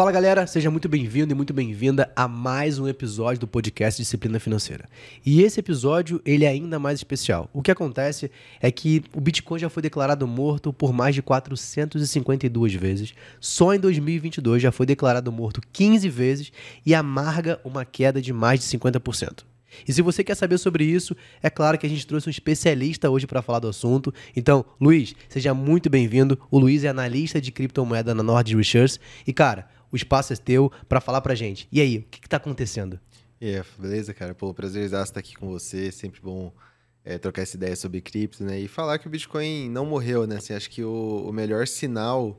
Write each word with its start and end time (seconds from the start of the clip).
Fala 0.00 0.12
galera, 0.12 0.46
seja 0.46 0.70
muito 0.70 0.88
bem-vindo 0.88 1.30
e 1.30 1.34
muito 1.34 1.52
bem-vinda 1.52 2.10
a 2.16 2.26
mais 2.26 2.78
um 2.78 2.88
episódio 2.88 3.40
do 3.40 3.46
podcast 3.46 4.00
Disciplina 4.00 4.40
Financeira. 4.40 4.88
E 5.26 5.42
esse 5.42 5.60
episódio 5.60 6.22
ele 6.24 6.46
é 6.46 6.48
ainda 6.48 6.78
mais 6.78 6.98
especial. 6.98 7.50
O 7.52 7.60
que 7.60 7.70
acontece 7.70 8.30
é 8.62 8.70
que 8.70 9.04
o 9.14 9.20
Bitcoin 9.20 9.58
já 9.58 9.68
foi 9.68 9.82
declarado 9.82 10.26
morto 10.26 10.72
por 10.72 10.90
mais 10.90 11.14
de 11.14 11.20
452 11.20 12.72
vezes. 12.72 13.12
Só 13.40 13.74
em 13.74 13.78
2022 13.78 14.62
já 14.62 14.72
foi 14.72 14.86
declarado 14.86 15.30
morto 15.30 15.60
15 15.70 16.08
vezes 16.08 16.50
e 16.86 16.94
amarga 16.94 17.60
uma 17.62 17.84
queda 17.84 18.22
de 18.22 18.32
mais 18.32 18.60
de 18.60 18.78
50%. 18.78 19.44
E 19.86 19.92
se 19.92 20.00
você 20.00 20.24
quer 20.24 20.34
saber 20.34 20.56
sobre 20.56 20.82
isso, 20.82 21.14
é 21.42 21.50
claro 21.50 21.76
que 21.76 21.86
a 21.86 21.88
gente 21.88 22.06
trouxe 22.06 22.26
um 22.26 22.30
especialista 22.30 23.10
hoje 23.10 23.26
para 23.26 23.42
falar 23.42 23.58
do 23.58 23.68
assunto. 23.68 24.12
Então, 24.34 24.64
Luiz, 24.80 25.14
seja 25.28 25.52
muito 25.52 25.90
bem-vindo. 25.90 26.38
O 26.50 26.58
Luiz 26.58 26.84
é 26.84 26.88
analista 26.88 27.38
de 27.38 27.52
criptomoeda 27.52 28.14
na 28.14 28.22
Nord 28.22 28.56
Research. 28.56 28.98
E, 29.26 29.32
cara, 29.32 29.68
o 29.92 29.96
espaço 29.96 30.32
é 30.32 30.36
teu 30.36 30.70
para 30.88 31.00
falar 31.00 31.20
pra 31.20 31.34
gente. 31.34 31.68
E 31.70 31.80
aí, 31.80 31.98
o 31.98 32.02
que, 32.02 32.20
que 32.20 32.28
tá 32.28 32.36
acontecendo? 32.36 32.98
E 33.40 33.46
yeah, 33.46 33.68
beleza, 33.78 34.12
cara? 34.12 34.34
Pô, 34.34 34.52
prazer 34.52 34.84
estar 34.84 35.18
aqui 35.18 35.34
com 35.36 35.48
você. 35.48 35.90
Sempre 35.90 36.20
bom 36.20 36.52
é, 37.04 37.18
trocar 37.18 37.42
essa 37.42 37.56
ideia 37.56 37.74
sobre 37.74 38.00
cripto, 38.00 38.44
né? 38.44 38.60
E 38.60 38.68
falar 38.68 38.98
que 38.98 39.06
o 39.06 39.10
Bitcoin 39.10 39.68
não 39.70 39.86
morreu, 39.86 40.26
né? 40.26 40.36
Assim, 40.36 40.52
acho 40.52 40.68
que 40.70 40.84
o, 40.84 41.26
o 41.28 41.32
melhor 41.32 41.66
sinal 41.66 42.36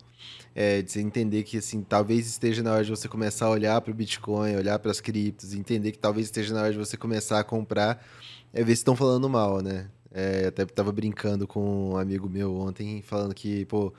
é 0.54 0.82
de 0.82 0.92
você 0.92 1.02
entender 1.02 1.44
que, 1.44 1.58
assim, 1.58 1.82
talvez 1.82 2.28
esteja 2.28 2.62
na 2.62 2.74
hora 2.74 2.84
de 2.84 2.90
você 2.90 3.08
começar 3.08 3.48
a 3.48 3.50
olhar 3.50 3.82
para 3.82 3.92
o 3.92 3.94
Bitcoin, 3.94 4.56
olhar 4.56 4.78
para 4.80 4.92
as 4.92 5.02
criptos, 5.02 5.54
entender 5.54 5.92
que 5.92 6.00
talvez 6.00 6.28
esteja 6.28 6.54
na 6.54 6.62
hora 6.62 6.72
de 6.72 6.78
você 6.78 6.96
começar 6.96 7.40
a 7.40 7.44
comprar, 7.44 8.06
é 8.54 8.64
ver 8.64 8.76
se 8.76 8.82
estão 8.82 8.96
falando 8.96 9.30
mal, 9.30 9.62
né? 9.62 9.90
É, 10.14 10.48
até 10.48 10.66
tava 10.66 10.92
brincando 10.92 11.48
com 11.48 11.92
um 11.92 11.98
amigo 11.98 12.30
meu 12.30 12.56
ontem, 12.58 13.02
falando 13.02 13.34
que, 13.34 13.66
pô, 13.66 13.94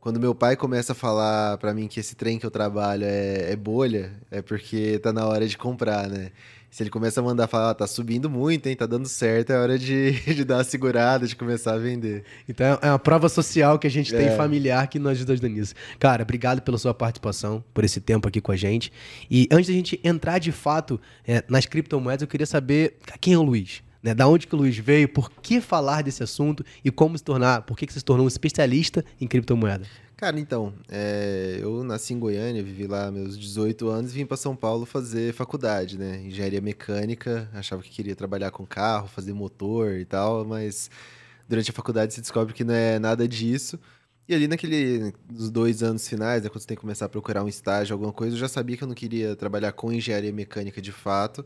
quando 0.00 0.18
meu 0.18 0.34
pai 0.34 0.56
começa 0.56 0.92
a 0.92 0.94
falar 0.94 1.58
para 1.58 1.74
mim 1.74 1.86
que 1.86 2.00
esse 2.00 2.16
trem 2.16 2.38
que 2.38 2.46
eu 2.46 2.50
trabalho 2.50 3.04
é, 3.04 3.52
é, 3.52 3.56
bolha, 3.56 4.12
é 4.30 4.40
porque 4.40 4.98
tá 4.98 5.12
na 5.12 5.26
hora 5.26 5.46
de 5.46 5.58
comprar, 5.58 6.08
né? 6.08 6.30
Se 6.70 6.84
ele 6.84 6.90
começa 6.90 7.20
a 7.20 7.22
mandar 7.22 7.48
falar, 7.48 7.70
ah, 7.70 7.74
tá 7.74 7.86
subindo 7.86 8.30
muito, 8.30 8.68
hein? 8.68 8.76
Tá 8.76 8.86
dando 8.86 9.08
certo, 9.08 9.50
é 9.50 9.58
hora 9.58 9.78
de, 9.78 10.12
de 10.34 10.44
dar 10.44 10.58
uma 10.58 10.64
segurada, 10.64 11.26
de 11.26 11.36
começar 11.36 11.74
a 11.74 11.78
vender. 11.78 12.24
Então 12.48 12.78
é 12.80 12.88
uma 12.88 12.98
prova 12.98 13.28
social 13.28 13.78
que 13.78 13.86
a 13.86 13.90
gente 13.90 14.14
é. 14.14 14.18
tem 14.18 14.36
familiar 14.36 14.86
que 14.86 14.98
nos 14.98 15.20
ajuda 15.20 15.48
nisso. 15.48 15.74
Cara, 15.98 16.22
obrigado 16.22 16.62
pela 16.62 16.78
sua 16.78 16.94
participação, 16.94 17.62
por 17.74 17.84
esse 17.84 18.00
tempo 18.00 18.26
aqui 18.26 18.40
com 18.40 18.52
a 18.52 18.56
gente. 18.56 18.92
E 19.30 19.48
antes 19.50 19.66
da 19.66 19.74
gente 19.74 20.00
entrar 20.02 20.38
de 20.38 20.52
fato 20.52 20.98
é, 21.26 21.44
nas 21.48 21.66
criptomoedas, 21.66 22.22
eu 22.22 22.28
queria 22.28 22.46
saber 22.46 22.96
quem 23.20 23.34
é 23.34 23.38
o 23.38 23.42
Luiz. 23.42 23.82
Né? 24.02 24.14
Da 24.14 24.26
onde 24.26 24.46
que 24.46 24.54
o 24.54 24.58
Luiz 24.58 24.76
veio, 24.76 25.08
por 25.08 25.30
que 25.30 25.60
falar 25.60 26.02
desse 26.02 26.22
assunto 26.22 26.64
e 26.84 26.90
como 26.90 27.16
se 27.16 27.24
tornar, 27.24 27.62
por 27.62 27.76
que, 27.76 27.86
que 27.86 27.92
você 27.92 27.98
se 27.98 28.04
tornou 28.04 28.24
um 28.24 28.28
especialista 28.28 29.04
em 29.20 29.26
criptomoeda? 29.26 29.86
Cara, 30.16 30.38
então, 30.38 30.74
é, 30.90 31.58
eu 31.62 31.82
nasci 31.82 32.12
em 32.12 32.18
Goiânia, 32.18 32.62
vivi 32.62 32.86
lá 32.86 33.10
meus 33.10 33.38
18 33.38 33.88
anos 33.88 34.10
e 34.10 34.14
vim 34.16 34.26
para 34.26 34.36
São 34.36 34.54
Paulo 34.54 34.84
fazer 34.84 35.32
faculdade, 35.32 35.98
né? 35.98 36.20
Engenharia 36.22 36.60
mecânica, 36.60 37.48
achava 37.54 37.82
que 37.82 37.88
queria 37.88 38.14
trabalhar 38.14 38.50
com 38.50 38.66
carro, 38.66 39.08
fazer 39.08 39.32
motor 39.32 39.94
e 39.94 40.04
tal, 40.04 40.44
mas 40.44 40.90
durante 41.48 41.70
a 41.70 41.72
faculdade 41.72 42.12
se 42.12 42.20
descobre 42.20 42.52
que 42.52 42.64
não 42.64 42.74
é 42.74 42.98
nada 42.98 43.26
disso. 43.26 43.80
E 44.28 44.34
ali 44.34 44.46
naquele, 44.46 45.14
nos 45.28 45.50
dois 45.50 45.82
anos 45.82 46.06
finais, 46.06 46.42
né, 46.42 46.50
quando 46.50 46.60
você 46.60 46.66
tem 46.68 46.76
que 46.76 46.82
começar 46.82 47.06
a 47.06 47.08
procurar 47.08 47.42
um 47.42 47.48
estágio, 47.48 47.94
alguma 47.94 48.12
coisa, 48.12 48.36
eu 48.36 48.40
já 48.40 48.46
sabia 48.46 48.76
que 48.76 48.84
eu 48.84 48.88
não 48.88 48.94
queria 48.94 49.34
trabalhar 49.34 49.72
com 49.72 49.90
engenharia 49.90 50.32
mecânica 50.32 50.82
de 50.82 50.92
fato. 50.92 51.44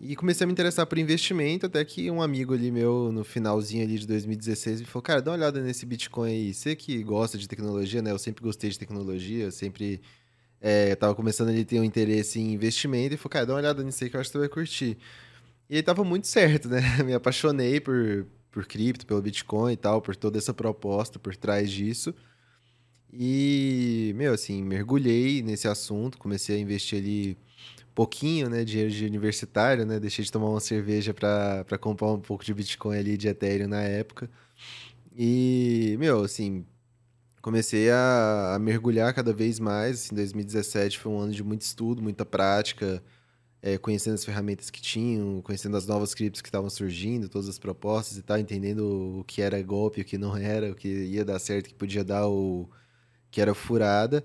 E 0.00 0.14
comecei 0.14 0.44
a 0.44 0.46
me 0.46 0.52
interessar 0.52 0.86
por 0.86 0.96
investimento, 0.96 1.66
até 1.66 1.84
que 1.84 2.08
um 2.10 2.22
amigo 2.22 2.54
ali 2.54 2.70
meu, 2.70 3.10
no 3.10 3.24
finalzinho 3.24 3.82
ali 3.82 3.98
de 3.98 4.06
2016, 4.06 4.80
me 4.80 4.86
falou, 4.86 5.02
cara, 5.02 5.20
dá 5.20 5.32
uma 5.32 5.36
olhada 5.36 5.60
nesse 5.60 5.84
Bitcoin 5.84 6.30
aí. 6.30 6.54
Você 6.54 6.76
que 6.76 7.02
gosta 7.02 7.36
de 7.36 7.48
tecnologia, 7.48 8.00
né? 8.00 8.12
Eu 8.12 8.18
sempre 8.18 8.42
gostei 8.42 8.70
de 8.70 8.78
tecnologia, 8.78 9.46
eu 9.46 9.52
sempre 9.52 10.00
é, 10.60 10.94
tava 10.94 11.14
começando 11.16 11.48
ali 11.48 11.62
a 11.62 11.64
ter 11.64 11.80
um 11.80 11.84
interesse 11.84 12.38
em 12.38 12.52
investimento. 12.52 13.14
E 13.14 13.16
falou, 13.16 13.30
cara, 13.30 13.46
dá 13.46 13.52
uma 13.54 13.58
olhada 13.58 13.82
nisso 13.82 14.04
aí 14.04 14.10
que 14.10 14.14
eu 14.14 14.20
acho 14.20 14.30
que 14.30 14.32
você 14.32 14.38
vai 14.38 14.48
curtir. 14.48 14.96
E 15.68 15.76
aí 15.76 15.82
tava 15.82 16.04
muito 16.04 16.28
certo, 16.28 16.68
né? 16.68 16.80
Me 17.04 17.12
apaixonei 17.12 17.80
por, 17.80 18.26
por 18.52 18.66
cripto, 18.66 19.04
pelo 19.04 19.20
Bitcoin 19.20 19.72
e 19.72 19.76
tal, 19.76 20.00
por 20.00 20.14
toda 20.14 20.38
essa 20.38 20.54
proposta 20.54 21.18
por 21.18 21.34
trás 21.36 21.70
disso. 21.70 22.14
E, 23.12 24.12
meu, 24.16 24.34
assim, 24.34 24.62
mergulhei 24.62 25.42
nesse 25.42 25.66
assunto, 25.66 26.18
comecei 26.18 26.56
a 26.56 26.58
investir 26.60 26.98
ali 26.98 27.36
pouquinho, 27.98 28.48
né, 28.48 28.64
dinheiro 28.64 28.92
de 28.92 29.04
universitário, 29.04 29.84
né? 29.84 29.98
Deixei 29.98 30.24
de 30.24 30.30
tomar 30.30 30.48
uma 30.48 30.60
cerveja 30.60 31.12
para 31.12 31.76
comprar 31.80 32.12
um 32.12 32.20
pouco 32.20 32.44
de 32.44 32.54
Bitcoin 32.54 32.96
ali 32.96 33.16
de 33.16 33.26
Ethereum 33.26 33.66
na 33.66 33.82
época. 33.82 34.30
E, 35.16 35.96
meu, 35.98 36.22
assim, 36.22 36.64
comecei 37.42 37.90
a, 37.90 38.54
a 38.54 38.58
mergulhar 38.60 39.12
cada 39.12 39.32
vez 39.32 39.58
mais. 39.58 40.04
Assim, 40.04 40.14
2017 40.14 40.96
foi 40.96 41.10
um 41.10 41.18
ano 41.18 41.32
de 41.32 41.42
muito 41.42 41.62
estudo, 41.62 42.00
muita 42.00 42.24
prática, 42.24 43.02
é, 43.60 43.76
conhecendo 43.78 44.14
as 44.14 44.24
ferramentas 44.24 44.70
que 44.70 44.80
tinham, 44.80 45.42
conhecendo 45.42 45.76
as 45.76 45.84
novas 45.84 46.14
criptos 46.14 46.40
que 46.40 46.48
estavam 46.48 46.70
surgindo, 46.70 47.28
todas 47.28 47.48
as 47.48 47.58
propostas 47.58 48.16
e 48.16 48.22
tal, 48.22 48.38
entendendo 48.38 49.18
o 49.18 49.24
que 49.24 49.42
era 49.42 49.60
golpe, 49.60 50.02
o 50.02 50.04
que 50.04 50.16
não 50.16 50.36
era, 50.36 50.70
o 50.70 50.74
que 50.76 50.88
ia 50.88 51.24
dar 51.24 51.40
certo, 51.40 51.66
o 51.66 51.70
que 51.70 51.74
podia 51.74 52.04
dar, 52.04 52.28
o 52.28 52.68
que 53.28 53.40
era 53.40 53.54
furada. 53.54 54.24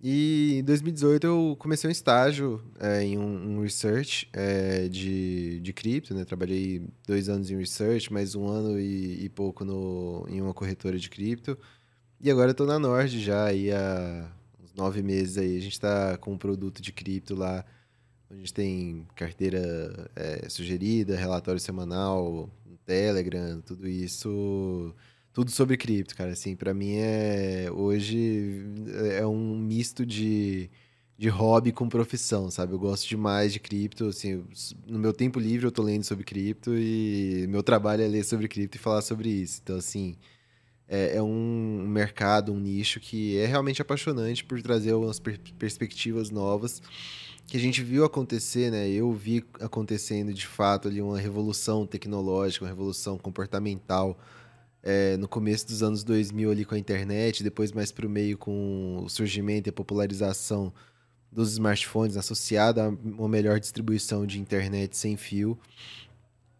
E 0.00 0.58
em 0.60 0.64
2018 0.64 1.26
eu 1.26 1.56
comecei 1.58 1.88
um 1.88 1.90
estágio 1.90 2.62
é, 2.78 3.02
em 3.02 3.18
um, 3.18 3.58
um 3.58 3.62
research 3.62 4.28
é, 4.32 4.88
de, 4.88 5.58
de 5.60 5.72
cripto, 5.72 6.14
né? 6.14 6.24
Trabalhei 6.24 6.86
dois 7.06 7.28
anos 7.28 7.50
em 7.50 7.56
research, 7.56 8.12
mais 8.12 8.36
um 8.36 8.46
ano 8.46 8.78
e, 8.78 9.24
e 9.24 9.28
pouco 9.28 9.64
no, 9.64 10.24
em 10.28 10.40
uma 10.40 10.54
corretora 10.54 10.98
de 10.98 11.10
cripto. 11.10 11.58
E 12.20 12.30
agora 12.30 12.50
eu 12.50 12.54
tô 12.54 12.64
na 12.64 12.78
Nord 12.78 13.20
já, 13.20 13.46
aí 13.46 13.72
há 13.72 14.30
uns 14.62 14.72
nove 14.74 15.02
meses 15.02 15.36
aí. 15.36 15.56
A 15.56 15.60
gente 15.60 15.72
está 15.72 16.16
com 16.18 16.32
um 16.32 16.38
produto 16.38 16.80
de 16.80 16.92
cripto 16.92 17.34
lá, 17.34 17.64
a 18.30 18.34
gente 18.34 18.54
tem 18.54 19.06
carteira 19.16 20.10
é, 20.14 20.48
sugerida, 20.48 21.16
relatório 21.16 21.60
semanal, 21.60 22.48
Telegram, 22.88 23.60
tudo 23.60 23.86
isso 23.86 24.94
tudo 25.32 25.50
sobre 25.50 25.76
cripto, 25.76 26.16
cara. 26.16 26.32
Assim, 26.32 26.56
para 26.56 26.74
mim 26.74 26.96
é 26.96 27.68
hoje 27.72 28.62
é 29.16 29.26
um 29.26 29.56
misto 29.56 30.04
de, 30.04 30.70
de 31.16 31.28
hobby 31.28 31.72
com 31.72 31.88
profissão, 31.88 32.50
sabe? 32.50 32.72
Eu 32.72 32.78
gosto 32.78 33.08
demais 33.08 33.52
de 33.52 33.60
cripto, 33.60 34.06
assim, 34.06 34.44
no 34.86 34.98
meu 34.98 35.12
tempo 35.12 35.38
livre 35.38 35.66
eu 35.66 35.72
tô 35.72 35.82
lendo 35.82 36.04
sobre 36.04 36.24
cripto 36.24 36.76
e 36.76 37.46
meu 37.48 37.62
trabalho 37.62 38.02
é 38.02 38.08
ler 38.08 38.24
sobre 38.24 38.48
cripto 38.48 38.76
e 38.76 38.80
falar 38.80 39.02
sobre 39.02 39.28
isso. 39.28 39.60
Então, 39.62 39.76
assim, 39.76 40.16
é, 40.88 41.16
é 41.16 41.22
um 41.22 41.86
mercado, 41.86 42.52
um 42.52 42.58
nicho 42.58 42.98
que 43.00 43.36
é 43.38 43.46
realmente 43.46 43.82
apaixonante 43.82 44.44
por 44.44 44.60
trazer 44.62 44.92
algumas 44.92 45.20
per 45.20 45.38
perspectivas 45.58 46.30
novas 46.30 46.82
que 47.48 47.56
a 47.56 47.60
gente 47.60 47.82
viu 47.82 48.04
acontecer, 48.04 48.70
né? 48.70 48.88
Eu 48.90 49.10
vi 49.10 49.42
acontecendo 49.60 50.34
de 50.34 50.46
fato 50.46 50.86
ali 50.86 51.00
uma 51.00 51.18
revolução 51.18 51.86
tecnológica, 51.86 52.64
uma 52.64 52.68
revolução 52.68 53.16
comportamental 53.16 54.18
é, 54.82 55.16
no 55.16 55.28
começo 55.28 55.66
dos 55.66 55.82
anos 55.82 56.04
2000 56.04 56.50
ali 56.50 56.64
com 56.64 56.74
a 56.74 56.78
internet, 56.78 57.42
depois 57.42 57.72
mais 57.72 57.90
para 57.92 58.06
o 58.06 58.10
meio 58.10 58.38
com 58.38 59.02
o 59.04 59.08
surgimento 59.08 59.68
e 59.68 59.70
a 59.70 59.72
popularização 59.72 60.72
dos 61.30 61.52
smartphones 61.52 62.16
associada 62.16 62.84
a 62.84 62.88
uma 62.88 63.28
melhor 63.28 63.60
distribuição 63.60 64.26
de 64.26 64.40
internet 64.40 64.96
sem 64.96 65.16
fio. 65.16 65.58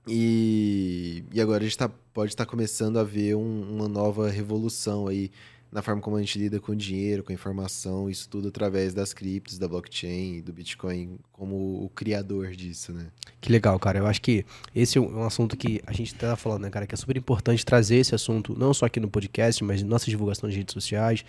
E, 0.07 1.25
e 1.33 1.41
agora 1.41 1.63
a 1.63 1.67
gente 1.67 1.77
tá, 1.77 1.89
pode 1.89 2.33
estar 2.33 2.47
tá 2.47 2.51
começando 2.51 2.99
a 2.99 3.05
ver 3.05 3.35
um, 3.37 3.77
uma 3.77 3.89
nova 3.89 4.31
revolução 4.31 5.07
aí 5.07 5.31
na 5.71 5.83
forma 5.83 6.01
como 6.01 6.17
a 6.17 6.21
gente 6.21 6.39
lida 6.39 6.59
com 6.59 6.75
dinheiro, 6.75 7.23
com 7.23 7.33
informação, 7.33 8.09
isso 8.09 8.29
tudo 8.29 8.49
através 8.49 8.95
das 8.95 9.13
criptos, 9.13 9.59
da 9.59 9.69
blockchain, 9.69 10.41
do 10.41 10.53
Bitcoin 10.53 11.19
como 11.33 11.85
o 11.85 11.91
criador 11.95 12.53
disso, 12.53 12.93
né? 12.93 13.09
Que 13.41 13.53
legal, 13.53 13.79
cara. 13.79 13.99
Eu 13.99 14.07
acho 14.07 14.21
que 14.23 14.45
esse 14.75 14.99
é 14.99 15.01
um 15.01 15.25
assunto 15.25 15.57
que 15.57 15.83
a 15.87 15.93
gente 15.93 16.15
tá 16.15 16.37
falando, 16.37 16.63
né, 16.63 16.71
cara, 16.71 16.87
que 16.87 16.95
é 16.95 16.99
super 16.99 17.17
importante 17.17 17.65
trazer 17.65 17.97
esse 17.97 18.15
assunto, 18.15 18.59
não 18.59 18.73
só 18.73 18.87
aqui 18.87 18.99
no 18.99 19.09
podcast, 19.09 19.63
mas 19.63 19.83
em 19.83 19.85
nossa 19.85 20.07
divulgação 20.07 20.49
nas 20.49 20.57
redes 20.57 20.73
sociais, 20.73 21.25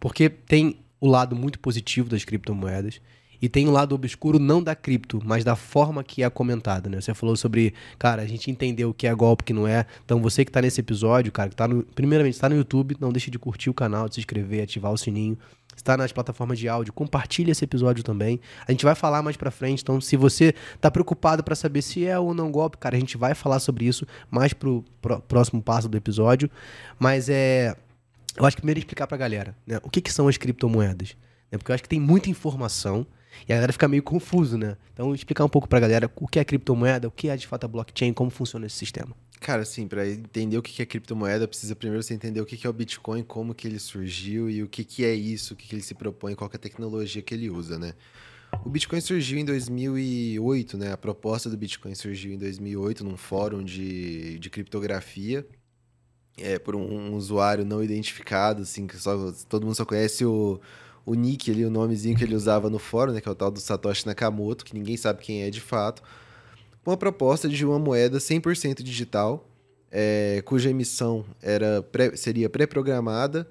porque 0.00 0.28
tem 0.28 0.80
o 1.00 1.06
lado 1.06 1.36
muito 1.36 1.58
positivo 1.60 2.08
das 2.08 2.24
criptomoedas 2.24 3.00
e 3.40 3.48
tem 3.48 3.68
um 3.68 3.70
lado 3.70 3.94
obscuro 3.94 4.38
não 4.38 4.62
da 4.62 4.74
cripto, 4.74 5.20
mas 5.24 5.44
da 5.44 5.54
forma 5.54 6.02
que 6.02 6.22
é 6.22 6.30
comentada, 6.30 6.90
né? 6.90 7.00
Você 7.00 7.14
falou 7.14 7.36
sobre, 7.36 7.72
cara, 7.98 8.22
a 8.22 8.26
gente 8.26 8.50
entendeu 8.50 8.90
o 8.90 8.94
que 8.94 9.06
é 9.06 9.14
golpe, 9.14 9.42
o 9.42 9.44
que 9.44 9.52
não 9.52 9.66
é. 9.66 9.86
Então 10.04 10.20
você 10.20 10.44
que 10.44 10.50
está 10.50 10.60
nesse 10.60 10.80
episódio, 10.80 11.30
cara, 11.30 11.48
que 11.48 11.56
tá 11.56 11.68
no, 11.68 11.82
primeiramente 11.82 12.34
está 12.34 12.48
no 12.48 12.56
YouTube, 12.56 12.96
não 13.00 13.12
deixe 13.12 13.30
de 13.30 13.38
curtir 13.38 13.70
o 13.70 13.74
canal, 13.74 14.08
de 14.08 14.16
se 14.16 14.20
inscrever, 14.20 14.62
ativar 14.62 14.92
o 14.92 14.98
sininho. 14.98 15.38
Está 15.76 15.96
nas 15.96 16.10
plataformas 16.10 16.58
de 16.58 16.68
áudio, 16.68 16.92
compartilhe 16.92 17.52
esse 17.52 17.64
episódio 17.64 18.02
também. 18.02 18.40
A 18.66 18.72
gente 18.72 18.84
vai 18.84 18.96
falar 18.96 19.22
mais 19.22 19.36
para 19.36 19.48
frente, 19.48 19.80
então 19.80 20.00
se 20.00 20.16
você 20.16 20.52
tá 20.80 20.90
preocupado 20.90 21.44
para 21.44 21.54
saber 21.54 21.82
se 21.82 22.04
é 22.04 22.18
ou 22.18 22.34
não 22.34 22.50
golpe, 22.50 22.76
cara, 22.78 22.96
a 22.96 23.00
gente 23.00 23.16
vai 23.16 23.32
falar 23.32 23.60
sobre 23.60 23.84
isso 23.84 24.04
mais 24.28 24.52
pro, 24.52 24.84
pro 25.00 25.20
próximo 25.20 25.62
passo 25.62 25.88
do 25.88 25.96
episódio. 25.96 26.50
Mas 26.98 27.28
é, 27.28 27.76
eu 28.36 28.44
acho 28.44 28.56
que 28.56 28.62
primeiro 28.62 28.80
explicar 28.80 29.06
para 29.06 29.14
a 29.14 29.18
galera, 29.18 29.56
né? 29.64 29.78
O 29.84 29.88
que 29.88 30.00
que 30.00 30.12
são 30.12 30.26
as 30.26 30.36
criptomoedas? 30.36 31.16
Né? 31.50 31.58
Porque 31.58 31.70
eu 31.70 31.74
acho 31.74 31.82
que 31.84 31.88
tem 31.88 32.00
muita 32.00 32.28
informação 32.28 33.06
E 33.46 33.52
a 33.52 33.56
galera 33.56 33.72
fica 33.72 33.86
meio 33.86 34.02
confuso, 34.02 34.56
né? 34.56 34.76
Então, 34.92 35.14
explicar 35.14 35.44
um 35.44 35.48
pouco 35.48 35.68
pra 35.68 35.78
galera 35.78 36.10
o 36.16 36.26
que 36.26 36.38
é 36.38 36.44
criptomoeda, 36.44 37.08
o 37.08 37.10
que 37.10 37.28
é 37.28 37.36
de 37.36 37.46
fato 37.46 37.64
a 37.64 37.68
blockchain, 37.68 38.12
como 38.12 38.30
funciona 38.30 38.66
esse 38.66 38.76
sistema. 38.76 39.14
Cara, 39.40 39.62
assim, 39.62 39.86
para 39.86 40.08
entender 40.08 40.58
o 40.58 40.62
que 40.62 40.82
é 40.82 40.86
criptomoeda, 40.86 41.46
precisa 41.46 41.76
primeiro 41.76 42.02
você 42.02 42.12
entender 42.12 42.40
o 42.40 42.46
que 42.46 42.66
é 42.66 42.70
o 42.70 42.72
Bitcoin, 42.72 43.22
como 43.22 43.54
que 43.54 43.68
ele 43.68 43.78
surgiu 43.78 44.50
e 44.50 44.62
o 44.62 44.68
que 44.68 45.04
é 45.04 45.14
isso, 45.14 45.54
o 45.54 45.56
que 45.56 45.74
ele 45.74 45.82
se 45.82 45.94
propõe, 45.94 46.34
qual 46.34 46.50
é 46.52 46.56
a 46.56 46.58
tecnologia 46.58 47.22
que 47.22 47.34
ele 47.34 47.48
usa, 47.48 47.78
né? 47.78 47.92
O 48.64 48.68
Bitcoin 48.68 49.00
surgiu 49.00 49.38
em 49.38 49.44
2008, 49.44 50.76
né? 50.76 50.92
A 50.92 50.96
proposta 50.96 51.48
do 51.48 51.56
Bitcoin 51.56 51.94
surgiu 51.94 52.32
em 52.32 52.38
2008 52.38 53.04
num 53.04 53.16
fórum 53.16 53.62
de, 53.62 54.38
de 54.38 54.50
criptografia, 54.50 55.46
é, 56.36 56.58
por 56.58 56.74
um, 56.74 56.80
um 56.80 57.14
usuário 57.14 57.64
não 57.64 57.82
identificado, 57.82 58.62
assim, 58.62 58.86
que 58.86 58.96
só, 58.96 59.32
todo 59.48 59.64
mundo 59.64 59.74
só 59.74 59.84
conhece 59.84 60.24
o, 60.24 60.60
o 61.08 61.14
nick 61.14 61.50
ali, 61.50 61.64
o 61.64 61.70
nomezinho 61.70 62.16
que 62.16 62.22
ele 62.22 62.34
usava 62.34 62.68
no 62.68 62.78
fórum, 62.78 63.12
né? 63.12 63.20
Que 63.20 63.28
é 63.28 63.32
o 63.32 63.34
tal 63.34 63.50
do 63.50 63.60
Satoshi 63.60 64.06
Nakamoto, 64.06 64.64
que 64.64 64.74
ninguém 64.74 64.96
sabe 64.96 65.22
quem 65.22 65.42
é 65.42 65.50
de 65.50 65.60
fato. 65.60 66.02
Uma 66.84 66.96
proposta 66.96 67.48
de 67.48 67.64
uma 67.64 67.78
moeda 67.78 68.18
100% 68.18 68.82
digital, 68.82 69.48
é, 69.90 70.42
cuja 70.44 70.68
emissão 70.68 71.24
era 71.40 71.82
pré, 71.82 72.14
seria 72.14 72.50
pré-programada, 72.50 73.48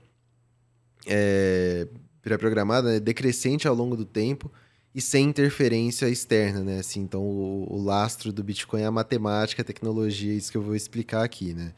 é, 1.07 1.87
pré-programada, 2.21 2.93
né, 2.93 2.99
decrescente 2.99 3.67
ao 3.67 3.73
longo 3.73 3.95
do 3.95 4.05
tempo, 4.05 4.51
e 4.93 5.01
sem 5.01 5.25
interferência 5.25 6.07
externa, 6.09 6.61
né? 6.61 6.79
Assim, 6.79 7.01
então, 7.01 7.21
o, 7.21 7.73
o, 7.73 7.83
lastro 7.83 8.31
do 8.31 8.43
Bitcoin 8.43 8.81
é 8.81 8.85
a 8.85 8.91
matemática, 8.91 9.61
a 9.61 9.65
tecnologia, 9.65 10.33
isso 10.33 10.51
que 10.51 10.57
eu 10.57 10.61
vou 10.61 10.75
explicar 10.75 11.23
aqui, 11.23 11.53
né? 11.53 11.73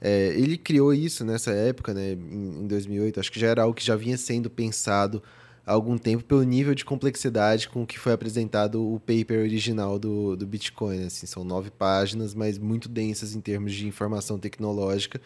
É, 0.00 0.28
ele 0.28 0.56
criou 0.56 0.94
isso 0.94 1.24
nessa 1.24 1.50
época, 1.50 1.92
né, 1.92 2.12
em, 2.12 2.62
em 2.62 2.66
2008. 2.66 3.20
Acho 3.20 3.32
que 3.32 3.40
já 3.40 3.48
era 3.48 3.62
algo 3.62 3.74
que 3.74 3.84
já 3.84 3.96
vinha 3.96 4.16
sendo 4.16 4.48
pensado 4.48 5.22
há 5.66 5.72
algum 5.72 5.98
tempo 5.98 6.24
pelo 6.24 6.42
nível 6.42 6.74
de 6.74 6.84
complexidade 6.84 7.68
com 7.68 7.86
que 7.86 7.98
foi 7.98 8.12
apresentado 8.12 8.82
o 8.82 8.98
paper 9.00 9.40
original 9.40 9.98
do, 9.98 10.36
do 10.36 10.46
Bitcoin. 10.46 11.04
Assim, 11.04 11.26
são 11.26 11.44
nove 11.44 11.70
páginas, 11.70 12.34
mas 12.34 12.58
muito 12.58 12.88
densas 12.88 13.34
em 13.34 13.40
termos 13.40 13.74
de 13.74 13.86
informação 13.86 14.38
tecnológica 14.38 15.20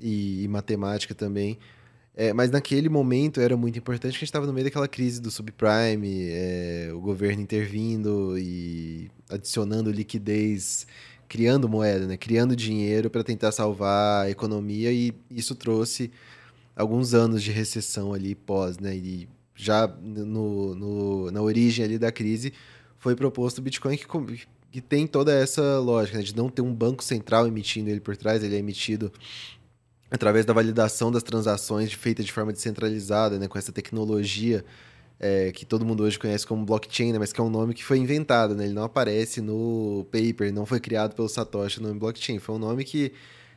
e, 0.00 0.42
e 0.44 0.48
matemática 0.48 1.14
também. 1.14 1.58
É, 2.14 2.32
mas 2.34 2.50
naquele 2.50 2.90
momento 2.90 3.40
era 3.40 3.56
muito 3.56 3.78
importante 3.78 4.12
que 4.12 4.18
a 4.18 4.20
gente 4.20 4.24
estava 4.24 4.46
no 4.46 4.52
meio 4.52 4.64
daquela 4.64 4.86
crise 4.86 5.20
do 5.20 5.30
subprime, 5.30 6.28
é, 6.30 6.90
o 6.92 7.00
governo 7.00 7.40
intervindo 7.40 8.36
e 8.38 9.10
adicionando 9.30 9.90
liquidez, 9.90 10.86
criando 11.32 11.66
moeda, 11.66 12.06
né? 12.06 12.18
criando 12.18 12.54
dinheiro 12.54 13.08
para 13.08 13.24
tentar 13.24 13.52
salvar 13.52 14.26
a 14.26 14.30
economia 14.30 14.92
e 14.92 15.14
isso 15.30 15.54
trouxe 15.54 16.10
alguns 16.76 17.14
anos 17.14 17.42
de 17.42 17.50
recessão 17.50 18.12
ali 18.12 18.34
pós, 18.34 18.78
né? 18.78 18.94
E 18.94 19.26
já 19.54 19.86
no, 19.86 20.74
no, 20.74 21.30
na 21.30 21.40
origem 21.40 21.86
ali 21.86 21.98
da 21.98 22.12
crise 22.12 22.52
foi 22.98 23.16
proposto 23.16 23.60
o 23.60 23.62
Bitcoin 23.62 23.96
que, 23.96 24.06
que 24.70 24.80
tem 24.82 25.06
toda 25.06 25.32
essa 25.32 25.78
lógica 25.78 26.18
né? 26.18 26.22
de 26.22 26.36
não 26.36 26.50
ter 26.50 26.60
um 26.60 26.74
banco 26.74 27.02
central 27.02 27.46
emitindo 27.46 27.88
ele 27.88 28.00
por 28.00 28.14
trás, 28.14 28.44
ele 28.44 28.54
é 28.54 28.58
emitido 28.58 29.10
através 30.10 30.44
da 30.44 30.52
validação 30.52 31.10
das 31.10 31.22
transações 31.22 31.94
feita 31.94 32.22
de 32.22 32.30
forma 32.30 32.52
descentralizada, 32.52 33.38
né, 33.38 33.48
com 33.48 33.56
essa 33.56 33.72
tecnologia 33.72 34.62
é, 35.22 35.52
que 35.52 35.64
todo 35.64 35.86
mundo 35.86 36.02
hoje 36.02 36.18
conhece 36.18 36.44
como 36.44 36.66
blockchain, 36.66 37.12
né, 37.12 37.18
mas 37.20 37.32
que 37.32 37.40
é 37.40 37.44
um 37.44 37.48
nome 37.48 37.74
que 37.74 37.84
foi 37.84 37.96
inventado, 37.98 38.56
né, 38.56 38.64
ele 38.64 38.74
não 38.74 38.82
aparece 38.82 39.40
no 39.40 40.04
paper, 40.10 40.52
não 40.52 40.66
foi 40.66 40.80
criado 40.80 41.14
pelo 41.14 41.28
Satoshi 41.28 41.78
o 41.78 41.82
nome 41.84 42.00
blockchain, 42.00 42.40
foi 42.40 42.56
um 42.56 42.58
nome 42.58 42.82
que 42.82 43.12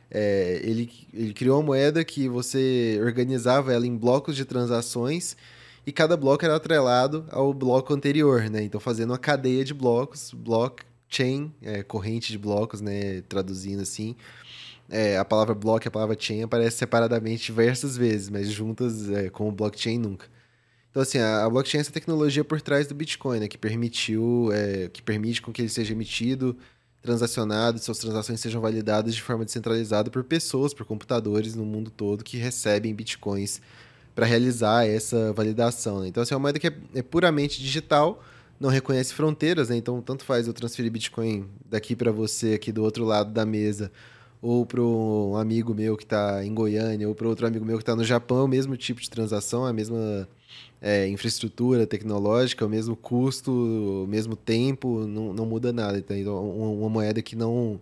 é, 0.08 0.60
ele, 0.62 0.88
ele 1.12 1.34
criou 1.34 1.58
uma 1.58 1.66
moeda 1.66 2.04
que 2.04 2.28
você 2.28 3.00
organizava 3.02 3.72
ela 3.72 3.84
em 3.84 3.96
blocos 3.96 4.36
de 4.36 4.44
transações 4.44 5.36
e 5.84 5.90
cada 5.90 6.16
bloco 6.16 6.44
era 6.44 6.54
atrelado 6.54 7.26
ao 7.30 7.52
bloco 7.52 7.92
anterior, 7.92 8.48
né, 8.48 8.62
então 8.62 8.80
fazendo 8.80 9.10
uma 9.10 9.18
cadeia 9.18 9.64
de 9.64 9.74
blocos, 9.74 10.32
blockchain, 10.32 11.52
é, 11.60 11.82
corrente 11.82 12.30
de 12.30 12.38
blocos, 12.38 12.80
né, 12.80 13.22
traduzindo 13.22 13.82
assim, 13.82 14.14
é, 14.88 15.18
a 15.18 15.24
palavra 15.24 15.52
block 15.52 15.84
e 15.84 15.88
a 15.88 15.90
palavra 15.90 16.16
chain 16.16 16.44
aparecem 16.44 16.78
separadamente 16.78 17.46
diversas 17.46 17.96
vezes, 17.96 18.30
mas 18.30 18.48
juntas 18.48 19.10
é, 19.10 19.28
com 19.30 19.48
o 19.48 19.52
blockchain 19.52 19.98
nunca. 19.98 20.35
Então, 20.96 21.02
assim, 21.02 21.18
a, 21.18 21.46
blockchain 21.50 21.76
é 21.76 21.82
essa 21.82 21.92
tecnologia 21.92 22.42
por 22.42 22.58
trás 22.58 22.86
do 22.86 22.94
Bitcoin, 22.94 23.40
né, 23.40 23.48
que 23.48 23.58
permitiu, 23.58 24.48
é, 24.50 24.88
que 24.88 25.02
permite 25.02 25.42
com 25.42 25.52
que 25.52 25.60
ele 25.60 25.68
seja 25.68 25.92
emitido, 25.92 26.56
transacionado, 27.02 27.78
suas 27.78 27.98
transações 27.98 28.40
sejam 28.40 28.62
validadas 28.62 29.14
de 29.14 29.20
forma 29.20 29.44
descentralizada 29.44 30.10
por 30.10 30.24
pessoas, 30.24 30.72
por 30.72 30.86
computadores 30.86 31.54
no 31.54 31.66
mundo 31.66 31.90
todo 31.90 32.24
que 32.24 32.38
recebem 32.38 32.94
Bitcoins 32.94 33.60
para 34.14 34.24
realizar 34.24 34.88
essa 34.88 35.34
validação. 35.34 36.00
Né? 36.00 36.08
Então, 36.08 36.22
assim, 36.22 36.32
é 36.32 36.36
uma 36.38 36.40
moeda 36.40 36.58
que 36.58 36.68
é, 36.68 36.74
é 36.94 37.02
puramente 37.02 37.60
digital, 37.60 38.24
não 38.58 38.70
reconhece 38.70 39.12
fronteiras, 39.12 39.68
né? 39.68 39.76
Então, 39.76 40.00
tanto 40.00 40.24
faz 40.24 40.46
eu 40.46 40.54
transferir 40.54 40.90
Bitcoin 40.90 41.46
daqui 41.66 41.94
para 41.94 42.10
você, 42.10 42.54
aqui 42.54 42.72
do 42.72 42.82
outro 42.82 43.04
lado 43.04 43.30
da 43.30 43.44
mesa, 43.44 43.92
ou 44.40 44.64
para 44.66 44.80
um 44.80 45.36
amigo 45.36 45.74
meu 45.74 45.96
que 45.96 46.04
está 46.04 46.44
em 46.44 46.54
Goiânia, 46.54 47.08
ou 47.08 47.14
para 47.14 47.28
outro 47.28 47.46
amigo 47.46 47.64
meu 47.64 47.76
que 47.76 47.82
está 47.82 47.96
no 47.96 48.04
Japão, 48.04 48.38
é 48.38 48.42
o 48.42 48.48
mesmo 48.48 48.76
tipo 48.76 49.00
de 49.00 49.10
transação, 49.10 49.64
a 49.64 49.72
mesma 49.72 50.28
é, 50.80 51.08
infraestrutura 51.08 51.86
tecnológica, 51.86 52.64
o 52.64 52.68
mesmo 52.68 52.94
custo, 52.96 53.52
o 54.04 54.06
mesmo 54.06 54.36
tempo, 54.36 55.06
não, 55.06 55.32
não 55.32 55.46
muda 55.46 55.72
nada. 55.72 55.98
Então, 55.98 56.50
uma, 56.50 56.68
uma 56.68 56.88
moeda 56.88 57.22
que 57.22 57.34
não 57.34 57.80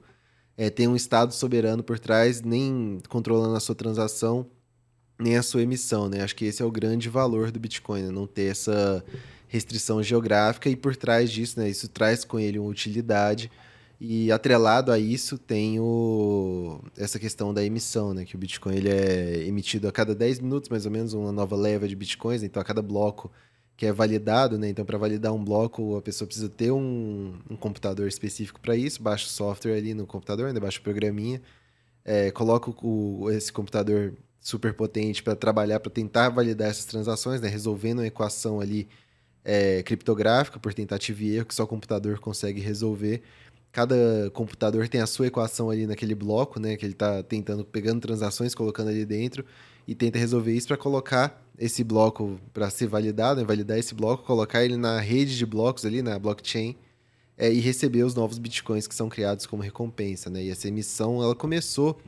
é, 0.57 0.71
tem 0.71 0.89
um 0.89 0.97
Estado 0.97 1.33
soberano 1.35 1.83
por 1.83 1.99
trás, 1.99 2.41
nem 2.43 2.99
controlando 3.09 3.57
a 3.57 3.61
sua 3.61 3.75
transação, 3.75 4.47
nem 5.19 5.37
a 5.37 5.43
sua 5.43 5.63
emissão. 5.63 6.09
Né? 6.09 6.23
Acho 6.23 6.37
que 6.37 6.45
esse 6.45 6.63
é 6.63 6.65
o 6.65 6.71
grande 6.71 7.09
valor 7.09 7.51
do 7.51 7.59
Bitcoin, 7.59 8.03
né? 8.03 8.11
não 8.11 8.27
ter 8.27 8.51
essa 8.51 9.05
restrição 9.49 10.03
geográfica 10.03 10.69
e 10.69 10.75
por 10.75 10.97
trás 10.97 11.31
disso, 11.31 11.61
né, 11.61 11.69
isso 11.69 11.87
traz 11.87 12.25
com 12.25 12.41
ele 12.41 12.59
uma 12.59 12.69
utilidade 12.69 13.49
e 14.01 14.33
atrelado 14.33 14.91
a 14.91 14.99
isso 14.99 15.39
tem 15.39 15.79
o, 15.81 16.81
essa 16.97 17.19
questão 17.19 17.55
da 17.55 17.65
emissão, 17.65 18.13
né? 18.13 18.25
Que 18.25 18.35
o 18.35 18.39
Bitcoin 18.39 18.75
ele 18.77 18.89
é 18.91 19.47
emitido 19.47 19.89
a 19.89 19.93
cada 19.93 20.15
10 20.15 20.41
minutos, 20.41 20.69
mais 20.69 20.85
ou 20.85 20.93
menos, 20.93 21.15
uma 21.15 21.33
nova 21.33 21.57
leva 21.57 21.87
de 21.87 21.95
Bitcoins. 21.95 22.43
Então, 22.43 22.61
a 22.61 22.65
cada 22.65 22.83
bloco 22.83 23.31
que 23.77 23.87
é 23.87 23.93
validado, 23.93 24.59
né? 24.59 24.69
Então, 24.69 24.85
para 24.85 24.99
validar 24.99 25.33
um 25.33 25.43
bloco, 25.43 25.97
a 25.97 26.03
pessoa 26.03 26.27
precisa 26.27 26.49
ter 26.49 26.71
um, 26.73 27.39
um 27.49 27.57
computador 27.57 28.09
específico 28.09 28.61
para 28.61 28.77
isso. 28.77 29.03
Baixa 29.03 29.27
o 29.27 29.31
software 29.31 29.77
ali 29.77 29.95
no 29.95 30.07
computador, 30.07 30.53
né? 30.53 30.61
baixa 30.61 30.81
o 30.81 30.83
programinha. 30.83 31.41
É, 32.05 32.31
coloca 32.31 32.71
o, 32.71 33.31
esse 33.31 33.53
computador 33.53 34.15
super 34.41 34.75
potente 34.75 35.23
para 35.23 35.35
trabalhar, 35.35 35.81
para 35.81 35.91
tentar 35.91 36.29
validar 36.29 36.69
essas 36.71 36.85
transações, 36.85 37.41
né? 37.41 37.49
Resolvendo 37.49 38.01
uma 38.01 38.07
equação 38.07 38.61
ali 38.61 38.89
é, 39.45 39.83
criptográfica 39.83 40.59
por 40.59 40.73
tentativa 40.75 41.23
e 41.23 41.37
erro 41.37 41.47
que 41.47 41.55
só 41.55 41.65
o 41.65 41.67
computador 41.67 42.19
consegue 42.19 42.61
resolver 42.61 43.23
cada 43.75 44.31
computador 44.33 44.89
tem 44.89 45.01
a 45.01 45.07
sua 45.07 45.27
equação 45.27 45.69
ali 45.69 45.85
naquele 45.85 46.15
bloco, 46.15 46.61
né? 46.61 46.77
Que 46.77 46.87
ele 46.87 46.93
está 46.93 47.25
tentando, 47.25 47.65
pegando 47.65 48.01
transações, 48.01 48.55
colocando 48.55 48.89
ali 48.89 49.05
dentro 49.05 49.45
e 49.87 49.97
tenta 49.97 50.17
resolver 50.17 50.53
isso 50.53 50.69
para 50.69 50.77
colocar 50.77 51.45
esse 51.59 51.83
bloco 51.83 52.39
para 52.53 52.71
ser 52.71 52.87
validado, 52.87 53.41
né? 53.41 53.47
validar 53.47 53.77
esse 53.77 53.93
bloco, 53.93 54.23
colocar 54.23 54.65
ele 54.65 54.77
na 54.77 55.01
rede 55.01 55.37
de 55.37 55.45
blocos 55.45 55.85
ali, 55.85 56.03
na 56.03 56.17
blockchain, 56.21 56.77
é, 57.37 57.53
e 57.53 57.59
receber 57.59 58.05
os 58.05 58.15
novos 58.15 58.39
bitcoins 58.39 58.87
que 58.87 58.95
são 58.95 59.09
criados 59.09 59.45
como 59.45 59.61
recompensa, 59.61 60.31
né? 60.31 60.45
E 60.45 60.51
essa 60.51 60.69
emissão, 60.69 61.21
ela 61.21 61.35
começou 61.35 62.01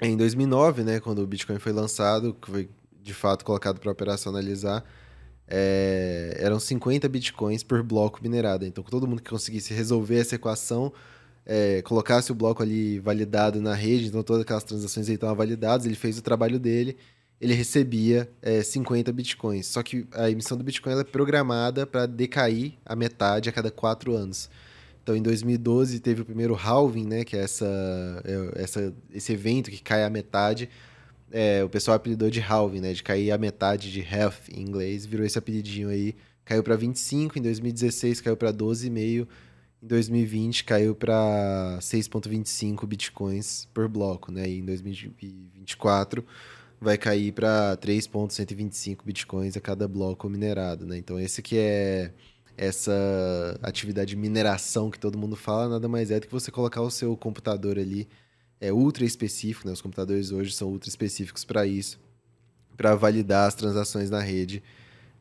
em 0.00 0.16
2009, 0.16 0.84
né? 0.84 1.00
Quando 1.00 1.18
o 1.18 1.26
Bitcoin 1.26 1.58
foi 1.58 1.72
lançado, 1.72 2.32
que 2.32 2.50
foi 2.50 2.68
de 3.02 3.12
fato 3.12 3.44
colocado 3.44 3.78
para 3.78 3.92
operacionalizar 3.92 4.82
é, 5.48 6.36
eram 6.40 6.58
50 6.58 7.08
bitcoins 7.08 7.62
por 7.62 7.82
bloco 7.82 8.20
minerado. 8.22 8.66
Então, 8.66 8.82
todo 8.82 9.06
mundo 9.06 9.22
que 9.22 9.30
conseguisse 9.30 9.72
resolver 9.72 10.18
essa 10.18 10.34
equação, 10.34 10.92
é, 11.44 11.82
colocasse 11.82 12.32
o 12.32 12.34
bloco 12.34 12.62
ali 12.62 12.98
validado 12.98 13.60
na 13.60 13.74
rede, 13.74 14.08
então 14.08 14.22
todas 14.22 14.42
aquelas 14.42 14.64
transações 14.64 15.08
aí 15.08 15.14
estavam 15.14 15.36
validadas, 15.36 15.86
ele 15.86 15.94
fez 15.94 16.18
o 16.18 16.22
trabalho 16.22 16.58
dele, 16.58 16.96
ele 17.40 17.54
recebia 17.54 18.28
é, 18.42 18.62
50 18.62 19.12
bitcoins. 19.12 19.66
Só 19.66 19.82
que 19.82 20.06
a 20.12 20.30
emissão 20.30 20.56
do 20.56 20.64
Bitcoin 20.64 20.98
é 20.98 21.04
programada 21.04 21.86
para 21.86 22.06
decair 22.06 22.74
a 22.84 22.96
metade 22.96 23.48
a 23.48 23.52
cada 23.52 23.70
quatro 23.70 24.14
anos. 24.14 24.48
Então, 25.02 25.14
em 25.14 25.22
2012 25.22 26.00
teve 26.00 26.22
o 26.22 26.24
primeiro 26.24 26.54
halving, 26.56 27.06
né, 27.06 27.24
que 27.24 27.36
é 27.36 27.40
essa, 27.40 27.66
é, 28.24 28.62
essa, 28.62 28.92
esse 29.12 29.32
evento 29.32 29.70
que 29.70 29.80
cai 29.80 30.02
a 30.02 30.10
metade 30.10 30.68
é, 31.30 31.62
o 31.64 31.68
pessoal 31.68 31.96
apelidou 31.96 32.30
de 32.30 32.40
halving, 32.40 32.80
né? 32.80 32.92
De 32.92 33.02
cair 33.02 33.30
a 33.30 33.38
metade 33.38 33.90
de 33.90 34.02
half 34.02 34.48
em 34.48 34.62
inglês, 34.62 35.04
virou 35.04 35.26
esse 35.26 35.38
apelidinho 35.38 35.88
aí. 35.88 36.14
Caiu 36.44 36.62
para 36.62 36.76
25, 36.76 37.38
em 37.38 37.42
2016 37.42 38.20
caiu 38.20 38.36
para 38.36 38.52
12,5, 38.52 39.26
em 39.82 39.86
2020 39.86 40.64
caiu 40.64 40.94
para 40.94 41.78
6,25 41.80 42.86
bitcoins 42.86 43.68
por 43.74 43.88
bloco, 43.88 44.30
né? 44.30 44.48
E 44.48 44.58
em 44.60 44.64
2024 44.64 46.24
vai 46.80 46.96
cair 46.96 47.32
para 47.32 47.76
3,125 47.76 49.04
bitcoins 49.04 49.56
a 49.56 49.60
cada 49.60 49.88
bloco 49.88 50.28
minerado, 50.28 50.86
né? 50.86 50.96
Então 50.98 51.18
esse 51.18 51.42
que 51.42 51.58
é 51.58 52.12
essa 52.56 53.58
atividade 53.62 54.10
de 54.10 54.16
mineração 54.16 54.90
que 54.90 54.98
todo 54.98 55.18
mundo 55.18 55.36
fala, 55.36 55.68
nada 55.68 55.88
mais 55.88 56.10
é 56.10 56.18
do 56.20 56.26
que 56.26 56.32
você 56.32 56.50
colocar 56.50 56.80
o 56.80 56.90
seu 56.90 57.16
computador 57.16 57.78
ali 57.78 58.08
é 58.60 58.72
ultra 58.72 59.04
específico, 59.04 59.66
né? 59.66 59.72
Os 59.72 59.80
computadores 59.80 60.30
hoje 60.30 60.52
são 60.52 60.68
ultra 60.68 60.88
específicos 60.88 61.44
para 61.44 61.66
isso, 61.66 61.98
para 62.76 62.94
validar 62.94 63.48
as 63.48 63.54
transações 63.54 64.10
na 64.10 64.20
rede 64.20 64.62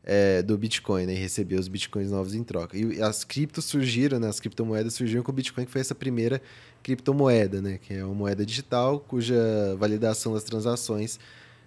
é, 0.04 0.42
do 0.42 0.58
Bitcoin, 0.58 1.06
né? 1.06 1.14
E 1.14 1.18
receber 1.18 1.60
os 1.60 1.68
Bitcoins 1.68 2.12
novos 2.12 2.36
em 2.36 2.44
troca. 2.44 2.78
E 2.78 3.02
as 3.02 3.24
criptos 3.24 3.66
surgiram, 3.66 4.20
né? 4.20 4.28
As 4.28 4.40
criptomoedas 4.40 4.94
surgiram 4.94 5.24
com 5.24 5.32
o 5.32 5.36
Bitcoin, 5.36 5.66
que 5.66 5.72
foi 5.72 5.82
essa 5.82 5.96
primeira 5.96 6.42
criptomoeda, 6.84 7.62
né? 7.62 7.78
Que 7.78 7.96
é 7.96 8.06
uma 8.06 8.14
moeda 8.14 8.46
digital 8.46 9.00
cuja 9.00 9.36
validação 9.78 10.34
das 10.34 10.44
transações 10.44 11.20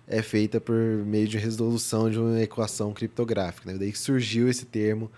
é 0.09 0.23
feita 0.23 0.59
por 0.59 0.75
meio 0.75 1.29
de 1.29 1.37
resolução 1.37 2.11
de 2.11 2.19
uma 2.19 2.41
equação 2.41 2.93
criptográfica. 2.93 3.71
Né? 3.71 3.79
Daí 3.79 3.95
surgiu 3.95 4.49
esse 4.49 4.65
termo 4.65 5.11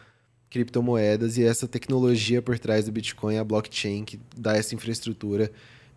criptomoedas 0.50 1.38
e 1.38 1.45
essa 1.45 1.69
tecnologia 1.69 2.42
por 2.42 2.59
trás 2.59 2.87
do 2.87 2.92
Bitcoin, 2.92 3.38
a 3.38 3.45
blockchain, 3.45 4.04
que 4.04 4.21
dá 4.37 4.57
essa 4.57 4.75
infraestrutura 4.75 5.50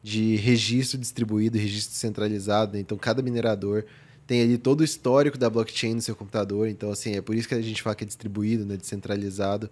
de 0.03 0.35
registro 0.35 0.99
distribuído, 0.99 1.57
registro 1.57 1.95
centralizado. 1.95 2.73
Né? 2.73 2.81
Então, 2.81 2.97
cada 2.97 3.21
minerador 3.21 3.85
tem 4.27 4.41
ali 4.41 4.57
todo 4.57 4.81
o 4.81 4.83
histórico 4.83 5.37
da 5.37 5.49
blockchain 5.49 5.95
no 5.95 6.01
seu 6.01 6.15
computador. 6.15 6.67
Então, 6.67 6.91
assim, 6.91 7.15
é 7.15 7.21
por 7.21 7.33
isso 7.33 7.47
que 7.47 7.55
a 7.55 7.61
gente 7.61 7.81
fala 7.81 7.95
que 7.95 8.03
é 8.03 8.07
distribuído, 8.07 8.65
né? 8.65 8.75
descentralizado. 8.75 9.69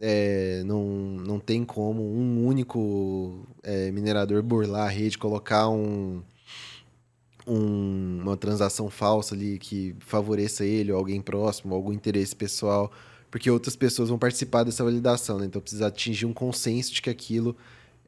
É, 0.00 0.62
não, 0.64 0.84
não 0.84 1.38
tem 1.38 1.64
como 1.64 2.02
um 2.02 2.46
único 2.46 3.46
é, 3.62 3.90
minerador 3.90 4.42
burlar 4.42 4.86
a 4.86 4.90
rede, 4.90 5.16
colocar 5.16 5.68
um, 5.68 6.22
um, 7.46 8.20
uma 8.22 8.36
transação 8.36 8.90
falsa 8.90 9.34
ali 9.34 9.58
que 9.58 9.94
favoreça 10.00 10.64
ele 10.64 10.92
ou 10.92 10.98
alguém 10.98 11.20
próximo, 11.20 11.74
algum 11.74 11.92
interesse 11.92 12.34
pessoal, 12.34 12.90
porque 13.30 13.50
outras 13.50 13.76
pessoas 13.76 14.08
vão 14.08 14.18
participar 14.18 14.64
dessa 14.64 14.84
validação, 14.84 15.38
né? 15.38 15.46
Então 15.46 15.62
precisa 15.62 15.86
atingir 15.86 16.26
um 16.26 16.32
consenso 16.32 16.92
de 16.92 17.00
que 17.00 17.08
aquilo 17.08 17.56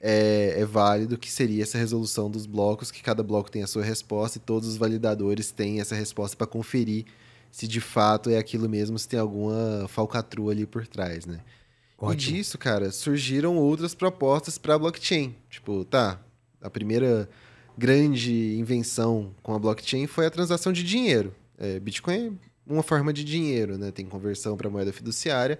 é, 0.00 0.54
é, 0.56 0.64
válido, 0.64 1.18
que 1.18 1.30
seria 1.30 1.62
essa 1.62 1.78
resolução 1.78 2.30
dos 2.30 2.46
blocos, 2.46 2.90
que 2.90 3.02
cada 3.02 3.22
bloco 3.22 3.50
tem 3.50 3.62
a 3.62 3.66
sua 3.66 3.82
resposta 3.82 4.38
e 4.38 4.40
todos 4.40 4.68
os 4.68 4.76
validadores 4.76 5.50
têm 5.50 5.80
essa 5.80 5.94
resposta 5.94 6.36
para 6.36 6.46
conferir 6.46 7.04
se 7.50 7.66
de 7.66 7.80
fato 7.80 8.30
é 8.30 8.38
aquilo 8.38 8.68
mesmo, 8.68 8.98
se 8.98 9.08
tem 9.08 9.18
alguma 9.18 9.86
falcatrua 9.88 10.52
ali 10.52 10.66
por 10.66 10.86
trás, 10.86 11.26
né? 11.26 11.40
Ótimo. 11.98 12.12
E 12.12 12.38
disso, 12.38 12.56
cara, 12.58 12.92
surgiram 12.92 13.56
outras 13.56 13.94
propostas 13.94 14.56
para 14.56 14.78
blockchain. 14.78 15.34
Tipo, 15.50 15.84
tá, 15.84 16.20
a 16.60 16.70
primeira 16.70 17.28
grande 17.76 18.56
invenção 18.56 19.34
com 19.42 19.54
a 19.54 19.58
blockchain 19.58 20.06
foi 20.06 20.26
a 20.26 20.30
transação 20.30 20.72
de 20.72 20.84
dinheiro. 20.84 21.34
É, 21.58 21.80
Bitcoin 21.80 22.38
é 22.68 22.72
uma 22.72 22.82
forma 22.82 23.12
de 23.12 23.24
dinheiro, 23.24 23.76
né? 23.76 23.90
Tem 23.90 24.06
conversão 24.06 24.56
para 24.56 24.70
moeda 24.70 24.92
fiduciária, 24.92 25.58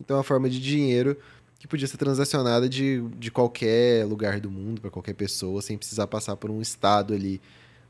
então 0.00 0.16
é 0.16 0.18
uma 0.18 0.24
forma 0.24 0.50
de 0.50 0.60
dinheiro 0.60 1.16
que 1.58 1.66
podia 1.66 1.86
ser 1.86 1.96
transacionada 1.96 2.68
de, 2.68 3.00
de 3.18 3.30
qualquer 3.30 4.04
lugar 4.06 4.40
do 4.40 4.50
mundo, 4.50 4.80
para 4.80 4.90
qualquer 4.90 5.14
pessoa, 5.14 5.62
sem 5.62 5.76
precisar 5.76 6.06
passar 6.06 6.36
por 6.36 6.50
um 6.50 6.60
estado 6.60 7.14
ali 7.14 7.40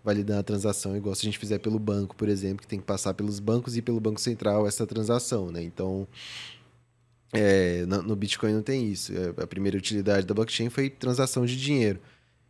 validando 0.05 0.39
a 0.39 0.43
transação, 0.45 0.97
igual 0.97 1.17
se 1.17 1.23
a 1.23 1.25
gente 1.25 1.39
fizer 1.39 1.59
pelo 1.59 1.81
banco, 1.81 2.15
por 2.15 2.29
exemplo, 2.29 2.59
que 2.63 2.67
tem 2.69 2.79
que 2.79 2.85
passar 2.85 3.13
pelos 3.13 3.41
bancos 3.41 3.77
e 3.77 3.83
pelo 3.83 3.99
Banco 3.99 4.21
Central 4.21 4.65
essa 4.65 4.87
transação, 4.87 5.51
né? 5.51 5.61
Então, 5.61 6.07
é, 7.33 7.85
no, 7.87 8.15
Bitcoin 8.15 8.53
não 8.53 8.63
tem 8.63 8.87
isso. 8.89 9.13
É, 9.13 9.43
a 9.43 9.47
primeira 9.49 9.77
utilidade 9.77 10.25
da 10.25 10.33
blockchain 10.33 10.71
foi 10.71 10.89
transação 10.89 11.45
de 11.45 11.61
dinheiro. 11.61 11.99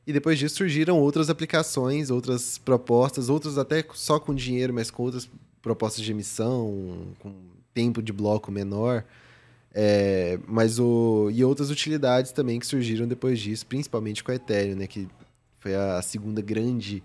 E 0.07 0.13
depois 0.13 0.39
disso 0.39 0.57
surgiram 0.57 1.01
outras 1.01 1.31
aplicações, 1.31 2.11
outras 2.11 2.59
propostas, 2.59 3.31
outras 3.31 3.57
até 3.57 3.83
só 3.95 4.21
com 4.21 4.35
dinheiro, 4.35 4.75
mas 4.75 4.91
com 4.91 5.03
outras 5.03 5.27
propostas 5.63 6.05
de 6.05 6.11
emissão, 6.11 7.15
com 7.19 7.33
tempo 7.73 8.03
de 8.03 8.13
bloco 8.13 8.53
menor. 8.53 9.03
É, 9.79 10.39
mas 10.49 10.79
o, 10.79 11.29
e 11.31 11.45
outras 11.45 11.69
utilidades 11.69 12.33
também 12.33 12.59
que 12.59 12.67
surgiram 12.67 13.07
depois 13.07 13.39
disso, 13.39 13.67
principalmente 13.67 14.25
com 14.25 14.33
a 14.33 14.35
Ethereum, 14.35 14.75
né, 14.75 14.87
que 14.87 15.07
foi 15.61 15.75
a, 15.75 15.99
a 15.99 16.03
segunda 16.03 16.41
grande 16.41 17.03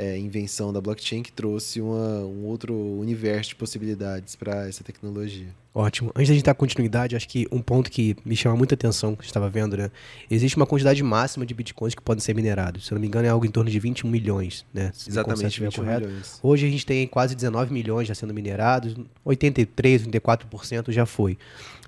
é, 0.00 0.16
invenção 0.16 0.72
da 0.72 0.80
blockchain 0.80 1.22
que 1.22 1.30
trouxe 1.30 1.78
uma, 1.78 2.20
um 2.20 2.46
outro 2.46 2.74
universo 2.74 3.50
de 3.50 3.56
possibilidades 3.56 4.34
para 4.34 4.66
essa 4.66 4.82
tecnologia. 4.82 5.48
Ótimo. 5.74 6.10
Antes 6.16 6.28
da 6.28 6.34
gente 6.34 6.44
dar 6.44 6.54
continuidade, 6.54 7.14
acho 7.14 7.28
que 7.28 7.46
um 7.52 7.60
ponto 7.60 7.90
que 7.90 8.16
me 8.24 8.34
chama 8.34 8.56
muita 8.56 8.74
atenção, 8.74 9.14
que 9.14 9.24
estava 9.26 9.50
vendo, 9.50 9.76
né? 9.76 9.90
Existe 10.30 10.56
uma 10.56 10.66
quantidade 10.66 11.02
máxima 11.02 11.44
de 11.44 11.52
bitcoins 11.52 11.94
que 11.94 12.00
podem 12.00 12.20
ser 12.20 12.34
minerados. 12.34 12.86
Se 12.86 12.92
eu 12.92 12.96
não 12.96 13.00
me 13.00 13.08
engano, 13.08 13.26
é 13.26 13.28
algo 13.28 13.44
em 13.44 13.50
torno 13.50 13.70
de 13.70 13.78
21 13.78 14.08
milhões, 14.08 14.64
né? 14.72 14.90
Se 14.94 15.10
Exatamente, 15.10 15.60
21 15.60 15.84
correto. 15.84 16.06
milhões. 16.06 16.40
Hoje 16.42 16.66
a 16.66 16.70
gente 16.70 16.86
tem 16.86 17.06
quase 17.06 17.34
19 17.34 17.70
milhões 17.70 18.08
já 18.08 18.14
sendo 18.14 18.32
minerados, 18.32 18.96
83, 19.22 20.06
84% 20.06 20.92
já 20.92 21.04
foi. 21.04 21.36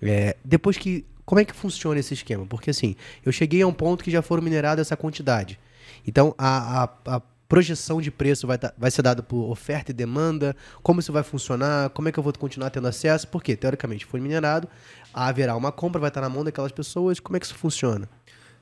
É, 0.03 0.37
depois 0.45 0.77
que. 0.77 1.05
Como 1.25 1.41
é 1.41 1.45
que 1.45 1.55
funciona 1.55 1.99
esse 1.99 2.13
esquema? 2.13 2.45
Porque 2.45 2.69
assim, 2.69 2.95
eu 3.25 3.33
cheguei 3.33 3.63
a 3.63 3.67
um 3.67 3.73
ponto 3.73 4.05
que 4.05 4.11
já 4.11 4.21
foram 4.21 4.43
minerados 4.43 4.83
essa 4.83 4.97
quantidade. 4.97 5.59
Então, 6.07 6.35
a, 6.37 6.83
a, 6.83 7.17
a 7.17 7.23
projeção 7.53 8.01
de 8.01 8.11
preço 8.11 8.47
vai, 8.47 8.59
vai 8.79 8.91
ser 8.91 9.03
dada 9.03 9.23
por 9.23 9.51
oferta 9.51 9.91
e 9.91 9.95
demanda, 9.95 10.57
como 10.83 11.01
isso 11.01 11.13
vai 11.13 11.23
funcionar, 11.23 11.91
como 11.91 12.09
é 12.09 12.13
que 12.13 12.19
eu 12.19 12.23
vou 12.23 12.33
continuar 12.33 12.71
tendo 12.71 12.89
acesso, 12.89 13.29
porque 13.29 13.55
teoricamente 13.55 14.07
foi 14.07 14.21
minerado, 14.21 14.67
haverá 15.13 15.55
uma 15.55 15.71
compra, 15.71 16.01
vai 16.01 16.09
estar 16.09 16.23
na 16.23 16.31
mão 16.31 16.43
daquelas 16.43 16.73
pessoas, 16.73 17.21
como 17.21 17.37
é 17.37 17.41
que 17.41 17.45
isso 17.45 17.55
funciona? 17.55 18.09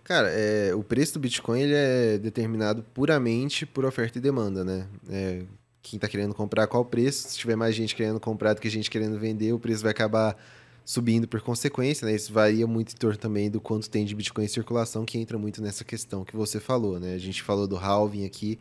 Cara, 0.03 0.29
é, 0.33 0.75
o 0.75 0.83
preço 0.83 1.15
do 1.15 1.21
Bitcoin 1.21 1.61
ele 1.61 1.73
é 1.73 2.19
determinado 2.19 2.83
puramente 2.93 3.65
por 3.65 3.85
oferta 3.85 4.19
e 4.19 4.21
demanda, 4.21 4.65
né? 4.65 4.89
É, 5.09 5.43
quem 5.81 5.97
está 5.97 6.09
querendo 6.09 6.35
comprar, 6.35 6.67
qual 6.67 6.85
preço? 6.85 7.29
Se 7.29 7.39
tiver 7.39 7.55
mais 7.55 7.77
gente 7.77 7.95
querendo 7.95 8.19
comprar 8.19 8.55
do 8.55 8.61
que 8.61 8.69
gente 8.69 8.91
querendo 8.91 9.21
vender, 9.21 9.53
o 9.53 9.61
preço 9.61 9.85
vai 9.85 9.93
acabar 9.93 10.37
subindo 10.85 11.29
por 11.29 11.41
consequência, 11.43 12.05
né? 12.05 12.17
Isso 12.17 12.33
varia 12.33 12.67
muito 12.67 12.93
em 12.93 12.97
torno 12.97 13.17
também 13.17 13.49
do 13.49 13.61
quanto 13.61 13.89
tem 13.89 14.05
de 14.05 14.17
Bitcoin 14.17 14.47
em 14.47 14.49
circulação, 14.49 15.05
que 15.05 15.17
entra 15.17 15.39
muito 15.39 15.63
nessa 15.63 15.85
questão 15.85 16.25
que 16.25 16.35
você 16.35 16.59
falou, 16.59 16.99
né? 16.99 17.15
A 17.15 17.19
gente 17.19 17.41
falou 17.41 17.69
do 17.69 17.77
halving 17.77 18.27
aqui, 18.27 18.59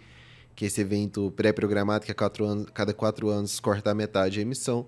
que 0.59 0.65
é 0.65 0.67
esse 0.67 0.81
evento 0.81 1.31
pré-programado 1.37 2.05
que 2.05 2.11
a 2.11 2.13
quatro 2.13 2.43
anos, 2.43 2.67
cada 2.73 2.93
quatro 2.93 3.29
anos 3.29 3.61
corta 3.61 3.91
a 3.91 3.95
metade 3.95 4.39
a 4.39 4.41
emissão. 4.41 4.85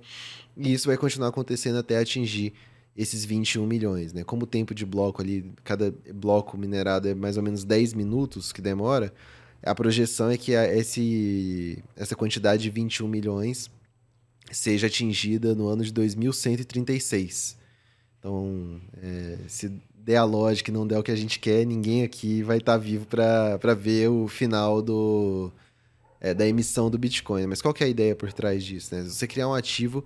E 0.58 0.74
isso 0.74 0.88
vai 0.88 0.98
continuar 0.98 1.30
acontecendo 1.30 1.78
até 1.78 1.98
atingir 1.98 2.51
esses 2.94 3.24
21 3.24 3.66
milhões, 3.66 4.12
né? 4.12 4.22
Como 4.22 4.44
o 4.44 4.46
tempo 4.46 4.75
de 4.75 4.86
bloco 4.86 5.22
ali, 5.22 5.50
cada 5.63 5.96
bloco 6.13 6.58
minerado 6.58 7.08
é 7.08 7.16
mais 7.16 7.38
ou 7.38 7.44
menos 7.44 7.63
10 7.63 7.94
minutos 7.94 8.51
que 8.51 8.62
demora, 8.62 9.13
a 9.63 9.74
projeção 9.74 10.30
é 10.30 10.36
que 10.36 10.51
esse, 10.51 11.82
essa 11.96 12.18
quantidade 12.18 12.63
de 12.63 12.70
21 12.70 13.08
milhões 13.08 13.72
seja 14.51 14.88
atingida 14.88 15.56
no 15.56 15.70
ano 15.70 15.86
de 15.86 15.94
2136. 15.94 17.56
Então, 18.20 18.82
é, 19.01 19.38
se 19.48 19.72
der 20.03 20.17
a 20.17 20.24
lógica 20.24 20.72
e 20.72 20.74
não 20.74 20.86
der 20.86 20.98
o 20.98 21.03
que 21.03 21.12
a 21.12 21.15
gente 21.15 21.39
quer, 21.39 21.65
ninguém 21.65 22.03
aqui 22.03 22.41
vai 22.43 22.58
estar 22.58 22.74
tá 22.74 22.77
vivo 22.77 23.05
para 23.05 23.74
ver 23.74 24.10
o 24.10 24.27
final 24.27 24.81
do, 24.81 25.51
é, 26.20 26.34
da 26.34 26.48
emissão 26.48 26.89
do 26.89 26.98
Bitcoin. 26.98 27.46
Mas 27.48 27.62
qual 27.62 27.74
que 27.74 27.84
é 27.84 27.88
a 27.88 27.89
ideia 27.89 28.15
por 28.15 28.31
trás 28.34 28.63
disso? 28.63 28.96
Né? 28.96 29.03
Você 29.03 29.27
criar 29.27 29.48
um 29.48 29.53
ativo 29.53 30.05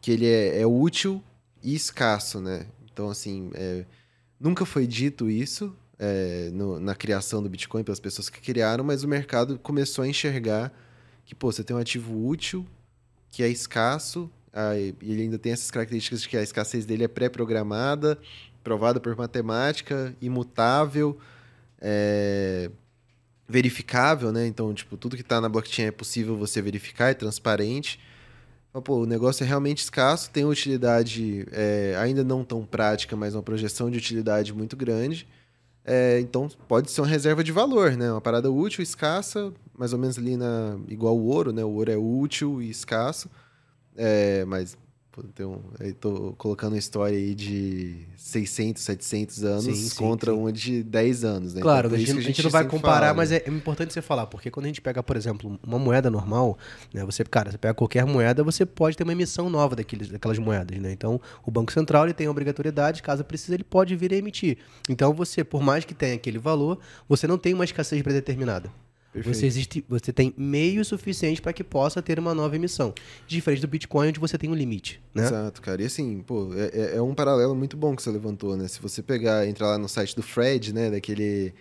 que 0.00 0.10
ele 0.10 0.26
é, 0.26 0.60
é 0.60 0.66
útil 0.66 1.22
e 1.62 1.74
escasso, 1.74 2.40
né? 2.40 2.66
Então, 2.92 3.10
assim, 3.10 3.50
é, 3.54 3.84
nunca 4.38 4.64
foi 4.64 4.86
dito 4.86 5.28
isso 5.28 5.74
é, 5.98 6.50
no, 6.52 6.78
na 6.78 6.94
criação 6.94 7.42
do 7.42 7.48
Bitcoin 7.48 7.82
pelas 7.82 8.00
pessoas 8.00 8.28
que 8.28 8.40
criaram, 8.40 8.84
mas 8.84 9.02
o 9.02 9.08
mercado 9.08 9.58
começou 9.58 10.04
a 10.04 10.08
enxergar 10.08 10.72
que, 11.24 11.34
pô, 11.34 11.50
você 11.50 11.64
tem 11.64 11.74
um 11.74 11.78
ativo 11.78 12.26
útil, 12.26 12.66
que 13.30 13.42
é 13.42 13.48
escasso, 13.48 14.30
e 15.02 15.10
ele 15.10 15.22
ainda 15.22 15.38
tem 15.38 15.52
essas 15.52 15.70
características 15.70 16.22
de 16.22 16.28
que 16.28 16.36
a 16.36 16.42
escassez 16.42 16.86
dele 16.86 17.04
é 17.04 17.08
pré-programada, 17.08 18.18
provada 18.66 18.98
por 18.98 19.14
matemática, 19.14 20.12
imutável, 20.20 21.16
é, 21.80 22.68
verificável, 23.48 24.32
né? 24.32 24.44
Então, 24.44 24.74
tipo, 24.74 24.96
tudo 24.96 25.14
que 25.14 25.22
está 25.22 25.40
na 25.40 25.48
blockchain 25.48 25.86
é 25.86 25.90
possível 25.92 26.36
você 26.36 26.60
verificar, 26.60 27.10
é 27.10 27.14
transparente. 27.14 28.00
Então, 28.68 28.82
pô, 28.82 28.96
o 28.96 29.06
negócio 29.06 29.44
é 29.44 29.46
realmente 29.46 29.84
escasso, 29.84 30.30
tem 30.32 30.44
utilidade 30.44 31.46
é, 31.52 31.94
ainda 31.96 32.24
não 32.24 32.44
tão 32.44 32.66
prática, 32.66 33.14
mas 33.14 33.36
uma 33.36 33.42
projeção 33.42 33.88
de 33.88 33.98
utilidade 33.98 34.52
muito 34.52 34.76
grande. 34.76 35.28
É, 35.84 36.18
então, 36.18 36.48
pode 36.66 36.90
ser 36.90 37.02
uma 37.02 37.06
reserva 37.06 37.44
de 37.44 37.52
valor, 37.52 37.92
né? 37.92 38.10
Uma 38.10 38.20
parada 38.20 38.50
útil, 38.50 38.82
escassa, 38.82 39.52
mais 39.78 39.92
ou 39.92 39.98
menos 40.00 40.18
ali 40.18 40.36
na 40.36 40.76
igual 40.88 41.16
o 41.16 41.26
ouro, 41.26 41.52
né? 41.52 41.64
O 41.64 41.70
ouro 41.70 41.92
é 41.92 41.96
útil 41.96 42.60
e 42.60 42.68
escasso, 42.68 43.30
é, 43.94 44.44
mas 44.44 44.76
então, 45.24 45.60
tô 46.00 46.34
colocando 46.36 46.72
uma 46.72 46.78
história 46.78 47.16
aí 47.16 47.34
de 47.34 48.06
600, 48.16 48.82
700 48.82 49.44
anos 49.44 49.64
sim, 49.64 49.96
contra 49.96 50.32
sim. 50.32 50.38
uma 50.38 50.52
de 50.52 50.82
10 50.82 51.24
anos, 51.24 51.54
né? 51.54 51.62
Claro, 51.62 51.88
então, 51.88 51.96
a, 51.96 51.98
gente, 51.98 52.10
a, 52.10 52.14
gente, 52.14 52.22
a, 52.22 52.26
gente, 52.28 52.42
não 52.42 52.50
vai 52.50 52.66
comparar, 52.66 53.06
fala, 53.06 53.14
mas 53.14 53.30
né? 53.30 53.40
é, 53.44 53.50
importante 53.50 53.92
você 53.92 54.02
falar, 54.02 54.26
porque 54.26 54.50
quando 54.50 54.66
a 54.66 54.68
gente 54.68 54.80
pega, 54.80 55.02
por 55.02 55.16
exemplo, 55.16 55.58
uma 55.66 55.78
moeda 55.78 56.10
normal, 56.10 56.58
né? 56.92 57.04
Você, 57.04 57.24
cara, 57.24 57.50
você 57.50 57.58
pega 57.58 57.74
qualquer 57.74 58.04
moeda, 58.04 58.44
você 58.44 58.66
pode 58.66 58.96
ter 58.96 59.04
uma 59.04 59.12
emissão 59.12 59.48
nova 59.48 59.74
daqueles, 59.74 60.08
daquelas 60.08 60.38
moedas, 60.38 60.78
né? 60.78 60.92
Então, 60.92 61.20
o 61.44 61.50
Banco 61.50 61.72
Central 61.72 62.04
ele 62.04 62.14
tem 62.14 62.26
a 62.26 62.30
obrigatoriedade, 62.30 63.02
caso 63.02 63.24
precise, 63.24 63.54
ele 63.54 63.64
pode 63.64 63.96
vir 63.96 64.12
a 64.12 64.16
emitir. 64.16 64.58
Então, 64.88 65.14
você, 65.14 65.42
por 65.42 65.62
mais 65.62 65.84
que 65.84 65.94
tenha 65.94 66.14
aquele 66.14 66.38
valor, 66.38 66.78
você 67.08 67.26
não 67.26 67.38
tem 67.38 67.54
uma 67.54 67.64
escassez 67.64 68.02
predeterminada. 68.02 68.70
Você, 69.22 69.46
existe, 69.46 69.84
você 69.88 70.12
tem 70.12 70.34
meio 70.36 70.84
suficiente 70.84 71.40
para 71.40 71.52
que 71.52 71.64
possa 71.64 72.02
ter 72.02 72.18
uma 72.18 72.34
nova 72.34 72.56
emissão. 72.56 72.94
Diferente 73.26 73.60
do 73.60 73.68
Bitcoin, 73.68 74.08
onde 74.08 74.20
você 74.20 74.36
tem 74.36 74.50
um 74.50 74.54
limite. 74.54 75.00
Né? 75.14 75.24
Exato, 75.24 75.62
cara. 75.62 75.82
E 75.82 75.86
assim, 75.86 76.20
pô, 76.20 76.52
é, 76.54 76.70
é, 76.72 76.96
é 76.96 77.02
um 77.02 77.14
paralelo 77.14 77.54
muito 77.54 77.76
bom 77.76 77.94
que 77.94 78.02
você 78.02 78.10
levantou, 78.10 78.56
né? 78.56 78.68
Se 78.68 78.80
você 78.80 79.02
pegar, 79.02 79.46
entrar 79.46 79.68
lá 79.68 79.78
no 79.78 79.88
site 79.88 80.14
do 80.14 80.22
Fred, 80.22 80.72
né? 80.72 80.90
Daquele 80.90 81.54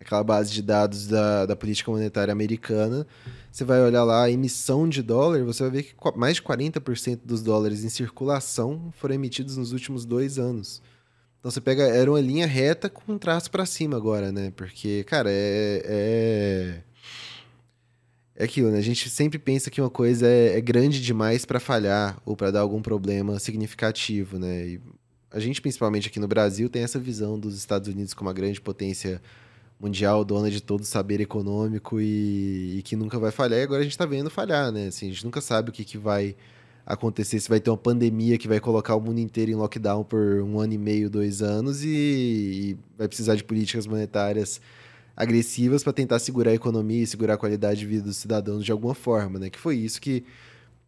aquela 0.00 0.24
base 0.24 0.50
de 0.50 0.62
dados 0.62 1.06
da, 1.06 1.44
da 1.44 1.54
política 1.54 1.90
monetária 1.90 2.32
americana, 2.32 3.06
você 3.52 3.64
vai 3.64 3.82
olhar 3.82 4.02
lá 4.02 4.24
a 4.24 4.30
emissão 4.30 4.88
de 4.88 5.02
dólar, 5.02 5.44
você 5.44 5.62
vai 5.62 5.70
ver 5.70 5.82
que 5.82 5.94
mais 6.16 6.36
de 6.36 6.42
40% 6.42 7.20
dos 7.22 7.42
dólares 7.42 7.84
em 7.84 7.90
circulação 7.90 8.90
foram 8.96 9.14
emitidos 9.14 9.58
nos 9.58 9.72
últimos 9.72 10.06
dois 10.06 10.38
anos. 10.38 10.80
Então 11.38 11.50
você 11.50 11.60
pega, 11.60 11.84
era 11.84 12.10
uma 12.10 12.20
linha 12.20 12.46
reta 12.46 12.88
com 12.88 13.12
um 13.12 13.18
traço 13.18 13.50
para 13.50 13.64
cima 13.64 13.96
agora, 13.96 14.30
né? 14.32 14.52
Porque, 14.56 15.04
cara, 15.04 15.30
é, 15.30 15.82
é. 15.84 16.82
É 18.40 18.44
aquilo, 18.44 18.70
né? 18.70 18.78
A 18.78 18.82
gente 18.82 19.10
sempre 19.10 19.38
pensa 19.38 19.70
que 19.70 19.82
uma 19.82 19.90
coisa 19.90 20.26
é, 20.26 20.56
é 20.56 20.60
grande 20.62 20.98
demais 20.98 21.44
para 21.44 21.60
falhar 21.60 22.18
ou 22.24 22.34
para 22.34 22.50
dar 22.50 22.60
algum 22.60 22.80
problema 22.80 23.38
significativo, 23.38 24.38
né? 24.38 24.66
E 24.66 24.80
a 25.30 25.38
gente, 25.38 25.60
principalmente 25.60 26.08
aqui 26.08 26.18
no 26.18 26.26
Brasil, 26.26 26.70
tem 26.70 26.82
essa 26.82 26.98
visão 26.98 27.38
dos 27.38 27.54
Estados 27.54 27.86
Unidos 27.86 28.14
como 28.14 28.30
uma 28.30 28.34
grande 28.34 28.58
potência 28.58 29.20
mundial, 29.78 30.24
dona 30.24 30.50
de 30.50 30.62
todo 30.62 30.80
o 30.80 30.84
saber 30.86 31.20
econômico 31.20 32.00
e, 32.00 32.78
e 32.78 32.82
que 32.82 32.96
nunca 32.96 33.18
vai 33.18 33.30
falhar. 33.30 33.60
E 33.60 33.62
agora 33.62 33.80
a 33.80 33.82
gente 33.82 33.92
está 33.92 34.06
vendo 34.06 34.30
falhar, 34.30 34.72
né? 34.72 34.86
Assim, 34.86 35.08
a 35.08 35.12
gente 35.12 35.22
nunca 35.22 35.42
sabe 35.42 35.68
o 35.68 35.72
que, 35.72 35.84
que 35.84 35.98
vai 35.98 36.34
acontecer, 36.86 37.38
se 37.40 37.48
vai 37.48 37.60
ter 37.60 37.68
uma 37.68 37.76
pandemia 37.76 38.38
que 38.38 38.48
vai 38.48 38.58
colocar 38.58 38.94
o 38.94 39.00
mundo 39.02 39.20
inteiro 39.20 39.50
em 39.50 39.54
lockdown 39.54 40.02
por 40.02 40.40
um 40.40 40.58
ano 40.58 40.72
e 40.72 40.78
meio, 40.78 41.10
dois 41.10 41.42
anos 41.42 41.84
e, 41.84 41.88
e 41.88 42.78
vai 42.96 43.06
precisar 43.06 43.34
de 43.34 43.44
políticas 43.44 43.86
monetárias 43.86 44.62
agressivas 45.16 45.82
para 45.82 45.92
tentar 45.92 46.18
segurar 46.18 46.50
a 46.50 46.54
economia 46.54 47.02
e 47.02 47.06
segurar 47.06 47.34
a 47.34 47.36
qualidade 47.36 47.80
de 47.80 47.86
vida 47.86 48.04
dos 48.04 48.16
cidadãos 48.16 48.64
de 48.64 48.72
alguma 48.72 48.94
forma, 48.94 49.38
né? 49.38 49.50
Que 49.50 49.58
foi 49.58 49.76
isso 49.76 50.00
que 50.00 50.24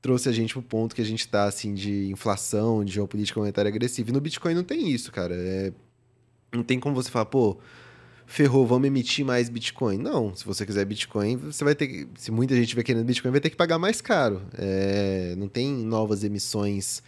trouxe 0.00 0.28
a 0.28 0.32
gente 0.32 0.52
pro 0.52 0.62
ponto 0.62 0.94
que 0.94 1.00
a 1.00 1.04
gente 1.04 1.20
está 1.20 1.44
assim 1.44 1.72
de 1.74 2.10
inflação, 2.10 2.84
de 2.84 2.92
geopolítica 2.92 3.38
monetária 3.38 3.68
agressiva. 3.68 4.10
E 4.10 4.12
no 4.12 4.20
Bitcoin 4.20 4.54
não 4.54 4.64
tem 4.64 4.90
isso, 4.90 5.12
cara. 5.12 5.34
É... 5.34 5.72
Não 6.52 6.62
tem 6.62 6.78
como 6.80 6.94
você 6.94 7.10
falar, 7.10 7.26
pô, 7.26 7.56
ferrou, 8.26 8.66
vamos 8.66 8.86
emitir 8.86 9.24
mais 9.24 9.48
Bitcoin. 9.48 9.98
Não, 9.98 10.34
se 10.34 10.44
você 10.44 10.66
quiser 10.66 10.84
Bitcoin, 10.84 11.36
você 11.36 11.64
vai 11.64 11.74
ter 11.74 11.86
que. 11.86 12.08
Se 12.16 12.30
muita 12.30 12.54
gente 12.54 12.64
estiver 12.64 12.82
querendo 12.82 13.04
Bitcoin, 13.04 13.30
vai 13.30 13.40
ter 13.40 13.50
que 13.50 13.56
pagar 13.56 13.78
mais 13.78 14.00
caro. 14.00 14.42
É, 14.58 15.34
não 15.38 15.48
tem 15.48 15.70
novas 15.70 16.24
emissões 16.24 17.02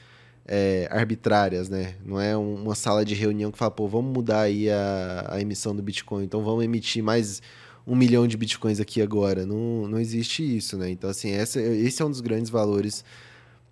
é, 0.46 0.88
arbitrárias, 0.90 1.68
né? 1.68 1.94
Não 2.04 2.20
é 2.20 2.36
uma 2.36 2.74
sala 2.74 3.04
de 3.04 3.14
reunião 3.14 3.50
que 3.50 3.58
fala, 3.58 3.70
pô, 3.70 3.88
vamos 3.88 4.12
mudar 4.12 4.42
aí 4.42 4.70
a, 4.70 5.26
a 5.30 5.40
emissão 5.40 5.74
do 5.74 5.82
Bitcoin, 5.82 6.24
então 6.24 6.42
vamos 6.42 6.64
emitir 6.64 7.02
mais 7.02 7.40
um 7.86 7.94
milhão 7.94 8.26
de 8.26 8.36
Bitcoins 8.36 8.80
aqui 8.80 9.00
agora. 9.02 9.44
Não, 9.46 9.88
não 9.88 9.98
existe 9.98 10.56
isso, 10.56 10.76
né? 10.76 10.90
Então, 10.90 11.08
assim, 11.10 11.30
essa, 11.30 11.60
esse 11.60 12.02
é 12.02 12.04
um 12.04 12.10
dos 12.10 12.20
grandes 12.20 12.50
valores 12.50 13.04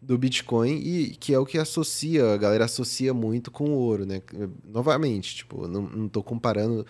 do 0.00 0.19
Bitcoin 0.19 0.76
e 0.79 1.11
que 1.11 1.33
é 1.33 1.38
o 1.38 1.47
que 1.47 1.59
associa, 1.59 2.33
a 2.33 2.37
galera 2.37 2.64
associa 2.64 3.14
muito 3.14 3.50
com 3.50 3.71
o 3.71 3.75
ouro, 3.75 4.05
né? 4.05 4.21
Novamente, 4.64 5.37
tipo, 5.37 5.69
não, 5.69 5.83
não 5.83 6.09
tô 6.09 6.23
comparando 6.23 6.85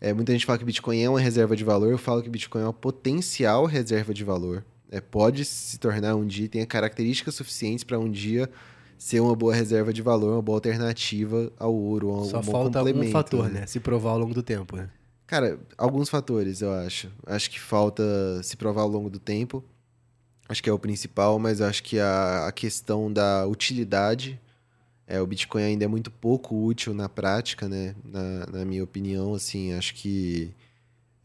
é, 0.00 0.12
muita 0.12 0.32
gente 0.32 0.44
fala 0.44 0.58
que 0.58 0.64
Bitcoin 0.64 1.00
é 1.00 1.08
uma 1.08 1.20
reserva 1.20 1.56
de 1.56 1.64
valor, 1.64 1.90
eu 1.90 1.98
falo 1.98 2.22
que 2.22 2.28
Bitcoin 2.28 2.62
é 2.62 2.64
uma 2.64 2.72
potencial 2.72 3.64
reserva 3.64 4.12
de 4.12 4.24
valor. 4.24 4.64
É, 4.90 5.00
pode 5.00 5.44
se 5.44 5.78
tornar 5.78 6.14
um 6.14 6.26
dia, 6.26 6.48
tem 6.48 6.64
características 6.64 7.34
suficientes 7.34 7.82
para 7.82 7.98
um 7.98 8.10
dia 8.10 8.48
ser 8.98 9.20
uma 9.20 9.34
boa 9.34 9.54
reserva 9.54 9.92
de 9.92 10.02
valor, 10.02 10.32
uma 10.32 10.42
boa 10.42 10.56
alternativa 10.56 11.52
ao 11.58 11.74
ouro. 11.74 12.10
Um, 12.10 12.24
Só 12.24 12.42
falta 12.42 12.82
um 12.82 13.10
fator, 13.10 13.44
né? 13.48 13.60
né? 13.60 13.66
Se 13.66 13.80
provar 13.80 14.10
ao 14.10 14.18
longo 14.18 14.34
do 14.34 14.42
tempo, 14.42 14.76
né? 14.76 14.88
Cara, 15.26 15.58
alguns 15.76 16.08
fatores, 16.08 16.60
eu 16.60 16.72
acho. 16.72 17.10
Acho 17.26 17.50
que 17.50 17.60
falta 17.60 18.02
se 18.42 18.56
provar 18.56 18.82
ao 18.82 18.88
longo 18.88 19.10
do 19.10 19.18
tempo. 19.18 19.64
Acho 20.48 20.62
que 20.62 20.70
é 20.70 20.72
o 20.72 20.78
principal, 20.78 21.38
mas 21.38 21.60
acho 21.60 21.82
que 21.82 21.98
a, 21.98 22.46
a 22.46 22.52
questão 22.52 23.12
da 23.12 23.46
utilidade 23.46 24.40
é, 25.06 25.20
o 25.20 25.26
Bitcoin 25.26 25.62
ainda 25.62 25.84
é 25.84 25.88
muito 25.88 26.10
pouco 26.10 26.64
útil 26.64 26.92
na 26.92 27.08
prática, 27.08 27.68
né? 27.68 27.94
Na, 28.04 28.46
na 28.46 28.64
minha 28.64 28.82
opinião, 28.82 29.34
assim, 29.34 29.72
acho 29.72 29.94
que 29.94 30.52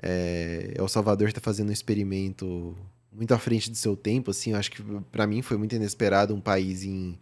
é, 0.02 0.74
El 0.76 0.88
Salvador 0.88 1.30
está 1.30 1.42
fazendo 1.42 1.70
um 1.70 1.74
experimento 1.74 2.78
muito 3.12 3.34
à 3.34 3.40
frente 3.40 3.70
do 3.70 3.76
seu 3.76 3.96
tempo, 3.96 4.32
assim, 4.32 4.54
acho 4.54 4.72
que 4.72 4.84
para 5.12 5.28
mim 5.28 5.42
foi 5.42 5.58
muito 5.58 5.76
inesperado 5.76 6.34
um 6.34 6.40
país 6.40 6.84
em 6.84 7.18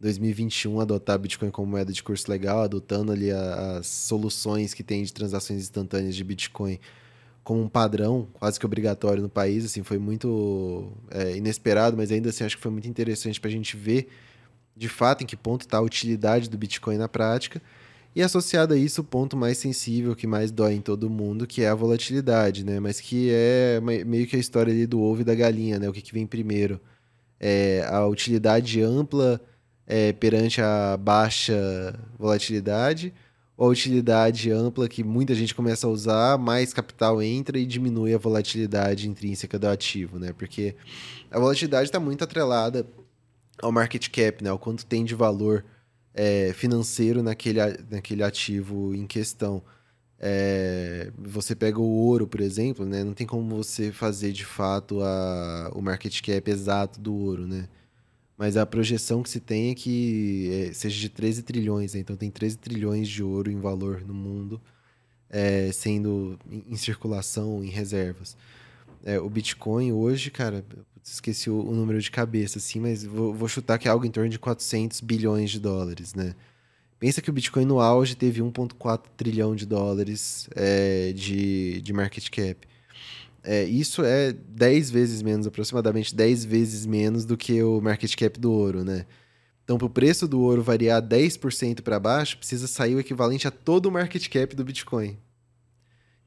2021 0.00 0.80
adotar 0.80 1.18
Bitcoin 1.18 1.50
como 1.50 1.70
moeda 1.70 1.92
de 1.92 2.02
curso 2.02 2.30
legal, 2.30 2.62
adotando 2.62 3.12
ali 3.12 3.30
as 3.30 3.86
soluções 3.86 4.72
que 4.72 4.82
tem 4.82 5.02
de 5.02 5.12
transações 5.12 5.60
instantâneas 5.60 6.16
de 6.16 6.24
Bitcoin 6.24 6.78
como 7.44 7.62
um 7.62 7.68
padrão 7.68 8.28
quase 8.34 8.58
que 8.58 8.66
obrigatório 8.66 9.22
no 9.22 9.28
país, 9.28 9.64
assim, 9.64 9.82
foi 9.82 9.98
muito 9.98 10.92
é, 11.10 11.36
inesperado, 11.36 11.96
mas 11.96 12.10
ainda 12.12 12.30
assim 12.30 12.44
acho 12.44 12.56
que 12.56 12.62
foi 12.62 12.70
muito 12.70 12.88
interessante 12.88 13.40
para 13.40 13.48
a 13.48 13.52
gente 13.52 13.76
ver 13.76 14.08
de 14.76 14.88
fato 14.88 15.22
em 15.22 15.26
que 15.26 15.36
ponto 15.36 15.62
está 15.62 15.78
a 15.78 15.82
utilidade 15.82 16.48
do 16.48 16.56
Bitcoin 16.56 16.96
na 16.96 17.08
prática. 17.08 17.60
E 18.14 18.22
associado 18.22 18.74
a 18.74 18.76
isso, 18.76 19.02
o 19.02 19.04
ponto 19.04 19.36
mais 19.36 19.58
sensível, 19.58 20.16
que 20.16 20.26
mais 20.26 20.50
dói 20.50 20.74
em 20.74 20.80
todo 20.80 21.08
mundo, 21.08 21.46
que 21.46 21.62
é 21.62 21.68
a 21.68 21.74
volatilidade, 21.74 22.64
né? 22.64 22.80
Mas 22.80 23.00
que 23.00 23.30
é 23.30 23.80
meio 24.04 24.26
que 24.26 24.34
a 24.34 24.38
história 24.38 24.72
ali 24.72 24.86
do 24.86 25.00
ovo 25.00 25.20
e 25.20 25.24
da 25.24 25.34
galinha, 25.34 25.78
né? 25.78 25.88
O 25.88 25.92
que, 25.92 26.02
que 26.02 26.12
vem 26.12 26.26
primeiro? 26.26 26.80
É 27.38 27.86
a 27.88 28.06
utilidade 28.06 28.82
ampla 28.82 29.40
é, 29.90 30.12
perante 30.12 30.62
a 30.62 30.96
baixa 30.96 31.98
volatilidade, 32.16 33.12
ou 33.56 33.66
a 33.66 33.72
utilidade 33.72 34.48
ampla 34.52 34.88
que 34.88 35.02
muita 35.02 35.34
gente 35.34 35.52
começa 35.52 35.84
a 35.84 35.90
usar, 35.90 36.38
mais 36.38 36.72
capital 36.72 37.20
entra 37.20 37.58
e 37.58 37.66
diminui 37.66 38.14
a 38.14 38.18
volatilidade 38.18 39.08
intrínseca 39.08 39.58
do 39.58 39.66
ativo, 39.66 40.16
né? 40.16 40.32
Porque 40.32 40.76
a 41.28 41.40
volatilidade 41.40 41.88
está 41.88 41.98
muito 41.98 42.22
atrelada 42.22 42.86
ao 43.60 43.72
market 43.72 44.08
cap, 44.10 44.44
né? 44.44 44.52
O 44.52 44.60
quanto 44.60 44.86
tem 44.86 45.04
de 45.04 45.16
valor 45.16 45.64
é, 46.14 46.52
financeiro 46.54 47.20
naquele, 47.20 47.58
naquele 47.90 48.22
ativo 48.22 48.94
em 48.94 49.08
questão. 49.08 49.60
É, 50.20 51.10
você 51.18 51.56
pega 51.56 51.80
o 51.80 51.96
ouro, 52.06 52.28
por 52.28 52.40
exemplo, 52.40 52.86
né? 52.86 53.02
Não 53.02 53.12
tem 53.12 53.26
como 53.26 53.56
você 53.56 53.90
fazer 53.90 54.30
de 54.30 54.44
fato 54.44 55.02
a, 55.02 55.72
o 55.74 55.82
market 55.82 56.20
cap 56.22 56.48
exato 56.48 57.00
do 57.00 57.12
ouro, 57.12 57.44
né? 57.44 57.68
Mas 58.40 58.56
a 58.56 58.64
projeção 58.64 59.22
que 59.22 59.28
se 59.28 59.38
tem 59.38 59.70
é 59.70 59.74
que 59.74 60.48
é, 60.50 60.72
seja 60.72 60.98
de 60.98 61.10
13 61.10 61.42
trilhões, 61.42 61.92
né? 61.92 62.00
Então 62.00 62.16
tem 62.16 62.30
13 62.30 62.56
trilhões 62.56 63.06
de 63.06 63.22
ouro 63.22 63.50
em 63.50 63.60
valor 63.60 64.00
no 64.00 64.14
mundo, 64.14 64.58
é, 65.28 65.70
sendo 65.72 66.38
em, 66.50 66.64
em, 66.70 66.76
circulação, 66.76 67.62
em 67.62 67.68
reservas. 67.68 68.38
É, 69.04 69.20
o 69.20 69.28
Bitcoin 69.28 69.92
hoje, 69.92 70.30
cara, 70.30 70.64
esqueci 71.04 71.50
o, 71.50 71.60
o, 71.60 71.74
número 71.74 72.00
de 72.00 72.10
cabeça, 72.10 72.56
assim, 72.56 72.80
mas 72.80 73.04
vou, 73.04 73.34
vou, 73.34 73.46
chutar 73.46 73.78
que 73.78 73.86
é 73.86 73.90
algo 73.90 74.06
em 74.06 74.10
torno 74.10 74.30
de 74.30 74.38
400 74.38 75.02
bilhões 75.02 75.50
de 75.50 75.60
dólares, 75.60 76.14
né? 76.14 76.34
Pensa 76.98 77.20
que 77.20 77.28
o 77.28 77.34
Bitcoin 77.34 77.66
no 77.66 77.78
auge 77.78 78.16
teve 78.16 78.40
1,4 78.40 79.02
trilhão 79.18 79.54
de 79.54 79.66
dólares 79.66 80.48
é, 80.56 81.12
de, 81.12 81.82
de 81.82 81.92
market 81.92 82.30
cap. 82.30 82.66
É, 83.42 83.64
isso 83.64 84.04
é 84.04 84.32
10 84.32 84.90
vezes 84.90 85.22
menos, 85.22 85.46
aproximadamente 85.46 86.14
10 86.14 86.44
vezes 86.44 86.84
menos 86.84 87.24
do 87.24 87.36
que 87.36 87.62
o 87.62 87.80
market 87.80 88.14
cap 88.14 88.38
do 88.38 88.52
ouro, 88.52 88.84
né? 88.84 89.06
Então, 89.64 89.78
para 89.78 89.86
o 89.86 89.90
preço 89.90 90.26
do 90.26 90.40
ouro 90.40 90.62
variar 90.62 91.00
10% 91.00 91.82
para 91.82 91.98
baixo, 92.00 92.36
precisa 92.36 92.66
sair 92.66 92.94
o 92.94 93.00
equivalente 93.00 93.46
a 93.46 93.50
todo 93.50 93.86
o 93.86 93.92
market 93.92 94.28
cap 94.28 94.54
do 94.54 94.64
Bitcoin 94.64 95.16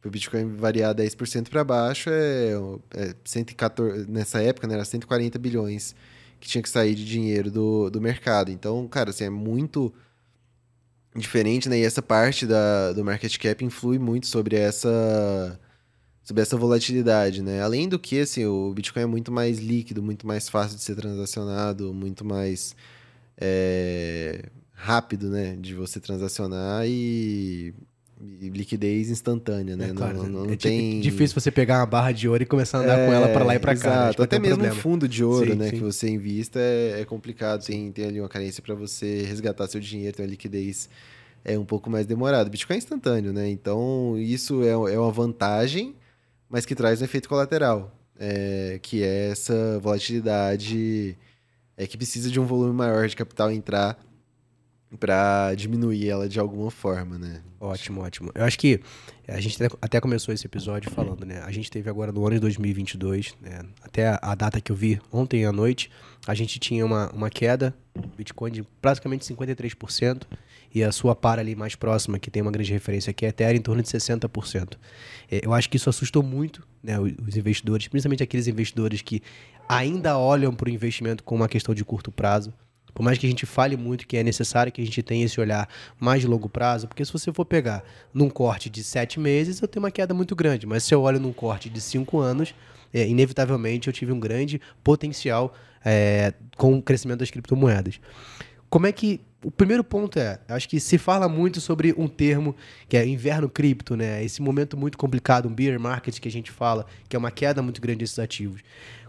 o 0.07 0.11
Bitcoin 0.11 0.55
variar 0.55 0.93
10% 0.93 1.49
para 1.49 1.63
baixo, 1.63 2.09
é, 2.09 2.51
é 2.93 3.15
114, 3.23 4.09
nessa 4.09 4.41
época 4.41 4.67
né, 4.67 4.73
era 4.75 4.85
140 4.85 5.39
bilhões 5.39 5.95
que 6.39 6.47
tinha 6.47 6.61
que 6.61 6.69
sair 6.69 6.93
de 6.93 7.05
dinheiro 7.05 7.49
do, 7.49 7.89
do 7.89 8.01
mercado. 8.01 8.51
Então, 8.51 8.85
cara, 8.87 9.11
assim, 9.11 9.23
é 9.23 9.29
muito 9.29 9.93
diferente, 11.15 11.69
né? 11.69 11.79
E 11.79 11.83
essa 11.83 12.01
parte 12.01 12.45
da, 12.45 12.91
do 12.91 13.03
market 13.05 13.37
cap 13.37 13.63
influi 13.63 13.97
muito 13.97 14.27
sobre 14.27 14.57
essa 14.57 15.57
sobre 16.23 16.41
essa 16.41 16.57
volatilidade, 16.57 17.41
né? 17.41 17.61
Além 17.61 17.87
do 17.87 17.99
que, 17.99 18.21
assim, 18.21 18.45
o 18.45 18.73
Bitcoin 18.73 19.03
é 19.03 19.05
muito 19.05 19.31
mais 19.31 19.59
líquido, 19.59 20.01
muito 20.01 20.25
mais 20.25 20.47
fácil 20.47 20.77
de 20.77 20.83
ser 20.83 20.95
transacionado, 20.95 21.93
muito 21.93 22.23
mais 22.23 22.75
é, 23.37 24.45
rápido, 24.73 25.29
né? 25.29 25.57
De 25.59 25.73
você 25.73 25.99
transacionar 25.99 26.85
e 26.87 27.73
liquidez 28.23 29.09
instantânea, 29.09 29.75
né? 29.75 29.89
É, 29.89 29.93
claro, 29.93 30.23
não, 30.23 30.45
não 30.45 30.53
é 30.53 30.55
tem... 30.55 31.01
difícil 31.01 31.39
você 31.39 31.51
pegar 31.51 31.79
uma 31.79 31.85
barra 31.85 32.13
de 32.13 32.27
ouro 32.29 32.41
e 32.41 32.45
começar 32.45 32.77
a 32.77 32.81
andar 32.81 32.99
é, 32.99 33.05
com 33.05 33.13
ela 33.13 33.27
para 33.27 33.43
lá 33.43 33.55
e 33.55 33.59
para 33.59 33.75
cá. 33.75 34.05
Né? 34.07 34.15
Até 34.17 34.37
um 34.37 34.41
mesmo 34.41 34.55
problema. 34.55 34.75
um 34.75 34.79
fundo 34.79 35.07
de 35.09 35.23
ouro, 35.25 35.51
sim, 35.51 35.57
né? 35.57 35.69
Sim. 35.69 35.75
Que 35.75 35.81
você 35.81 36.09
invista 36.09 36.59
é, 36.59 37.01
é 37.01 37.05
complicado. 37.05 37.65
Tem, 37.65 37.91
tem 37.91 38.05
ali 38.05 38.21
uma 38.21 38.29
carência 38.29 38.63
para 38.63 38.75
você 38.75 39.23
resgatar 39.23 39.67
seu 39.67 39.81
dinheiro, 39.81 40.15
tem 40.15 40.25
uma 40.25 40.31
liquidez 40.31 40.89
é 41.45 41.59
um 41.59 41.65
pouco 41.65 41.89
mais 41.89 42.05
demorado. 42.05 42.49
Bitcoin 42.49 42.75
é 42.75 42.77
instantâneo, 42.77 43.33
né? 43.33 43.49
Então 43.49 44.15
isso 44.17 44.63
é, 44.63 44.69
é 44.69 44.99
uma 44.99 45.11
vantagem, 45.11 45.93
mas 46.53 46.67
que 46.67 46.75
traz 46.75 47.01
um 47.01 47.05
efeito 47.05 47.27
colateral, 47.27 47.91
é, 48.15 48.77
que 48.79 49.01
é 49.01 49.31
essa 49.31 49.79
volatilidade 49.79 51.17
é 51.75 51.87
que 51.87 51.97
precisa 51.97 52.29
de 52.29 52.39
um 52.39 52.45
volume 52.45 52.71
maior 52.71 53.07
de 53.07 53.15
capital 53.15 53.51
entrar 53.51 53.97
para 54.99 55.55
diminuir 55.55 56.07
ela 56.07 56.29
de 56.29 56.39
alguma 56.39 56.69
forma, 56.69 57.17
né? 57.17 57.41
Ótimo, 57.59 58.01
ótimo. 58.01 58.31
Eu 58.35 58.45
acho 58.45 58.59
que 58.59 58.79
a 59.27 59.41
gente 59.41 59.57
até 59.81 59.99
começou 59.99 60.31
esse 60.31 60.45
episódio 60.45 60.91
falando, 60.91 61.25
né? 61.25 61.41
A 61.41 61.51
gente 61.51 61.71
teve 61.71 61.89
agora 61.89 62.11
no 62.11 62.23
ano 62.23 62.35
de 62.35 62.41
2022, 62.41 63.33
né? 63.41 63.61
Até 63.81 64.19
a 64.21 64.35
data 64.35 64.61
que 64.61 64.71
eu 64.71 64.75
vi 64.75 65.01
ontem 65.11 65.45
à 65.45 65.51
noite, 65.51 65.89
a 66.27 66.35
gente 66.35 66.59
tinha 66.59 66.85
uma, 66.85 67.09
uma 67.09 67.31
queda 67.31 67.73
Bitcoin 68.15 68.51
de 68.51 68.61
praticamente 68.79 69.25
53% 69.25 70.21
e 70.73 70.83
a 70.83 70.91
sua 70.91 71.15
para 71.15 71.41
ali 71.41 71.55
mais 71.55 71.75
próxima, 71.75 72.17
que 72.17 72.31
tem 72.31 72.41
uma 72.41 72.51
grande 72.51 72.71
referência 72.71 73.11
aqui, 73.11 73.25
é 73.25 73.29
Ethereum, 73.29 73.57
em 73.57 73.61
torno 73.61 73.81
de 73.81 73.87
60%. 73.87 74.77
É, 75.31 75.41
eu 75.43 75.53
acho 75.53 75.69
que 75.69 75.77
isso 75.77 75.89
assustou 75.89 76.23
muito 76.23 76.65
né, 76.81 76.99
os 76.99 77.37
investidores, 77.37 77.87
principalmente 77.87 78.23
aqueles 78.23 78.47
investidores 78.47 79.01
que 79.01 79.21
ainda 79.67 80.17
olham 80.17 80.53
para 80.53 80.69
o 80.69 80.71
investimento 80.71 81.23
como 81.23 81.41
uma 81.41 81.49
questão 81.49 81.73
de 81.75 81.85
curto 81.85 82.11
prazo. 82.11 82.53
Por 82.93 83.01
mais 83.01 83.17
que 83.17 83.25
a 83.25 83.29
gente 83.29 83.45
fale 83.45 83.75
muito 83.75 84.05
que 84.05 84.17
é 84.17 84.23
necessário 84.23 84.71
que 84.71 84.81
a 84.81 84.85
gente 84.85 85.01
tenha 85.01 85.25
esse 85.25 85.39
olhar 85.39 85.67
mais 85.99 86.21
de 86.21 86.27
longo 86.27 86.47
prazo, 86.47 86.87
porque 86.87 87.03
se 87.03 87.11
você 87.11 87.33
for 87.33 87.45
pegar 87.45 87.83
num 88.13 88.29
corte 88.29 88.69
de 88.69 88.83
sete 88.83 89.19
meses, 89.19 89.61
eu 89.61 89.67
tenho 89.67 89.83
uma 89.83 89.91
queda 89.91 90.13
muito 90.13 90.35
grande. 90.35 90.67
Mas 90.67 90.83
se 90.83 90.93
eu 90.93 91.01
olho 91.01 91.19
num 91.19 91.33
corte 91.33 91.69
de 91.69 91.81
cinco 91.81 92.19
anos, 92.19 92.53
é, 92.93 93.07
inevitavelmente 93.07 93.87
eu 93.87 93.93
tive 93.93 94.11
um 94.11 94.19
grande 94.19 94.61
potencial 94.83 95.55
é, 95.83 96.33
com 96.55 96.77
o 96.77 96.81
crescimento 96.81 97.19
das 97.19 97.31
criptomoedas. 97.31 97.99
Como 98.69 98.87
é 98.87 98.91
que. 98.91 99.21
O 99.43 99.51
primeiro 99.51 99.83
ponto 99.83 100.17
é, 100.17 100.39
acho 100.47 100.69
que 100.69 100.79
se 100.79 100.97
fala 100.97 101.27
muito 101.27 101.59
sobre 101.59 101.93
um 101.97 102.07
termo 102.07 102.55
que 102.87 102.95
é 102.95 103.05
inverno 103.05 103.49
cripto, 103.49 103.95
né? 103.97 104.23
Esse 104.23 104.41
momento 104.41 104.77
muito 104.77 104.97
complicado, 104.97 105.49
um 105.49 105.53
bear 105.53 105.77
market 105.77 106.17
que 106.17 106.27
a 106.29 106.31
gente 106.31 106.49
fala, 106.49 106.85
que 107.09 107.15
é 107.15 107.19
uma 107.19 107.29
queda 107.29 107.61
muito 107.61 107.81
grande 107.81 107.99
desses 107.99 108.19
ativos. 108.19 108.61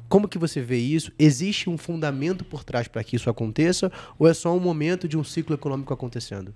Como 0.09 0.29
que 0.29 0.37
você 0.37 0.61
vê 0.61 0.77
isso? 0.77 1.13
Existe 1.19 1.71
um 1.71 1.79
fundamento 1.79 2.45
por 2.45 2.65
trás 2.65 2.89
para 2.89 3.03
que 3.05 3.17
isso 3.17 3.31
aconteça 3.31 3.91
ou 4.19 4.29
é 4.29 4.35
só 4.35 4.55
um 4.55 4.61
momento 4.61 5.07
de 5.07 5.17
um 5.17 5.25
ciclo 5.25 5.55
econômico 5.55 5.95
acontecendo? 5.95 6.53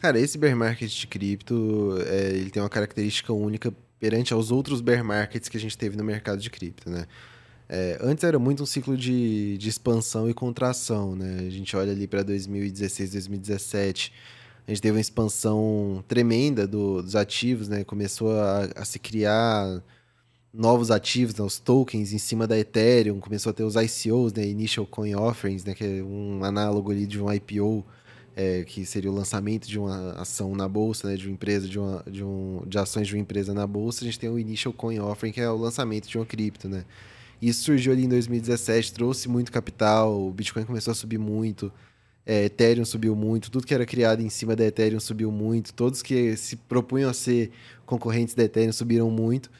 Cara, 0.00 0.18
esse 0.18 0.38
bear 0.38 0.56
market 0.56 0.90
de 0.90 1.06
cripto, 1.06 1.98
é, 2.06 2.30
ele 2.30 2.50
tem 2.50 2.62
uma 2.62 2.70
característica 2.70 3.32
única 3.34 3.72
perante 3.98 4.32
aos 4.32 4.50
outros 4.50 4.80
bear 4.80 5.04
markets 5.04 5.48
que 5.48 5.58
a 5.58 5.60
gente 5.60 5.76
teve 5.76 5.94
no 5.94 6.02
mercado 6.02 6.40
de 6.40 6.48
cripto, 6.48 6.88
né? 6.88 7.06
É, 7.72 7.96
antes 8.00 8.24
era 8.24 8.36
muito 8.36 8.64
um 8.64 8.66
ciclo 8.66 8.96
de, 8.96 9.56
de 9.56 9.68
expansão 9.68 10.28
e 10.28 10.34
contração, 10.34 11.14
né? 11.14 11.46
A 11.46 11.50
gente 11.50 11.76
olha 11.76 11.92
ali 11.92 12.08
para 12.08 12.24
2016, 12.24 13.12
2017, 13.12 14.12
a 14.66 14.70
gente 14.72 14.82
teve 14.82 14.96
uma 14.96 15.00
expansão 15.00 16.04
tremenda 16.08 16.66
do, 16.66 17.00
dos 17.00 17.14
ativos, 17.14 17.68
né? 17.68 17.84
Começou 17.84 18.32
a, 18.32 18.68
a 18.74 18.84
se 18.84 18.98
criar 18.98 19.80
novos 20.52 20.90
ativos, 20.90 21.36
né, 21.36 21.44
os 21.44 21.60
tokens 21.60 22.12
em 22.12 22.18
cima 22.18 22.44
da 22.44 22.58
Ethereum, 22.58 23.20
começou 23.20 23.50
a 23.50 23.52
ter 23.52 23.62
os 23.62 23.76
ICOs, 23.76 24.32
né, 24.32 24.44
Initial 24.44 24.84
Coin 24.84 25.14
Offerings, 25.14 25.64
né, 25.64 25.74
que 25.74 25.84
é 25.84 26.02
um 26.02 26.42
análogo 26.42 26.90
ali 26.90 27.06
de 27.06 27.22
um 27.22 27.32
IPO, 27.32 27.86
é, 28.34 28.64
que 28.64 28.84
seria 28.84 29.12
o 29.12 29.14
lançamento 29.14 29.68
de 29.68 29.78
uma 29.78 30.14
ação 30.14 30.56
na 30.56 30.68
bolsa, 30.68 31.08
né, 31.08 31.16
de 31.16 31.28
uma 31.28 31.34
empresa, 31.34 31.68
de, 31.68 31.78
uma, 31.78 32.02
de, 32.10 32.24
um, 32.24 32.62
de 32.66 32.78
ações 32.78 33.06
de 33.06 33.14
uma 33.14 33.20
empresa 33.20 33.54
na 33.54 33.64
bolsa, 33.64 34.02
a 34.02 34.06
gente 34.06 34.18
tem 34.18 34.28
o 34.28 34.40
Initial 34.40 34.74
Coin 34.74 34.98
Offering, 34.98 35.32
que 35.32 35.40
é 35.40 35.48
o 35.48 35.56
lançamento 35.56 36.08
de 36.08 36.18
uma 36.18 36.26
cripto, 36.26 36.68
né. 36.68 36.84
Isso 37.40 37.64
surgiu 37.64 37.92
ali 37.92 38.04
em 38.04 38.08
2017, 38.08 38.92
trouxe 38.92 39.28
muito 39.28 39.50
capital, 39.50 40.20
o 40.20 40.30
Bitcoin 40.30 40.64
começou 40.64 40.92
a 40.92 40.94
subir 40.94 41.18
muito, 41.18 41.72
é, 42.26 42.44
Ethereum 42.44 42.84
subiu 42.84 43.16
muito, 43.16 43.50
tudo 43.50 43.66
que 43.66 43.74
era 43.74 43.86
criado 43.86 44.20
em 44.20 44.28
cima 44.28 44.54
da 44.54 44.64
Ethereum 44.64 45.00
subiu 45.00 45.32
muito, 45.32 45.72
todos 45.72 46.02
que 46.02 46.36
se 46.36 46.56
propunham 46.56 47.08
a 47.08 47.14
ser 47.14 47.50
concorrentes 47.86 48.34
da 48.34 48.44
Ethereum 48.44 48.72
subiram 48.72 49.10
muito. 49.10 49.50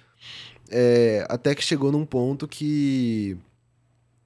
É, 0.71 1.27
até 1.29 1.55
que 1.55 1.65
chegou 1.65 1.91
num 1.91 2.07
ponto 2.07 2.47
que 2.47 3.37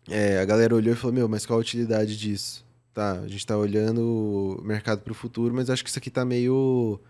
é, 0.09 0.39
a 0.39 0.45
galera 0.45 0.75
olhou 0.75 0.93
e 0.93 0.97
falou: 0.97 1.15
Meu, 1.15 1.29
mas 1.29 1.47
qual 1.47 1.59
a 1.59 1.63
utilidade 1.63 2.19
disso? 2.19 2.65
Tá, 2.93 3.21
a 3.21 3.29
gente 3.29 3.47
tá 3.47 3.57
olhando 3.57 4.59
o 4.61 4.63
mercado 4.63 5.01
para 5.01 5.13
o 5.13 5.15
futuro, 5.15 5.55
mas 5.55 5.71
acho 5.71 5.83
que 5.83 5.91
isso 5.91 5.99
aqui 5.99 6.11
tá 6.11 6.25
meio 6.25 7.01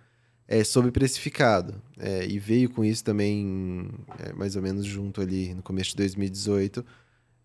é, 0.46 0.62
sobreprecificado. 0.64 1.80
É, 1.98 2.26
e 2.26 2.38
veio 2.38 2.70
com 2.70 2.84
isso 2.84 3.04
também, 3.04 3.88
é, 4.18 4.32
mais 4.32 4.56
ou 4.56 4.62
menos 4.62 4.84
junto 4.84 5.20
ali 5.20 5.54
no 5.54 5.62
começo 5.62 5.90
de 5.90 5.96
2018, 5.96 6.84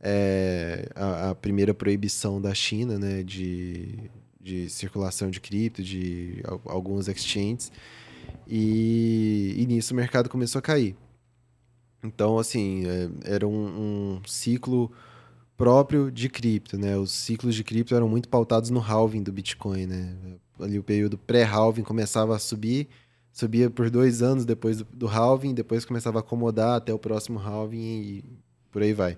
é, 0.01 0.89
a, 0.95 1.29
a, 1.29 1.35
primeira 1.35 1.73
proibição 1.73 2.41
da 2.41 2.53
China 2.53 2.97
né, 2.97 3.21
de, 3.23 4.09
de 4.39 4.69
circulação 4.69 5.29
de 5.29 5.39
cripto, 5.39 5.83
de 5.83 6.41
alguns 6.65 7.07
exchanges. 7.07 7.71
E, 8.47 9.55
e 9.57 9.65
nisso 9.65 9.93
o 9.93 9.97
mercado 9.97 10.29
começou 10.29 10.59
a 10.59 10.61
cair. 10.61 10.95
Então, 12.03 12.37
assim, 12.37 12.85
é, 12.87 13.33
era 13.35 13.47
um, 13.47 14.17
um, 14.17 14.21
ciclo 14.25 14.91
próprio 15.57 16.09
de 16.09 16.29
cripto, 16.29 16.77
né? 16.77 16.97
Os 16.97 17.11
ciclos 17.11 17.53
de 17.53 17.63
cripto 17.63 17.93
eram 17.93 18.07
muito 18.07 18.29
pautados 18.29 18.69
no 18.69 18.79
halving 18.79 19.21
do 19.21 19.33
Bitcoin, 19.33 19.85
né? 19.85 20.15
Ali 20.59 20.79
o 20.79 20.83
período 20.83 21.17
pré-halving 21.17 21.83
começava 21.83 22.35
a 22.35 22.39
subir, 22.39 22.87
subia 23.31 23.69
por 23.69 23.89
dois 23.89 24.21
anos 24.21 24.45
depois 24.45 24.77
do, 24.77 24.87
do 24.93 25.07
halving, 25.07 25.53
depois 25.53 25.85
começava 25.85 26.19
a 26.19 26.21
acomodar 26.21 26.75
até 26.75 26.93
o 26.93 26.99
próximo 26.99 27.39
halving 27.39 28.01
e 28.01 28.23
por 28.71 28.81
aí 28.81 28.93
vai. 28.93 29.17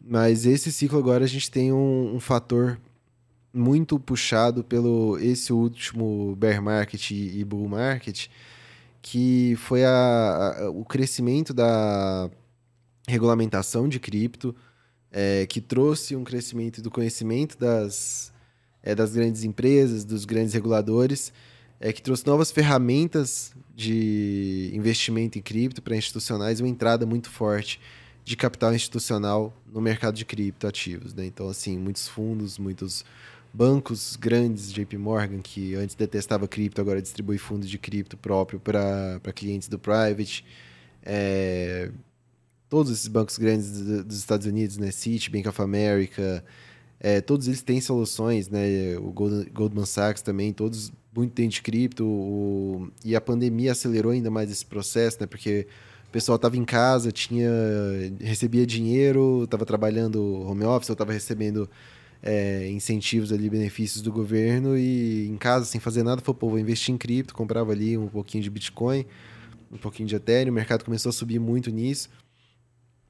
Mas 0.00 0.46
esse 0.46 0.72
ciclo 0.72 0.98
agora 0.98 1.24
a 1.24 1.28
gente 1.28 1.50
tem 1.50 1.72
um, 1.72 2.14
um 2.14 2.20
fator 2.20 2.80
muito 3.52 3.98
puxado 3.98 4.62
pelo 4.62 5.18
esse 5.18 5.52
último 5.52 6.36
bear 6.36 6.62
market 6.62 7.10
e 7.10 7.44
bull 7.44 7.68
market, 7.68 8.28
que 9.02 9.56
foi 9.56 9.84
a, 9.84 10.56
a, 10.58 10.70
o 10.70 10.84
crescimento 10.84 11.52
da 11.52 12.30
regulamentação 13.08 13.88
de 13.88 13.98
cripto, 13.98 14.54
é, 15.10 15.46
que 15.46 15.60
trouxe 15.60 16.14
um 16.14 16.22
crescimento 16.22 16.80
do 16.80 16.90
conhecimento 16.90 17.58
das, 17.58 18.29
é, 18.82 18.94
das 18.94 19.12
grandes 19.12 19.44
empresas, 19.44 20.04
dos 20.04 20.24
grandes 20.24 20.54
reguladores, 20.54 21.32
é, 21.78 21.92
que 21.92 22.02
trouxe 22.02 22.26
novas 22.26 22.50
ferramentas 22.50 23.52
de 23.74 24.70
investimento 24.74 25.38
em 25.38 25.42
cripto 25.42 25.80
para 25.80 25.96
institucionais, 25.96 26.60
uma 26.60 26.68
entrada 26.68 27.06
muito 27.06 27.30
forte 27.30 27.80
de 28.24 28.36
capital 28.36 28.74
institucional 28.74 29.54
no 29.72 29.80
mercado 29.80 30.14
de 30.14 30.24
criptoativos. 30.24 31.14
Né? 31.14 31.26
Então, 31.26 31.48
assim, 31.48 31.78
muitos 31.78 32.06
fundos, 32.06 32.58
muitos 32.58 33.04
bancos 33.52 34.16
grandes, 34.16 34.72
JP 34.72 34.96
Morgan, 34.98 35.40
que 35.40 35.74
antes 35.74 35.96
detestava 35.96 36.46
cripto, 36.46 36.80
agora 36.80 37.00
distribui 37.02 37.38
fundos 37.38 37.68
de 37.68 37.78
cripto 37.78 38.16
próprio 38.16 38.60
para 38.60 39.20
clientes 39.34 39.68
do 39.68 39.78
private. 39.78 40.44
É, 41.02 41.90
todos 42.68 42.92
esses 42.92 43.08
bancos 43.08 43.38
grandes 43.38 43.80
dos 44.04 44.16
Estados 44.16 44.46
Unidos, 44.46 44.76
né, 44.76 44.90
Bank 45.32 45.48
of 45.48 45.60
America, 45.60 46.44
é, 47.00 47.20
todos 47.22 47.48
eles 47.48 47.62
têm 47.62 47.80
soluções, 47.80 48.50
né, 48.50 48.96
o 48.98 49.10
Goldman 49.10 49.86
Sachs 49.86 50.20
também, 50.20 50.52
todos 50.52 50.92
muito 51.16 51.32
têm 51.32 51.48
de 51.48 51.62
cripto, 51.62 52.04
o, 52.04 52.90
e 53.02 53.16
a 53.16 53.20
pandemia 53.20 53.72
acelerou 53.72 54.12
ainda 54.12 54.30
mais 54.30 54.50
esse 54.50 54.64
processo, 54.64 55.16
né, 55.18 55.26
porque 55.26 55.66
o 56.06 56.10
pessoal 56.10 56.36
estava 56.36 56.58
em 56.58 56.64
casa, 56.64 57.10
tinha 57.10 57.50
recebia 58.20 58.66
dinheiro, 58.66 59.44
estava 59.44 59.64
trabalhando 59.64 60.20
home 60.42 60.64
office, 60.64 60.90
ou 60.90 60.94
estava 60.94 61.12
recebendo 61.12 61.70
é, 62.22 62.68
incentivos 62.68 63.32
ali, 63.32 63.48
benefícios 63.48 64.02
do 64.02 64.12
governo 64.12 64.76
e 64.76 65.26
em 65.26 65.36
casa, 65.38 65.64
sem 65.64 65.80
fazer 65.80 66.02
nada, 66.02 66.20
falou, 66.20 66.34
pô, 66.34 66.50
vou 66.50 66.58
investir 66.58 66.94
em 66.94 66.98
cripto, 66.98 67.32
comprava 67.32 67.72
ali 67.72 67.96
um 67.96 68.08
pouquinho 68.08 68.44
de 68.44 68.50
Bitcoin, 68.50 69.06
um 69.72 69.78
pouquinho 69.78 70.08
de 70.08 70.16
Ethereum, 70.16 70.50
o 70.50 70.54
mercado 70.54 70.84
começou 70.84 71.10
a 71.10 71.12
subir 71.12 71.38
muito 71.38 71.70
nisso. 71.70 72.10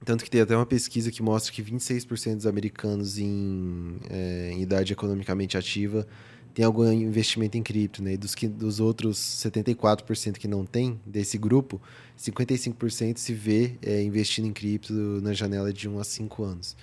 Tanto 0.05 0.25
que 0.25 0.31
tem 0.31 0.41
até 0.41 0.57
uma 0.57 0.67
pesquisa 0.67 1.11
que 1.11 1.23
mostra 1.23 1.53
que 1.53 1.63
26% 1.63 2.37
dos 2.37 2.47
americanos 2.47 3.19
em, 3.19 3.99
é, 4.09 4.51
em, 4.53 4.63
idade 4.63 4.93
economicamente 4.93 5.59
ativa 5.59 6.07
tem 6.55 6.65
algum 6.65 6.91
investimento 6.91 7.57
em 7.59 7.63
cripto, 7.63 8.03
né? 8.03 8.15
E 8.15 8.17
dos, 8.17 8.35
que, 8.35 8.49
dos 8.49 8.81
outros 8.81 9.19
74% 9.19 10.39
que 10.39 10.49
não 10.49 10.65
tem, 10.65 10.99
desse 11.07 11.39
grupo, 11.39 11.81
55% 12.19 13.19
se 13.19 13.33
vê 13.33 13.77
é, 13.83 14.03
investindo 14.03 14.47
em 14.47 14.53
cripto 14.53 14.93
na 14.93 15.33
janela 15.33 15.73
de 15.73 15.89
1 15.89 16.01
a 16.01 16.05
5 16.05 16.43
anos. 16.43 16.77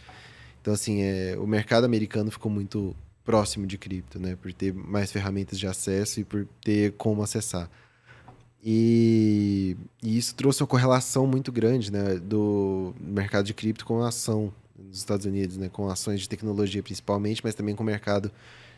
Então, 0.61 0.73
assim, 0.73 1.01
é, 1.01 1.35
o 1.37 1.45
mercado 1.45 1.85
americano 1.85 2.31
ficou 2.31 2.51
muito 2.51 2.95
próximo 3.25 3.67
de 3.67 3.77
cripto, 3.77 4.19
né? 4.19 4.37
Por 4.37 4.53
ter 4.53 4.73
mais 4.73 5.11
ferramentas 5.11 5.59
de 5.59 5.67
acesso 5.67 6.21
e 6.21 6.23
por 6.23 6.47
ter 6.63 6.93
como 6.93 7.21
acessar. 7.21 7.69
E, 8.63 9.77
e 10.03 10.17
isso 10.17 10.35
trouxe 10.35 10.61
uma 10.61 10.67
correlação 10.67 11.27
muito 11.27 11.51
grande, 11.51 11.91
né? 11.91 12.15
Do 12.15 12.93
mercado 12.99 13.45
de 13.45 13.53
cripto 13.53 13.85
com 13.85 14.01
a 14.01 14.09
ação 14.09 14.51
dos 14.75 14.97
Estados 14.97 15.25
Unidos, 15.25 15.57
né? 15.57 15.69
Com 15.69 15.89
ações 15.89 16.21
de 16.21 16.29
tecnologia 16.29 16.81
principalmente, 16.83 17.41
mas 17.43 17.55
também 17.55 17.75
com 17.75 17.83
o 17.83 17.85
mercado 17.85 18.31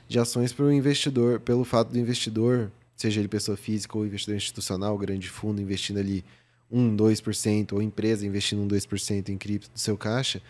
de 0.07 0.19
ações 0.19 0.51
para 0.51 0.65
o 0.65 0.71
investidor, 0.71 1.39
pelo 1.39 1.63
fato 1.63 1.91
do 1.91 1.99
investidor, 1.99 2.71
seja 2.95 3.21
ele 3.21 3.27
pessoa 3.27 3.55
física 3.55 3.97
ou 3.97 4.05
investidor 4.05 4.35
institucional, 4.35 4.97
grande 4.97 5.29
fundo 5.29 5.61
investindo 5.61 5.99
ali 5.99 6.25
1, 6.71 6.97
2%, 6.97 7.73
ou 7.73 7.81
empresa 7.81 8.25
investindo 8.25 8.61
1, 8.63 8.67
2% 8.67 9.29
em 9.29 9.37
cripto 9.37 9.69
do 9.71 9.79
seu 9.79 9.97
caixa, 9.97 10.41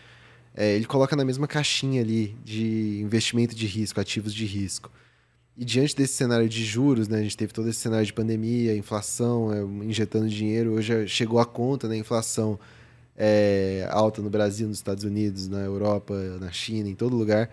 é, 0.56 0.76
ele 0.76 0.86
coloca 0.86 1.16
na 1.16 1.24
mesma 1.24 1.48
caixinha 1.48 2.02
ali 2.02 2.36
de 2.44 3.00
investimento 3.02 3.56
de 3.56 3.66
risco, 3.66 4.00
ativos 4.00 4.34
de 4.34 4.46
risco. 4.46 4.92
E 5.60 5.66
diante 5.66 5.94
desse 5.94 6.14
cenário 6.14 6.48
de 6.48 6.64
juros, 6.64 7.10
né, 7.10 7.20
a 7.20 7.22
gente 7.22 7.36
teve 7.36 7.52
todo 7.52 7.68
esse 7.68 7.80
cenário 7.80 8.06
de 8.06 8.14
pandemia, 8.14 8.74
inflação, 8.78 9.54
é, 9.54 9.62
injetando 9.86 10.30
dinheiro, 10.30 10.72
hoje 10.72 11.06
chegou 11.06 11.38
a 11.38 11.46
conta, 11.46 11.86
né, 11.86 11.98
inflação 11.98 12.58
é, 13.18 13.86
alta 13.92 14.22
no 14.22 14.30
Brasil, 14.30 14.70
nos 14.70 14.78
Estados 14.78 15.04
Unidos, 15.04 15.50
na 15.50 15.60
Europa, 15.60 16.16
na 16.40 16.50
China, 16.50 16.88
em 16.88 16.96
todo 16.96 17.14
lugar. 17.14 17.50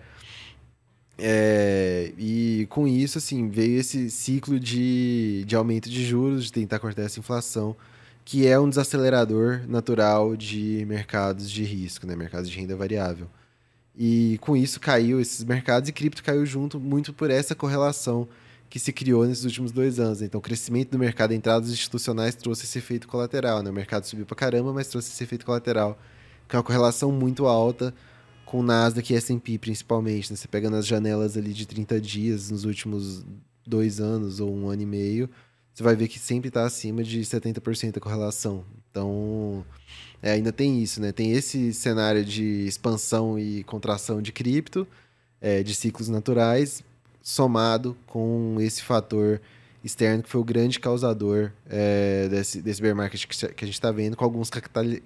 É, 1.17 2.13
e 2.17 2.65
com 2.69 2.87
isso, 2.87 3.17
assim, 3.17 3.49
veio 3.49 3.77
esse 3.77 4.09
ciclo 4.09 4.57
de, 4.57 5.43
de 5.45 5.57
aumento 5.57 5.89
de 5.89 6.05
juros, 6.05 6.45
de 6.45 6.53
tentar 6.53 6.79
cortar 6.79 7.01
essa 7.01 7.19
inflação, 7.19 7.75
que 8.23 8.47
é 8.47 8.57
um 8.57 8.69
desacelerador 8.69 9.67
natural 9.67 10.37
de 10.37 10.85
mercados 10.87 11.51
de 11.51 11.65
risco, 11.65 12.07
né? 12.07 12.15
mercados 12.15 12.49
de 12.49 12.57
renda 12.57 12.73
variável. 12.73 13.27
E 13.97 14.37
com 14.41 14.55
isso 14.55 14.79
caiu 14.79 15.19
esses 15.19 15.43
mercados 15.43 15.89
e 15.89 15.91
cripto 15.91 16.23
caiu 16.23 16.45
junto 16.45 16.79
muito 16.79 17.11
por 17.11 17.31
essa 17.31 17.55
correlação 17.55 18.27
que 18.69 18.79
se 18.79 18.93
criou 18.93 19.25
nesses 19.25 19.43
últimos 19.43 19.71
dois 19.71 19.99
anos. 19.99 20.21
Então, 20.21 20.39
o 20.39 20.41
crescimento 20.41 20.91
do 20.91 20.99
mercado, 20.99 21.33
entradas 21.33 21.71
institucionais 21.71 22.35
trouxe 22.35 22.65
esse 22.65 22.77
efeito 22.77 23.07
colateral. 23.07 23.63
Né? 23.63 23.69
O 23.69 23.73
mercado 23.73 24.03
subiu 24.05 24.25
para 24.25 24.35
caramba, 24.35 24.71
mas 24.71 24.87
trouxe 24.87 25.09
esse 25.09 25.23
efeito 25.23 25.45
colateral, 25.45 25.97
que 26.47 26.55
é 26.55 26.59
uma 26.59 26.63
correlação 26.63 27.11
muito 27.11 27.47
alta 27.47 27.93
com 28.45 28.59
o 28.59 28.63
Nasdaq 28.63 29.11
e 29.11 29.15
S&P, 29.15 29.57
principalmente. 29.57 30.31
Né? 30.31 30.37
Você 30.37 30.47
pega 30.47 30.69
nas 30.69 30.85
janelas 30.85 31.35
ali 31.35 31.53
de 31.53 31.65
30 31.65 31.99
dias, 31.99 32.51
nos 32.51 32.65
últimos 32.65 33.25
dois 33.65 33.99
anos 33.99 34.39
ou 34.39 34.53
um 34.55 34.69
ano 34.69 34.81
e 34.81 34.85
meio, 34.85 35.29
você 35.73 35.83
vai 35.83 35.95
ver 35.95 36.07
que 36.07 36.17
sempre 36.17 36.47
está 36.47 36.65
acima 36.65 37.03
de 37.03 37.19
70% 37.19 37.97
a 37.97 37.99
correlação. 37.99 38.63
Então, 38.89 39.65
é, 40.21 40.31
ainda 40.31 40.51
tem 40.51 40.81
isso, 40.81 41.01
né? 41.01 41.11
Tem 41.11 41.31
esse 41.31 41.73
cenário 41.73 42.23
de 42.23 42.65
expansão 42.65 43.37
e 43.37 43.63
contração 43.63 44.21
de 44.21 44.31
cripto, 44.31 44.87
é, 45.39 45.61
de 45.61 45.75
ciclos 45.75 46.09
naturais, 46.09 46.83
somado 47.21 47.95
com 48.07 48.57
esse 48.59 48.81
fator 48.81 49.39
externo 49.83 50.23
que 50.23 50.29
foi 50.29 50.41
o 50.41 50.43
grande 50.43 50.79
causador 50.79 51.51
é, 51.69 52.27
desse, 52.29 52.61
desse 52.61 52.81
bear 52.81 52.95
market 52.95 53.25
que, 53.25 53.63
a 53.63 53.65
gente 53.65 53.75
está 53.75 53.91
vendo, 53.91 54.15
com 54.15 54.25
alguns 54.25 54.49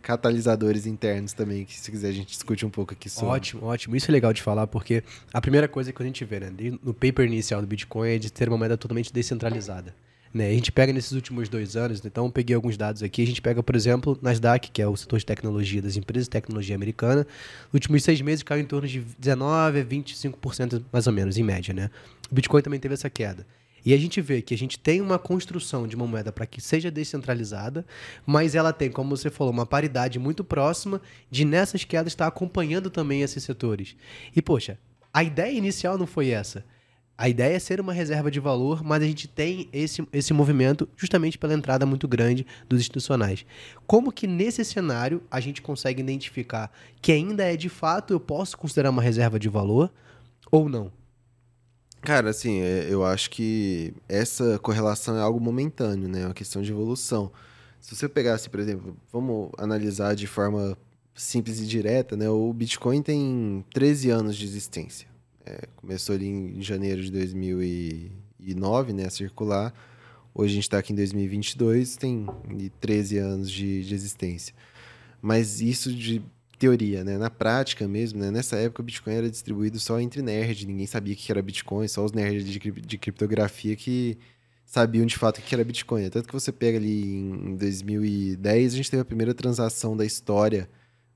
catalisadores 0.01 0.85
internos 0.85 1.33
também, 1.33 1.65
que 1.65 1.79
se 1.79 1.91
quiser 1.91 2.09
a 2.09 2.11
gente 2.11 2.29
discute 2.29 2.65
um 2.65 2.69
pouco 2.69 2.93
aqui 2.93 3.09
sobre. 3.09 3.29
Ótimo, 3.29 3.65
ótimo. 3.65 3.95
Isso 3.95 4.09
é 4.09 4.13
legal 4.13 4.33
de 4.33 4.41
falar, 4.41 4.67
porque 4.67 5.03
a 5.33 5.41
primeira 5.41 5.67
coisa 5.67 5.91
que 5.91 6.01
a 6.01 6.05
gente 6.05 6.23
vê 6.25 6.39
né, 6.39 6.51
no 6.83 6.93
paper 6.93 7.25
inicial 7.25 7.61
do 7.61 7.67
Bitcoin 7.67 8.09
é 8.09 8.17
de 8.17 8.31
ter 8.31 8.47
uma 8.47 8.57
moeda 8.57 8.77
totalmente 8.77 9.13
descentralizada. 9.13 9.93
Né? 10.33 10.47
A 10.49 10.53
gente 10.53 10.71
pega 10.71 10.93
nesses 10.93 11.11
últimos 11.11 11.49
dois 11.49 11.75
anos, 11.75 12.01
então 12.05 12.25
eu 12.25 12.31
peguei 12.31 12.55
alguns 12.55 12.77
dados 12.77 13.03
aqui. 13.03 13.21
A 13.21 13.27
gente 13.27 13.41
pega, 13.41 13.61
por 13.61 13.75
exemplo, 13.75 14.17
Nasdaq, 14.21 14.71
que 14.71 14.81
é 14.81 14.87
o 14.87 14.95
setor 14.95 15.19
de 15.19 15.25
tecnologia 15.25 15.81
das 15.81 15.97
empresas 15.97 16.25
de 16.25 16.29
tecnologia 16.29 16.75
americana. 16.75 17.27
Nos 17.65 17.73
últimos 17.73 18.03
seis 18.03 18.21
meses 18.21 18.43
caiu 18.43 18.61
em 18.61 18.65
torno 18.65 18.87
de 18.87 19.01
19% 19.21 19.41
a 19.41 19.71
25% 19.85 20.83
mais 20.91 21.07
ou 21.07 21.13
menos, 21.13 21.37
em 21.37 21.43
média. 21.43 21.73
Né? 21.73 21.89
O 22.31 22.35
Bitcoin 22.35 22.61
também 22.61 22.79
teve 22.79 22.93
essa 22.93 23.09
queda. 23.09 23.45
E 23.83 23.93
a 23.93 23.97
gente 23.97 24.21
vê 24.21 24.41
que 24.41 24.53
a 24.53 24.57
gente 24.57 24.77
tem 24.77 25.01
uma 25.01 25.17
construção 25.17 25.87
de 25.87 25.95
uma 25.95 26.05
moeda 26.05 26.31
para 26.31 26.45
que 26.45 26.61
seja 26.61 26.91
descentralizada, 26.91 27.85
mas 28.25 28.53
ela 28.53 28.71
tem, 28.71 28.91
como 28.91 29.17
você 29.17 29.29
falou, 29.29 29.51
uma 29.51 29.65
paridade 29.65 30.19
muito 30.19 30.43
próxima 30.43 31.01
de 31.31 31.43
nessas 31.43 31.83
quedas 31.83 32.13
estar 32.13 32.27
acompanhando 32.27 32.89
também 32.89 33.23
esses 33.23 33.43
setores. 33.43 33.95
E, 34.35 34.41
poxa, 34.41 34.77
a 35.11 35.23
ideia 35.23 35.57
inicial 35.57 35.97
não 35.97 36.05
foi 36.05 36.29
essa. 36.29 36.63
A 37.21 37.29
ideia 37.29 37.55
é 37.55 37.59
ser 37.59 37.79
uma 37.79 37.93
reserva 37.93 38.31
de 38.31 38.39
valor, 38.39 38.83
mas 38.83 39.03
a 39.03 39.05
gente 39.05 39.27
tem 39.27 39.69
esse, 39.71 40.03
esse 40.11 40.33
movimento 40.33 40.89
justamente 40.97 41.37
pela 41.37 41.53
entrada 41.53 41.85
muito 41.85 42.07
grande 42.07 42.47
dos 42.67 42.79
institucionais. 42.79 43.45
Como 43.85 44.11
que 44.11 44.25
nesse 44.25 44.65
cenário 44.65 45.21
a 45.29 45.39
gente 45.39 45.61
consegue 45.61 46.01
identificar 46.01 46.71
que 46.99 47.11
ainda 47.11 47.43
é 47.43 47.55
de 47.55 47.69
fato 47.69 48.11
eu 48.11 48.19
posso 48.19 48.57
considerar 48.57 48.89
uma 48.89 49.03
reserva 49.03 49.37
de 49.37 49.47
valor 49.47 49.93
ou 50.51 50.67
não? 50.67 50.91
Cara, 52.01 52.31
assim, 52.31 52.59
é, 52.61 52.87
eu 52.89 53.05
acho 53.05 53.29
que 53.29 53.93
essa 54.09 54.57
correlação 54.57 55.15
é 55.15 55.21
algo 55.21 55.39
momentâneo, 55.39 56.07
né? 56.07 56.23
É 56.23 56.25
uma 56.25 56.33
questão 56.33 56.63
de 56.63 56.71
evolução. 56.71 57.31
Se 57.79 57.95
você 57.95 58.09
pegasse, 58.09 58.49
por 58.49 58.59
exemplo, 58.59 58.97
vamos 59.13 59.51
analisar 59.59 60.15
de 60.15 60.25
forma 60.25 60.75
simples 61.13 61.59
e 61.59 61.67
direta, 61.67 62.17
né? 62.17 62.27
O 62.31 62.51
Bitcoin 62.51 63.03
tem 63.03 63.63
13 63.75 64.09
anos 64.09 64.35
de 64.35 64.43
existência. 64.43 65.10
É, 65.51 65.67
começou 65.75 66.15
ali 66.15 66.27
em 66.27 66.61
janeiro 66.61 67.01
de 67.03 67.11
2009, 67.11 68.93
né, 68.93 69.05
a 69.05 69.09
circular. 69.09 69.73
Hoje 70.33 70.53
a 70.53 70.55
gente 70.55 70.63
está 70.63 70.77
aqui 70.77 70.93
em 70.93 70.95
2022, 70.95 71.97
tem 71.97 72.25
13 72.79 73.17
anos 73.17 73.51
de, 73.51 73.83
de, 73.83 73.93
existência. 73.93 74.55
Mas 75.21 75.59
isso 75.59 75.93
de 75.93 76.21
teoria, 76.57 77.03
né? 77.03 77.17
Na 77.17 77.29
prática 77.29 77.85
mesmo, 77.85 78.21
né? 78.21 78.31
Nessa 78.31 78.55
época 78.55 78.81
o 78.81 78.85
Bitcoin 78.85 79.13
era 79.13 79.29
distribuído 79.29 79.77
só 79.77 79.99
entre 79.99 80.21
nerds, 80.21 80.65
ninguém 80.65 80.87
sabia 80.87 81.13
o 81.13 81.17
que 81.17 81.29
era 81.29 81.41
Bitcoin, 81.41 81.87
só 81.89 82.05
os 82.05 82.13
nerds 82.13 82.45
de, 82.45 82.59
de 82.59 82.97
criptografia 82.97 83.75
que 83.75 84.17
sabiam 84.65 85.05
de 85.05 85.17
fato 85.17 85.39
o 85.39 85.41
que 85.41 85.53
era 85.53 85.65
Bitcoin. 85.65 86.09
Tanto 86.09 86.27
que 86.27 86.33
você 86.33 86.51
pega 86.51 86.77
ali 86.77 87.17
em 87.17 87.57
2010, 87.57 88.73
a 88.73 88.77
gente 88.77 88.89
teve 88.89 89.01
a 89.01 89.05
primeira 89.05 89.33
transação 89.33 89.97
da 89.97 90.05
história 90.05 90.69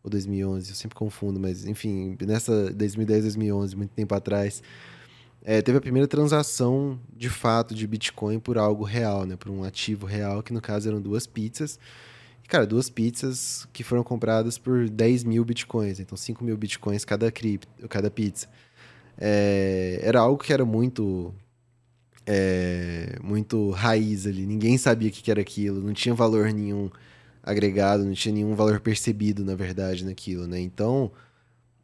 ou 0.05 0.09
2011, 0.09 0.69
eu 0.69 0.75
sempre 0.75 0.95
confundo, 0.95 1.39
mas 1.39 1.65
enfim, 1.65 2.15
nessa 2.21 2.71
2010, 2.71 3.23
2011, 3.23 3.75
muito 3.75 3.89
tempo 3.89 4.13
atrás, 4.13 4.61
é, 5.43 5.63
teve 5.63 5.79
a 5.79 5.81
primeira 5.81 6.07
transação 6.07 6.99
de 7.11 7.27
fato 7.27 7.73
de 7.73 7.87
Bitcoin 7.87 8.39
por 8.39 8.57
algo 8.59 8.83
real, 8.83 9.25
né, 9.25 9.35
por 9.35 9.49
um 9.49 9.63
ativo 9.63 10.05
real, 10.05 10.43
que 10.43 10.53
no 10.53 10.61
caso 10.61 10.87
eram 10.87 11.01
duas 11.01 11.25
pizzas. 11.25 11.79
E, 12.43 12.47
cara, 12.47 12.67
duas 12.67 12.87
pizzas 12.87 13.67
que 13.73 13.83
foram 13.83 14.03
compradas 14.03 14.59
por 14.59 14.87
10 14.87 15.23
mil 15.23 15.43
Bitcoins, 15.43 15.99
então 15.99 16.15
5 16.15 16.43
mil 16.43 16.55
Bitcoins 16.55 17.03
cada, 17.03 17.31
cripto, 17.31 17.67
cada 17.89 18.11
pizza. 18.11 18.47
É, 19.17 19.99
era 20.03 20.19
algo 20.19 20.43
que 20.43 20.53
era 20.53 20.65
muito 20.65 21.33
é, 22.27 23.17
muito 23.23 23.71
raiz 23.71 24.27
ali, 24.27 24.45
ninguém 24.45 24.77
sabia 24.77 25.09
o 25.09 25.11
que 25.11 25.31
era 25.31 25.41
aquilo, 25.41 25.81
não 25.81 25.93
tinha 25.93 26.13
valor 26.13 26.51
nenhum 26.53 26.91
agregado, 27.45 28.03
não 28.03 28.13
tinha 28.13 28.33
nenhum 28.33 28.55
valor 28.55 28.79
percebido, 28.79 29.45
na 29.45 29.55
verdade, 29.55 30.03
naquilo, 30.03 30.47
né? 30.47 30.59
Então, 30.59 31.11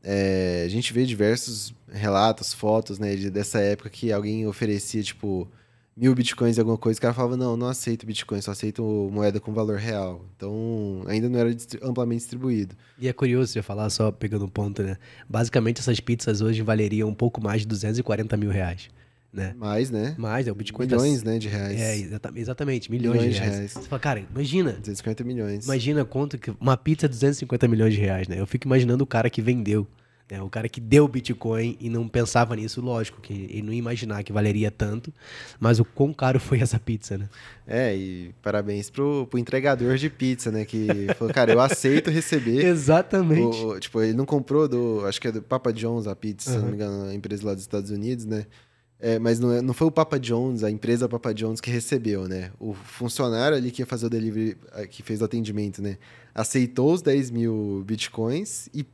é, 0.04 0.63
a 0.65 0.69
gente 0.69 0.91
vê 0.91 1.06
diversos 1.06 1.74
relatos, 1.91 2.54
fotos, 2.54 2.97
né, 2.97 3.15
de, 3.15 3.30
dessa 3.30 3.60
época 3.60 3.89
que 3.89 4.12
alguém 4.12 4.47
oferecia, 4.47 5.04
tipo, 5.04 5.47
mil 5.95 6.15
bitcoins 6.15 6.58
alguma 6.58 6.78
coisa, 6.78 6.97
o 6.97 7.02
cara 7.02 7.13
falava, 7.13 7.38
não, 7.38 7.56
não 7.56 7.67
aceito 7.67 8.08
bitcoin, 8.08 8.41
só 8.41 8.52
aceito 8.52 8.84
moeda 9.13 9.39
com 9.39 9.54
valor 9.54 9.78
real. 9.78 10.26
Então, 10.36 11.04
ainda 11.06 11.30
não 11.30 11.39
era 11.39 11.56
amplamente 11.84 12.21
distribuído. 12.21 12.76
E 12.97 13.08
é 13.08 13.13
curioso 13.13 13.54
você 13.54 13.62
falar, 13.62 13.89
só 13.91 14.12
pegando 14.12 14.45
um 14.45 14.50
ponto, 14.50 14.82
né? 14.82 14.97
Basicamente, 15.30 15.80
essas 15.80 16.00
pizzas 16.00 16.41
hoje 16.41 16.63
valeriam 16.63 17.08
um 17.08 17.13
pouco 17.13 17.39
mais 17.39 17.62
de 17.62 17.67
240 17.67 18.36
mil 18.36 18.50
reais 18.50 18.89
né? 19.33 19.53
Mais, 19.57 19.89
né? 19.89 20.13
Mais, 20.17 20.47
é 20.47 20.51
o 20.51 20.55
Bitcoin. 20.55 20.87
Milhões, 20.87 21.23
tá... 21.23 21.29
né, 21.29 21.39
de 21.39 21.47
reais. 21.47 21.79
É, 21.79 21.95
exatamente, 22.35 22.91
milhões, 22.91 23.17
milhões 23.17 23.35
de, 23.35 23.39
reais. 23.39 23.51
de, 23.51 23.57
reais. 23.57 23.71
Você 23.71 23.87
fala, 23.87 23.99
cara, 23.99 24.19
imagina. 24.19 24.73
250 24.73 25.23
milhões. 25.23 25.65
Imagina 25.65 26.03
quanto 26.03 26.37
que 26.37 26.51
uma 26.59 26.75
pizza 26.75 27.05
é 27.05 27.09
250 27.09 27.67
milhões 27.67 27.93
de 27.93 27.99
reais, 27.99 28.27
né? 28.27 28.39
Eu 28.39 28.45
fico 28.45 28.67
imaginando 28.67 29.03
o 29.03 29.07
cara 29.07 29.29
que 29.29 29.41
vendeu, 29.41 29.87
né? 30.29 30.41
O 30.41 30.49
cara 30.49 30.67
que 30.67 30.81
deu 30.81 31.07
Bitcoin 31.07 31.77
e 31.79 31.89
não 31.89 32.09
pensava 32.09 32.55
nisso, 32.57 32.81
lógico, 32.81 33.21
que 33.21 33.33
ele 33.49 33.61
não 33.61 33.71
ia 33.71 33.79
imaginar 33.79 34.21
que 34.23 34.33
valeria 34.33 34.69
tanto, 34.69 35.13
mas 35.59 35.79
o 35.79 35.85
quão 35.85 36.13
caro 36.13 36.39
foi 36.39 36.59
essa 36.59 36.77
pizza, 36.77 37.17
né? 37.17 37.29
É, 37.65 37.95
e 37.95 38.35
parabéns 38.41 38.89
pro, 38.89 39.27
pro 39.27 39.39
entregador 39.39 39.95
de 39.95 40.09
pizza, 40.09 40.51
né? 40.51 40.65
Que 40.65 41.07
falou, 41.17 41.33
cara, 41.33 41.53
eu 41.53 41.61
aceito 41.61 42.09
receber. 42.09 42.63
Exatamente. 42.67 43.63
O, 43.63 43.79
tipo, 43.79 44.01
ele 44.01 44.13
não 44.13 44.25
comprou 44.25 44.67
do, 44.67 45.05
acho 45.05 45.21
que 45.21 45.29
é 45.29 45.31
do 45.31 45.41
Papa 45.41 45.71
John's 45.71 46.05
a 46.05 46.15
pizza, 46.15 46.49
uhum. 46.51 46.55
se 46.55 46.61
não 46.61 46.67
me 46.67 46.75
engano, 46.75 47.09
a 47.09 47.13
empresa 47.13 47.45
lá 47.45 47.53
dos 47.53 47.63
Estados 47.63 47.91
Unidos, 47.91 48.25
né? 48.25 48.45
É, 49.01 49.17
mas 49.17 49.39
não, 49.39 49.51
é, 49.51 49.61
não 49.61 49.73
foi 49.73 49.87
o 49.87 49.91
Papa 49.91 50.19
John's, 50.19 50.63
a 50.63 50.69
empresa 50.69 51.09
Papa 51.09 51.33
John's 51.33 51.59
que 51.59 51.71
recebeu, 51.71 52.27
né? 52.27 52.51
O 52.59 52.73
funcionário 52.73 53.57
ali 53.57 53.71
que 53.71 53.81
ia 53.81 53.85
fazer 53.85 54.05
o 54.05 54.09
delivery, 54.09 54.55
que 54.91 55.01
fez 55.01 55.21
o 55.21 55.25
atendimento, 55.25 55.81
né? 55.81 55.97
Aceitou 56.35 56.93
os 56.93 57.01
10 57.01 57.31
mil 57.31 57.83
bitcoins 57.85 58.69
e 58.73 58.85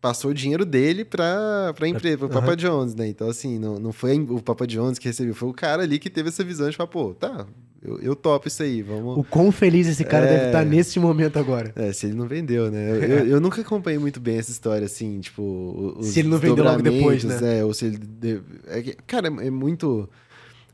passou 0.00 0.30
o 0.30 0.34
dinheiro 0.34 0.64
dele 0.64 1.04
para 1.04 1.74
a 1.78 1.88
empresa, 1.88 2.18
para 2.18 2.26
o 2.26 2.30
Papa. 2.30 2.56
John's, 2.56 2.94
né? 2.94 3.08
Então, 3.08 3.28
assim, 3.28 3.58
não, 3.58 3.78
não 3.80 3.92
foi 3.92 4.18
o 4.20 4.40
Papa 4.40 4.66
John's 4.66 4.98
que 4.98 5.08
recebeu, 5.08 5.34
foi 5.34 5.48
o 5.48 5.54
cara 5.54 5.82
ali 5.82 5.98
que 5.98 6.08
teve 6.08 6.28
essa 6.28 6.44
visão 6.44 6.70
de 6.70 6.76
falar, 6.76 6.88
pô, 6.88 7.12
tá, 7.12 7.44
eu, 7.82 7.98
eu 8.00 8.16
topo 8.16 8.48
isso 8.48 8.62
aí, 8.62 8.82
vamos... 8.82 9.16
O 9.16 9.24
quão 9.24 9.50
feliz 9.50 9.86
esse 9.86 10.04
cara 10.04 10.26
é... 10.26 10.28
deve 10.28 10.46
estar 10.46 10.64
nesse 10.64 10.98
momento 10.98 11.38
agora. 11.38 11.72
É, 11.76 11.92
se 11.92 12.06
ele 12.06 12.14
não 12.14 12.26
vendeu, 12.28 12.70
né? 12.70 12.90
Eu, 12.90 13.02
eu, 13.02 13.26
eu 13.26 13.40
nunca 13.40 13.60
acompanhei 13.60 13.98
muito 13.98 14.20
bem 14.20 14.38
essa 14.38 14.50
história, 14.50 14.84
assim, 14.84 15.20
tipo... 15.20 15.94
Os 15.98 16.08
se 16.08 16.20
ele 16.20 16.28
não 16.28 16.38
vendeu 16.38 16.64
logo 16.64 16.82
depois, 16.82 17.24
né? 17.24 17.60
É, 17.60 17.64
ou 17.64 17.72
se 17.72 17.86
ele... 17.86 18.42
É, 18.66 18.82
cara, 19.06 19.28
é 19.28 19.50
muito, 19.50 20.08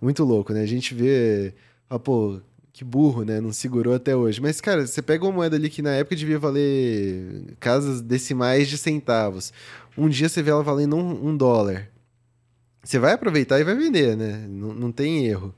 muito 0.00 0.24
louco, 0.24 0.52
né? 0.52 0.62
A 0.62 0.66
gente 0.66 0.94
vê... 0.94 1.54
Ah, 1.88 1.98
pô, 1.98 2.40
que 2.72 2.84
burro, 2.84 3.24
né? 3.24 3.40
Não 3.40 3.52
segurou 3.52 3.94
até 3.94 4.14
hoje. 4.14 4.40
Mas, 4.40 4.60
cara, 4.60 4.86
você 4.86 5.00
pega 5.00 5.24
uma 5.24 5.32
moeda 5.32 5.56
ali 5.56 5.70
que 5.70 5.80
na 5.80 5.92
época 5.92 6.14
devia 6.14 6.38
valer 6.38 7.54
casas 7.58 8.02
decimais 8.02 8.68
de 8.68 8.76
centavos. 8.76 9.52
Um 9.96 10.08
dia 10.08 10.28
você 10.28 10.42
vê 10.42 10.50
ela 10.50 10.62
valendo 10.62 10.94
um, 10.94 11.28
um 11.28 11.36
dólar. 11.36 11.88
Você 12.84 12.98
vai 12.98 13.14
aproveitar 13.14 13.58
e 13.58 13.64
vai 13.64 13.74
vender, 13.74 14.16
né? 14.16 14.46
Não, 14.48 14.74
não 14.74 14.92
tem 14.92 15.26
erro. 15.26 15.54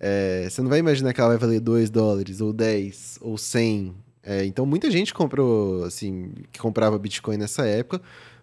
É, 0.00 0.48
você 0.48 0.62
não 0.62 0.68
vai 0.68 0.78
imaginar 0.78 1.12
que 1.12 1.20
ela 1.20 1.30
vai 1.30 1.38
valer 1.38 1.60
2 1.60 1.90
dólares, 1.90 2.40
ou 2.40 2.52
10, 2.52 3.18
ou 3.20 3.36
100. 3.36 3.94
É, 4.22 4.44
então, 4.44 4.64
muita 4.64 4.90
gente 4.90 5.12
comprou, 5.12 5.84
assim, 5.84 6.30
que 6.52 6.60
comprava 6.60 6.98
Bitcoin 6.98 7.36
nessa 7.36 7.66
época, 7.66 8.00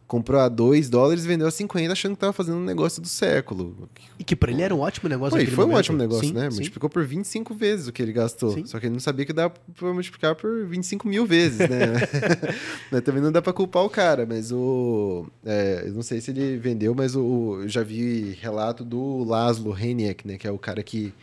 comprou 0.07 0.39
a 0.39 0.49
2 0.49 0.89
dólares 0.89 1.25
e 1.25 1.27
vendeu 1.27 1.47
a 1.47 1.51
50 1.51 1.91
achando 1.91 2.13
que 2.13 2.19
tava 2.19 2.33
fazendo 2.33 2.57
um 2.57 2.63
negócio 2.63 3.01
do 3.01 3.07
século. 3.07 3.89
E 4.19 4.23
que 4.23 4.35
pra 4.35 4.51
ele 4.51 4.61
era 4.61 4.75
um 4.75 4.79
ótimo 4.79 5.09
negócio 5.09 5.39
Pô, 5.39 5.51
foi 5.51 5.65
um 5.65 5.73
ótimo 5.73 5.97
negócio, 5.97 6.27
Sim, 6.27 6.33
né? 6.33 6.49
sim. 6.49 6.57
Multiplicou 6.57 6.89
por 6.89 7.05
25 7.05 7.53
vezes 7.53 7.87
o 7.87 7.91
que 7.91 8.01
ele 8.01 8.13
gastou. 8.13 8.51
Sim. 8.51 8.65
Só 8.65 8.79
que 8.79 8.85
ele 8.85 8.93
não 8.93 8.99
sabia 8.99 9.25
que 9.25 9.33
dá 9.33 9.49
pra 9.49 9.93
multiplicar 9.93 10.35
por 10.35 10.65
25 10.67 11.07
mil 11.07 11.25
vezes, 11.25 11.59
né? 11.59 11.93
mas 12.91 13.01
também 13.01 13.21
não 13.21 13.31
dá 13.31 13.41
pra 13.41 13.53
culpar 13.53 13.83
o 13.83 13.89
cara, 13.89 14.25
mas 14.25 14.51
o. 14.51 15.25
é, 15.45 15.83
eu 15.85 15.93
não 15.93 16.03
sei 16.03 16.21
se 16.21 16.31
ele 16.31 16.57
vendeu, 16.57 16.93
mas 16.93 17.15
o, 17.15 17.59
eu 17.61 17.69
já 17.69 17.81
vi 17.81 18.37
relato 18.41 18.83
do 18.83 19.23
Laszlo 19.23 19.75
Heniek, 19.77 20.27
né? 20.27 20.37
Que 20.37 20.47
é 20.47 20.51
o 20.51 20.59
cara 20.59 20.83
que 20.83 21.13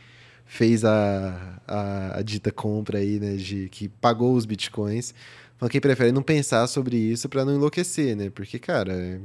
fez 0.53 0.85
a, 0.85 1.63
a, 1.67 2.19
a 2.19 2.23
dita 2.23 2.53
compra 2.53 2.99
aí, 2.99 3.19
né? 3.19 3.37
De, 3.37 3.71
que 3.71 3.89
pagou 3.89 4.35
os 4.35 4.45
bitcoins. 4.45 5.15
Falando 5.57 5.73
que 5.73 5.81
prefere 5.81 6.13
não 6.13 6.23
pensar 6.23 6.67
sobre 6.67 6.95
isso 6.95 7.27
pra 7.27 7.43
não 7.43 7.55
enlouquecer, 7.55 8.15
né? 8.15 8.29
Porque, 8.29 8.59
cara. 8.59 9.19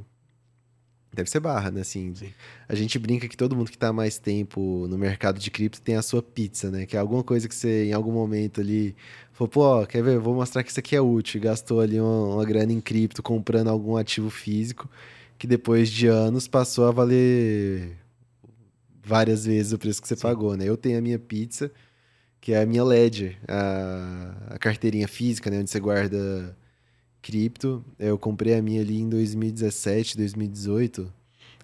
Deve 1.13 1.29
ser 1.29 1.41
barra, 1.41 1.69
né? 1.69 1.81
Assim, 1.81 2.13
Sim. 2.15 2.29
a 2.69 2.75
gente 2.75 2.97
brinca 2.97 3.27
que 3.27 3.35
todo 3.35 3.55
mundo 3.57 3.71
que 3.71 3.77
tá 3.77 3.91
mais 3.91 4.17
tempo 4.17 4.87
no 4.87 4.97
mercado 4.97 5.39
de 5.39 5.51
cripto 5.51 5.81
tem 5.81 5.95
a 5.95 6.01
sua 6.01 6.21
pizza, 6.21 6.71
né? 6.71 6.85
Que 6.85 6.95
é 6.95 6.99
alguma 6.99 7.23
coisa 7.23 7.49
que 7.49 7.55
você, 7.55 7.85
em 7.85 7.93
algum 7.93 8.11
momento 8.11 8.61
ali, 8.61 8.95
falou, 9.33 9.49
pô, 9.49 9.85
quer 9.85 10.01
ver? 10.03 10.15
Eu 10.15 10.21
Vou 10.21 10.35
mostrar 10.35 10.63
que 10.63 10.69
isso 10.69 10.79
aqui 10.79 10.95
é 10.95 11.01
útil. 11.01 11.41
Gastou 11.41 11.81
ali 11.81 11.99
uma, 11.99 12.35
uma 12.35 12.45
grana 12.45 12.71
em 12.71 12.79
cripto 12.79 13.21
comprando 13.21 13.67
algum 13.67 13.97
ativo 13.97 14.29
físico 14.29 14.89
que 15.37 15.45
depois 15.45 15.89
de 15.89 16.07
anos 16.07 16.47
passou 16.47 16.87
a 16.87 16.91
valer 16.91 17.97
várias 19.07 19.45
vezes 19.45 19.71
o 19.71 19.77
preço 19.77 20.01
que 20.01 20.07
você 20.07 20.15
pagou, 20.15 20.57
né? 20.57 20.65
Eu 20.65 20.75
tenho 20.75 20.97
a 20.97 21.01
minha 21.01 21.17
pizza, 21.17 21.71
que 22.41 22.51
é 22.53 22.61
a 22.61 22.65
minha 22.65 22.83
Ledger, 22.83 23.37
a, 23.47 24.55
a 24.55 24.59
carteirinha 24.59 25.07
física, 25.07 25.49
né? 25.49 25.59
Onde 25.59 25.69
você 25.69 25.79
guarda 25.79 26.55
cripto. 27.21 27.83
Eu 27.97 28.17
comprei 28.17 28.55
a 28.55 28.61
minha 28.61 28.81
ali 28.81 28.99
em 28.99 29.09
2017, 29.09 30.17
2018. 30.17 31.13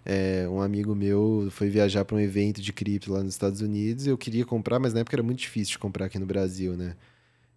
É, 0.05 0.47
um 0.49 0.61
amigo 0.61 0.95
meu 0.95 1.47
foi 1.51 1.69
viajar 1.69 2.03
para 2.05 2.15
um 2.15 2.19
evento 2.19 2.61
de 2.61 2.73
cripto 2.73 3.13
lá 3.13 3.23
nos 3.23 3.33
Estados 3.33 3.61
Unidos 3.61 4.05
e 4.05 4.09
eu 4.09 4.17
queria 4.17 4.45
comprar, 4.45 4.77
mas 4.77 4.93
na 4.93 4.99
época 4.99 5.15
era 5.15 5.23
muito 5.23 5.39
difícil 5.39 5.73
de 5.73 5.79
comprar 5.79 6.05
aqui 6.07 6.19
no 6.19 6.25
Brasil, 6.25 6.75
né? 6.75 6.95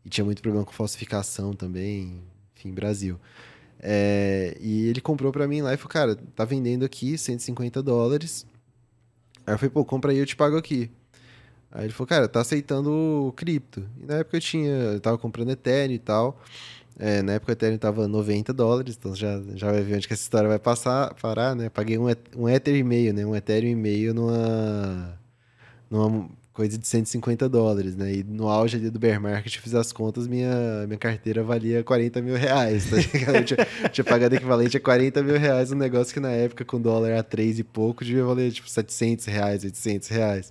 E 0.05 0.09
tinha 0.09 0.25
muito 0.25 0.42
problema 0.42 0.64
com 0.64 0.72
falsificação 0.72 1.53
também, 1.53 2.20
enfim, 2.57 2.72
Brasil. 2.72 3.18
É, 3.81 4.57
e 4.61 4.87
ele 4.88 5.01
comprou 5.01 5.33
para 5.33 5.49
mim 5.49 5.61
lá 5.62 5.75
e 5.75 5.77
falou, 5.77 5.90
cara, 5.90 6.16
tá 6.35 6.44
vendendo 6.44 6.85
aqui 6.85 7.18
150 7.18 7.83
dólares. 7.83 8.46
Aí 9.46 9.54
eu 9.54 9.59
falei, 9.59 9.70
pô, 9.70 9.85
compra 9.85 10.11
aí, 10.12 10.18
eu 10.18 10.26
te 10.26 10.37
pago 10.37 10.56
aqui. 10.56 10.90
Aí 11.70 11.85
ele 11.85 11.92
falou, 11.92 12.09
cara, 12.09 12.28
tá 12.28 12.40
aceitando 12.40 13.32
cripto. 13.37 13.87
E 14.00 14.06
na 14.06 14.14
época 14.16 14.37
eu 14.37 14.40
tinha, 14.40 14.70
eu 14.70 15.00
tava 15.00 15.18
comprando 15.18 15.50
Ethereum 15.50 15.94
e 15.94 15.98
tal. 15.98 16.40
É, 16.98 17.20
na 17.22 17.35
época 17.35 17.52
o 17.52 17.54
Ethereum 17.54 17.78
tava 17.78 18.09
90 18.09 18.52
dólares, 18.54 18.96
então 18.98 19.14
já, 19.14 19.40
já 19.54 19.70
vai 19.70 19.82
ver 19.82 19.96
onde 19.96 20.09
que 20.09 20.14
essa 20.14 20.22
história 20.22 20.48
vai 20.48 20.59
passar, 20.59 21.14
parar, 21.14 21.54
né? 21.54 21.68
Paguei 21.68 21.98
um, 21.98 22.06
um 22.37 22.48
Ether 22.48 22.74
e 22.74 22.82
meio, 22.82 23.12
né? 23.12 23.26
Um 23.26 23.37
Ethereum 23.37 23.70
e 23.70 23.76
meio 23.76 24.14
numa, 24.14 25.18
numa 25.90 26.28
coisa 26.57 26.79
de 26.79 26.87
150 26.87 27.51
dólares, 27.51 27.95
né? 27.95 28.14
E 28.14 28.25
no 28.25 28.49
auge 28.49 28.79
ali 28.79 28.88
do 28.88 28.99
bear 28.99 29.21
market, 29.21 29.55
eu 29.55 29.61
fiz 29.61 29.75
as 29.75 29.92
contas, 29.92 30.27
minha, 30.27 30.87
minha 30.87 30.99
carteira 30.99 31.45
valia 31.45 31.85
40 31.85 32.23
mil 32.23 32.35
reais, 32.35 32.88
tá? 32.88 32.97
Eu 33.31 33.45
tinha, 33.45 33.59
tinha 33.92 34.05
pagado 34.05 34.35
equivalente 34.35 34.75
a 34.75 34.81
40 34.81 35.23
mil 35.23 35.38
reais, 35.38 35.71
um 35.71 35.77
negócio 35.77 36.14
que 36.14 36.19
na 36.19 36.31
época, 36.31 36.64
com 36.64 36.81
dólar 36.81 37.12
a 37.19 37.23
3 37.23 37.59
e 37.59 37.64
pouco, 37.64 38.03
devia 38.03 38.25
valer 38.25 38.51
tipo 38.51 38.71
700 38.71 39.27
reais, 39.27 39.64
800 39.64 40.09
reais. 40.09 40.51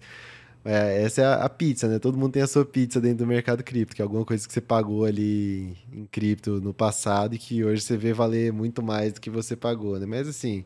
É, 0.63 1.01
essa 1.03 1.21
é 1.21 1.25
a, 1.25 1.33
a 1.45 1.49
pizza, 1.49 1.87
né? 1.87 1.97
Todo 1.97 2.17
mundo 2.19 2.33
tem 2.33 2.43
a 2.43 2.47
sua 2.47 2.63
pizza 2.63 3.01
dentro 3.01 3.25
do 3.25 3.27
mercado 3.27 3.63
cripto, 3.63 3.95
que 3.95 4.01
é 4.01 4.03
alguma 4.03 4.23
coisa 4.23 4.47
que 4.47 4.53
você 4.53 4.61
pagou 4.61 5.05
ali 5.05 5.75
em 5.91 6.05
cripto 6.11 6.61
no 6.61 6.73
passado 6.73 7.33
e 7.33 7.39
que 7.39 7.63
hoje 7.63 7.81
você 7.81 7.97
vê 7.97 8.13
valer 8.13 8.53
muito 8.53 8.83
mais 8.83 9.13
do 9.13 9.21
que 9.21 9.29
você 9.31 9.55
pagou, 9.55 9.99
né? 9.99 10.05
Mas 10.05 10.27
assim, 10.27 10.63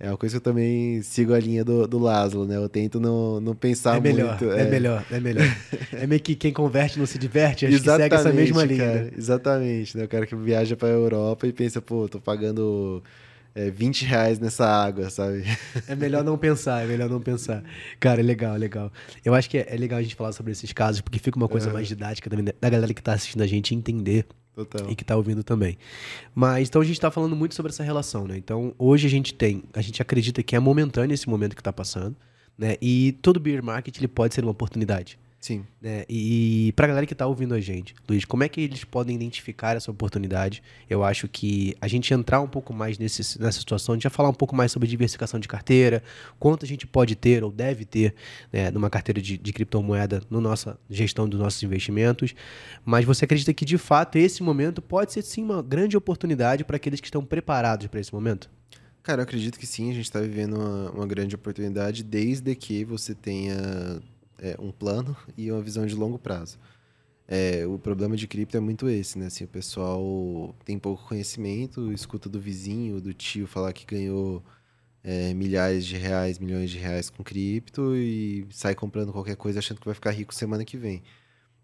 é 0.00 0.08
uma 0.10 0.16
coisa 0.16 0.34
que 0.34 0.36
eu 0.36 0.52
também 0.52 1.02
sigo 1.02 1.32
a 1.34 1.40
linha 1.40 1.64
do, 1.64 1.86
do 1.86 1.98
Laszlo, 1.98 2.46
né? 2.46 2.56
Eu 2.56 2.68
tento 2.68 3.00
não, 3.00 3.40
não 3.40 3.54
pensar 3.54 3.96
É 3.96 4.00
melhor, 4.00 4.38
muito. 4.40 4.50
é. 4.54 4.64
melhor, 4.70 5.04
é 5.10 5.20
melhor. 5.20 5.44
É 5.92 6.06
meio 6.06 6.20
que 6.20 6.34
quem 6.36 6.52
converte 6.52 6.98
não 6.98 7.06
se 7.06 7.18
diverte, 7.18 7.66
acho 7.66 7.80
que 7.80 7.90
segue 7.90 8.14
essa 8.14 8.32
mesma 8.32 8.64
linha. 8.64 8.84
cara, 8.86 9.02
né? 9.04 9.10
Exatamente, 9.16 9.96
né? 9.96 10.04
O 10.04 10.08
cara 10.08 10.26
que 10.26 10.36
viaja 10.36 10.76
pra 10.76 10.88
Europa 10.88 11.46
e 11.46 11.52
pensa, 11.52 11.80
pô, 11.82 12.08
tô 12.08 12.20
pagando 12.20 13.02
é, 13.54 13.70
20 13.70 14.04
reais 14.04 14.38
nessa 14.38 14.64
água, 14.66 15.10
sabe? 15.10 15.42
É 15.88 15.96
melhor 15.96 16.22
não 16.22 16.38
pensar, 16.38 16.84
é 16.84 16.86
melhor 16.86 17.08
não 17.10 17.20
pensar. 17.20 17.64
Cara, 17.98 18.20
é 18.20 18.22
legal, 18.22 18.54
é 18.54 18.58
legal. 18.58 18.92
Eu 19.24 19.34
acho 19.34 19.50
que 19.50 19.58
é, 19.58 19.66
é 19.68 19.76
legal 19.76 19.98
a 19.98 20.02
gente 20.02 20.14
falar 20.14 20.32
sobre 20.32 20.52
esses 20.52 20.72
casos, 20.72 21.00
porque 21.00 21.18
fica 21.18 21.36
uma 21.36 21.48
coisa 21.48 21.72
mais 21.72 21.88
didática 21.88 22.30
também 22.30 22.44
da- 22.44 22.54
da 22.60 22.70
galera 22.70 22.94
que 22.94 23.02
tá 23.02 23.14
assistindo 23.14 23.42
a 23.42 23.46
gente 23.46 23.74
entender 23.74 24.26
Total. 24.64 24.90
e 24.90 24.96
que 24.96 25.04
tá 25.04 25.16
ouvindo 25.16 25.44
também. 25.44 25.78
Mas 26.34 26.68
então 26.68 26.82
a 26.82 26.84
gente 26.84 27.00
tá 27.00 27.12
falando 27.12 27.36
muito 27.36 27.54
sobre 27.54 27.70
essa 27.70 27.84
relação, 27.84 28.26
né? 28.26 28.36
Então 28.36 28.74
hoje 28.76 29.06
a 29.06 29.10
gente 29.10 29.32
tem, 29.32 29.62
a 29.72 29.80
gente 29.80 30.02
acredita 30.02 30.42
que 30.42 30.56
é 30.56 30.58
momentâneo 30.58 31.14
esse 31.14 31.28
momento 31.28 31.54
que 31.54 31.62
tá 31.62 31.72
passando, 31.72 32.16
né? 32.56 32.76
E 32.82 33.12
todo 33.22 33.38
beer 33.38 33.62
market 33.62 33.96
ele 33.96 34.08
pode 34.08 34.34
ser 34.34 34.42
uma 34.42 34.50
oportunidade. 34.50 35.16
Sim. 35.40 35.64
né? 35.80 36.04
E 36.08 36.72
pra 36.74 36.86
galera 36.86 37.06
que 37.06 37.14
tá 37.14 37.26
ouvindo 37.26 37.54
a 37.54 37.60
gente, 37.60 37.94
Luiz, 38.08 38.24
como 38.24 38.42
é 38.42 38.48
que 38.48 38.60
eles 38.60 38.82
podem 38.82 39.14
identificar 39.14 39.76
essa 39.76 39.90
oportunidade? 39.90 40.62
Eu 40.90 41.04
acho 41.04 41.28
que 41.28 41.76
a 41.80 41.86
gente 41.86 42.12
entrar 42.12 42.40
um 42.40 42.48
pouco 42.48 42.72
mais 42.72 42.98
nesse, 42.98 43.40
nessa 43.40 43.60
situação, 43.60 43.92
a 43.92 43.96
gente 43.96 44.02
vai 44.02 44.10
falar 44.10 44.28
um 44.28 44.34
pouco 44.34 44.56
mais 44.56 44.72
sobre 44.72 44.88
diversificação 44.88 45.38
de 45.38 45.46
carteira, 45.46 46.02
quanto 46.40 46.64
a 46.64 46.68
gente 46.68 46.86
pode 46.86 47.14
ter 47.14 47.44
ou 47.44 47.52
deve 47.52 47.84
ter 47.84 48.14
né, 48.52 48.70
numa 48.70 48.90
carteira 48.90 49.22
de, 49.22 49.38
de 49.38 49.52
criptomoeda 49.52 50.22
na 50.28 50.40
nossa 50.40 50.78
gestão 50.90 51.28
dos 51.28 51.38
nossos 51.38 51.62
investimentos. 51.62 52.34
Mas 52.84 53.04
você 53.04 53.24
acredita 53.24 53.54
que, 53.54 53.64
de 53.64 53.78
fato, 53.78 54.16
esse 54.16 54.42
momento 54.42 54.82
pode 54.82 55.12
ser 55.12 55.22
sim 55.22 55.44
uma 55.44 55.62
grande 55.62 55.96
oportunidade 55.96 56.64
para 56.64 56.76
aqueles 56.76 57.00
que 57.00 57.06
estão 57.06 57.24
preparados 57.24 57.86
para 57.86 58.00
esse 58.00 58.12
momento? 58.12 58.50
Cara, 59.04 59.20
eu 59.20 59.22
acredito 59.22 59.58
que 59.58 59.66
sim, 59.66 59.90
a 59.90 59.94
gente 59.94 60.04
está 60.04 60.20
vivendo 60.20 60.56
uma, 60.56 60.90
uma 60.90 61.06
grande 61.06 61.34
oportunidade 61.34 62.02
desde 62.02 62.54
que 62.54 62.84
você 62.84 63.14
tenha 63.14 64.02
é, 64.38 64.56
um 64.58 64.70
plano 64.70 65.16
e 65.36 65.50
uma 65.50 65.60
visão 65.62 65.86
de 65.86 65.94
longo 65.94 66.18
prazo. 66.18 66.58
É, 67.26 67.66
o 67.66 67.78
problema 67.78 68.16
de 68.16 68.26
cripto 68.26 68.56
é 68.56 68.60
muito 68.60 68.88
esse, 68.88 69.18
né? 69.18 69.26
Assim, 69.26 69.44
o 69.44 69.48
pessoal 69.48 70.54
tem 70.64 70.78
pouco 70.78 71.06
conhecimento, 71.06 71.92
escuta 71.92 72.28
do 72.28 72.40
vizinho, 72.40 73.00
do 73.00 73.12
tio 73.12 73.46
falar 73.46 73.72
que 73.74 73.84
ganhou 73.84 74.42
é, 75.04 75.34
milhares 75.34 75.84
de 75.86 75.96
reais, 75.96 76.38
milhões 76.38 76.70
de 76.70 76.78
reais 76.78 77.10
com 77.10 77.22
cripto 77.22 77.94
e 77.96 78.46
sai 78.50 78.74
comprando 78.74 79.12
qualquer 79.12 79.36
coisa 79.36 79.58
achando 79.58 79.78
que 79.80 79.86
vai 79.86 79.94
ficar 79.94 80.10
rico 80.10 80.34
semana 80.34 80.64
que 80.64 80.76
vem. 80.76 81.02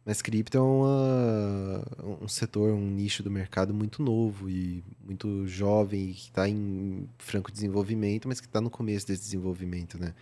Mas 0.05 0.21
cripto 0.21 0.59
é 0.59 0.61
uma, 0.61 1.83
um 2.23 2.29
setor, 2.29 2.73
um 2.75 2.91
nicho 2.91 3.23
do 3.23 3.31
mercado 3.31 3.73
muito 3.73 4.03
novo 4.03 4.51
e 4.51 4.85
muito 5.03 5.47
jovem 5.47 6.13
que 6.13 6.29
está 6.29 6.49
em 6.49 7.09
franco 7.19 7.51
desenvolvimento, 7.51 8.29
mas 8.29 8.41
que 8.41 8.47
está 8.47 8.61
no 8.61 8.69
começo 8.71 9.07
desse 9.07 9.23
desenvolvimento, 9.23 9.99
né? 9.99 10.15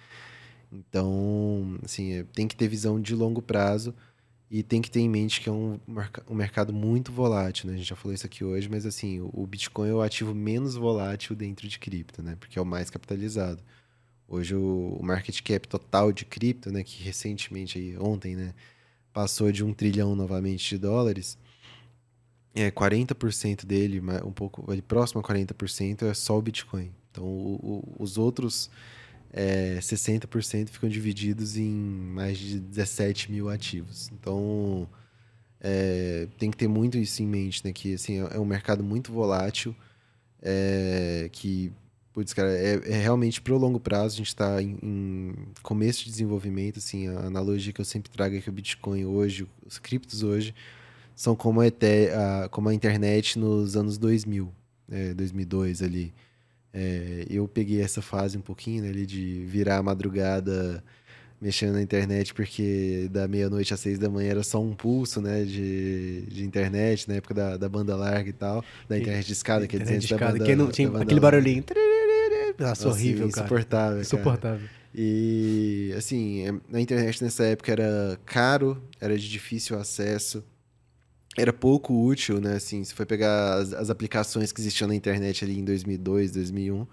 Então, 0.72 1.78
assim, 1.84 2.12
é, 2.12 2.24
tem 2.24 2.48
que 2.48 2.56
ter 2.56 2.66
visão 2.68 3.00
de 3.00 3.14
longo 3.14 3.42
prazo 3.42 3.94
e 4.50 4.62
tem 4.62 4.80
que 4.82 4.90
ter 4.90 5.00
em 5.00 5.08
mente 5.08 5.40
que 5.40 5.48
é 5.48 5.52
um, 5.52 5.78
um 6.28 6.34
mercado 6.34 6.72
muito 6.72 7.12
volátil, 7.12 7.68
né? 7.68 7.74
A 7.74 7.76
gente 7.76 7.88
já 7.88 7.96
falou 7.96 8.14
isso 8.14 8.26
aqui 8.26 8.44
hoje, 8.44 8.68
mas 8.68 8.86
assim, 8.86 9.20
o, 9.20 9.46
Bitcoin 9.46 9.88
é 9.90 9.94
o 9.94 10.02
ativo 10.02 10.34
menos 10.34 10.74
volátil 10.74 11.36
dentro 11.36 11.68
de 11.68 11.78
cripto, 11.78 12.22
né? 12.22 12.36
Porque 12.38 12.58
é 12.58 12.62
o 12.62 12.66
mais 12.66 12.90
capitalizado. 12.90 13.62
Hoje 14.28 14.54
o, 14.54 14.98
market 15.02 15.40
cap 15.42 15.68
total 15.68 16.12
de 16.12 16.24
cripto, 16.24 16.70
né, 16.72 16.82
que 16.82 17.02
recentemente 17.02 17.78
aí 17.78 17.98
ontem, 17.98 18.34
né, 18.34 18.54
passou 19.12 19.52
de 19.52 19.62
um 19.62 19.74
trilhão 19.74 20.16
novamente 20.16 20.70
de 20.70 20.78
dólares, 20.78 21.36
é 22.54 22.70
40% 22.70 23.66
dele, 23.66 24.00
um 24.24 24.32
pouco 24.32 24.64
próximo 24.82 25.20
a 25.20 25.24
40% 25.24 26.02
é 26.02 26.14
só 26.14 26.38
o 26.38 26.42
Bitcoin. 26.42 26.90
Então 27.10 27.24
o- 27.24 27.94
o- 27.98 28.02
os 28.02 28.18
outros 28.18 28.70
é, 29.32 29.78
60% 29.80 30.68
ficam 30.68 30.88
divididos 30.88 31.56
em 31.56 31.70
mais 31.70 32.38
de 32.38 32.60
17 32.60 33.30
mil 33.32 33.48
ativos. 33.48 34.10
Então 34.12 34.88
é, 35.60 36.28
tem 36.38 36.50
que 36.50 36.56
ter 36.56 36.68
muito 36.68 36.98
isso 36.98 37.22
em 37.22 37.26
mente, 37.26 37.64
né? 37.64 37.72
Que 37.72 37.94
assim, 37.94 38.20
é 38.20 38.36
é 38.36 38.38
um 38.38 38.44
mercado 38.44 38.84
muito 38.84 39.12
volátil, 39.12 39.74
é, 40.42 41.28
que 41.32 41.72
Putz, 42.12 42.34
cara, 42.34 42.50
é, 42.52 42.74
é 42.84 43.00
realmente 43.00 43.40
pro 43.40 43.56
longo 43.56 43.80
prazo, 43.80 44.16
a 44.16 44.18
gente 44.18 44.28
está 44.28 44.62
em, 44.62 44.76
em 44.82 45.34
começo 45.62 46.04
de 46.04 46.10
desenvolvimento, 46.10 46.78
assim, 46.78 47.08
a 47.08 47.20
analogia 47.20 47.72
que 47.72 47.80
eu 47.80 47.84
sempre 47.86 48.10
trago 48.10 48.36
é 48.36 48.40
que 48.40 48.50
o 48.50 48.52
Bitcoin 48.52 49.06
hoje, 49.06 49.48
os 49.64 49.78
criptos 49.78 50.22
hoje, 50.22 50.54
são 51.16 51.34
como 51.34 51.62
a, 51.62 52.48
como 52.50 52.68
a 52.68 52.74
internet 52.74 53.38
nos 53.38 53.76
anos 53.76 53.96
2000, 53.96 54.52
é, 54.90 55.14
2002 55.14 55.82
ali. 55.82 56.12
É, 56.74 57.26
eu 57.28 57.46
peguei 57.46 57.80
essa 57.82 58.00
fase 58.00 58.38
um 58.38 58.40
pouquinho, 58.40 58.82
né, 58.82 58.88
ali 58.88 59.04
de 59.06 59.44
virar 59.46 59.76
a 59.78 59.82
madrugada 59.82 60.82
mexendo 61.40 61.72
na 61.72 61.82
internet, 61.82 62.32
porque 62.32 63.08
da 63.10 63.26
meia-noite 63.26 63.74
às 63.74 63.80
seis 63.80 63.98
da 63.98 64.08
manhã 64.08 64.30
era 64.30 64.42
só 64.44 64.62
um 64.62 64.72
pulso, 64.74 65.20
né, 65.20 65.44
de, 65.44 66.22
de 66.28 66.44
internet, 66.44 67.08
na 67.08 67.16
época 67.16 67.34
da, 67.34 67.56
da 67.56 67.68
banda 67.68 67.96
larga 67.96 68.30
e 68.30 68.32
tal, 68.32 68.64
da 68.88 68.96
internet 68.96 69.26
de 69.26 69.32
escada, 69.32 69.66
quer 69.66 69.78
dizer, 69.78 69.96
Internet 69.96 70.04
antes 70.14 70.18
da 70.20 70.32
banda- 70.32 70.44
Quem 70.44 70.56
não 70.56 70.70
tinha 70.70 70.88
aquele 70.88 71.20
barulhinho. 71.20 71.64
Nossa, 72.58 72.86
Nossa, 72.86 72.88
horrível, 72.88 73.28
cara. 73.28 73.40
insuportável, 73.46 73.88
cara. 73.90 74.00
Insuportável. 74.02 74.68
E, 74.94 75.92
assim, 75.96 76.46
é- 76.46 76.54
na 76.70 76.80
internet 76.80 77.24
nessa 77.24 77.44
época 77.44 77.72
era 77.72 78.18
caro, 78.24 78.80
era 79.00 79.18
de 79.18 79.28
difícil 79.28 79.76
acesso. 79.78 80.44
Era 81.36 81.52
pouco 81.52 81.94
útil, 81.94 82.40
né? 82.40 82.56
Assim, 82.56 82.84
se 82.84 82.94
for 82.94 83.06
pegar 83.06 83.54
as, 83.54 83.72
as, 83.72 83.90
aplicações 83.90 84.52
que 84.52 84.60
existiam 84.60 84.88
na 84.88 84.94
internet 84.94 85.44
ali 85.44 85.58
em 85.58 85.64
2002, 85.64 86.32
2001, 86.32 86.86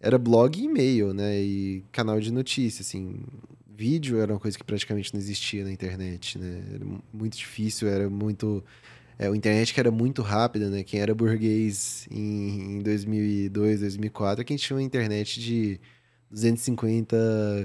era 0.00 0.18
blog 0.18 0.58
e 0.58 0.64
e-mail, 0.64 1.14
né? 1.14 1.40
E 1.40 1.84
canal 1.92 2.20
de 2.20 2.32
notícia, 2.32 2.82
assim. 2.82 3.20
Vídeo 3.66 4.20
era 4.20 4.32
uma 4.32 4.40
coisa 4.40 4.58
que 4.58 4.64
praticamente 4.64 5.12
não 5.14 5.20
existia 5.20 5.64
na 5.64 5.72
internet, 5.72 6.38
né? 6.38 6.62
Era 6.74 6.84
muito 7.12 7.36
difícil, 7.36 7.88
era 7.88 8.10
muito... 8.10 8.62
É, 9.18 9.26
a 9.26 9.36
internet 9.36 9.74
que 9.74 9.80
era 9.80 9.90
muito 9.90 10.22
rápida, 10.22 10.68
né? 10.70 10.82
Quem 10.82 11.00
era 11.00 11.14
burguês 11.14 12.06
em, 12.10 12.78
em 12.78 12.82
2002, 12.82 13.80
2004, 13.80 14.42
é 14.42 14.44
quem 14.44 14.56
tinha 14.56 14.76
uma 14.76 14.82
internet 14.82 15.40
de 15.40 15.80
250 16.30 17.16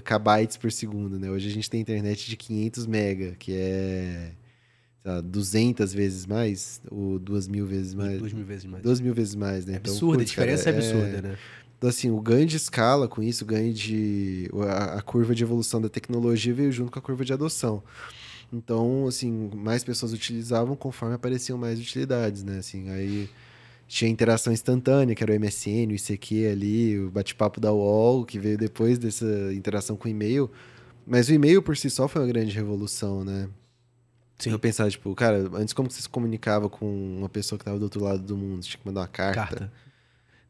kbytes 0.03 0.57
por 0.57 0.71
segundo, 0.71 1.19
né? 1.19 1.29
Hoje 1.29 1.49
a 1.49 1.51
gente 1.51 1.69
tem 1.69 1.81
internet 1.81 2.29
de 2.29 2.37
500 2.37 2.85
mega, 2.87 3.35
que 3.35 3.53
é 3.53 4.31
lá, 5.05 5.21
200 5.21 5.93
vezes 5.93 6.25
mais, 6.25 6.81
ou 6.89 7.19
2 7.19 7.47
mil 7.47 7.65
vezes 7.65 7.93
mais. 7.93 8.19
2 8.19 8.33
mil 8.33 8.45
vezes 8.45 8.65
mais. 8.65 8.83
2 8.83 8.99
mil 8.99 9.13
vezes 9.13 9.35
mais, 9.35 9.65
né? 9.65 9.73
É 9.73 9.77
absurda, 9.77 10.15
então, 10.15 10.21
a 10.21 10.25
diferença 10.25 10.63
cara, 10.65 10.75
é 10.75 10.79
absurda, 10.79 11.17
é... 11.17 11.21
né? 11.21 11.37
Então, 11.77 11.89
assim, 11.89 12.09
o 12.09 12.19
ganho 12.19 12.45
de 12.45 12.57
escala 12.57 13.07
com 13.07 13.21
isso, 13.21 13.43
o 13.43 13.47
ganho 13.47 13.73
de. 13.73 14.49
A, 14.67 14.97
a, 14.97 15.01
curva 15.01 15.35
de 15.35 15.43
evolução 15.43 15.81
da 15.81 15.89
tecnologia 15.89 16.53
veio 16.53 16.71
junto 16.71 16.91
com 16.91 16.99
a 16.99 17.01
curva 17.01 17.23
de 17.25 17.33
adoção. 17.33 17.83
Então, 18.51 19.05
assim, 19.07 19.51
mais 19.53 19.83
pessoas 19.83 20.13
utilizavam 20.13 20.75
conforme 20.75 21.15
apareciam 21.15 21.57
mais 21.57 21.79
utilidades, 21.79 22.43
né? 22.43 22.59
Assim, 22.59 22.89
aí 22.89 23.29
tinha 23.87 24.09
interação 24.09 24.51
instantânea, 24.51 25.13
que 25.13 25.23
era 25.23 25.33
o 25.33 25.39
MSN, 25.39 25.91
o 25.91 25.95
ICQ 25.95 26.47
ali, 26.47 26.99
o 26.99 27.11
bate-papo 27.11 27.59
da 27.59 27.71
UOL, 27.71 28.25
que 28.25 28.39
veio 28.39 28.57
depois 28.57 28.97
dessa 28.97 29.53
interação 29.53 29.95
com 29.95 30.07
o 30.07 30.11
e-mail. 30.11 30.49
Mas 31.05 31.29
o 31.29 31.33
e-mail 31.33 31.61
por 31.61 31.77
si 31.77 31.89
só 31.89 32.07
foi 32.07 32.21
uma 32.21 32.27
grande 32.27 32.55
revolução, 32.55 33.23
né? 33.23 33.47
Sim. 34.37 34.51
Eu 34.51 34.59
pensar, 34.59 34.89
tipo, 34.89 35.13
cara, 35.15 35.49
antes 35.53 35.73
como 35.73 35.89
você 35.89 36.01
se 36.01 36.09
comunicava 36.09 36.69
com 36.69 36.85
uma 37.17 37.29
pessoa 37.29 37.57
que 37.57 37.63
estava 37.63 37.79
do 37.79 37.83
outro 37.83 38.03
lado 38.03 38.21
do 38.21 38.35
mundo? 38.35 38.63
Você 38.63 38.71
tinha 38.71 38.81
que 38.81 38.87
mandar 38.87 39.01
uma 39.01 39.07
carta. 39.07 39.41
carta. 39.41 39.71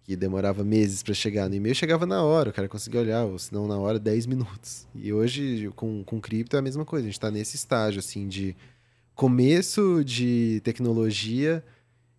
Que 0.03 0.15
demorava 0.15 0.63
meses 0.63 1.01
para 1.01 1.13
chegar. 1.13 1.49
No 1.49 1.55
e-mail 1.55 1.73
chegava 1.73 2.05
na 2.05 2.23
hora, 2.23 2.49
o 2.49 2.53
cara 2.53 2.67
conseguia 2.67 3.01
olhar, 3.01 3.25
ou 3.25 3.39
se 3.39 3.53
não 3.53 3.67
na 3.67 3.77
hora, 3.77 3.99
10 3.99 4.25
minutos. 4.27 4.88
E 4.93 5.11
hoje, 5.11 5.71
com, 5.75 6.03
com 6.03 6.21
cripto, 6.21 6.55
é 6.55 6.59
a 6.59 6.61
mesma 6.61 6.86
coisa. 6.86 7.05
A 7.05 7.07
gente 7.07 7.17
está 7.17 7.31
nesse 7.31 7.55
estágio, 7.55 7.99
assim, 7.99 8.27
de 8.27 8.55
começo 9.15 10.03
de 10.03 10.61
tecnologia 10.63 11.63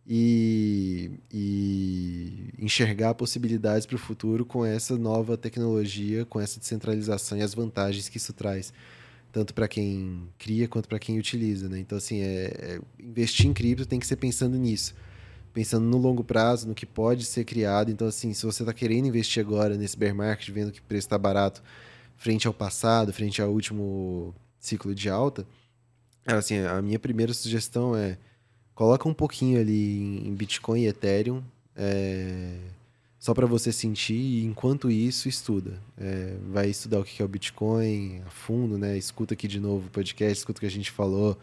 e, 0.07 1.11
e 1.33 2.55
enxergar 2.59 3.15
possibilidades 3.15 3.87
para 3.87 3.97
o 3.97 3.99
futuro 3.99 4.45
com 4.45 4.65
essa 4.65 4.97
nova 4.97 5.37
tecnologia, 5.37 6.25
com 6.25 6.41
essa 6.41 6.59
descentralização 6.59 7.39
e 7.39 7.43
as 7.43 7.55
vantagens 7.55 8.09
que 8.09 8.17
isso 8.17 8.33
traz 8.33 8.73
tanto 9.37 9.53
para 9.53 9.69
quem 9.69 10.31
cria 10.39 10.67
quanto 10.67 10.89
para 10.89 10.99
quem 10.99 11.19
utiliza, 11.19 11.69
né? 11.69 11.79
Então 11.79 11.99
assim, 11.99 12.23
é, 12.23 12.47
é, 12.59 12.81
investir 12.99 13.45
em 13.45 13.53
cripto 13.53 13.85
tem 13.85 14.01
que 14.01 14.07
ser 14.07 14.17
pensando 14.17 14.57
nisso, 14.57 14.95
pensando 15.53 15.85
no 15.85 15.99
longo 15.99 16.25
prazo, 16.25 16.67
no 16.67 16.75
que 16.75 16.87
pode 16.87 17.27
ser 17.27 17.45
criado. 17.45 17.91
Então 17.91 18.09
assim, 18.09 18.33
se 18.33 18.47
você 18.47 18.63
está 18.63 18.73
querendo 18.73 19.09
investir 19.09 19.45
agora 19.45 19.77
nesse 19.77 19.95
bear 19.95 20.15
market, 20.15 20.49
vendo 20.49 20.73
que 20.73 20.81
o 20.81 20.83
preço 20.85 21.07
está 21.07 21.19
barato 21.19 21.63
frente 22.17 22.47
ao 22.47 22.55
passado, 22.55 23.13
frente 23.13 23.43
ao 23.43 23.51
último 23.51 24.35
ciclo 24.59 24.95
de 24.95 25.11
alta, 25.11 25.47
assim, 26.25 26.61
a 26.61 26.81
minha 26.81 26.99
primeira 26.99 27.35
sugestão 27.35 27.95
é 27.95 28.17
coloca 28.75 29.07
um 29.07 29.13
pouquinho 29.13 29.61
ali 29.61 30.27
em 30.27 30.35
Bitcoin 30.35 30.81
e 30.81 30.87
Ethereum. 30.87 31.43
É, 31.77 32.57
só 33.27 33.35
para 33.35 33.45
você 33.45 33.73
sentir 33.73 34.15
e 34.15 34.45
enquanto 34.45 34.89
isso 34.89 35.29
estuda. 35.29 35.83
É, 35.99 36.37
vai 36.49 36.71
estudar 36.71 37.01
o 37.01 37.05
que 37.05 37.21
é 37.21 37.25
o 37.25 37.29
Bitcoin 37.29 38.23
a 38.25 38.31
fundo, 38.31 38.79
né? 38.79 38.97
Escuta 38.97 39.35
aqui 39.35 39.49
de 39.49 39.59
novo 39.59 39.89
o 39.89 39.91
podcast, 39.91 40.39
escuta 40.39 40.59
o 40.59 40.61
que 40.61 40.67
a 40.67 40.71
gente 40.71 40.93
falou, 40.93 41.37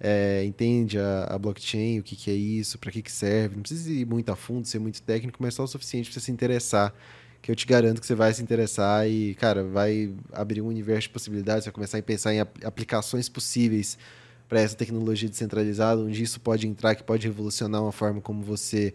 é, 0.00 0.42
entende 0.46 0.98
a, 0.98 1.24
a, 1.24 1.38
blockchain, 1.38 1.98
o 1.98 2.02
que, 2.02 2.16
que 2.16 2.30
é 2.30 2.34
isso, 2.34 2.78
para 2.78 2.90
que, 2.90 3.02
que 3.02 3.12
serve. 3.12 3.56
Não 3.56 3.62
precisa 3.62 3.92
ir 3.92 4.06
muito 4.06 4.30
a 4.32 4.36
fundo, 4.36 4.66
ser 4.66 4.78
muito 4.78 5.02
técnico, 5.02 5.36
mas 5.42 5.52
só 5.52 5.64
o 5.64 5.68
suficiente 5.68 6.08
para 6.08 6.18
você 6.18 6.24
se 6.24 6.32
interessar. 6.32 6.94
Que 7.42 7.50
eu 7.50 7.54
te 7.54 7.66
garanto 7.66 8.00
que 8.00 8.06
você 8.06 8.14
vai 8.14 8.32
se 8.32 8.42
interessar 8.42 9.06
e, 9.06 9.34
cara, 9.34 9.62
vai 9.64 10.10
abrir 10.32 10.62
um 10.62 10.66
universo 10.66 11.08
de 11.08 11.10
possibilidades, 11.10 11.66
vai 11.66 11.74
começar 11.74 11.98
a 11.98 12.02
pensar 12.02 12.32
em 12.32 12.40
aplicações 12.40 13.28
possíveis 13.28 13.98
para 14.48 14.62
essa 14.62 14.74
tecnologia 14.74 15.28
descentralizada, 15.28 16.00
onde 16.00 16.22
isso 16.22 16.40
pode 16.40 16.66
entrar, 16.66 16.94
que 16.94 17.04
pode 17.04 17.26
revolucionar 17.26 17.82
uma 17.82 17.92
forma 17.92 18.18
como 18.18 18.42
você 18.42 18.94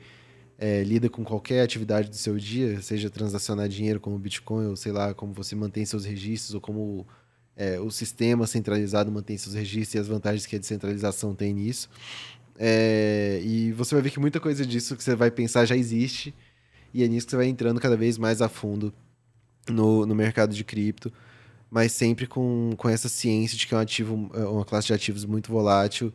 é, 0.63 0.81
lida 0.81 1.09
com 1.09 1.25
qualquer 1.25 1.61
atividade 1.61 2.09
do 2.09 2.15
seu 2.15 2.37
dia, 2.37 2.81
seja 2.81 3.09
transacionar 3.09 3.67
dinheiro 3.67 3.99
como 3.99 4.17
Bitcoin, 4.17 4.67
ou 4.67 4.77
sei 4.77 4.93
lá, 4.93 5.13
como 5.13 5.33
você 5.33 5.57
mantém 5.57 5.85
seus 5.85 6.05
registros, 6.05 6.55
ou 6.55 6.61
como 6.61 7.05
é, 7.53 7.77
o 7.81 7.91
sistema 7.91 8.47
centralizado 8.47 9.11
mantém 9.11 9.37
seus 9.37 9.55
registros 9.55 9.95
e 9.95 9.97
as 9.97 10.07
vantagens 10.07 10.45
que 10.45 10.55
a 10.55 10.59
descentralização 10.59 11.35
tem 11.35 11.53
nisso. 11.53 11.89
É, 12.57 13.41
e 13.43 13.73
você 13.73 13.93
vai 13.93 14.03
ver 14.03 14.11
que 14.11 14.21
muita 14.21 14.39
coisa 14.39 14.65
disso 14.65 14.95
que 14.95 15.03
você 15.03 15.17
vai 15.17 15.29
pensar 15.29 15.65
já 15.65 15.75
existe, 15.75 16.33
e 16.93 17.03
é 17.03 17.09
nisso 17.09 17.27
que 17.27 17.31
você 17.31 17.37
vai 17.37 17.47
entrando 17.47 17.81
cada 17.81 17.97
vez 17.97 18.17
mais 18.17 18.41
a 18.41 18.47
fundo 18.47 18.93
no, 19.69 20.05
no 20.05 20.15
mercado 20.15 20.55
de 20.55 20.63
cripto, 20.63 21.11
mas 21.69 21.91
sempre 21.91 22.25
com, 22.25 22.71
com 22.77 22.87
essa 22.87 23.09
ciência 23.09 23.57
de 23.57 23.67
que 23.67 23.73
é 23.73 23.77
um 23.77 23.81
ativo, 23.81 24.31
é 24.33 24.45
uma 24.45 24.63
classe 24.63 24.87
de 24.87 24.93
ativos 24.93 25.25
muito 25.25 25.51
volátil 25.51 26.13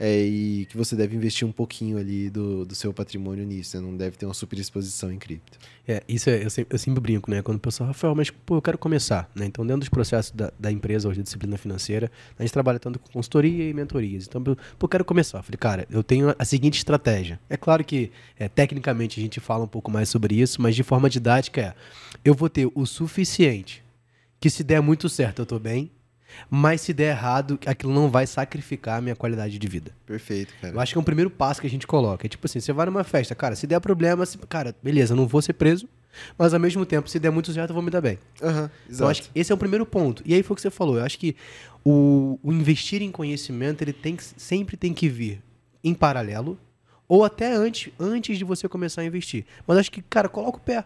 é, 0.00 0.18
e 0.22 0.64
que 0.64 0.78
você 0.78 0.96
deve 0.96 1.14
investir 1.14 1.46
um 1.46 1.52
pouquinho 1.52 1.98
ali 1.98 2.30
do, 2.30 2.64
do 2.64 2.74
seu 2.74 2.90
patrimônio 2.90 3.44
nisso, 3.44 3.76
né? 3.76 3.86
não 3.86 3.94
deve 3.94 4.16
ter 4.16 4.24
uma 4.24 4.32
super 4.32 4.58
exposição 4.58 5.12
em 5.12 5.18
cripto. 5.18 5.58
É, 5.86 6.02
isso 6.08 6.30
é, 6.30 6.42
eu 6.42 6.48
sempre, 6.48 6.74
eu 6.74 6.78
sempre 6.78 7.00
brinco, 7.02 7.30
né? 7.30 7.42
Quando 7.42 7.58
o 7.58 7.60
pessoal, 7.60 7.88
Rafael, 7.88 8.14
mas 8.14 8.30
pô, 8.30 8.56
eu 8.56 8.62
quero 8.62 8.78
começar, 8.78 9.30
né? 9.34 9.44
Então, 9.44 9.66
dentro 9.66 9.80
dos 9.80 9.90
processos 9.90 10.32
da, 10.32 10.50
da 10.58 10.72
empresa 10.72 11.06
hoje, 11.06 11.18
de 11.18 11.24
disciplina 11.24 11.58
financeira, 11.58 12.10
a 12.38 12.42
gente 12.42 12.52
trabalha 12.52 12.78
tanto 12.78 12.98
com 12.98 13.12
consultoria 13.12 13.68
e 13.68 13.74
mentorias. 13.74 14.26
Então, 14.26 14.42
pô, 14.42 14.56
eu 14.80 14.88
quero 14.88 15.04
começar. 15.04 15.40
Eu 15.40 15.42
falei, 15.42 15.58
cara, 15.58 15.86
eu 15.90 16.02
tenho 16.02 16.34
a 16.38 16.44
seguinte 16.46 16.78
estratégia. 16.78 17.38
É 17.50 17.58
claro 17.58 17.84
que, 17.84 18.10
é, 18.38 18.48
tecnicamente, 18.48 19.20
a 19.20 19.22
gente 19.22 19.38
fala 19.38 19.64
um 19.64 19.68
pouco 19.68 19.90
mais 19.90 20.08
sobre 20.08 20.34
isso, 20.40 20.62
mas 20.62 20.74
de 20.74 20.82
forma 20.82 21.10
didática 21.10 21.60
é, 21.60 21.74
eu 22.24 22.34
vou 22.34 22.48
ter 22.48 22.70
o 22.74 22.86
suficiente 22.86 23.84
que 24.40 24.48
se 24.48 24.64
der 24.64 24.80
muito 24.80 25.10
certo, 25.10 25.42
eu 25.42 25.46
tô 25.46 25.58
bem, 25.58 25.90
mas 26.48 26.80
se 26.80 26.92
der 26.92 27.10
errado, 27.10 27.58
aquilo 27.66 27.92
não 27.92 28.10
vai 28.10 28.26
sacrificar 28.26 28.98
a 28.98 29.00
minha 29.00 29.16
qualidade 29.16 29.58
de 29.58 29.68
vida. 29.68 29.92
Perfeito, 30.06 30.54
cara. 30.60 30.74
Eu 30.74 30.80
acho 30.80 30.92
que 30.92 30.98
é 30.98 31.00
o 31.00 31.04
primeiro 31.04 31.30
passo 31.30 31.60
que 31.60 31.66
a 31.66 31.70
gente 31.70 31.86
coloca. 31.86 32.26
É 32.26 32.28
tipo 32.28 32.46
assim, 32.46 32.60
você 32.60 32.72
vai 32.72 32.86
numa 32.86 33.04
festa, 33.04 33.34
cara, 33.34 33.56
se 33.56 33.66
der 33.66 33.80
problema, 33.80 34.24
se, 34.26 34.38
cara, 34.38 34.74
beleza, 34.82 35.14
não 35.14 35.26
vou 35.26 35.42
ser 35.42 35.52
preso, 35.52 35.88
mas 36.36 36.52
ao 36.52 36.60
mesmo 36.60 36.84
tempo, 36.84 37.08
se 37.08 37.18
der 37.18 37.30
muito 37.30 37.52
certo, 37.52 37.70
eu 37.70 37.74
vou 37.74 37.82
me 37.82 37.90
dar 37.90 38.00
bem. 38.00 38.18
Uhum, 38.42 38.68
então, 38.88 39.08
acho 39.08 39.22
que 39.22 39.30
esse 39.34 39.52
é 39.52 39.54
o 39.54 39.58
primeiro 39.58 39.86
ponto. 39.86 40.22
E 40.26 40.34
aí 40.34 40.42
foi 40.42 40.54
o 40.54 40.56
que 40.56 40.62
você 40.62 40.70
falou. 40.70 40.98
Eu 40.98 41.04
acho 41.04 41.18
que 41.18 41.36
o, 41.84 42.38
o 42.42 42.52
investir 42.52 43.02
em 43.02 43.10
conhecimento, 43.10 43.82
ele 43.82 43.92
tem 43.92 44.16
sempre 44.18 44.76
tem 44.76 44.92
que 44.92 45.08
vir 45.08 45.42
em 45.82 45.94
paralelo, 45.94 46.58
ou 47.08 47.24
até 47.24 47.52
antes, 47.52 47.92
antes 47.98 48.38
de 48.38 48.44
você 48.44 48.68
começar 48.68 49.02
a 49.02 49.04
investir. 49.04 49.44
Mas 49.66 49.78
acho 49.78 49.90
que, 49.90 50.02
cara, 50.02 50.28
coloca 50.28 50.58
o 50.58 50.60
pé. 50.60 50.84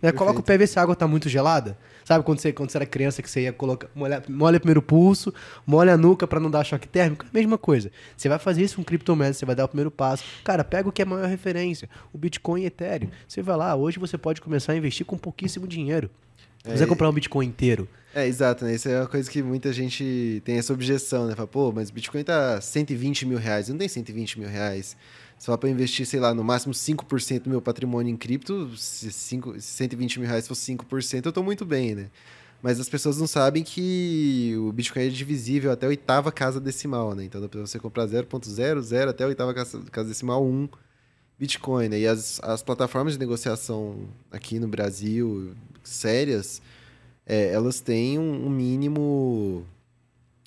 Né? 0.00 0.12
Coloca 0.12 0.40
o 0.40 0.42
pé 0.42 0.54
e 0.54 0.58
vê 0.58 0.66
se 0.66 0.78
a 0.78 0.82
água 0.82 0.94
está 0.94 1.06
muito 1.06 1.28
gelada. 1.28 1.76
Sabe 2.04 2.24
quando 2.24 2.40
você, 2.40 2.52
quando 2.52 2.70
você 2.70 2.78
era 2.78 2.86
criança 2.86 3.22
que 3.22 3.30
você 3.30 3.42
ia 3.42 3.52
colocar. 3.52 3.88
Molha, 3.94 4.22
molha 4.28 4.58
primeiro 4.58 4.82
pulso, 4.82 5.32
molha 5.66 5.94
a 5.94 5.96
nuca 5.96 6.26
para 6.26 6.40
não 6.40 6.50
dar 6.50 6.64
choque 6.64 6.88
térmico? 6.88 7.24
Mesma 7.32 7.58
coisa. 7.58 7.90
Você 8.16 8.28
vai 8.28 8.38
fazer 8.38 8.62
isso 8.62 8.76
com 8.76 8.84
criptomoedas, 8.84 9.36
você 9.36 9.46
vai 9.46 9.54
dar 9.54 9.64
o 9.64 9.68
primeiro 9.68 9.90
passo. 9.90 10.24
Cara, 10.42 10.64
pega 10.64 10.88
o 10.88 10.92
que 10.92 11.02
é 11.02 11.04
a 11.04 11.08
maior 11.08 11.28
referência: 11.28 11.88
o 12.12 12.18
Bitcoin 12.18 12.62
e 12.62 12.66
Ethereum. 12.66 13.10
Você 13.28 13.42
vai 13.42 13.56
lá, 13.56 13.76
hoje 13.76 13.98
você 13.98 14.16
pode 14.18 14.40
começar 14.40 14.72
a 14.72 14.76
investir 14.76 15.06
com 15.06 15.16
pouquíssimo 15.16 15.66
dinheiro. 15.68 16.10
Você 16.64 16.74
é, 16.74 16.76
vai 16.76 16.86
comprar 16.86 17.08
um 17.08 17.12
Bitcoin 17.12 17.46
inteiro. 17.46 17.88
É, 18.14 18.26
exato, 18.26 18.64
né? 18.64 18.74
Isso 18.74 18.88
é 18.88 18.98
uma 18.98 19.06
coisa 19.06 19.30
que 19.30 19.42
muita 19.42 19.72
gente 19.72 20.42
tem 20.44 20.58
essa 20.58 20.72
objeção, 20.72 21.26
né? 21.26 21.34
Fala, 21.34 21.46
pô, 21.46 21.72
mas 21.72 21.90
o 21.90 21.92
Bitcoin 21.92 22.24
tá 22.24 22.60
120 22.60 23.24
mil 23.24 23.38
reais. 23.38 23.68
Não 23.68 23.78
tem 23.78 23.88
120 23.88 24.40
mil 24.40 24.48
reais. 24.48 24.96
Só 25.40 25.56
para 25.56 25.70
investir, 25.70 26.04
sei 26.04 26.20
lá, 26.20 26.34
no 26.34 26.44
máximo 26.44 26.74
5% 26.74 27.44
do 27.44 27.50
meu 27.50 27.62
patrimônio 27.62 28.12
em 28.12 28.16
cripto, 28.16 28.76
se, 28.76 29.10
5, 29.10 29.58
se 29.58 29.68
120 29.68 30.20
mil 30.20 30.28
reais 30.28 30.46
fosse 30.46 30.70
5%, 30.76 31.24
eu 31.24 31.30
estou 31.30 31.42
muito 31.42 31.64
bem, 31.64 31.94
né? 31.94 32.10
Mas 32.62 32.78
as 32.78 32.90
pessoas 32.90 33.16
não 33.16 33.26
sabem 33.26 33.62
que 33.64 34.54
o 34.58 34.70
Bitcoin 34.70 35.06
é 35.06 35.08
divisível 35.08 35.72
até 35.72 35.86
a 35.86 35.88
oitava 35.88 36.30
casa 36.30 36.60
decimal, 36.60 37.14
né? 37.14 37.24
Então, 37.24 37.40
você 37.54 37.78
comprar 37.78 38.06
0.00 38.06 39.08
até 39.08 39.24
a 39.24 39.28
oitava 39.28 39.54
casa, 39.54 39.80
casa 39.90 40.10
decimal 40.10 40.44
1 40.44 40.68
Bitcoin, 41.38 41.88
né? 41.88 42.00
E 42.00 42.06
as, 42.06 42.38
as 42.42 42.62
plataformas 42.62 43.14
de 43.14 43.18
negociação 43.18 44.10
aqui 44.30 44.58
no 44.58 44.68
Brasil, 44.68 45.54
sérias, 45.82 46.60
é, 47.24 47.50
elas 47.50 47.80
têm 47.80 48.18
um, 48.18 48.44
um, 48.44 48.50
mínimo 48.50 49.64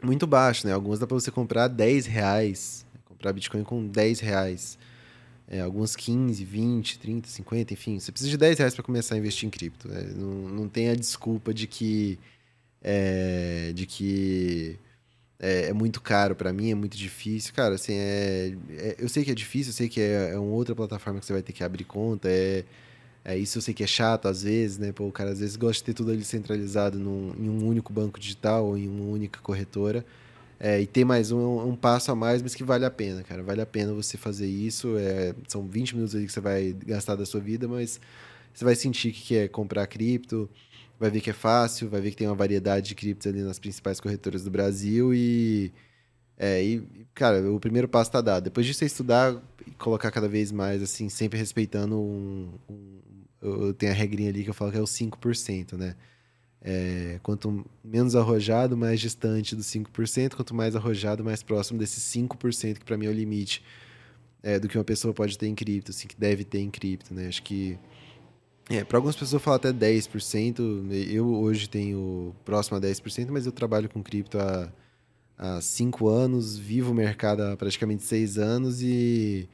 muito 0.03 0.27
baixo, 0.27 0.67
né? 0.67 0.73
Algumas 0.73 0.99
dá 0.99 1.07
para 1.07 1.15
você 1.15 1.31
comprar 1.31 1.67
10 1.67 2.05
reais, 2.05 2.85
comprar 3.23 3.33
Bitcoin 3.33 3.63
com 3.63 3.87
10 3.87 4.19
reais 4.19 4.77
é, 5.47 5.61
algumas 5.61 5.95
15, 5.95 6.43
20, 6.43 6.99
30, 6.99 7.27
50, 7.29 7.73
enfim. 7.73 7.99
Você 7.99 8.11
precisa 8.11 8.31
de 8.31 8.37
10 8.37 8.59
reais 8.59 8.73
para 8.73 8.83
começar 8.83 9.15
a 9.15 9.17
investir 9.17 9.47
em 9.47 9.49
cripto. 9.49 9.87
Né? 9.87 10.13
Não, 10.15 10.49
não 10.49 10.69
tem 10.69 10.89
a 10.89 10.95
desculpa 10.95 11.53
de 11.53 11.67
que. 11.67 12.19
É, 12.81 13.71
de 13.73 13.85
que 13.85 14.77
é, 15.39 15.69
é 15.69 15.73
muito 15.73 16.01
caro 16.01 16.35
para 16.35 16.51
mim, 16.51 16.71
é 16.71 16.75
muito 16.75 16.97
difícil. 16.97 17.53
Cara, 17.53 17.75
assim, 17.75 17.93
é, 17.93 18.55
é, 18.71 18.95
eu 18.99 19.07
sei 19.07 19.23
que 19.23 19.31
é 19.31 19.35
difícil, 19.35 19.71
eu 19.71 19.75
sei 19.75 19.89
que 19.89 20.01
é, 20.01 20.31
é 20.31 20.39
uma 20.39 20.53
outra 20.53 20.75
plataforma 20.75 21.19
que 21.19 21.25
você 21.25 21.33
vai 21.33 21.41
ter 21.41 21.53
que 21.53 21.63
abrir 21.63 21.83
conta. 21.85 22.29
É, 22.29 22.63
é, 23.23 23.37
isso 23.37 23.57
eu 23.57 23.61
sei 23.61 23.73
que 23.73 23.83
é 23.83 23.87
chato 23.87 24.27
às 24.27 24.43
vezes, 24.43 24.77
né? 24.77 24.91
Pô, 24.91 25.07
o 25.07 25.11
cara 25.11 25.31
às 25.31 25.39
vezes 25.39 25.55
gosta 25.55 25.81
de 25.81 25.85
ter 25.85 25.93
tudo 25.93 26.11
ali 26.11 26.23
centralizado 26.23 26.97
num, 26.99 27.33
em 27.37 27.49
um 27.49 27.67
único 27.67 27.93
banco 27.93 28.19
digital 28.19 28.65
ou 28.65 28.77
em 28.77 28.87
uma 28.87 29.05
única 29.05 29.39
corretora. 29.41 30.05
É, 30.59 30.79
e 30.81 30.87
ter 30.87 31.03
mais 31.03 31.31
um, 31.31 31.67
um, 31.67 31.75
passo 31.75 32.11
a 32.11 32.15
mais, 32.15 32.41
mas 32.41 32.55
que 32.55 32.63
vale 32.63 32.85
a 32.85 32.91
pena, 32.91 33.23
cara. 33.23 33.43
Vale 33.43 33.61
a 33.61 33.65
pena 33.65 33.93
você 33.93 34.17
fazer 34.17 34.47
isso. 34.47 34.97
É, 34.97 35.33
são 35.47 35.67
20 35.67 35.95
minutos 35.95 36.15
aí 36.15 36.25
que 36.25 36.31
você 36.31 36.39
vai 36.39 36.73
gastar 36.85 37.15
da 37.15 37.25
sua 37.25 37.41
vida, 37.41 37.67
mas 37.67 37.99
você 38.53 38.63
vai 38.63 38.75
sentir 38.75 39.11
que 39.11 39.35
é 39.35 39.47
comprar 39.47 39.85
cripto, 39.87 40.49
vai 40.99 41.09
ver 41.09 41.21
que 41.21 41.29
é 41.29 41.33
fácil, 41.33 41.89
vai 41.89 42.01
ver 42.01 42.11
que 42.11 42.17
tem 42.17 42.27
uma 42.27 42.35
variedade 42.35 42.89
de 42.89 42.95
criptos 42.95 43.27
ali 43.27 43.41
nas 43.41 43.59
principais 43.59 43.99
corretoras 43.99 44.43
do 44.43 44.51
Brasil 44.51 45.13
e. 45.13 45.71
É, 46.37 46.63
e, 46.63 46.87
cara, 47.13 47.51
o 47.51 47.59
primeiro 47.59 47.87
passo 47.87 48.11
tá 48.11 48.21
dado. 48.21 48.45
Depois 48.45 48.65
de 48.65 48.73
você 48.73 48.85
estudar 48.85 49.35
e 49.67 49.71
colocar 49.71 50.11
cada 50.11 50.27
vez 50.27 50.51
mais, 50.51 50.81
assim, 50.81 51.09
sempre 51.09 51.37
respeitando 51.37 51.95
um, 51.99 52.49
um 52.69 52.93
eu 53.43 53.73
tenho 53.73 53.91
a 53.91 53.95
regrinha 53.95 54.29
ali 54.29 54.43
que 54.43 54.49
eu 54.49 54.53
falo 54.53 54.71
que 54.71 54.77
é 54.77 54.81
o 54.81 54.85
5%, 54.85 55.73
né? 55.73 55.95
É, 56.65 57.19
quanto 57.21 57.65
menos 57.83 58.15
arrojado, 58.15 58.77
mais 58.77 59.01
distante 59.01 59.53
dos 59.53 59.65
5%, 59.65 60.35
quanto 60.35 60.55
mais 60.55 60.75
arrojado, 60.77 61.21
mais 61.23 61.43
próximo 61.43 61.77
desses 61.77 62.01
5%, 62.03 62.79
que 62.79 62.85
para 62.85 62.97
mim 62.97 63.05
é 63.05 63.09
o 63.09 63.13
limite 63.13 63.61
é, 64.41 64.57
do 64.57 64.69
que 64.69 64.77
uma 64.77 64.83
pessoa 64.83 65.13
pode 65.13 65.37
ter 65.37 65.47
em 65.47 65.55
cripto, 65.55 65.91
assim, 65.91 66.07
que 66.07 66.15
deve 66.15 66.45
ter 66.45 66.59
em 66.59 66.71
cripto, 66.71 67.13
né? 67.13 67.27
Acho 67.27 67.43
que 67.43 67.77
é, 68.69 68.83
para 68.83 68.97
algumas 68.97 69.15
pessoas 69.15 69.41
fala 69.41 69.57
até 69.57 69.73
10%, 69.73 70.89
eu 71.11 71.27
hoje 71.27 71.67
tenho 71.67 72.33
próximo 72.45 72.77
a 72.77 72.81
10%, 72.81 73.27
mas 73.29 73.45
eu 73.45 73.51
trabalho 73.51 73.89
com 73.89 74.01
cripto 74.01 74.39
há, 74.39 74.71
há 75.37 75.59
5 75.59 76.07
anos, 76.07 76.57
vivo 76.57 76.91
o 76.91 76.95
mercado 76.95 77.41
há 77.41 77.57
praticamente 77.57 78.03
6 78.03 78.37
anos 78.37 78.81
e 78.81 79.49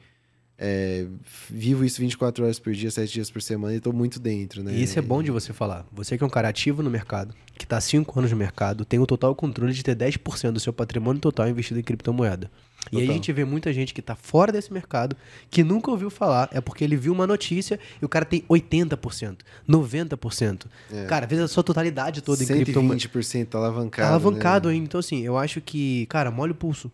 é, 0.62 1.06
vivo 1.48 1.86
isso 1.86 1.98
24 2.02 2.44
horas 2.44 2.58
por 2.58 2.74
dia, 2.74 2.90
7 2.90 3.10
dias 3.10 3.30
por 3.30 3.40
semana 3.40 3.72
e 3.72 3.78
estou 3.78 3.94
muito 3.94 4.20
dentro, 4.20 4.62
né? 4.62 4.74
E 4.74 4.82
isso 4.82 4.98
é 4.98 5.02
bom 5.02 5.22
de 5.22 5.30
você 5.30 5.54
falar. 5.54 5.86
Você 5.90 6.18
que 6.18 6.22
é 6.22 6.26
um 6.26 6.30
cara 6.30 6.50
ativo 6.50 6.82
no 6.82 6.90
mercado, 6.90 7.34
que 7.56 7.64
está 7.64 7.80
5 7.80 8.18
anos 8.18 8.30
no 8.30 8.36
mercado, 8.36 8.84
tem 8.84 9.00
o 9.00 9.06
total 9.06 9.34
controle 9.34 9.72
de 9.72 9.82
ter 9.82 9.96
10% 9.96 10.50
do 10.52 10.60
seu 10.60 10.70
patrimônio 10.70 11.18
total 11.18 11.48
investido 11.48 11.80
em 11.80 11.82
criptomoeda. 11.82 12.50
Total. 12.84 13.00
E 13.00 13.02
aí 13.02 13.08
a 13.08 13.12
gente 13.12 13.32
vê 13.32 13.42
muita 13.42 13.72
gente 13.72 13.94
que 13.94 14.00
está 14.00 14.14
fora 14.14 14.52
desse 14.52 14.70
mercado, 14.70 15.16
que 15.50 15.64
nunca 15.64 15.90
ouviu 15.90 16.10
falar, 16.10 16.50
é 16.52 16.60
porque 16.60 16.84
ele 16.84 16.96
viu 16.96 17.14
uma 17.14 17.26
notícia 17.26 17.80
e 18.00 18.04
o 18.04 18.08
cara 18.08 18.26
tem 18.26 18.42
80%, 18.42 19.38
90%. 19.66 20.66
É. 20.92 21.04
Cara, 21.06 21.24
às 21.24 21.30
vezes 21.30 21.44
a 21.46 21.48
sua 21.48 21.62
totalidade 21.62 22.20
toda 22.20 22.42
em 22.42 22.46
criptomoeda. 22.46 23.00
120% 23.00 23.54
alavancado. 23.54 24.08
Alavancado 24.08 24.68
né? 24.68 24.74
ainda. 24.74 24.84
Então, 24.84 25.00
assim, 25.00 25.22
eu 25.22 25.38
acho 25.38 25.62
que, 25.62 26.04
cara, 26.06 26.30
molha 26.30 26.52
o 26.52 26.54
pulso 26.54 26.92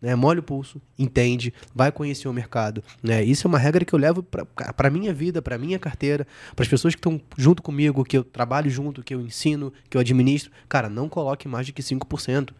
né? 0.00 0.14
O 0.14 0.42
pulso, 0.42 0.80
entende, 0.98 1.52
vai 1.74 1.90
conhecer 1.90 2.28
o 2.28 2.32
mercado, 2.32 2.82
né? 3.02 3.22
Isso 3.22 3.46
é 3.46 3.48
uma 3.48 3.58
regra 3.58 3.84
que 3.84 3.92
eu 3.92 3.98
levo 3.98 4.22
para 4.22 4.90
minha 4.90 5.12
vida, 5.12 5.42
para 5.42 5.58
minha 5.58 5.78
carteira, 5.78 6.26
para 6.54 6.62
as 6.62 6.68
pessoas 6.68 6.94
que 6.94 6.98
estão 6.98 7.20
junto 7.36 7.62
comigo, 7.62 8.04
que 8.04 8.16
eu 8.16 8.24
trabalho 8.24 8.70
junto, 8.70 9.02
que 9.02 9.14
eu 9.14 9.20
ensino, 9.20 9.72
que 9.90 9.96
eu 9.96 10.00
administro. 10.00 10.50
Cara, 10.68 10.88
não 10.88 11.08
coloque 11.08 11.48
mais 11.48 11.66
de 11.66 11.72
que 11.72 11.82
5%, 11.82 12.50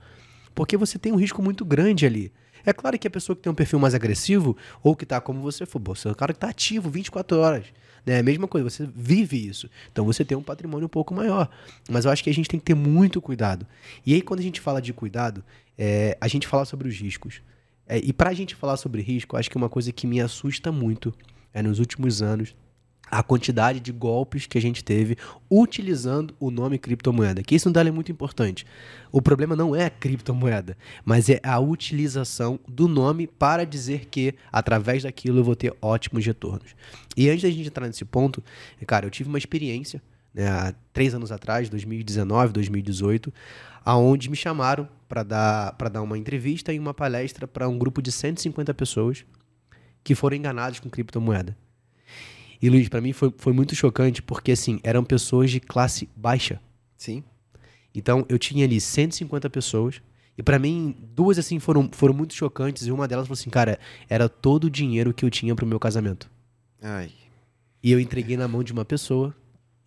porque 0.55 0.77
você 0.77 0.99
tem 0.99 1.13
um 1.13 1.17
risco 1.17 1.43
muito 1.43 1.65
grande 1.65 2.05
ali. 2.05 2.33
É 2.67 2.73
claro 2.73 2.99
que 2.99 3.07
a 3.07 3.11
pessoa 3.11 3.37
que 3.37 3.43
tem 3.43 3.51
um 3.51 3.55
perfil 3.55 3.79
mais 3.79 3.95
agressivo, 3.95 4.57
ou 4.83 4.97
que 4.97 5.05
está 5.05 5.21
como 5.21 5.41
você 5.41 5.65
for, 5.65 5.81
você 5.81 6.09
é 6.09 6.11
o 6.11 6.15
cara 6.15 6.33
que 6.33 6.37
está 6.37 6.49
ativo 6.49 6.91
24 6.91 7.39
horas. 7.39 7.67
Né? 8.05 8.17
É 8.17 8.19
a 8.19 8.23
mesma 8.23 8.49
coisa, 8.49 8.69
você 8.69 8.89
vive 8.95 9.47
isso. 9.47 9.71
Então 9.93 10.05
você 10.05 10.25
tem 10.25 10.37
um 10.37 10.43
patrimônio 10.43 10.87
um 10.87 10.89
pouco 10.89 11.15
maior. 11.15 11.49
Mas 11.89 12.05
eu 12.05 12.11
acho 12.11 12.23
que 12.23 12.31
a 12.31 12.35
gente 12.35 12.49
tem 12.49 12.59
que 12.59 12.67
ter 12.67 12.75
muito 12.75 13.23
cuidado. 13.23 13.67
E 14.05 14.13
aí, 14.15 14.21
quando 14.21 14.41
a 14.41 14.43
gente 14.43 14.61
fala 14.61 14.83
de 14.83 14.93
cuidado, 14.93 15.45
é, 15.79 16.19
a 16.21 16.27
gente 16.27 16.47
fala 16.47 16.65
sobre 16.65 16.89
os 16.89 16.97
riscos. 16.97 17.41
É, 17.87 17.99
e 17.99 18.13
para 18.13 18.31
a 18.31 18.35
gente 18.35 18.55
falar 18.55 18.77
sobre 18.77 19.01
risco, 19.01 19.37
acho 19.37 19.49
que 19.49 19.57
uma 19.57 19.69
coisa 19.69 19.93
que 19.93 20.07
me 20.07 20.21
assusta 20.21 20.73
muito 20.73 21.15
é 21.55 21.63
nos 21.63 21.79
últimos 21.79 22.21
anos 22.21 22.55
a 23.11 23.23
quantidade 23.23 23.81
de 23.81 23.91
golpes 23.91 24.47
que 24.47 24.59
a 24.59 24.61
gente 24.61 24.85
teve 24.85 25.17
utilizando 25.51 26.35
o 26.39 26.51
nome 26.51 26.79
criptomoeda. 26.79 27.43
Que 27.43 27.55
isso 27.55 27.71
não 27.71 27.81
é 27.81 27.91
muito 27.91 28.13
importante. 28.13 28.67
O 29.11 29.23
problema 29.23 29.57
não 29.57 29.75
é 29.75 29.87
a 29.87 29.91
criptomoeda, 29.91 30.77
mas 31.05 31.31
é 31.31 31.41
a 31.43 31.59
utilização 31.59 32.61
do 32.69 32.87
nome 32.87 33.27
para 33.27 33.65
dizer 33.65 34.07
que 34.11 34.35
através 34.53 35.05
daquilo 35.05 35.39
eu 35.39 35.45
vou 35.45 35.57
ter 35.57 35.75
ótimos 35.81 36.27
retornos. 36.27 36.75
E 37.17 37.31
antes 37.31 37.43
da 37.43 37.51
gente 37.51 37.69
entrar 37.69 37.87
nesse 37.87 38.05
ponto, 38.05 38.45
cara, 38.87 39.07
eu 39.07 39.11
tive 39.11 39.31
uma 39.31 39.39
experiência 39.39 40.03
né, 40.39 40.49
há 40.49 40.73
três 40.93 41.15
anos 41.17 41.33
atrás, 41.33 41.69
2019, 41.69 42.53
2018, 42.53 43.35
aonde 43.85 44.31
me 44.31 44.37
chamaram 44.37 44.89
para 45.09 45.25
dar, 45.25 45.73
dar 45.73 46.01
uma 46.01 46.17
entrevista 46.17 46.73
e 46.73 46.79
uma 46.79 46.95
palestra 46.95 47.49
para 47.49 47.69
um 47.69 47.77
grupo 47.77 48.01
de 48.01 48.13
150 48.13 48.73
pessoas 48.73 49.25
que 50.05 50.15
foram 50.15 50.37
enganadas 50.37 50.79
com 50.79 50.89
criptomoeda. 50.89 51.57
E, 52.63 52.71
Luiz, 52.71 52.89
para 52.89 53.01
mim 53.01 53.13
foi, 53.13 53.35
foi 53.37 53.53
muito 53.53 53.75
chocante, 53.75 54.23
porque, 54.23 54.53
assim, 54.53 54.79
eram 54.85 55.03
pessoas 55.03 55.51
de 55.51 55.59
classe 55.59 56.09
baixa. 56.15 56.61
Sim. 56.97 57.25
Então, 57.93 58.25
eu 58.29 58.39
tinha 58.39 58.65
ali 58.65 58.81
150 58.81 59.51
pessoas, 59.51 60.01
e 60.37 60.43
para 60.43 60.59
mim, 60.59 60.95
duas, 61.15 61.37
assim, 61.37 61.59
foram, 61.59 61.91
foram 61.91 62.15
muito 62.15 62.33
chocantes, 62.35 62.87
e 62.87 62.93
uma 62.93 63.09
delas 63.09 63.27
falou 63.27 63.39
assim, 63.39 63.51
cara, 63.51 63.79
era 64.09 64.29
todo 64.29 64.65
o 64.65 64.71
dinheiro 64.71 65.13
que 65.13 65.25
eu 65.25 65.31
tinha 65.31 65.55
pro 65.57 65.67
meu 65.67 65.81
casamento. 65.81 66.31
Ai. 66.81 67.11
E 67.83 67.91
eu 67.91 67.99
entreguei 67.99 68.37
na 68.37 68.47
mão 68.47 68.63
de 68.63 68.73
uma 68.73 68.85
pessoa, 68.85 69.35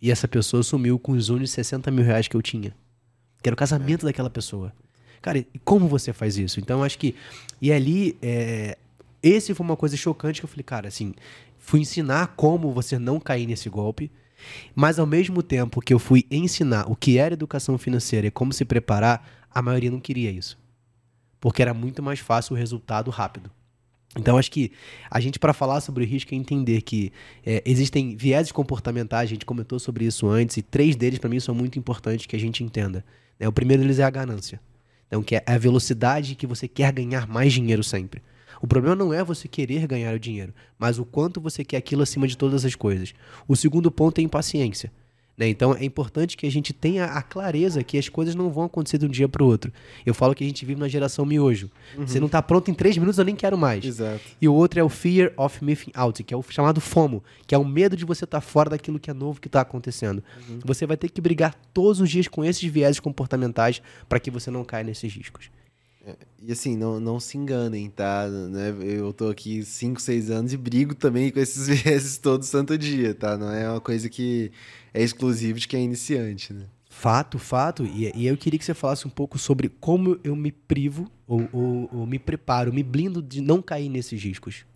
e 0.02 0.10
essa 0.10 0.26
pessoa 0.26 0.64
sumiu 0.64 0.98
com 0.98 1.12
os 1.12 1.28
únicos 1.28 1.52
60 1.52 1.88
mil 1.92 2.04
reais 2.04 2.26
que 2.26 2.36
eu 2.36 2.42
tinha. 2.42 2.74
Que 3.40 3.48
era 3.48 3.54
o 3.54 3.56
casamento 3.56 4.04
é. 4.04 4.06
daquela 4.06 4.28
pessoa. 4.28 4.72
Cara, 5.22 5.38
e 5.38 5.58
como 5.64 5.86
você 5.86 6.12
faz 6.12 6.36
isso? 6.36 6.58
Então, 6.58 6.82
acho 6.82 6.98
que. 6.98 7.14
E 7.60 7.72
ali, 7.72 8.18
é, 8.20 8.76
esse 9.22 9.54
foi 9.54 9.64
uma 9.64 9.76
coisa 9.76 9.96
chocante 9.96 10.40
que 10.40 10.44
eu 10.44 10.48
falei, 10.48 10.64
cara, 10.64 10.88
assim, 10.88 11.14
fui 11.56 11.78
ensinar 11.78 12.34
como 12.34 12.72
você 12.72 12.98
não 12.98 13.20
cair 13.20 13.46
nesse 13.46 13.70
golpe, 13.70 14.10
mas 14.74 14.98
ao 14.98 15.06
mesmo 15.06 15.40
tempo 15.40 15.80
que 15.80 15.94
eu 15.94 16.00
fui 16.00 16.26
ensinar 16.28 16.90
o 16.90 16.96
que 16.96 17.18
era 17.18 17.34
educação 17.34 17.78
financeira 17.78 18.26
e 18.26 18.30
como 18.32 18.52
se 18.52 18.64
preparar, 18.64 19.46
a 19.48 19.62
maioria 19.62 19.92
não 19.92 20.00
queria 20.00 20.32
isso. 20.32 20.58
Porque 21.38 21.62
era 21.62 21.72
muito 21.72 22.02
mais 22.02 22.18
fácil 22.18 22.54
o 22.54 22.58
resultado 22.58 23.08
rápido. 23.12 23.48
Então, 24.16 24.36
acho 24.36 24.50
que 24.50 24.72
a 25.10 25.20
gente, 25.20 25.38
para 25.38 25.54
falar 25.54 25.80
sobre 25.80 26.04
o 26.04 26.06
risco, 26.06 26.34
é 26.34 26.36
entender 26.36 26.82
que 26.82 27.12
é, 27.44 27.62
existem 27.64 28.14
vieses 28.14 28.52
comportamentais, 28.52 29.28
a 29.28 29.32
gente 29.32 29.46
comentou 29.46 29.78
sobre 29.78 30.04
isso 30.04 30.28
antes, 30.28 30.58
e 30.58 30.62
três 30.62 30.94
deles, 30.96 31.18
para 31.18 31.30
mim, 31.30 31.40
são 31.40 31.54
muito 31.54 31.78
importantes 31.78 32.26
que 32.26 32.36
a 32.36 32.38
gente 32.38 32.62
entenda. 32.62 33.04
Né? 33.40 33.48
O 33.48 33.52
primeiro 33.52 33.82
deles 33.82 33.98
é 33.98 34.04
a 34.04 34.10
ganância. 34.10 34.60
Então, 35.06 35.22
que 35.22 35.36
é 35.36 35.42
a 35.46 35.56
velocidade 35.56 36.34
que 36.34 36.46
você 36.46 36.68
quer 36.68 36.92
ganhar 36.92 37.26
mais 37.26 37.52
dinheiro 37.52 37.82
sempre. 37.82 38.22
O 38.60 38.66
problema 38.66 38.94
não 38.94 39.12
é 39.12 39.24
você 39.24 39.48
querer 39.48 39.86
ganhar 39.86 40.14
o 40.14 40.20
dinheiro, 40.20 40.54
mas 40.78 40.98
o 40.98 41.04
quanto 41.04 41.40
você 41.40 41.64
quer 41.64 41.78
aquilo 41.78 42.02
acima 42.02 42.28
de 42.28 42.36
todas 42.36 42.64
as 42.64 42.74
coisas. 42.74 43.12
O 43.48 43.56
segundo 43.56 43.90
ponto 43.90 44.20
é 44.20 44.22
impaciência. 44.22 44.92
Né? 45.36 45.48
Então 45.48 45.74
é 45.74 45.84
importante 45.84 46.36
que 46.36 46.46
a 46.46 46.50
gente 46.50 46.72
tenha 46.72 47.06
a 47.06 47.22
clareza 47.22 47.82
que 47.82 47.96
as 47.96 48.08
coisas 48.08 48.34
não 48.34 48.50
vão 48.50 48.64
acontecer 48.64 48.98
de 48.98 49.06
um 49.06 49.08
dia 49.08 49.28
para 49.28 49.42
o 49.42 49.46
outro. 49.46 49.72
Eu 50.04 50.14
falo 50.14 50.34
que 50.34 50.44
a 50.44 50.46
gente 50.46 50.64
vive 50.64 50.80
na 50.80 50.88
geração 50.88 51.24
miojo. 51.24 51.70
Uhum. 51.96 52.06
Você 52.06 52.20
não 52.20 52.26
está 52.26 52.42
pronto 52.42 52.70
em 52.70 52.74
três 52.74 52.96
minutos, 52.96 53.18
eu 53.18 53.24
nem 53.24 53.34
quero 53.34 53.56
mais. 53.56 53.84
Exato. 53.84 54.20
E 54.40 54.48
o 54.48 54.54
outro 54.54 54.78
é 54.78 54.84
o 54.84 54.88
fear 54.88 55.32
of 55.36 55.64
missing 55.64 55.90
out, 55.94 56.22
que 56.22 56.34
é 56.34 56.36
o 56.36 56.42
chamado 56.42 56.80
FOMO, 56.80 57.22
que 57.46 57.54
é 57.54 57.58
o 57.58 57.64
medo 57.64 57.96
de 57.96 58.04
você 58.04 58.24
estar 58.24 58.40
tá 58.40 58.46
fora 58.46 58.70
daquilo 58.70 58.98
que 58.98 59.10
é 59.10 59.14
novo 59.14 59.40
que 59.40 59.48
está 59.48 59.62
acontecendo. 59.62 60.22
Uhum. 60.48 60.60
Você 60.64 60.86
vai 60.86 60.96
ter 60.96 61.08
que 61.08 61.20
brigar 61.20 61.54
todos 61.72 62.00
os 62.00 62.10
dias 62.10 62.28
com 62.28 62.44
esses 62.44 62.70
viéses 62.70 63.00
comportamentais 63.00 63.80
para 64.08 64.20
que 64.20 64.30
você 64.30 64.50
não 64.50 64.64
caia 64.64 64.84
nesses 64.84 65.12
riscos. 65.12 65.50
E 66.42 66.50
assim, 66.50 66.76
não, 66.76 66.98
não 66.98 67.20
se 67.20 67.38
enganem, 67.38 67.88
tá? 67.88 68.28
Né? 68.28 68.74
Eu 68.80 69.12
tô 69.12 69.28
aqui 69.28 69.64
5, 69.64 70.00
6 70.00 70.30
anos 70.30 70.52
e 70.52 70.56
brigo 70.56 70.94
também 70.94 71.30
com 71.30 71.38
esses 71.38 71.68
vieses 71.82 72.18
todo 72.18 72.44
santo 72.44 72.76
dia, 72.76 73.14
tá? 73.14 73.38
Não 73.38 73.50
é 73.50 73.70
uma 73.70 73.80
coisa 73.80 74.08
que 74.08 74.50
é 74.92 75.02
exclusivo 75.02 75.60
de 75.60 75.68
quem 75.68 75.80
é 75.80 75.84
iniciante, 75.84 76.52
né? 76.52 76.66
Fato, 76.90 77.38
fato. 77.38 77.84
E, 77.84 78.12
e 78.14 78.26
eu 78.26 78.36
queria 78.36 78.58
que 78.58 78.64
você 78.64 78.74
falasse 78.74 79.06
um 79.06 79.10
pouco 79.10 79.38
sobre 79.38 79.68
como 79.68 80.18
eu 80.24 80.34
me 80.34 80.50
privo 80.50 81.10
ou, 81.26 81.48
ou, 81.52 81.90
ou 81.92 82.06
me 82.06 82.18
preparo, 82.18 82.72
me 82.72 82.82
blindo 82.82 83.22
de 83.22 83.40
não 83.40 83.62
cair 83.62 83.88
nesses 83.88 84.22
riscos. 84.22 84.66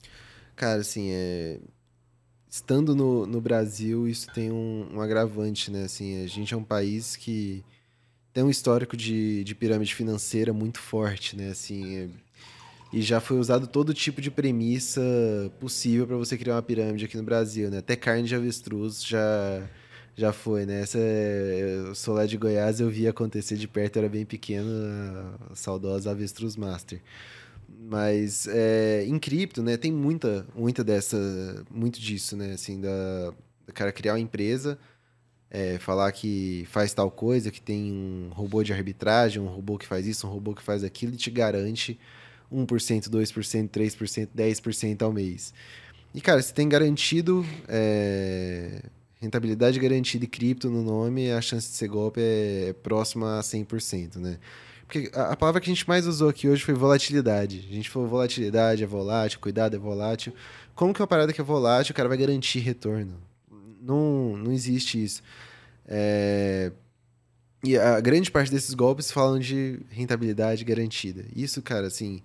Cara, 0.55 0.81
assim, 0.81 1.11
é... 1.11 1.59
estando 2.49 2.95
no, 2.95 3.27
no 3.27 3.41
Brasil, 3.41 4.09
isso 4.09 4.33
tem 4.33 4.51
um, 4.51 4.89
um 4.95 5.01
agravante, 5.01 5.71
né? 5.71 5.85
Assim, 5.85 6.25
a 6.25 6.27
gente 6.27 6.55
é 6.55 6.57
um 6.57 6.65
país 6.65 7.17
que 7.17 7.65
tem 8.37 8.45
um 8.45 8.51
histórico 8.51 8.99
de, 8.99 9.43
de 9.45 9.55
pirâmide 9.55 9.95
financeira 9.95 10.53
muito 10.53 10.79
forte, 10.79 11.35
né? 11.35 11.49
Assim, 11.49 11.97
é... 11.97 12.09
e 12.93 13.01
já 13.01 13.19
foi 13.19 13.39
usado 13.39 13.67
todo 13.67 13.95
tipo 13.95 14.21
de 14.21 14.31
premissa 14.31 15.01
possível 15.59 16.07
para 16.07 16.19
você 16.19 16.37
criar 16.37 16.57
uma 16.57 16.63
pirâmide 16.63 17.07
aqui 17.07 17.17
no 17.17 17.23
Brasil, 17.23 17.71
né? 17.71 17.79
Até 17.79 17.97
carne 17.97 18.25
de 18.29 18.35
avestruz 18.35 19.03
já 19.03 19.67
já 20.15 20.35
foi, 20.35 20.67
né? 20.67 20.83
Essa, 20.83 20.99
eu 20.99 21.95
sou 21.95 22.15
lá 22.15 22.27
de 22.27 22.37
Goiás, 22.37 22.79
eu 22.79 22.91
vi 22.91 23.09
acontecer 23.09 23.57
de 23.57 23.67
perto, 23.67 23.99
era 23.99 24.09
bem 24.09 24.27
pequeno, 24.27 24.69
a 25.51 25.55
saudosa 25.55 26.11
Avestruz 26.11 26.57
Master. 26.57 27.01
Mas 27.67 28.47
é, 28.49 29.03
em 29.07 29.19
cripto, 29.19 29.63
né, 29.63 29.79
tem 29.79 29.91
muita, 29.93 30.47
muita 30.55 30.85
dessa, 30.85 31.65
muito 31.71 31.99
disso, 31.99 32.37
né, 32.37 32.53
assim, 32.53 32.83
da 32.83 33.33
cara 33.73 33.93
criar 33.93 34.13
uma 34.13 34.21
empresa, 34.21 34.79
é, 35.57 35.79
falar 35.79 36.13
que 36.13 36.69
faz 36.71 36.93
tal 36.93 37.11
coisa, 37.11 37.51
que 37.51 37.63
tem 37.63 37.91
um 37.91 38.29
robô 38.31 38.63
de 38.63 38.75
arbitragem, 38.75 39.41
um 39.41 39.47
robô 39.47 39.79
que 39.79 39.87
faz 39.87 40.07
isso, 40.07 40.27
um 40.27 40.31
robô 40.31 40.55
que 40.55 40.63
faz 40.63 40.85
aquilo 40.85 41.15
e 41.15 41.17
te 41.17 41.31
garante 41.31 41.99
1%, 42.53 43.09
2%, 43.09 43.69
3%, 43.71 44.29
10% 44.37 45.03
ao 45.03 45.11
mês. 45.15 45.55
E, 46.15 46.21
cara, 46.21 46.43
você 46.43 46.53
tem 46.53 46.69
garantido 46.69 47.43
é, 47.69 48.83
rentabilidade 49.19 49.81
garantida 49.81 50.27
e 50.27 50.29
cripto 50.29 50.69
no 50.69 50.83
nome, 50.83 51.31
a 51.31 51.41
chance 51.41 51.71
de 51.71 51.75
ser 51.75 51.89
golpe 51.89 52.21
é, 52.21 52.75
próxima 52.83 53.39
a 53.39 53.41
100%, 53.41 54.17
né? 54.17 54.39
Porque 54.87 55.11
a, 55.15 55.33
a, 55.33 55.37
palavra 55.37 55.59
que 55.63 55.71
a 55.71 55.75
gente 55.75 55.89
mais 55.89 56.07
usou 56.07 56.29
aqui 56.29 56.51
hoje 56.51 56.63
foi 56.63 56.75
volatilidade. 56.75 57.67
A 57.71 57.73
gente 57.73 57.89
falou 57.89 58.07
volatilidade 58.07 58.85
é 58.85 58.87
volátil, 58.87 59.41
cuidado 59.41 59.75
é 59.75 59.79
volátil. 59.79 60.35
Como 60.75 60.93
que 60.93 61.01
uma 61.01 61.07
parada 61.07 61.33
que 61.33 61.41
é 61.41 61.45
volátil, 61.45 61.93
o 61.93 61.97
cara 61.97 62.11
vai 62.11 62.19
garantir 62.19 62.59
retorno? 62.59 63.15
Não, 63.81 64.37
não 64.37 64.53
existe 64.53 65.03
isso. 65.03 65.23
É... 65.87 66.73
E 67.65 67.77
a 67.77 68.01
grande 68.01 68.31
parte 68.31 68.51
desses 68.51 68.75
golpes 68.75 69.11
falam 69.11 69.39
de 69.39 69.81
rentabilidade 69.91 70.65
garantida. 70.65 71.25
Isso, 71.35 71.61
cara, 71.63 71.87
assim, 71.87 72.23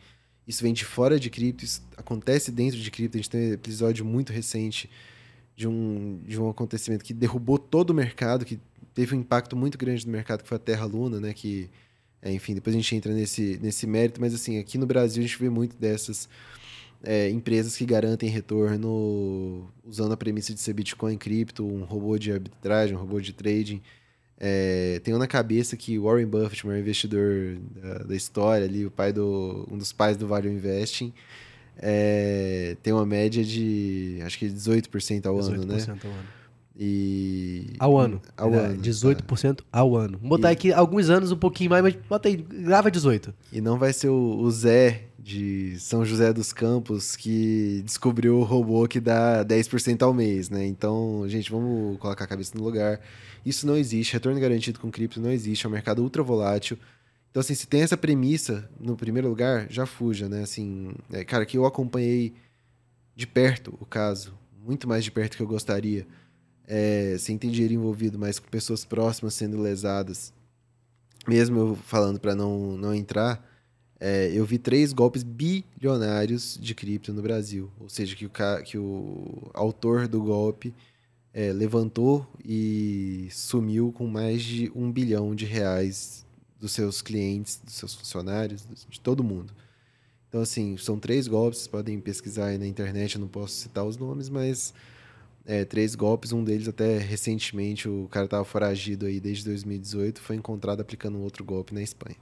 isso 0.47 0.61
vem 0.61 0.73
de 0.73 0.85
fora 0.85 1.19
de 1.19 1.29
cripto, 1.29 1.63
isso 1.63 1.81
acontece 1.97 2.51
dentro 2.51 2.79
de 2.79 2.91
cripto. 2.91 3.17
A 3.17 3.19
gente 3.19 3.29
tem 3.29 3.49
um 3.49 3.53
episódio 3.53 4.05
muito 4.05 4.31
recente 4.31 4.89
de 5.55 5.67
um, 5.67 6.19
de 6.25 6.39
um 6.39 6.49
acontecimento 6.49 7.03
que 7.03 7.13
derrubou 7.13 7.57
todo 7.57 7.91
o 7.91 7.93
mercado, 7.93 8.45
que 8.45 8.59
teve 8.93 9.15
um 9.15 9.19
impacto 9.19 9.55
muito 9.55 9.77
grande 9.77 10.05
no 10.05 10.11
mercado, 10.11 10.43
que 10.43 10.49
foi 10.49 10.57
a 10.57 10.59
Terra 10.59 10.85
Luna, 10.85 11.19
né? 11.19 11.33
Que, 11.33 11.69
é, 12.21 12.31
enfim, 12.31 12.53
depois 12.53 12.75
a 12.75 12.79
gente 12.79 12.95
entra 12.95 13.13
nesse, 13.13 13.59
nesse 13.61 13.87
mérito, 13.87 14.19
mas 14.19 14.33
assim, 14.33 14.59
aqui 14.59 14.77
no 14.77 14.85
Brasil 14.85 15.23
a 15.23 15.27
gente 15.27 15.39
vê 15.39 15.49
muito 15.49 15.75
dessas 15.77 16.27
é, 17.03 17.29
empresas 17.29 17.75
que 17.75 17.85
garantem 17.85 18.29
retorno 18.29 19.71
usando 19.83 20.13
a 20.13 20.17
premissa 20.17 20.53
de 20.53 20.59
ser 20.59 20.73
Bitcoin 20.73 21.17
cripto, 21.17 21.65
um 21.65 21.83
robô 21.83 22.17
de 22.17 22.31
arbitragem, 22.31 22.95
um 22.95 22.99
robô 22.99 23.19
de 23.19 23.33
trading. 23.33 23.81
É, 24.39 24.99
tenho 25.03 25.19
na 25.19 25.27
cabeça 25.27 25.77
que 25.77 25.99
Warren 25.99 26.25
Buffett, 26.25 26.63
o 26.63 26.67
maior 26.67 26.79
investidor 26.79 27.57
da, 27.75 27.99
da, 27.99 28.15
história 28.15 28.65
ali, 28.65 28.85
o 28.85 28.91
pai 28.91 29.13
do, 29.13 29.67
um 29.71 29.77
dos 29.77 29.93
pais 29.93 30.17
do 30.17 30.27
Value 30.27 30.49
Investing, 30.49 31.13
é, 31.77 32.75
tem 32.81 32.91
uma 32.91 33.05
média 33.05 33.43
de 33.43 34.19
acho 34.23 34.39
que 34.39 34.47
18% 34.47 35.25
ao 35.27 35.35
18% 35.35 35.53
ano, 35.53 35.65
né? 35.65 35.85
ao 35.87 36.11
ano. 36.11 36.41
E. 36.75 37.73
Ao 37.77 37.97
ano. 37.97 38.21
Ao 38.35 38.53
é, 38.53 38.57
ano. 38.57 38.81
18% 38.81 39.57
tá. 39.57 39.63
ao 39.71 39.95
ano. 39.95 40.17
Vamos 40.17 40.29
botar 40.29 40.49
e... 40.49 40.53
aqui 40.53 40.73
alguns 40.73 41.09
anos, 41.09 41.31
um 41.31 41.37
pouquinho 41.37 41.69
mais, 41.69 41.83
mas 41.83 41.95
bota 42.09 42.27
aí, 42.27 42.37
grava 42.37 42.89
18. 42.89 43.33
E 43.51 43.61
não 43.61 43.77
vai 43.77 43.93
ser 43.93 44.09
o, 44.09 44.39
o, 44.39 44.49
Zé 44.49 45.03
de 45.21 45.79
São 45.79 46.03
José 46.03 46.33
dos 46.33 46.51
Campos 46.51 47.15
que 47.15 47.81
descobriu 47.85 48.39
o 48.39 48.43
robô 48.43 48.87
que 48.87 48.99
dá 48.99 49.45
10% 49.45 50.01
ao 50.01 50.13
mês, 50.13 50.49
né? 50.49 50.65
Então, 50.65 51.23
gente, 51.27 51.51
vamos 51.51 51.97
colocar 51.99 52.23
a 52.23 52.27
cabeça 52.27 52.57
no 52.57 52.63
lugar. 52.63 52.99
Isso 53.45 53.67
não 53.67 53.77
existe. 53.77 54.13
Retorno 54.13 54.39
garantido 54.39 54.79
com 54.79 54.89
cripto 54.89 55.21
não 55.21 55.31
existe. 55.31 55.65
É 55.65 55.69
um 55.69 55.71
mercado 55.71 56.01
ultra 56.01 56.23
volátil. 56.23 56.77
Então, 57.29 57.39
assim, 57.39 57.53
se 57.53 57.67
tem 57.67 57.81
essa 57.81 57.95
premissa 57.95 58.69
no 58.79 58.97
primeiro 58.97 59.29
lugar, 59.29 59.67
já 59.69 59.85
fuja, 59.85 60.27
né? 60.27 60.41
Assim, 60.43 60.91
é, 61.11 61.23
cara, 61.23 61.45
que 61.45 61.57
eu 61.57 61.65
acompanhei 61.65 62.33
de 63.15 63.27
perto 63.27 63.77
o 63.79 63.85
caso, 63.85 64.33
muito 64.65 64.87
mais 64.87 65.03
de 65.03 65.11
perto 65.11 65.37
que 65.37 65.43
eu 65.43 65.47
gostaria 65.47 66.07
é, 66.67 67.15
sem 67.19 67.37
ter 67.37 67.49
dinheiro 67.49 67.73
envolvido, 67.73 68.17
mas 68.17 68.39
com 68.39 68.47
pessoas 68.49 68.83
próximas 68.83 69.33
sendo 69.33 69.61
lesadas, 69.61 70.33
mesmo 71.27 71.59
eu 71.59 71.75
falando 71.75 72.19
para 72.19 72.33
não, 72.33 72.77
não 72.77 72.93
entrar, 72.93 73.50
é, 74.03 74.31
eu 74.33 74.43
vi 74.43 74.57
três 74.57 74.93
golpes 74.93 75.21
bilionários 75.21 76.57
de 76.59 76.73
cripto 76.73 77.13
no 77.13 77.21
Brasil. 77.21 77.69
Ou 77.79 77.87
seja, 77.87 78.15
que 78.15 78.25
o, 78.25 78.31
que 78.65 78.75
o 78.75 79.51
autor 79.53 80.07
do 80.07 80.23
golpe 80.23 80.73
é, 81.31 81.53
levantou 81.53 82.27
e 82.43 83.27
sumiu 83.29 83.91
com 83.91 84.07
mais 84.07 84.41
de 84.41 84.71
um 84.75 84.91
bilhão 84.91 85.35
de 85.35 85.45
reais 85.45 86.25
dos 86.59 86.71
seus 86.71 86.99
clientes, 86.99 87.61
dos 87.63 87.75
seus 87.75 87.93
funcionários, 87.93 88.65
de 88.89 88.99
todo 88.99 89.23
mundo. 89.23 89.53
Então, 90.27 90.41
assim, 90.41 90.77
são 90.77 90.97
três 90.97 91.27
golpes, 91.27 91.59
vocês 91.59 91.67
podem 91.67 91.99
pesquisar 91.99 92.47
aí 92.47 92.57
na 92.57 92.65
internet, 92.65 93.15
eu 93.15 93.21
não 93.21 93.27
posso 93.27 93.53
citar 93.53 93.85
os 93.85 93.97
nomes, 93.97 94.29
mas 94.29 94.73
é, 95.45 95.63
três 95.63 95.93
golpes, 95.93 96.31
um 96.31 96.43
deles 96.43 96.67
até 96.67 96.97
recentemente, 96.97 97.87
o 97.87 98.07
cara 98.09 98.25
estava 98.25 98.45
foragido 98.45 99.05
aí 99.05 99.19
desde 99.19 99.45
2018, 99.45 100.19
foi 100.21 100.37
encontrado 100.37 100.81
aplicando 100.81 101.19
outro 101.19 101.43
golpe 101.43 101.71
na 101.73 101.83
Espanha. 101.83 102.17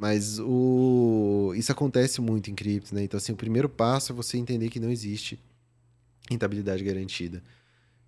Mas 0.00 0.38
o... 0.38 1.52
isso 1.54 1.70
acontece 1.70 2.20
muito 2.20 2.50
em 2.50 2.54
cripto, 2.54 2.94
né? 2.94 3.04
Então, 3.04 3.18
assim, 3.18 3.32
o 3.32 3.36
primeiro 3.36 3.68
passo 3.68 4.12
é 4.12 4.14
você 4.14 4.38
entender 4.38 4.70
que 4.70 4.80
não 4.80 4.90
existe 4.90 5.38
rentabilidade 6.30 6.82
garantida. 6.82 7.42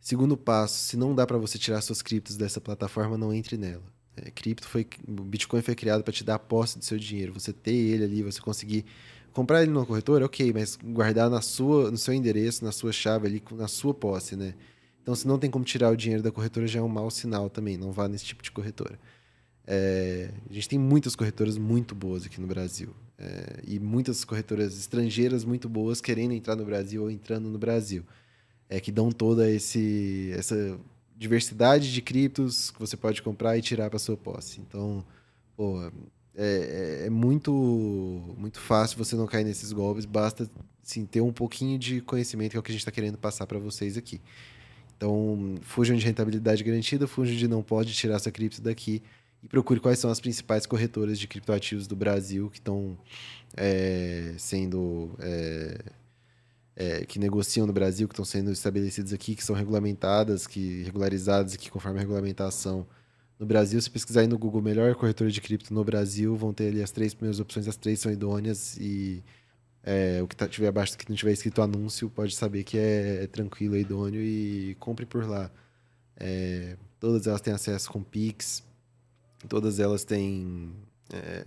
Segundo 0.00 0.36
passo, 0.36 0.74
se 0.84 0.96
não 0.96 1.14
dá 1.14 1.26
para 1.26 1.36
você 1.36 1.58
tirar 1.58 1.82
suas 1.82 2.00
criptos 2.00 2.36
dessa 2.36 2.60
plataforma, 2.60 3.18
não 3.18 3.32
entre 3.32 3.56
nela. 3.58 3.82
É, 4.16 4.30
cripto 4.30 4.66
foi, 4.66 4.86
o 5.06 5.22
Bitcoin 5.22 5.60
foi 5.60 5.74
criado 5.74 6.02
para 6.02 6.12
te 6.12 6.24
dar 6.24 6.36
a 6.36 6.38
posse 6.38 6.78
do 6.78 6.84
seu 6.84 6.98
dinheiro, 6.98 7.32
você 7.32 7.52
ter 7.52 7.72
ele 7.72 8.04
ali, 8.04 8.22
você 8.22 8.40
conseguir 8.40 8.86
Comprar 9.32 9.62
ele 9.62 9.70
numa 9.70 9.86
corretora, 9.86 10.26
ok, 10.26 10.52
mas 10.52 10.76
guardar 10.76 11.30
na 11.30 11.40
sua, 11.40 11.90
no 11.90 11.96
seu 11.96 12.12
endereço, 12.12 12.64
na 12.64 12.70
sua 12.70 12.92
chave 12.92 13.26
ali, 13.26 13.42
na 13.52 13.66
sua 13.66 13.94
posse, 13.94 14.36
né? 14.36 14.54
Então, 15.02 15.14
se 15.14 15.26
não 15.26 15.38
tem 15.38 15.50
como 15.50 15.64
tirar 15.64 15.90
o 15.90 15.96
dinheiro 15.96 16.22
da 16.22 16.30
corretora, 16.30 16.66
já 16.66 16.80
é 16.80 16.82
um 16.82 16.88
mau 16.88 17.10
sinal 17.10 17.48
também. 17.48 17.76
Não 17.78 17.90
vá 17.90 18.06
nesse 18.08 18.26
tipo 18.26 18.42
de 18.42 18.50
corretora. 18.50 18.98
É, 19.66 20.30
a 20.48 20.52
gente 20.52 20.68
tem 20.68 20.78
muitas 20.78 21.14
corretoras 21.14 21.56
muito 21.56 21.94
boas 21.94 22.26
aqui 22.26 22.40
no 22.40 22.46
Brasil. 22.46 22.94
É, 23.18 23.60
e 23.66 23.78
muitas 23.78 24.24
corretoras 24.24 24.76
estrangeiras 24.76 25.44
muito 25.44 25.68
boas 25.68 26.00
querendo 26.00 26.32
entrar 26.32 26.56
no 26.56 26.64
Brasil 26.64 27.02
ou 27.02 27.10
entrando 27.10 27.48
no 27.48 27.58
Brasil. 27.58 28.04
É, 28.68 28.80
que 28.80 28.90
dão 28.90 29.12
toda 29.12 29.50
esse, 29.50 30.32
essa 30.34 30.78
diversidade 31.16 31.92
de 31.92 32.02
criptos 32.02 32.70
que 32.70 32.80
você 32.80 32.96
pode 32.96 33.22
comprar 33.22 33.56
e 33.56 33.62
tirar 33.62 33.90
para 33.90 33.98
sua 33.98 34.16
posse. 34.16 34.60
Então, 34.60 35.04
pô, 35.56 35.80
é, 36.34 37.02
é, 37.02 37.06
é, 37.06 37.10
muito, 37.10 37.52
muito 38.38 38.58
fácil 38.58 38.96
você 38.96 39.14
não 39.14 39.26
cair 39.26 39.44
nesses 39.44 39.72
golpes, 39.72 40.06
basta 40.06 40.50
sim, 40.82 41.04
ter 41.04 41.20
um 41.20 41.32
pouquinho 41.32 41.78
de 41.78 42.00
conhecimento, 42.00 42.52
que 42.52 42.56
é 42.56 42.60
o 42.60 42.62
que 42.62 42.70
a 42.70 42.74
gente 42.74 42.80
está 42.80 42.90
querendo 42.90 43.18
passar 43.18 43.46
para 43.46 43.58
vocês 43.58 43.96
aqui. 43.96 44.20
Então, 44.96 45.56
fujam 45.62 45.96
de 45.96 46.04
rentabilidade 46.04 46.64
garantida, 46.64 47.06
fujam 47.06 47.36
de 47.36 47.46
não 47.46 47.62
pode 47.62 47.92
tirar 47.92 48.16
essa 48.16 48.30
cripto 48.30 48.62
daqui 48.62 49.02
e 49.42 49.48
procure 49.48 49.80
quais 49.80 49.98
são 49.98 50.10
as 50.10 50.20
principais 50.20 50.66
corretoras 50.66 51.18
de 51.18 51.26
criptoativos 51.26 51.86
do 51.86 51.96
Brasil 51.96 52.50
que 52.50 52.58
estão 52.58 52.96
é, 53.56 54.34
sendo. 54.38 55.10
É, 55.18 55.78
é, 56.74 57.04
que 57.04 57.18
negociam 57.18 57.66
no 57.66 57.72
Brasil, 57.72 58.08
que 58.08 58.14
estão 58.14 58.24
sendo 58.24 58.50
estabelecidas 58.50 59.12
aqui, 59.12 59.34
que 59.34 59.44
são 59.44 59.54
regulamentadas, 59.54 60.46
que 60.46 60.82
regularizadas 60.84 61.54
aqui 61.54 61.70
conforme 61.70 61.98
a 61.98 62.00
regulamentação 62.00 62.86
no 63.38 63.46
Brasil, 63.46 63.80
se 63.82 63.90
pesquisar 63.90 64.20
aí 64.20 64.26
no 64.26 64.38
Google 64.38 64.62
melhor 64.62 64.94
corretora 64.94 65.30
de 65.30 65.40
cripto 65.40 65.74
no 65.74 65.84
Brasil, 65.84 66.36
vão 66.36 66.52
ter 66.52 66.68
ali 66.68 66.82
as 66.82 66.92
três 66.92 67.12
primeiras 67.12 67.40
opções, 67.40 67.66
as 67.66 67.76
três 67.76 67.98
são 67.98 68.10
idôneas 68.12 68.76
e 68.78 69.22
é, 69.82 70.22
o 70.22 70.28
que 70.28 70.36
tá, 70.36 70.46
tiver 70.46 70.68
abaixo 70.68 70.96
que 70.96 71.08
não 71.08 71.16
tiver 71.16 71.32
escrito 71.32 71.60
anúncio, 71.60 72.08
pode 72.08 72.36
saber 72.36 72.62
que 72.62 72.78
é, 72.78 73.24
é 73.24 73.26
tranquilo, 73.26 73.74
é 73.74 73.80
idôneo 73.80 74.20
e 74.22 74.76
compre 74.78 75.04
por 75.04 75.28
lá. 75.28 75.50
É, 76.16 76.76
todas 77.00 77.26
elas 77.26 77.40
têm 77.40 77.52
acesso 77.52 77.90
com 77.90 78.02
Pix, 78.02 78.62
todas 79.48 79.78
elas 79.78 80.04
têm, 80.04 80.72
é, 81.12 81.44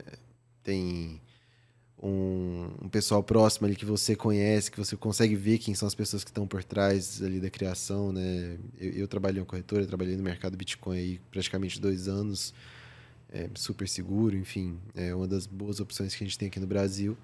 têm 0.64 1.22
um, 2.02 2.70
um, 2.84 2.90
pessoal 2.90 3.24
próximo 3.24 3.68
ali 3.68 3.76
que 3.76 3.86
você 3.86 4.16
conhece, 4.16 4.70
que 4.70 4.78
você 4.78 4.96
consegue 4.96 5.36
ver 5.36 5.58
quem 5.58 5.74
são 5.74 5.88
as 5.88 5.96
pessoas 5.96 6.24
que 6.24 6.30
estão 6.30 6.48
por 6.48 6.64
trás 6.64 7.22
ali 7.24 7.40
da 7.40 7.50
criação, 7.50 8.12
né? 8.12 8.58
Eu, 8.80 8.92
eu 8.92 9.08
trabalhei 9.08 9.42
em 9.42 9.46
corretora, 9.46 9.86
trabalhei 9.86 10.16
no 10.16 10.24
mercado 10.24 10.58
Bitcoin 10.58 10.98
aí 10.98 11.22
praticamente 11.32 11.80
dois 11.80 12.08
anos, 12.08 12.54
é, 13.32 13.50
super 13.56 13.88
seguro, 13.88 14.36
enfim, 14.36 14.80
é 14.94 15.14
uma 15.16 15.28
das 15.28 15.46
boas 15.46 15.80
opções 15.80 16.16
que 16.16 16.24
a 16.24 16.28
gente 16.28 16.38
tem 16.38 16.48
aqui 16.48 16.60
no 16.60 16.68
Brasil. 16.68 17.18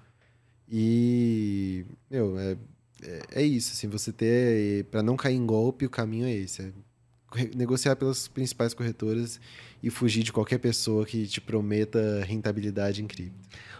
E, 0.68 1.84
meu, 2.10 2.38
é, 2.38 2.56
é, 3.02 3.22
é 3.32 3.42
isso, 3.42 3.72
assim, 3.72 3.88
você 3.88 4.12
ter, 4.12 4.84
para 4.86 5.02
não 5.02 5.16
cair 5.16 5.36
em 5.36 5.44
golpe, 5.44 5.84
o 5.86 5.90
caminho 5.90 6.26
é 6.26 6.32
esse, 6.32 6.62
é 6.62 6.72
negociar 7.54 7.96
pelas 7.96 8.28
principais 8.28 8.74
corretoras 8.74 9.40
e 9.82 9.90
fugir 9.90 10.22
de 10.22 10.32
qualquer 10.32 10.58
pessoa 10.58 11.04
que 11.04 11.26
te 11.26 11.40
prometa 11.40 12.24
rentabilidade 12.24 13.02
em 13.02 13.06
cripto. 13.06 13.34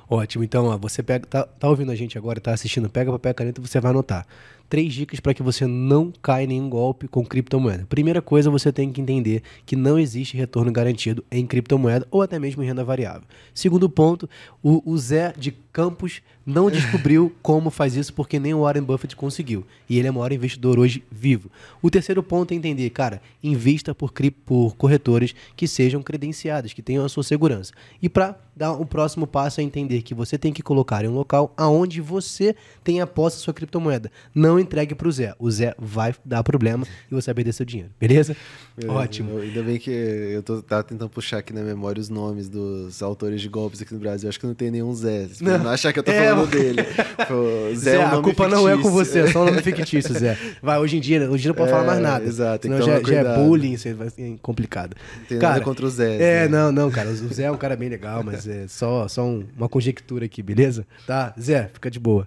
Ótimo. 0.09 0.45
Então, 0.45 0.67
ó, 0.67 0.77
você 0.77 1.03
pega, 1.03 1.27
tá, 1.27 1.45
tá 1.45 1.69
ouvindo 1.69 1.91
a 1.91 1.95
gente 1.95 2.19
agora, 2.19 2.41
tá 2.41 2.53
assistindo, 2.53 2.91
pega 2.91 3.11
papel 3.13 3.31
e 3.31 3.35
caneta, 3.35 3.61
você 3.63 3.81
vai 3.81 3.91
anotar. 3.91 4.27
Três 4.73 4.95
dicas 4.95 5.21
para 5.21 5.35
que 5.35 5.43
você 5.43 5.67
não 5.67 6.11
caia 6.23 6.45
em 6.45 6.47
nenhum 6.47 6.71
golpe 6.71 7.07
com 7.07 7.23
criptomoeda. 7.27 7.85
Primeira 7.91 8.23
coisa, 8.23 8.49
você 8.49 8.73
tem 8.73 8.91
que 8.91 9.03
entender 9.03 9.43
que 9.67 9.77
não 9.77 9.99
existe 9.99 10.35
retorno 10.35 10.73
garantido 10.73 11.23
em 11.31 11.47
criptomoeda 11.47 12.09
ou 12.11 12.23
até 12.23 12.39
mesmo 12.39 12.63
em 12.63 12.67
renda 12.67 12.83
variável. 12.83 13.25
Segundo 13.53 13.87
ponto, 13.91 14.27
o, 14.63 14.83
o 14.91 14.97
Zé 14.97 15.35
de 15.37 15.53
Campos 15.71 16.23
não 16.45 16.69
descobriu 16.73 17.35
como 17.43 17.71
faz 17.71 17.97
isso 17.97 18.15
porque 18.15 18.39
nem 18.39 18.55
o 18.55 18.63
Warren 18.63 18.83
Buffett 18.83 19.15
conseguiu. 19.15 19.63
E 19.91 19.99
ele 19.99 20.09
é 20.09 20.11
o 20.11 20.15
maior 20.15 20.33
investidor 20.33 20.79
hoje 20.79 21.05
vivo. 21.11 21.51
O 21.83 21.91
terceiro 21.91 22.23
ponto 22.23 22.53
é 22.53 22.55
entender, 22.55 22.89
cara, 22.91 23.21
invista 23.43 23.95
por, 23.95 24.11
por 24.47 24.77
corretores 24.77 25.35
que 25.55 25.69
sejam 25.69 26.03
credenciadas, 26.03 26.73
que 26.73 26.81
tenham 26.81 27.05
a 27.05 27.11
sua 27.11 27.23
segurança. 27.23 27.73
E 28.01 28.09
para 28.09 28.39
dar 28.55 28.73
o 28.73 28.85
próximo 28.85 29.27
passo 29.27 29.61
é 29.61 29.65
entender 29.65 30.03
que 30.03 30.15
você 30.15 30.37
tem 30.37 30.53
que 30.53 30.63
colocar 30.63 31.05
em 31.05 31.09
um 31.09 31.15
local 31.15 31.53
aonde 31.57 32.01
você 32.01 32.55
tem 32.85 33.01
a 33.01 33.07
posse 33.07 33.39
sua 33.39 33.55
criptomoeda. 33.55 34.11
Não 34.35 34.62
entregue 34.63 34.95
pro 34.95 35.11
Zé. 35.13 35.35
O 35.39 35.51
Zé 35.51 35.75
vai 35.79 36.15
dar 36.25 36.43
problema 36.43 36.87
e 37.11 37.15
você 37.15 37.27
vai 37.27 37.35
perder 37.37 37.53
seu 37.53 37.67
dinheiro, 37.67 37.91
beleza? 38.01 38.37
Beleza. 38.77 38.95
Ótimo. 38.99 39.39
Ainda 39.39 39.63
bem 39.63 39.79
que 39.79 39.91
eu 39.91 40.43
tô 40.43 40.63
tava 40.63 40.83
tentando 40.83 41.11
puxar 41.11 41.39
aqui 41.39 41.53
na 41.53 41.61
memória 41.63 42.01
os 42.01 42.09
nomes 42.09 42.49
dos 42.49 43.03
autores 43.03 43.41
de 43.41 43.49
golpes 43.49 43.83
aqui 43.83 43.93
no 43.93 44.01
Brasil. 44.01 44.29
Acho 44.29 44.41
que 44.41 44.47
não 44.47 44.55
tem 44.55 44.71
nenhum 44.71 44.95
Zé. 44.95 45.29
Não, 45.41 45.59
não 45.59 45.71
achar 45.71 45.93
que 45.93 45.99
eu 45.99 46.03
tô 46.03 46.11
É, 46.11 46.29
falando 46.29 46.51
dele. 46.51 46.83
Pô, 47.29 47.75
Zé, 47.75 47.91
Zé, 47.93 47.95
é 47.97 47.99
um 48.07 48.19
a 48.19 48.23
culpa 48.23 48.49
não 48.49 48.69
é 48.69 48.73
com 48.77 48.83
fictício. 48.85 49.05
você, 49.05 49.19
é 49.21 49.27
só 49.27 49.43
um 49.43 49.47
nome 49.47 49.63
fictício, 49.63 50.15
Zé. 50.19 50.39
Vai, 50.63 50.79
hoje 50.79 50.97
em 50.97 51.01
dia, 51.01 51.21
hoje 51.29 51.35
em 51.35 51.37
dia 51.43 51.49
não 51.51 51.55
pode 51.57 51.69
É, 51.71 51.73
falar 51.73 51.87
mais 51.87 52.01
nada. 52.01 52.25
exato, 52.25 52.63
tem 52.63 52.71
Senão 52.73 52.87
já, 52.87 53.03
já 53.03 53.17
é 53.21 53.35
bullying, 53.37 53.73
isso 53.73 53.95
vai 53.95 54.09
ser 54.11 54.39
complicado. 54.41 54.97
Não 55.19 55.25
tem 55.27 55.39
Cara, 55.39 55.53
nada 55.55 55.65
contra 55.65 55.85
o 55.85 55.91
Zé. 55.91 56.17
É, 56.17 56.43
né? 56.43 56.49
não, 56.49 56.73
não, 56.73 56.91
cara. 56.91 57.11
O 57.11 57.15
Zé 57.15 57.45
é 57.45 57.51
um 57.51 57.57
cara 57.59 57.77
bem 57.77 57.89
legal, 57.89 58.23
mas 58.23 58.47
é 58.49 58.67
só, 58.69 59.07
só 59.09 59.25
um- 59.25 59.45
uma 59.57 59.69
conjectura 59.69 60.25
aqui, 60.25 60.43
beleza? 60.43 60.87
Tá, 61.07 61.35
Zé, 61.39 61.71
fica 61.75 61.91
de 61.91 61.99
boa. 62.01 62.27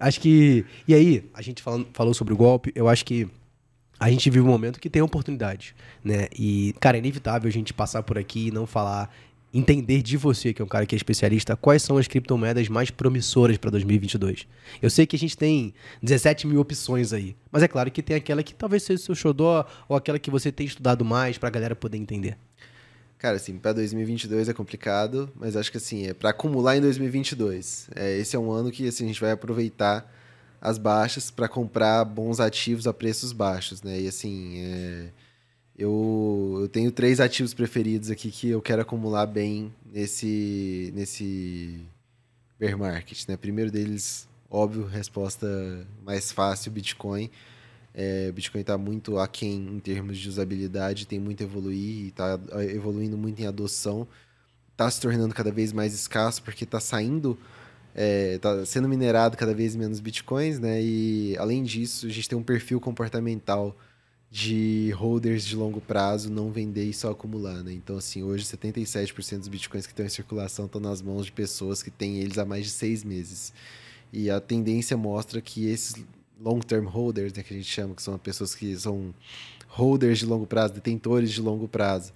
Acho 0.00 0.20
que. 0.20 0.64
E 0.86 0.94
aí, 0.94 1.24
a 1.34 1.42
gente 1.42 1.57
falando- 1.62 1.86
falou 1.92 2.14
sobre 2.14 2.34
o 2.34 2.36
golpe, 2.36 2.72
eu 2.74 2.88
acho 2.88 3.04
que 3.04 3.28
a 3.98 4.10
gente 4.10 4.30
vive 4.30 4.44
um 4.44 4.48
momento 4.50 4.78
que 4.80 4.88
tem 4.88 5.02
oportunidade, 5.02 5.74
né? 6.04 6.28
E, 6.38 6.74
cara, 6.80 6.96
é 6.96 7.00
inevitável 7.00 7.48
a 7.48 7.52
gente 7.52 7.74
passar 7.74 8.02
por 8.02 8.16
aqui 8.16 8.46
e 8.48 8.50
não 8.50 8.66
falar, 8.66 9.10
entender 9.52 10.02
de 10.02 10.16
você, 10.16 10.52
que 10.52 10.60
é 10.62 10.64
um 10.64 10.68
cara 10.68 10.84
que 10.86 10.94
é 10.94 10.98
especialista, 10.98 11.56
quais 11.56 11.82
são 11.82 11.96
as 11.96 12.06
criptomoedas 12.06 12.68
mais 12.68 12.90
promissoras 12.90 13.56
para 13.56 13.70
2022. 13.70 14.46
Eu 14.80 14.90
sei 14.90 15.06
que 15.06 15.16
a 15.16 15.18
gente 15.18 15.36
tem 15.36 15.72
17 16.02 16.46
mil 16.46 16.60
opções 16.60 17.12
aí, 17.12 17.34
mas 17.50 17.62
é 17.62 17.68
claro 17.68 17.90
que 17.90 18.02
tem 18.02 18.14
aquela 18.14 18.42
que 18.42 18.54
talvez 18.54 18.82
seja 18.82 19.00
o 19.00 19.04
seu 19.04 19.14
xodó 19.14 19.66
ou 19.88 19.96
aquela 19.96 20.18
que 20.18 20.30
você 20.30 20.52
tem 20.52 20.66
estudado 20.66 21.04
mais 21.04 21.38
pra 21.38 21.50
galera 21.50 21.74
poder 21.74 21.96
entender. 21.96 22.36
Cara, 23.18 23.36
assim, 23.36 23.58
pra 23.58 23.72
2022 23.72 24.48
é 24.48 24.52
complicado, 24.52 25.28
mas 25.34 25.56
acho 25.56 25.72
que 25.72 25.78
assim, 25.78 26.06
é 26.06 26.14
pra 26.14 26.30
acumular 26.30 26.76
em 26.76 26.80
2022. 26.80 27.88
É, 27.96 28.16
esse 28.16 28.36
é 28.36 28.38
um 28.38 28.52
ano 28.52 28.70
que 28.70 28.86
assim, 28.86 29.04
a 29.04 29.08
gente 29.08 29.20
vai 29.20 29.32
aproveitar 29.32 30.08
as 30.60 30.78
baixas 30.78 31.30
pra 31.30 31.48
comprar 31.48 32.04
bons 32.04 32.40
ativos 32.40 32.86
a 32.86 32.92
preços 32.92 33.32
baixos, 33.32 33.82
né? 33.82 34.00
E 34.00 34.08
assim, 34.08 34.58
é, 34.58 35.10
eu, 35.76 36.58
eu 36.62 36.68
tenho 36.68 36.90
três 36.90 37.20
ativos 37.20 37.54
preferidos 37.54 38.10
aqui 38.10 38.30
que 38.30 38.48
eu 38.48 38.60
quero 38.60 38.82
acumular 38.82 39.26
bem 39.26 39.72
nesse, 39.86 40.92
nesse 40.94 41.80
bear 42.58 42.76
market, 42.76 43.28
né? 43.28 43.36
Primeiro 43.36 43.70
deles, 43.70 44.28
óbvio, 44.50 44.84
resposta 44.86 45.46
mais 46.02 46.32
fácil, 46.32 46.72
Bitcoin. 46.72 47.30
É, 47.94 48.30
Bitcoin 48.32 48.60
está 48.60 48.76
muito 48.76 49.18
aquém 49.18 49.56
em 49.56 49.78
termos 49.78 50.18
de 50.18 50.28
usabilidade, 50.28 51.06
tem 51.06 51.18
muito 51.18 51.42
a 51.42 51.46
evoluir, 51.46 52.08
está 52.08 52.38
evoluindo 52.72 53.16
muito 53.16 53.40
em 53.40 53.46
adoção, 53.46 54.06
está 54.72 54.90
se 54.90 55.00
tornando 55.00 55.34
cada 55.34 55.50
vez 55.50 55.72
mais 55.72 55.94
escasso 55.94 56.42
porque 56.42 56.64
está 56.64 56.80
saindo, 56.80 57.38
está 58.00 58.64
sendo 58.64 58.88
minerado 58.88 59.36
cada 59.36 59.52
vez 59.52 59.74
menos 59.74 60.00
Bitcoins, 60.00 60.58
né? 60.58 60.80
E 60.82 61.36
além 61.38 61.62
disso, 61.62 62.06
a 62.06 62.10
gente 62.10 62.28
tem 62.28 62.38
um 62.38 62.42
perfil 62.42 62.80
comportamental 62.80 63.76
de 64.30 64.90
holders 64.96 65.44
de 65.44 65.56
longo 65.56 65.80
prazo 65.80 66.30
não 66.30 66.50
vender 66.52 66.84
e 66.84 66.92
só 66.92 67.10
acumular, 67.10 67.62
né? 67.64 67.72
Então, 67.72 67.96
assim, 67.96 68.22
hoje 68.22 68.44
77% 68.44 69.38
dos 69.38 69.48
Bitcoins 69.48 69.86
que 69.86 69.92
estão 69.92 70.04
em 70.04 70.08
circulação 70.10 70.66
estão 70.66 70.80
nas 70.80 71.00
mãos 71.00 71.26
de 71.26 71.32
pessoas 71.32 71.82
que 71.82 71.90
têm 71.90 72.18
eles 72.18 72.38
há 72.38 72.44
mais 72.44 72.64
de 72.66 72.70
seis 72.70 73.02
meses. 73.02 73.52
E 74.12 74.30
a 74.30 74.40
tendência 74.40 74.96
mostra 74.96 75.40
que 75.40 75.66
esses 75.66 76.04
long-term 76.40 76.86
holders, 76.86 77.32
né, 77.32 77.42
que 77.42 77.54
a 77.54 77.56
gente 77.56 77.68
chama, 77.68 77.94
que 77.94 78.02
são 78.02 78.16
pessoas 78.18 78.54
que 78.54 78.76
são 78.78 79.14
holders 79.66 80.18
de 80.18 80.26
longo 80.26 80.46
prazo, 80.46 80.74
detentores 80.74 81.32
de 81.32 81.40
longo 81.40 81.66
prazo, 81.66 82.12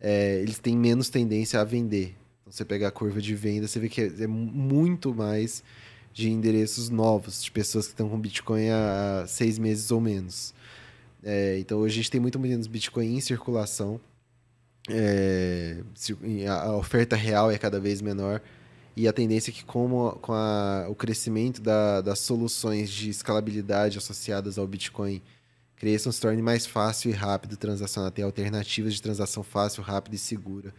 é, 0.00 0.40
eles 0.40 0.58
têm 0.58 0.76
menos 0.76 1.08
tendência 1.08 1.60
a 1.60 1.64
vender. 1.64 2.16
Você 2.52 2.66
pegar 2.66 2.88
a 2.88 2.90
curva 2.90 3.18
de 3.18 3.34
venda, 3.34 3.66
você 3.66 3.80
vê 3.80 3.88
que 3.88 4.02
é, 4.02 4.26
muito 4.26 5.14
mais 5.14 5.64
de 6.12 6.28
endereços 6.28 6.90
novos, 6.90 7.42
de 7.42 7.50
pessoas 7.50 7.86
que 7.86 7.94
estão 7.94 8.10
com 8.10 8.20
Bitcoin 8.20 8.68
há 8.68 9.24
seis 9.26 9.58
meses 9.58 9.90
ou 9.90 10.02
menos. 10.02 10.52
É, 11.24 11.58
então, 11.58 11.78
hoje 11.78 11.94
a 11.94 11.96
gente 11.96 12.10
tem 12.10 12.20
muito 12.20 12.38
menos 12.38 12.66
Bitcoin 12.66 13.16
em 13.16 13.20
circulação. 13.22 13.98
É, 14.90 15.82
a 16.46 16.76
oferta 16.76 17.16
real 17.16 17.50
é 17.50 17.56
cada 17.56 17.80
vez 17.80 18.02
menor. 18.02 18.42
E 18.94 19.08
a 19.08 19.14
tendência 19.14 19.50
é 19.50 19.54
que, 19.54 19.64
como 19.64 20.12
com 20.20 20.34
a- 20.34 20.86
o 20.90 20.94
crescimento 20.94 21.62
da- 21.62 22.02
das 22.02 22.18
soluções 22.18 22.90
de 22.90 23.08
escalabilidade 23.08 23.96
associadas 23.96 24.58
ao 24.58 24.66
Bitcoin 24.66 25.22
cresçam, 25.76 26.12
se 26.12 26.20
torne 26.20 26.42
mais 26.42 26.66
fácil 26.66 27.10
e 27.10 27.14
rápido 27.14 27.56
transacionar. 27.56 28.10
Tem 28.10 28.22
alternativas 28.22 28.92
de 28.92 29.00
transação 29.00 29.42
fácil, 29.42 29.82
rápida 29.82 30.16
e 30.16 30.18
segura 30.18 30.74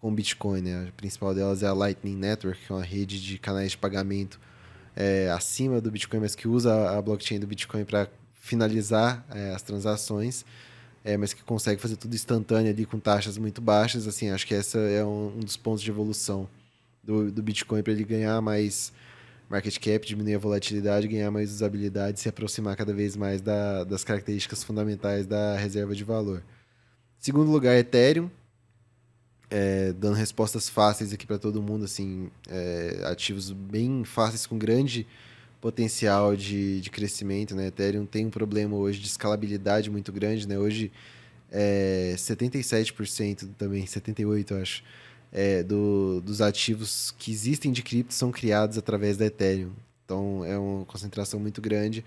com 0.00 0.14
Bitcoin. 0.14 0.62
Né? 0.62 0.88
A 0.88 0.92
principal 0.92 1.34
delas 1.34 1.62
é 1.62 1.66
a 1.66 1.72
Lightning 1.72 2.16
Network, 2.16 2.66
que 2.66 2.72
é 2.72 2.74
uma 2.74 2.84
rede 2.84 3.20
de 3.20 3.38
canais 3.38 3.72
de 3.72 3.78
pagamento 3.78 4.40
é, 4.96 5.30
acima 5.30 5.80
do 5.80 5.90
Bitcoin, 5.90 6.20
mas 6.20 6.34
que 6.34 6.48
usa 6.48 6.96
a 6.96 7.00
blockchain 7.02 7.38
do 7.38 7.46
Bitcoin 7.46 7.84
para 7.84 8.08
finalizar 8.34 9.24
é, 9.30 9.50
as 9.54 9.62
transações. 9.62 10.44
É, 11.02 11.16
mas 11.16 11.32
que 11.32 11.42
consegue 11.42 11.80
fazer 11.80 11.96
tudo 11.96 12.14
instantâneo 12.14 12.70
ali 12.70 12.84
com 12.84 12.98
taxas 12.98 13.38
muito 13.38 13.60
baixas. 13.62 14.06
Assim, 14.06 14.28
acho 14.30 14.46
que 14.46 14.54
essa 14.54 14.78
é 14.78 15.02
um, 15.04 15.32
um 15.36 15.40
dos 15.40 15.56
pontos 15.56 15.82
de 15.82 15.90
evolução 15.90 16.46
do, 17.02 17.30
do 17.30 17.42
Bitcoin 17.42 17.82
para 17.82 17.92
ele 17.92 18.04
ganhar 18.04 18.38
mais 18.42 18.92
market 19.48 19.78
cap, 19.78 20.06
diminuir 20.06 20.34
a 20.34 20.38
volatilidade, 20.38 21.08
ganhar 21.08 21.30
mais 21.30 21.50
usabilidade, 21.50 22.20
se 22.20 22.28
aproximar 22.28 22.76
cada 22.76 22.92
vez 22.92 23.16
mais 23.16 23.40
da- 23.40 23.82
das 23.82 24.04
características 24.04 24.62
fundamentais 24.62 25.26
da 25.26 25.56
reserva 25.56 25.94
de 25.94 26.04
valor. 26.04 26.42
Segundo 27.18 27.50
lugar, 27.50 27.76
Ethereum. 27.76 28.30
É, 29.50 29.92
dando 29.92 30.14
respostas 30.14 30.68
fáceis 30.68 31.12
aqui 31.12 31.26
para 31.26 31.38
todo 31.38 31.60
mundo, 31.60 31.84
assim, 31.84 32.30
é, 32.48 33.02
ativos 33.04 33.50
bem 33.50 34.04
fáceis 34.04 34.46
com 34.46 34.56
grande 34.56 35.06
potencial 35.60 36.34
de, 36.36 36.80
de 36.80 36.90
crescimento, 36.90 37.54
né? 37.54 37.66
Ethereum 37.66 38.06
tem 38.06 38.26
um 38.26 38.30
problema 38.30 38.76
hoje 38.76 39.00
de 39.00 39.06
escalabilidade 39.06 39.90
muito 39.90 40.12
grande, 40.12 40.48
né? 40.48 40.58
Hoje 40.58 40.90
é 41.50 42.14
77% 42.16 43.50
também, 43.58 43.84
78% 43.84 44.50
eu 44.50 44.62
acho, 44.62 44.82
é, 45.32 45.62
do, 45.62 46.20
dos 46.20 46.40
ativos 46.40 47.14
que 47.18 47.30
existem 47.30 47.72
de 47.72 47.82
cripto 47.82 48.14
são 48.14 48.30
criados 48.30 48.78
através 48.78 49.16
da 49.16 49.26
Ethereum. 49.26 49.72
Então 50.04 50.44
é 50.44 50.58
uma 50.58 50.84
concentração 50.84 51.38
muito 51.38 51.60
grande, 51.60 52.04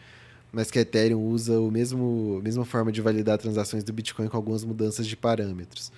mas 0.52 0.72
que 0.72 0.80
a 0.80 0.82
Ethereum 0.82 1.22
usa 1.22 1.60
o 1.60 1.70
mesmo, 1.70 2.38
a 2.40 2.44
mesma 2.44 2.66
forma 2.66 2.92
de 2.92 3.02
validar 3.02 3.38
transações 3.38 3.84
do 3.84 3.94
Bitcoin 3.94 4.28
com 4.28 4.38
algumas 4.38 4.64
mudanças 4.64 5.06
de 5.06 5.16
parâmetros. 5.16 5.92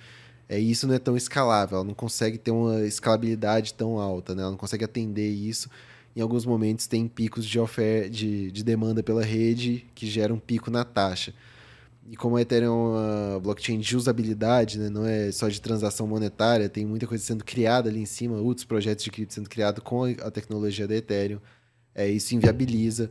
É, 0.48 0.58
isso 0.58 0.86
não 0.86 0.94
é 0.94 0.98
tão 0.98 1.16
escalável, 1.16 1.78
ela 1.78 1.84
não 1.86 1.94
consegue 1.94 2.38
ter 2.38 2.52
uma 2.52 2.82
escalabilidade 2.84 3.74
tão 3.74 3.98
alta, 3.98 4.34
né? 4.34 4.42
ela 4.42 4.52
não 4.52 4.58
consegue 4.58 4.84
atender 4.84 5.28
isso. 5.28 5.68
Em 6.14 6.20
alguns 6.20 6.46
momentos 6.46 6.86
tem 6.86 7.06
picos 7.08 7.44
de, 7.44 7.58
ofer 7.58 8.08
de, 8.08 8.50
de 8.52 8.62
demanda 8.64 9.02
pela 9.02 9.24
rede 9.24 9.84
que 9.94 10.06
geram 10.06 10.36
um 10.36 10.38
pico 10.38 10.70
na 10.70 10.84
taxa. 10.84 11.34
E 12.08 12.16
como 12.16 12.36
a 12.36 12.40
Ethereum 12.42 12.70
é 12.96 13.34
uma 13.34 13.40
blockchain 13.40 13.80
de 13.80 13.96
usabilidade, 13.96 14.78
né, 14.78 14.88
não 14.88 15.04
é 15.04 15.32
só 15.32 15.48
de 15.48 15.60
transação 15.60 16.06
monetária, 16.06 16.68
tem 16.68 16.86
muita 16.86 17.06
coisa 17.06 17.24
sendo 17.24 17.44
criada 17.44 17.88
ali 17.90 18.00
em 18.00 18.06
cima, 18.06 18.36
outros 18.36 18.64
projetos 18.64 19.04
de 19.04 19.10
cripto 19.10 19.34
sendo 19.34 19.48
criados 19.50 19.82
com 19.82 20.04
a 20.04 20.10
a 20.28 20.30
tecnologia 20.30 20.86
da 20.86 20.94
Ethereum. 20.94 21.40
É, 21.94 22.08
isso 22.08 22.34
inviabiliza 22.36 23.10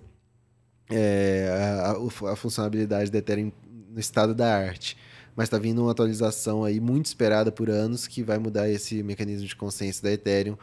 é, 0.89 1.49
a, 1.83 1.91
a- 1.91 2.33
a 2.33 2.35
funcionalidade 2.35 3.11
da 3.11 3.17
Ethereum 3.17 3.51
no 3.89 3.99
estado 3.99 4.33
da 4.33 4.55
arte. 4.55 4.97
Mas 5.35 5.47
está 5.47 5.57
vindo 5.57 5.81
uma 5.81 5.91
atualização 5.91 6.63
aí 6.63 6.79
muito 6.79 7.07
esperada 7.07 7.51
por 7.51 7.69
anos 7.69 8.07
que 8.07 8.23
vai 8.23 8.37
mudar 8.37 8.69
esse 8.69 9.03
mecanismo 9.03 9.45
de 9.47 9.55
consenso 9.55 10.01
da 10.01 10.11
Ethereum, 10.11 10.57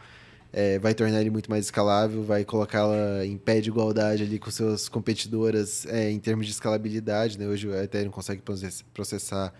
é, 0.51 0.77
vai 0.77 0.93
tornar 0.93 1.19
ele 1.19 1.31
muito 1.31 1.49
mais 1.49 1.65
escalável, 1.65 2.23
vai 2.23 2.45
colocá-la 2.45 3.25
em 3.25 3.37
pé 3.37 3.59
de 3.59 3.69
igualdade 3.69 4.21
ali 4.21 4.37
com 4.37 4.51
suas 4.51 4.87
competidoras 4.87 5.85
é, 5.87 6.11
em 6.11 6.19
termos 6.19 6.45
de 6.45 6.51
escalabilidade. 6.51 7.39
Né? 7.39 7.47
Hoje 7.47 7.71
a 7.73 7.83
Ethereum 7.83 8.11
consegue 8.11 8.41
process- 8.41 8.83
processar 8.93 9.51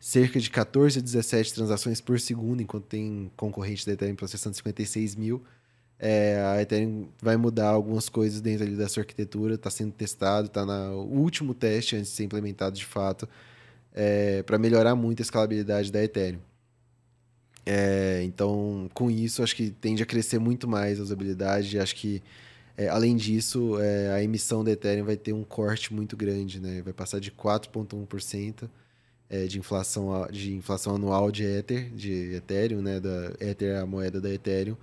cerca 0.00 0.40
de 0.40 0.50
14 0.50 0.98
a 0.98 1.02
17 1.02 1.54
transações 1.54 2.00
por 2.00 2.18
segundo, 2.18 2.62
enquanto 2.62 2.84
tem 2.84 3.30
concorrente 3.36 3.86
da 3.86 3.92
Ethereum 3.92 4.16
processando 4.16 4.56
56 4.56 5.14
mil. 5.14 5.42
É, 5.98 6.42
a 6.56 6.62
Ethereum 6.62 7.08
vai 7.20 7.36
mudar 7.36 7.68
algumas 7.68 8.08
coisas 8.08 8.40
dentro 8.40 8.66
da 8.76 8.88
sua 8.88 9.02
arquitetura, 9.02 9.54
está 9.54 9.70
sendo 9.70 9.92
testado, 9.92 10.46
está 10.46 10.64
no 10.64 11.02
último 11.04 11.54
teste 11.54 11.94
antes 11.94 12.10
de 12.10 12.16
ser 12.16 12.24
implementado 12.24 12.74
de 12.74 12.86
fato, 12.86 13.28
para 14.46 14.58
melhorar 14.58 14.94
muito 14.94 15.20
a 15.20 15.24
escalabilidade 15.24 15.90
da 15.92 16.02
Ethereum. 16.02 16.40
É, 17.64 18.22
então, 18.24 18.88
com 18.94 19.10
isso, 19.10 19.42
acho 19.42 19.54
que 19.54 19.70
tende 19.70 20.02
a 20.02 20.06
crescer 20.06 20.38
muito 20.38 20.66
mais 20.66 20.98
a 20.98 21.02
usabilidade. 21.02 21.78
Acho 21.78 21.94
que, 21.94 22.22
é, 22.76 22.88
além 22.88 23.16
disso, 23.16 23.78
é, 23.80 24.12
a 24.12 24.22
emissão 24.22 24.64
da 24.64 24.70
Ethereum 24.72 25.04
vai 25.04 25.16
ter 25.16 25.32
um 25.32 25.44
corte 25.44 25.92
muito 25.92 26.16
grande, 26.16 26.58
né? 26.60 26.82
Vai 26.82 26.92
passar 26.92 27.20
de 27.20 27.30
4,1% 27.30 28.68
é, 29.28 29.46
de, 29.46 29.58
inflação, 29.58 30.26
de 30.32 30.54
inflação 30.54 30.96
anual 30.96 31.30
de 31.30 31.44
Ether, 31.44 31.90
de 31.94 32.34
Ethereum, 32.34 32.80
né? 32.82 32.98
Da 32.98 33.32
Ether 33.40 33.76
é 33.76 33.78
a 33.78 33.86
moeda 33.86 34.20
da 34.20 34.30
Ethereum, 34.30 34.76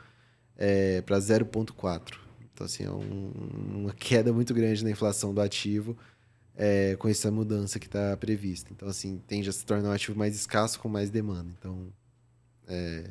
é, 0.58 1.02
para 1.02 1.20
0,4%. 1.20 2.20
Então, 2.54 2.66
assim, 2.66 2.86
é 2.86 2.90
um- 2.92 3.32
uma 3.76 3.94
queda 3.94 4.32
muito 4.34 4.54
grande 4.54 4.84
na 4.84 4.90
inflação 4.92 5.34
do 5.34 5.42
ativo 5.42 5.98
é, 6.58 6.96
com 6.98 7.08
essa 7.08 7.30
mudança 7.30 7.80
que 7.80 7.86
está 7.86 8.18
prevista. 8.18 8.74
Então, 8.74 8.88
assim, 8.90 9.22
tende 9.28 9.48
a 9.48 9.54
se 9.54 9.64
tornar 9.64 9.90
um 9.90 9.92
ativo 9.92 10.18
mais 10.18 10.36
escasso 10.36 10.80
com 10.80 10.90
mais 10.90 11.12
demanda. 11.12 11.50
Então, 11.60 11.88
é, 12.68 13.04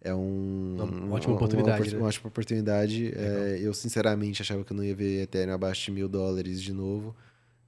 É 0.00 0.14
um, 0.14 0.76
uma 0.76 1.14
ótima 1.14 1.34
oportunidade. 1.34 1.82
Uma, 1.82 1.92
né? 1.92 1.98
uma 1.98 2.08
ótima 2.08 2.28
oportunidade. 2.28 3.12
É, 3.16 3.58
eu, 3.62 3.72
sinceramente, 3.72 4.42
achava 4.42 4.64
que 4.64 4.72
eu 4.72 4.76
não 4.76 4.84
ia 4.84 4.94
ver 4.94 5.22
Ethereum 5.22 5.54
abaixo 5.54 5.86
de 5.86 5.92
mil 5.92 6.08
dólares 6.08 6.60
de 6.60 6.72
novo. 6.72 7.14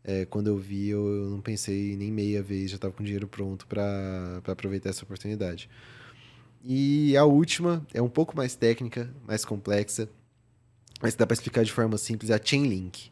É, 0.04 0.24
quando 0.26 0.48
eu 0.48 0.59
vi, 0.59 0.88
eu, 0.88 1.07
eu, 1.07 1.30
não 1.30 1.40
pensei 1.40 1.96
nem 1.96 2.12
meia 2.12 2.42
vez, 2.42 2.70
já 2.70 2.76
estava 2.76 2.92
com 2.92 3.02
dinheiro 3.02 3.26
pronto 3.26 3.66
para 3.66 4.40
aproveitar 4.46 4.90
essa 4.90 5.04
oportunidade. 5.04 5.68
E 6.62 7.16
a 7.16 7.24
última 7.24 7.84
é 7.94 8.02
um 8.02 8.09
pouco 8.09 8.36
mais 8.36 8.54
técnica, 8.54 9.09
mais 9.26 9.44
complexa, 9.44 10.09
mas 11.00 11.14
dá 11.14 11.26
para 11.26 11.34
explicar 11.34 11.64
de 11.64 11.72
forma 11.72 11.96
simples, 11.98 12.30
é 12.30 12.34
a 12.34 12.40
Chainlink. 12.42 13.11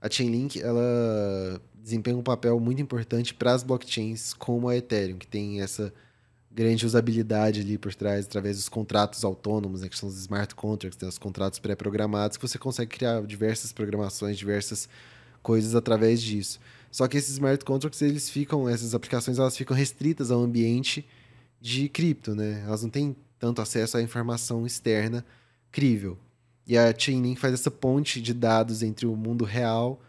A 0.00 0.08
Chainlink, 0.08 0.60
ela 0.60 1.60
desempenha 1.74 2.16
um 2.16 2.22
papel 2.22 2.58
muito 2.58 2.80
importante 2.80 3.34
para 3.34 3.52
as 3.52 3.62
blockchains 3.62 4.32
como 4.32 4.68
a 4.68 4.76
Ethereum, 4.76 5.18
que 5.18 5.26
tem 5.26 5.60
essa 5.60 5.92
grande 6.50 6.84
usabilidade 6.84 7.60
ali 7.60 7.78
por 7.78 7.94
trás, 7.94 8.26
através 8.26 8.56
dos 8.56 8.68
contratos 8.68 9.24
autônomos, 9.24 9.82
né, 9.82 9.88
que 9.88 9.96
são 9.96 10.08
os 10.08 10.18
smart 10.18 10.54
contracts, 10.54 11.00
né, 11.00 11.08
os 11.08 11.18
contratos 11.18 11.58
pré-programados, 11.58 12.36
que 12.36 12.46
você 12.46 12.58
consegue 12.58 12.90
criar 12.90 13.22
diversas 13.22 13.72
programações, 13.72 14.36
diversas 14.36 14.88
coisas 15.42 15.74
através 15.74 16.20
disso. 16.20 16.58
Só 16.90 17.06
que 17.06 17.16
esses 17.16 17.34
smart 17.34 17.64
contracts, 17.64 18.02
eles 18.02 18.28
ficam, 18.28 18.68
essas 18.68 18.94
aplicações, 18.94 19.38
elas 19.38 19.56
ficam 19.56 19.76
restritas 19.76 20.30
ao 20.30 20.42
ambiente 20.42 21.06
de 21.60 21.88
cripto, 21.88 22.34
né? 22.34 22.62
Elas 22.66 22.82
não 22.82 22.90
têm 22.90 23.14
tanto 23.38 23.62
acesso 23.62 23.96
à 23.96 24.02
informação 24.02 24.66
externa 24.66 25.24
crível. 25.70 26.18
E 26.70 26.78
a 26.78 26.94
Chainlink 26.96 27.40
faz 27.40 27.52
essa 27.52 27.68
ponte 27.68 28.22
de 28.22 28.32
dados 28.32 28.80
entre 28.80 29.04
o 29.04 29.16
mundo 29.16 29.44
real 29.44 30.00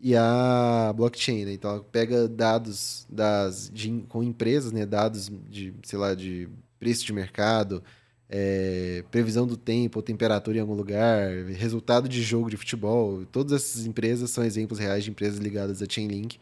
e 0.00 0.16
a 0.16 0.92
blockchain, 0.96 1.44
né? 1.44 1.52
Então 1.52 1.70
ela 1.70 1.80
pega 1.80 2.26
dados 2.26 3.06
das 3.08 3.70
de, 3.72 4.04
com 4.08 4.20
empresas, 4.24 4.72
né? 4.72 4.84
Dados 4.84 5.30
de, 5.48 5.72
sei 5.84 5.96
lá, 5.96 6.16
de 6.16 6.48
preço 6.80 7.06
de 7.06 7.12
mercado, 7.12 7.84
é, 8.28 9.04
previsão 9.12 9.46
do 9.46 9.56
tempo, 9.56 10.02
temperatura 10.02 10.58
em 10.58 10.60
algum 10.60 10.74
lugar, 10.74 11.30
resultado 11.54 12.08
de 12.08 12.20
jogo 12.20 12.50
de 12.50 12.56
futebol. 12.56 13.24
Todas 13.30 13.52
essas 13.52 13.86
empresas 13.86 14.28
são 14.32 14.42
exemplos 14.42 14.80
reais 14.80 15.04
de 15.04 15.10
empresas 15.10 15.38
ligadas 15.38 15.80
à 15.80 15.86
Chainlink. 15.88 16.40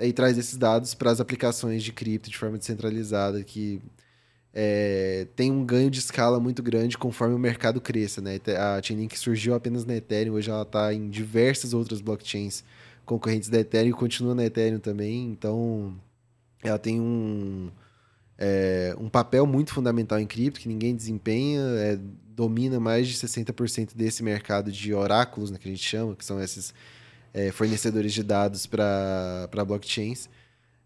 E 0.00 0.12
traz 0.12 0.36
esses 0.36 0.56
dados 0.56 0.94
para 0.94 1.12
as 1.12 1.20
aplicações 1.20 1.84
de 1.84 1.92
cripto 1.92 2.28
de 2.28 2.36
forma 2.36 2.58
descentralizada 2.58 3.44
que 3.44 3.80
é, 4.58 5.26
tem 5.36 5.52
um 5.52 5.62
ganho 5.62 5.90
de 5.90 5.98
escala 5.98 6.40
muito 6.40 6.62
grande 6.62 6.96
conforme 6.96 7.34
o 7.34 7.38
mercado 7.38 7.78
cresça. 7.78 8.22
Né? 8.22 8.40
A 8.56 8.80
Chainlink 8.82 9.18
surgiu 9.18 9.54
apenas 9.54 9.84
na 9.84 9.94
Ethereum, 9.94 10.32
hoje 10.32 10.50
ela 10.50 10.62
está 10.62 10.94
em 10.94 11.10
diversas 11.10 11.74
outras 11.74 12.00
blockchains 12.00 12.64
concorrentes 13.04 13.50
da 13.50 13.60
Ethereum 13.60 13.90
e 13.90 13.92
continua 13.92 14.34
na 14.34 14.46
Ethereum 14.46 14.78
também. 14.78 15.26
Então, 15.26 15.94
ela 16.64 16.78
tem 16.78 16.98
um, 16.98 17.70
é, 18.38 18.96
um 18.98 19.10
papel 19.10 19.46
muito 19.46 19.74
fundamental 19.74 20.18
em 20.18 20.26
cripto 20.26 20.58
que 20.58 20.68
ninguém 20.68 20.96
desempenha, 20.96 21.60
é, 21.60 21.98
domina 22.34 22.80
mais 22.80 23.08
de 23.08 23.14
60% 23.14 23.94
desse 23.94 24.22
mercado 24.22 24.72
de 24.72 24.94
oráculos, 24.94 25.50
né, 25.50 25.58
que 25.58 25.68
a 25.68 25.70
gente 25.70 25.84
chama, 25.84 26.16
que 26.16 26.24
são 26.24 26.40
esses 26.40 26.72
fornecedores 27.52 28.14
de 28.14 28.22
dados 28.22 28.64
para 28.64 29.46
blockchains 29.66 30.26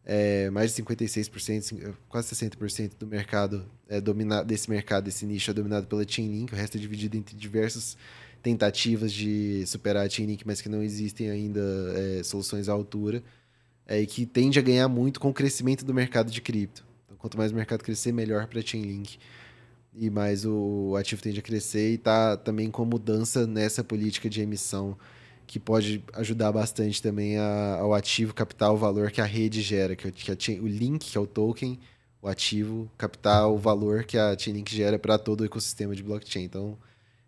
é, 0.05 0.51
mais 0.51 0.74
de 0.74 0.82
56%, 0.82 1.94
quase 2.09 2.34
60% 2.34 2.92
do 2.98 3.07
mercado 3.07 3.64
é 3.88 4.01
dominado, 4.01 4.46
desse 4.46 4.70
mercado, 4.70 5.05
desse 5.05 5.26
nicho 5.26 5.51
é 5.51 5.55
dominado 5.55 5.86
pela 5.86 6.07
Chainlink, 6.07 6.53
o 6.53 6.57
resto 6.57 6.76
é 6.78 6.80
dividido 6.80 7.16
entre 7.16 7.36
diversas 7.36 7.96
tentativas 8.42 9.12
de 9.12 9.64
superar 9.66 10.07
a 10.07 10.09
Chainlink, 10.09 10.46
mas 10.46 10.61
que 10.61 10.68
não 10.68 10.82
existem 10.82 11.30
ainda 11.30 11.61
é, 11.94 12.22
soluções 12.22 12.68
à 12.68 12.72
altura, 12.72 13.22
é, 13.86 14.01
e 14.01 14.07
que 14.07 14.24
tende 14.24 14.59
a 14.59 14.62
ganhar 14.62 14.88
muito 14.88 15.20
com 15.20 15.28
o 15.28 15.34
crescimento 15.34 15.84
do 15.84 15.92
mercado 15.92 16.30
de 16.30 16.40
cripto. 16.40 16.84
Então, 17.05 17.16
quanto 17.18 17.36
mais 17.36 17.53
o 17.53 17.55
mercado 17.55 17.82
crescer, 17.82 18.12
melhor 18.12 18.46
para 18.46 18.61
a 18.61 18.62
Chainlink. 18.62 19.18
E 19.92 20.09
mais 20.09 20.46
o 20.46 20.94
ativo 20.96 21.20
tende 21.20 21.40
a 21.40 21.42
crescer 21.42 21.90
e 21.90 21.94
está 21.94 22.36
também 22.36 22.70
com 22.70 22.84
mudança 22.84 23.46
nessa 23.46 23.82
política 23.82 24.30
de 24.30 24.40
emissão 24.40 24.96
que 25.51 25.59
pode 25.59 26.01
ajudar 26.12 26.53
bastante 26.53 27.03
também 27.03 27.36
a, 27.36 27.78
ao 27.80 27.92
ativo 27.92 28.32
captar 28.32 28.72
o 28.72 28.76
valor 28.76 29.11
que 29.11 29.20
a 29.20 29.24
rede 29.24 29.61
gera, 29.61 29.96
que, 29.96 30.12
que 30.12 30.30
a, 30.30 30.62
o 30.62 30.68
link, 30.68 31.11
que 31.11 31.18
é 31.18 31.20
o 31.20 31.26
token, 31.26 31.76
o 32.22 32.28
ativo, 32.28 32.88
captar 32.96 33.48
o 33.48 33.59
valor 33.59 34.05
que 34.05 34.16
a 34.16 34.38
Chainlink 34.38 34.72
gera 34.72 34.96
para 34.96 35.18
todo 35.18 35.40
o 35.40 35.44
ecossistema 35.44 35.92
de 35.96 36.05
blockchain. 36.05 36.44
Então, 36.44 36.78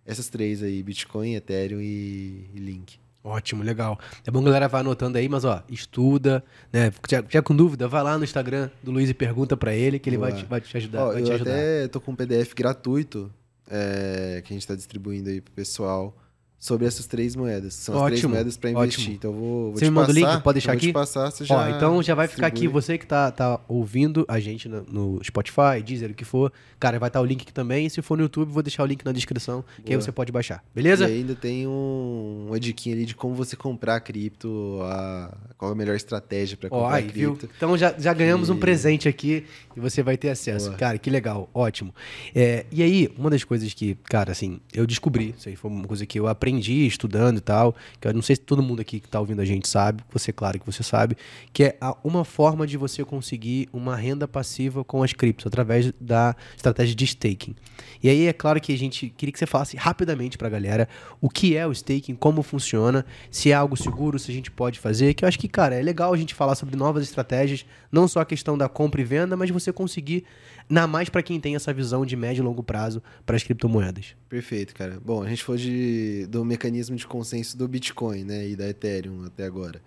essas 0.06 0.28
três 0.28 0.62
aí, 0.62 0.80
Bitcoin, 0.84 1.34
Ethereum 1.34 1.80
e, 1.80 2.48
e 2.54 2.60
Link. 2.60 2.96
Ótimo, 3.24 3.64
legal. 3.64 3.98
É 4.24 4.30
bom 4.30 4.40
galera 4.40 4.68
vai 4.68 4.82
anotando 4.82 5.18
aí, 5.18 5.28
mas 5.28 5.44
ó, 5.44 5.60
estuda, 5.68 6.44
né? 6.72 6.92
Já, 7.10 7.24
já 7.28 7.42
com 7.42 7.56
dúvida, 7.56 7.88
vai 7.88 8.04
lá 8.04 8.16
no 8.16 8.22
Instagram 8.22 8.70
do 8.84 8.92
Luiz 8.92 9.10
e 9.10 9.14
pergunta 9.14 9.56
para 9.56 9.74
ele 9.74 9.98
que 9.98 10.08
ele 10.08 10.16
vai 10.16 10.32
te, 10.32 10.44
vai 10.44 10.60
te, 10.60 10.76
ajudar. 10.76 11.06
Ó, 11.06 11.12
vai 11.12 11.22
eu 11.22 11.24
te 11.24 11.32
ajudar. 11.32 11.50
até 11.50 11.88
tô 11.88 12.00
com 12.00 12.12
um 12.12 12.16
PDF 12.16 12.54
gratuito 12.54 13.32
é, 13.68 14.40
que 14.44 14.52
a 14.52 14.54
gente 14.54 14.62
está 14.62 14.76
distribuindo 14.76 15.28
aí 15.28 15.40
pro 15.40 15.52
pessoal 15.52 16.16
sobre 16.62 16.86
essas 16.86 17.06
três 17.06 17.34
moedas. 17.34 17.74
São 17.74 17.96
ótimo, 17.96 18.04
as 18.04 18.10
três 18.10 18.24
moedas 18.24 18.56
para 18.56 18.70
investir. 18.70 19.00
Ótimo. 19.00 19.14
Então 19.16 19.32
vou, 19.32 19.42
vou 19.42 19.72
você 19.72 19.86
me 19.86 19.90
manda 19.90 20.10
o 20.10 20.14
link, 20.14 20.42
pode 20.44 20.54
deixar 20.60 20.72
aqui. 20.72 20.86
Te 20.86 20.92
passar, 20.92 21.28
você 21.28 21.44
já 21.44 21.56
Ó, 21.56 21.68
então 21.68 22.00
já 22.00 22.14
vai 22.14 22.28
ficar 22.28 22.46
aqui, 22.46 22.68
você 22.68 22.96
que 22.96 23.04
tá, 23.04 23.32
tá 23.32 23.58
ouvindo 23.66 24.24
a 24.28 24.38
gente 24.38 24.68
no, 24.68 24.84
no 24.84 25.24
Spotify, 25.24 25.82
Deezer, 25.84 26.12
o 26.12 26.14
que 26.14 26.24
for. 26.24 26.52
Cara, 26.78 27.00
vai 27.00 27.08
estar 27.08 27.18
tá 27.18 27.22
o 27.22 27.26
link 27.26 27.42
aqui 27.42 27.52
também. 27.52 27.86
E 27.86 27.90
se 27.90 28.00
for 28.00 28.16
no 28.16 28.22
YouTube, 28.22 28.48
vou 28.48 28.62
deixar 28.62 28.84
o 28.84 28.86
link 28.86 29.04
na 29.04 29.10
descrição, 29.10 29.56
Boa. 29.56 29.66
que 29.84 29.92
aí 29.92 30.00
você 30.00 30.12
pode 30.12 30.30
baixar. 30.30 30.62
Beleza? 30.72 31.10
E 31.10 31.14
ainda 31.14 31.34
tem 31.34 31.66
um, 31.66 32.46
uma 32.46 32.60
diquinha 32.60 32.94
ali 32.94 33.06
de 33.06 33.16
como 33.16 33.34
você 33.34 33.56
comprar 33.56 33.98
cripto, 33.98 34.78
a, 34.84 35.36
qual 35.58 35.72
a 35.72 35.74
melhor 35.74 35.96
estratégia 35.96 36.56
para 36.56 36.70
comprar 36.70 36.86
Ó, 36.86 36.90
aí, 36.90 37.02
cripto. 37.02 37.40
Viu? 37.40 37.50
Então 37.56 37.76
já, 37.76 37.92
já 37.98 38.14
ganhamos 38.14 38.50
um 38.50 38.56
presente 38.56 39.08
aqui 39.08 39.46
e 39.76 39.80
você 39.80 40.00
vai 40.00 40.16
ter 40.16 40.28
acesso. 40.28 40.66
Boa. 40.66 40.78
Cara, 40.78 40.96
que 40.96 41.10
legal, 41.10 41.50
ótimo. 41.52 41.92
É, 42.32 42.66
e 42.70 42.84
aí, 42.84 43.12
uma 43.18 43.30
das 43.30 43.42
coisas 43.42 43.74
que, 43.74 43.96
cara, 44.04 44.30
assim, 44.30 44.60
eu 44.72 44.86
descobri, 44.86 45.34
isso 45.36 45.48
aí 45.48 45.56
foi 45.56 45.68
uma 45.68 45.88
coisa 45.88 46.06
que 46.06 46.20
eu 46.20 46.28
aprendi 46.28 46.51
estudando 46.61 47.38
e 47.38 47.40
tal, 47.40 47.74
que 48.00 48.09
eu 48.09 48.12
não 48.12 48.22
sei 48.22 48.36
se 48.36 48.42
todo 48.42 48.62
mundo 48.62 48.80
aqui 48.80 49.00
que 49.00 49.07
está 49.07 49.18
ouvindo 49.20 49.40
a 49.40 49.44
gente 49.44 49.68
sabe, 49.68 50.03
você, 50.12 50.32
claro 50.32 50.59
que 50.59 50.66
você 50.66 50.82
sabe, 50.82 51.16
que 51.53 51.64
é 51.64 51.78
uma 52.03 52.24
forma 52.24 52.66
de 52.66 52.76
você 52.76 53.05
conseguir 53.05 53.68
uma 53.72 53.96
renda 53.96 54.26
passiva 54.26 54.84
com 54.84 55.03
as 55.03 55.12
criptos, 55.12 55.46
através 55.46 55.92
da 56.00 56.34
estratégia 56.57 56.94
de 56.94 57.05
staking. 57.05 57.55
E 58.03 58.09
aí 58.09 58.26
é 58.26 58.32
claro 58.32 58.61
que 58.61 58.72
a 58.72 58.78
gente 58.78 59.09
queria 59.16 59.32
que 59.32 59.38
você 59.38 59.46
falasse 59.46 59.76
rapidamente 59.76 60.36
para 60.36 60.48
a 60.48 60.50
galera 60.50 60.88
o 61.20 61.28
que 61.28 61.57
é 61.57 61.66
o 61.66 61.72
staking, 61.72 62.14
como 62.14 62.42
funciona, 62.42 63.05
se 63.30 63.50
é 63.50 63.55
algo 63.55 63.76
seguro, 63.76 64.18
se 64.18 64.30
a 64.30 64.34
gente 64.34 64.50
pode 64.50 64.78
fazer, 64.78 65.14
que 65.14 65.24
eu 65.24 65.28
acho 65.28 65.38
que, 65.38 65.48
cara, 65.48 65.74
é 65.74 65.82
legal 65.82 66.12
a 66.12 66.16
gente 66.16 66.34
falar 66.34 66.55
sobre 66.55 66.76
novas 66.76 67.05
estratégias, 67.05 67.64
não 67.90 68.09
só 68.09 68.20
a 68.20 68.24
questão 68.24 68.57
da 68.57 68.68
compra 68.68 69.00
e 69.00 69.05
venda, 69.05 69.36
mas 69.36 69.50
você 69.50 69.72
conseguir 69.72 70.24
Ainda 70.68 70.86
mais 70.86 71.08
para 71.08 71.22
quem 71.22 71.40
tem 71.40 71.54
essa 71.54 71.72
visão 71.72 72.04
de 72.04 72.16
médio 72.16 72.42
e 72.42 72.44
longo 72.44 72.62
prazo 72.62 73.02
para 73.24 73.36
as 73.36 73.42
criptomoedas. 73.42 74.14
Perfeito, 74.28 74.74
cara. 74.74 75.00
Bom, 75.04 75.22
a 75.22 75.28
gente 75.28 75.42
falou 75.42 75.58
de, 75.58 76.26
do 76.26 76.44
mecanismo 76.44 76.96
de 76.96 77.06
consenso 77.06 77.56
do 77.56 77.66
Bitcoin, 77.68 78.24
né, 78.24 78.48
e 78.48 78.56
da 78.56 78.68
Ethereum 78.68 79.24
até 79.24 79.44
agora, 79.44 79.82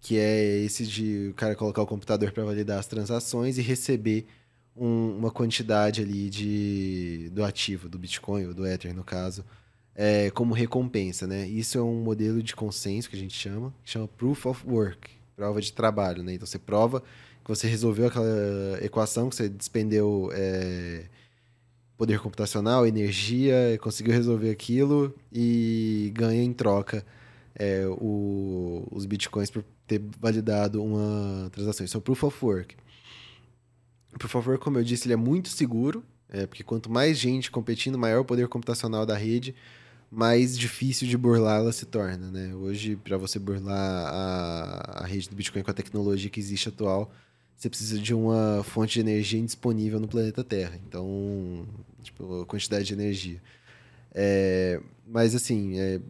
que 0.00 0.18
é 0.18 0.58
esse 0.58 0.86
de 0.86 1.28
o 1.30 1.34
cara 1.34 1.54
colocar 1.54 1.82
o 1.82 1.86
computador 1.86 2.32
para 2.32 2.44
validar 2.44 2.78
as 2.78 2.86
transações 2.86 3.58
e 3.58 3.62
receber 3.62 4.26
um, 4.76 5.16
uma 5.18 5.30
quantidade 5.30 6.02
ali 6.02 6.30
de, 6.30 7.30
do 7.32 7.44
ativo, 7.44 7.88
do 7.88 7.98
Bitcoin 7.98 8.46
ou 8.46 8.54
do 8.54 8.66
Ether, 8.66 8.94
no 8.94 9.04
caso, 9.04 9.44
é, 9.94 10.30
como 10.30 10.54
recompensa, 10.54 11.26
né? 11.26 11.46
Isso 11.48 11.76
é 11.76 11.82
um 11.82 12.00
modelo 12.00 12.42
de 12.42 12.54
consenso 12.54 13.10
que 13.10 13.16
a 13.16 13.18
gente 13.18 13.34
chama, 13.34 13.74
que 13.82 13.90
chama 13.90 14.06
Proof 14.06 14.46
of 14.46 14.64
Work, 14.66 15.10
prova 15.34 15.60
de 15.60 15.72
trabalho, 15.72 16.22
né? 16.22 16.34
Então 16.34 16.46
você 16.46 16.58
prova 16.58 17.02
que 17.48 17.56
você 17.56 17.66
resolveu 17.66 18.08
aquela 18.08 18.78
equação, 18.82 19.30
que 19.30 19.36
você 19.36 19.48
despendeu 19.48 20.28
é, 20.34 21.06
poder 21.96 22.20
computacional, 22.20 22.86
energia, 22.86 23.78
conseguiu 23.80 24.12
resolver 24.12 24.50
aquilo 24.50 25.14
e 25.32 26.12
ganha 26.14 26.42
em 26.42 26.52
troca 26.52 27.02
é, 27.54 27.86
o, 27.86 28.86
os 28.90 29.06
bitcoins 29.06 29.50
por 29.50 29.64
ter 29.86 29.98
validado 30.20 30.84
uma 30.84 31.48
transação. 31.50 31.86
Isso 31.86 31.96
é 31.96 32.00
o 32.00 32.02
Proof 32.02 32.24
of 32.24 32.44
Work. 32.44 32.76
O 34.14 34.18
Proof 34.18 34.34
of 34.34 34.48
Work, 34.50 34.62
como 34.62 34.78
eu 34.78 34.84
disse, 34.84 35.06
ele 35.06 35.14
é 35.14 35.16
muito 35.16 35.48
seguro, 35.48 36.04
é, 36.28 36.46
porque 36.46 36.62
quanto 36.62 36.90
mais 36.90 37.18
gente 37.18 37.50
competindo, 37.50 37.96
maior 37.96 38.20
o 38.20 38.24
poder 38.26 38.46
computacional 38.48 39.06
da 39.06 39.16
rede, 39.16 39.54
mais 40.10 40.58
difícil 40.58 41.08
de 41.08 41.16
burlar 41.16 41.60
ela 41.60 41.72
se 41.72 41.86
torna. 41.86 42.30
Né? 42.30 42.54
Hoje, 42.54 42.94
para 42.96 43.16
você 43.16 43.38
burlar 43.38 43.78
a, 43.78 45.02
a 45.02 45.06
rede 45.06 45.30
do 45.30 45.34
Bitcoin 45.34 45.62
com 45.62 45.70
a 45.70 45.74
tecnologia 45.74 46.28
que 46.28 46.40
existe 46.40 46.68
atual, 46.68 47.10
você 47.58 47.68
precisa 47.68 47.98
de 47.98 48.14
uma 48.14 48.62
fonte 48.62 48.94
de 48.94 49.00
energia 49.00 49.40
indisponível 49.40 49.98
no 49.98 50.06
planeta 50.06 50.44
Terra. 50.44 50.78
Então, 50.86 51.66
tipo, 52.04 52.42
a 52.42 52.46
quantidade 52.46 52.84
de 52.84 52.94
energia. 52.94 53.42
É, 54.14 54.80
mas, 55.04 55.34
assim, 55.34 55.76
é, 55.76 56.00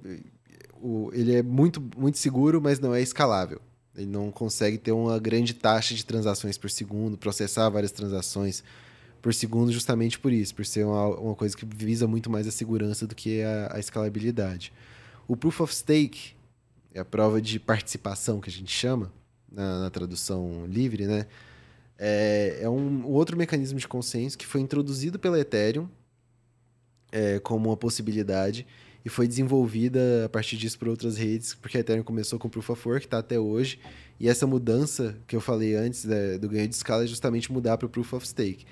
o, 0.78 1.10
ele 1.14 1.34
é 1.34 1.42
muito, 1.42 1.82
muito 1.96 2.18
seguro, 2.18 2.60
mas 2.60 2.78
não 2.78 2.94
é 2.94 3.00
escalável. 3.00 3.62
Ele 3.96 4.06
não 4.06 4.30
consegue 4.30 4.76
ter 4.76 4.92
uma 4.92 5.18
grande 5.18 5.54
taxa 5.54 5.94
de 5.94 6.04
transações 6.04 6.58
por 6.58 6.70
segundo, 6.70 7.16
processar 7.16 7.70
várias 7.70 7.92
transações 7.92 8.62
por 9.22 9.32
segundo, 9.32 9.72
justamente 9.72 10.18
por 10.18 10.32
isso, 10.32 10.54
por 10.54 10.66
ser 10.66 10.84
uma, 10.84 11.08
uma 11.18 11.34
coisa 11.34 11.56
que 11.56 11.64
visa 11.64 12.06
muito 12.06 12.28
mais 12.28 12.46
a 12.46 12.50
segurança 12.50 13.06
do 13.06 13.14
que 13.14 13.42
a, 13.42 13.74
a 13.74 13.80
escalabilidade. 13.80 14.70
O 15.26 15.34
Proof 15.34 15.62
of 15.62 15.74
Stake 15.74 16.34
é 16.92 17.00
a 17.00 17.04
prova 17.06 17.40
de 17.40 17.58
participação 17.58 18.38
que 18.38 18.50
a 18.50 18.52
gente 18.52 18.70
chama 18.70 19.10
na, 19.50 19.80
na 19.80 19.90
tradução 19.90 20.66
livre, 20.66 21.06
né? 21.06 21.26
É, 21.98 22.60
é 22.62 22.68
um, 22.68 23.04
outro 23.06 23.36
mecanismo 23.36 23.78
de 23.78 23.88
consenso 23.88 24.38
que 24.38 24.46
foi 24.46 24.60
introduzido 24.60 25.18
pela 25.18 25.38
Ethereum 25.38 25.88
é, 27.10 27.40
como 27.40 27.70
uma 27.70 27.76
possibilidade 27.76 28.66
e 29.04 29.08
foi 29.08 29.26
desenvolvida 29.26 30.26
a 30.26 30.28
partir 30.28 30.56
disso 30.56 30.78
por 30.78 30.88
outras 30.88 31.16
redes, 31.16 31.54
porque 31.54 31.76
a 31.76 31.80
Ethereum 31.80 32.04
começou 32.04 32.38
com 32.38 32.48
Proof 32.48 32.70
of 32.70 32.88
Work, 32.88 33.06
está 33.06 33.18
até 33.18 33.38
hoje, 33.38 33.80
e 34.20 34.28
essa 34.28 34.46
mudança 34.46 35.16
que 35.26 35.34
eu 35.34 35.40
falei 35.40 35.74
antes 35.74 36.04
né, 36.04 36.38
do 36.38 36.48
ganho 36.48 36.68
de 36.68 36.74
escala 36.74 37.04
é 37.04 37.06
justamente 37.06 37.50
mudar 37.50 37.78
para 37.78 37.86
o 37.86 37.88
Proof 37.88 38.12
of 38.12 38.28
Stake, 38.28 38.66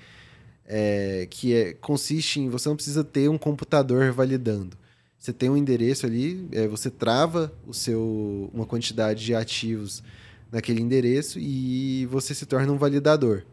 é, 0.65 1.27
que 1.29 1.53
é, 1.53 1.73
consiste 1.73 2.39
em 2.39 2.49
você 2.49 2.69
não 2.69 2.75
precisa 2.75 3.03
ter 3.03 3.29
um 3.29 3.37
computador 3.37 4.11
validando. 4.11 4.77
Você 5.17 5.33
tem 5.33 5.49
um 5.49 5.57
endereço 5.57 6.05
ali, 6.05 6.47
é, 6.51 6.67
você 6.67 6.91
trava 6.91 7.51
o 7.65 7.73
seu 7.73 8.51
uma 8.53 8.65
quantidade 8.65 9.25
de 9.25 9.33
ativos 9.33 10.03
naquele 10.51 10.81
endereço 10.81 11.39
e 11.39 12.05
você 12.07 12.33
se 12.33 12.45
torna 12.45 12.71
um 12.71 12.77
validador. 12.77 13.45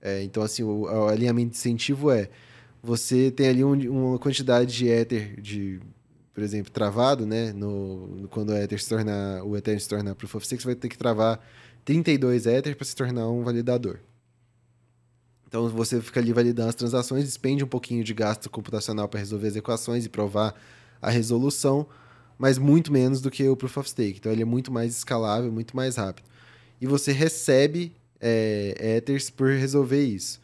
É, 0.00 0.22
então, 0.22 0.42
assim, 0.42 0.62
o, 0.62 0.82
o, 0.82 1.08
alinhamento 1.08 1.50
de 1.50 1.56
incentivo 1.56 2.10
é 2.10 2.28
você 2.82 3.30
tem 3.30 3.48
ali 3.48 3.64
um, 3.64 3.72
uma 3.90 4.18
quantidade 4.18 4.72
de 4.72 4.88
Ether, 4.88 5.40
de, 5.40 5.80
por 6.32 6.42
exemplo, 6.42 6.70
travado, 6.70 7.26
né? 7.26 7.52
No, 7.52 8.28
quando 8.30 8.50
o 8.50 8.56
Ether 8.56 8.80
se 8.80 8.88
tornar, 8.88 9.42
o 9.42 9.56
Ethereum 9.56 9.80
se 9.80 9.88
tornar 9.88 10.14
Proof 10.14 10.36
of 10.36 10.46
Stake, 10.46 10.62
você 10.62 10.68
vai 10.68 10.74
ter 10.76 10.88
que 10.88 10.96
travar 10.96 11.40
32 11.84 12.46
Ether 12.46 12.76
para 12.76 12.84
se 12.84 12.94
tornar 12.94 13.28
um 13.28 13.42
validador. 13.42 13.98
Então 15.48 15.68
você 15.68 16.00
fica 16.00 16.20
ali 16.20 16.32
validando 16.32 16.68
as 16.68 16.74
transações, 16.74 17.24
despende 17.24 17.64
um 17.64 17.68
pouquinho 17.68 18.04
de 18.04 18.12
gasto 18.12 18.50
computacional 18.50 19.08
para 19.08 19.20
resolver 19.20 19.48
as 19.48 19.56
equações 19.56 20.04
e 20.04 20.08
provar 20.08 20.54
a 21.00 21.10
resolução, 21.10 21.86
mas 22.38 22.58
muito 22.58 22.92
menos 22.92 23.20
do 23.20 23.30
que 23.30 23.48
o 23.48 23.56
Proof 23.56 23.78
of 23.78 23.88
Stake. 23.88 24.18
Então 24.18 24.30
ele 24.30 24.42
é 24.42 24.44
muito 24.44 24.72
mais 24.72 24.96
escalável, 24.96 25.50
muito 25.50 25.74
mais 25.74 25.96
rápido. 25.96 26.35
E 26.80 26.86
você 26.86 27.12
recebe 27.12 27.92
é, 28.20 28.96
Ethers 28.96 29.30
por 29.30 29.50
resolver 29.50 30.02
isso. 30.02 30.40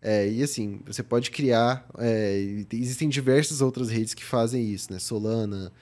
É, 0.00 0.28
e 0.28 0.42
assim, 0.42 0.80
você 0.84 1.02
pode 1.02 1.30
criar. 1.30 1.86
É, 1.98 2.64
existem 2.72 3.08
diversas 3.08 3.60
outras 3.60 3.88
redes 3.88 4.14
que 4.14 4.24
fazem 4.24 4.68
isso, 4.68 4.92
né? 4.92 4.98
Solana, 4.98 5.72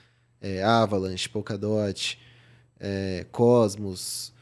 é, 0.41 0.63
Avalanche, 0.63 1.29
Polkadot, 1.29 2.19
é, 2.79 3.27
Cosmos. 3.33 4.33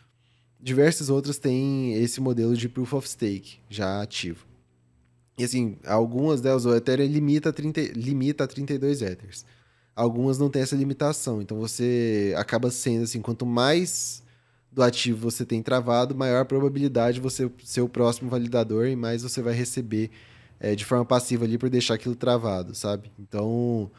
Diversas 0.61 1.09
outras 1.09 1.39
têm 1.39 1.95
esse 1.95 2.21
modelo 2.21 2.57
de 2.57 2.69
Proof 2.69 2.95
of 2.95 3.09
Stake 3.09 3.59
já 3.71 4.03
ativo. 4.03 4.45
E 5.39 5.45
assim, 5.45 5.77
algumas 5.87 6.41
delas, 6.41 6.67
o 6.67 6.75
Ethereum 6.75 7.07
limita 7.07 7.51
a, 7.51 7.53
30, 7.53 7.81
limita 7.95 8.43
a 8.43 8.47
32 8.49 9.03
Ethers. 9.03 9.45
Algumas 9.95 10.37
não 10.37 10.51
têm 10.51 10.63
essa 10.63 10.75
limitação. 10.75 11.41
Então 11.41 11.59
você 11.59 12.35
acaba 12.37 12.73
sendo 12.73 13.05
assim, 13.05 13.21
quanto 13.21 13.47
mais 13.47 14.25
do 14.79 14.83
ativo 14.85 15.29
você 15.29 15.45
tem 15.45 15.61
travado, 15.61 16.15
maior 16.15 16.41
a 16.41 16.45
probabilidade 16.45 17.17
de 17.17 17.21
você 17.21 17.51
ser 17.65 17.81
o 17.81 17.89
próximo 17.89 18.31
validador 18.31 18.87
e 18.87 18.95
mais 18.95 19.25
você 19.25 19.43
vai 19.43 19.53
receber 19.53 20.09
é, 20.61 20.77
de 20.77 20.85
forma 20.85 21.05
passiva 21.05 21.45
ali 21.45 21.59
por 21.59 21.69
deixar 21.69 21.95
aquilo 21.95 22.15
travado, 22.15 22.77
sabe? 22.77 23.11
Então, 23.19 23.91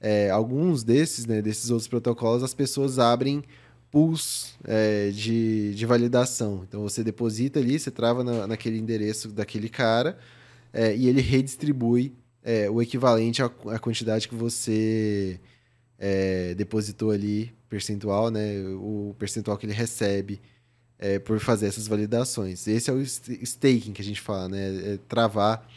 é, 0.00 0.30
alguns 0.30 0.84
desses, 0.84 1.26
né, 1.26 1.42
desses 1.42 1.70
outros 1.70 1.88
protocolos, 1.88 2.44
as 2.44 2.54
pessoas 2.54 3.00
abrem 3.00 3.42
pools 3.90 4.54
é, 4.64 5.10
de, 5.10 5.74
de 5.74 5.86
validação. 5.86 6.64
Então, 6.68 6.82
você 6.82 7.02
deposita 7.02 7.58
ali, 7.58 7.76
você 7.76 7.90
trava 7.90 8.22
na, 8.22 8.46
naquele 8.46 8.78
endereço 8.78 9.28
daquele 9.28 9.68
cara 9.68 10.16
e 10.96 11.08
ele 11.08 11.20
redistribui 11.20 12.14
o 12.70 12.80
equivalente 12.80 13.42
à, 13.42 13.46
à 13.46 13.78
quantidade 13.78 14.28
que 14.28 14.34
você 14.34 15.40
depositou 16.56 17.10
ali 17.10 17.52
percentual, 17.68 18.30
né? 18.30 18.60
O 18.76 19.14
percentual 19.18 19.56
que 19.56 19.66
ele 19.66 19.72
recebe 19.72 20.40
é, 20.98 21.18
por 21.18 21.38
fazer 21.40 21.66
essas 21.66 21.86
validações. 21.86 22.66
Esse 22.66 22.90
é 22.90 22.92
o 22.92 23.00
staking 23.00 23.92
que 23.92 24.02
a 24.02 24.04
gente 24.04 24.20
fala, 24.20 24.48
né? 24.48 24.94
É 24.94 24.98
travar 25.08 25.68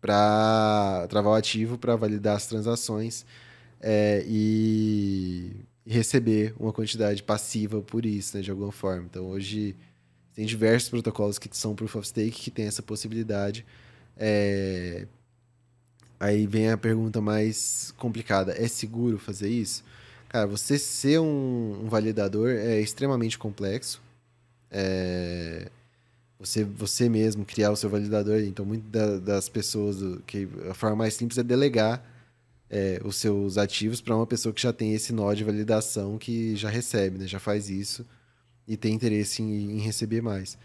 para 0.00 1.06
travar 1.08 1.32
o 1.32 1.36
ativo 1.36 1.78
para 1.78 1.94
validar 1.94 2.36
as 2.36 2.46
transações 2.46 3.24
é, 3.80 4.24
e, 4.26 5.52
receber 5.86 6.54
uma 6.58 6.72
quantidade 6.72 7.22
passiva 7.22 7.80
por 7.82 8.06
isso, 8.06 8.36
né? 8.36 8.42
De 8.42 8.50
alguma 8.50 8.72
forma. 8.72 9.06
Então 9.10 9.26
hoje 9.26 9.76
tem 10.34 10.46
diversos 10.46 10.88
protocolos 10.88 11.38
que 11.38 11.48
são 11.56 11.74
proof 11.74 11.96
of 11.96 12.08
stake 12.08 12.40
que 12.40 12.50
tem 12.50 12.66
essa 12.66 12.82
possibilidade. 12.82 13.66
É, 14.16 15.06
aí 16.18 16.46
vem 16.46 16.70
a 16.70 16.78
pergunta 16.78 17.20
mais 17.20 17.92
complicada: 17.96 18.52
é 18.56 18.68
seguro 18.68 19.18
fazer 19.18 19.50
isso? 19.50 19.84
Cara, 20.32 20.46
você 20.46 20.78
ser 20.78 21.20
um, 21.20 21.82
um 21.84 21.88
validador 21.90 22.48
é 22.48 22.80
extremamente 22.80 23.38
complexo. 23.38 24.00
É... 24.70 25.70
Você, 26.38 26.64
você 26.64 27.06
mesmo 27.06 27.44
criar 27.44 27.70
o 27.70 27.76
seu 27.76 27.90
validador. 27.90 28.40
Então, 28.40 28.64
muitas 28.64 28.90
da, 28.90 29.18
das 29.18 29.50
pessoas, 29.50 29.98
que 30.26 30.48
a 30.70 30.74
forma 30.74 30.96
mais 30.96 31.12
simples 31.12 31.36
é 31.36 31.42
delegar 31.42 32.02
é, 32.70 32.98
os 33.04 33.16
seus 33.16 33.58
ativos 33.58 34.00
para 34.00 34.16
uma 34.16 34.26
pessoa 34.26 34.54
que 34.54 34.62
já 34.62 34.72
tem 34.72 34.94
esse 34.94 35.12
nó 35.12 35.34
de 35.34 35.44
validação 35.44 36.16
que 36.16 36.56
já 36.56 36.70
recebe, 36.70 37.18
né? 37.18 37.26
já 37.26 37.38
faz 37.38 37.68
isso 37.68 38.06
e 38.66 38.76
tem 38.76 38.94
interesse 38.94 39.42
em, 39.42 39.72
em 39.72 39.78
receber 39.80 40.22
mais. 40.22 40.56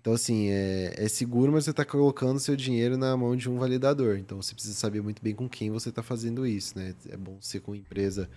Então, 0.00 0.12
assim, 0.14 0.48
é, 0.50 0.94
é 0.96 1.08
seguro, 1.08 1.52
mas 1.52 1.64
você 1.64 1.70
está 1.70 1.84
colocando 1.84 2.40
seu 2.40 2.56
dinheiro 2.56 2.96
na 2.98 3.16
mão 3.16 3.36
de 3.36 3.48
um 3.48 3.56
validador. 3.56 4.18
Então, 4.18 4.42
você 4.42 4.52
precisa 4.52 4.74
saber 4.74 5.00
muito 5.00 5.22
bem 5.22 5.34
com 5.34 5.48
quem 5.48 5.70
você 5.70 5.90
está 5.90 6.02
fazendo 6.02 6.44
isso, 6.44 6.76
né? 6.76 6.94
É 7.08 7.16
bom 7.16 7.38
ser 7.40 7.60
com 7.60 7.74
empresa 7.74 8.28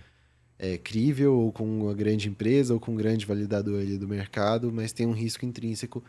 é, 0.60 0.76
crível, 0.76 1.34
ou 1.34 1.50
com 1.50 1.64
uma 1.64 1.94
grande 1.94 2.28
empresa, 2.28 2.74
ou 2.74 2.78
com 2.78 2.92
um 2.92 2.96
grande 2.96 3.24
validador 3.24 3.80
ali 3.80 3.96
do 3.96 4.06
mercado, 4.06 4.70
mas 4.70 4.92
tem 4.92 5.06
um 5.06 5.12
risco 5.12 5.46
intrínseco, 5.46 6.04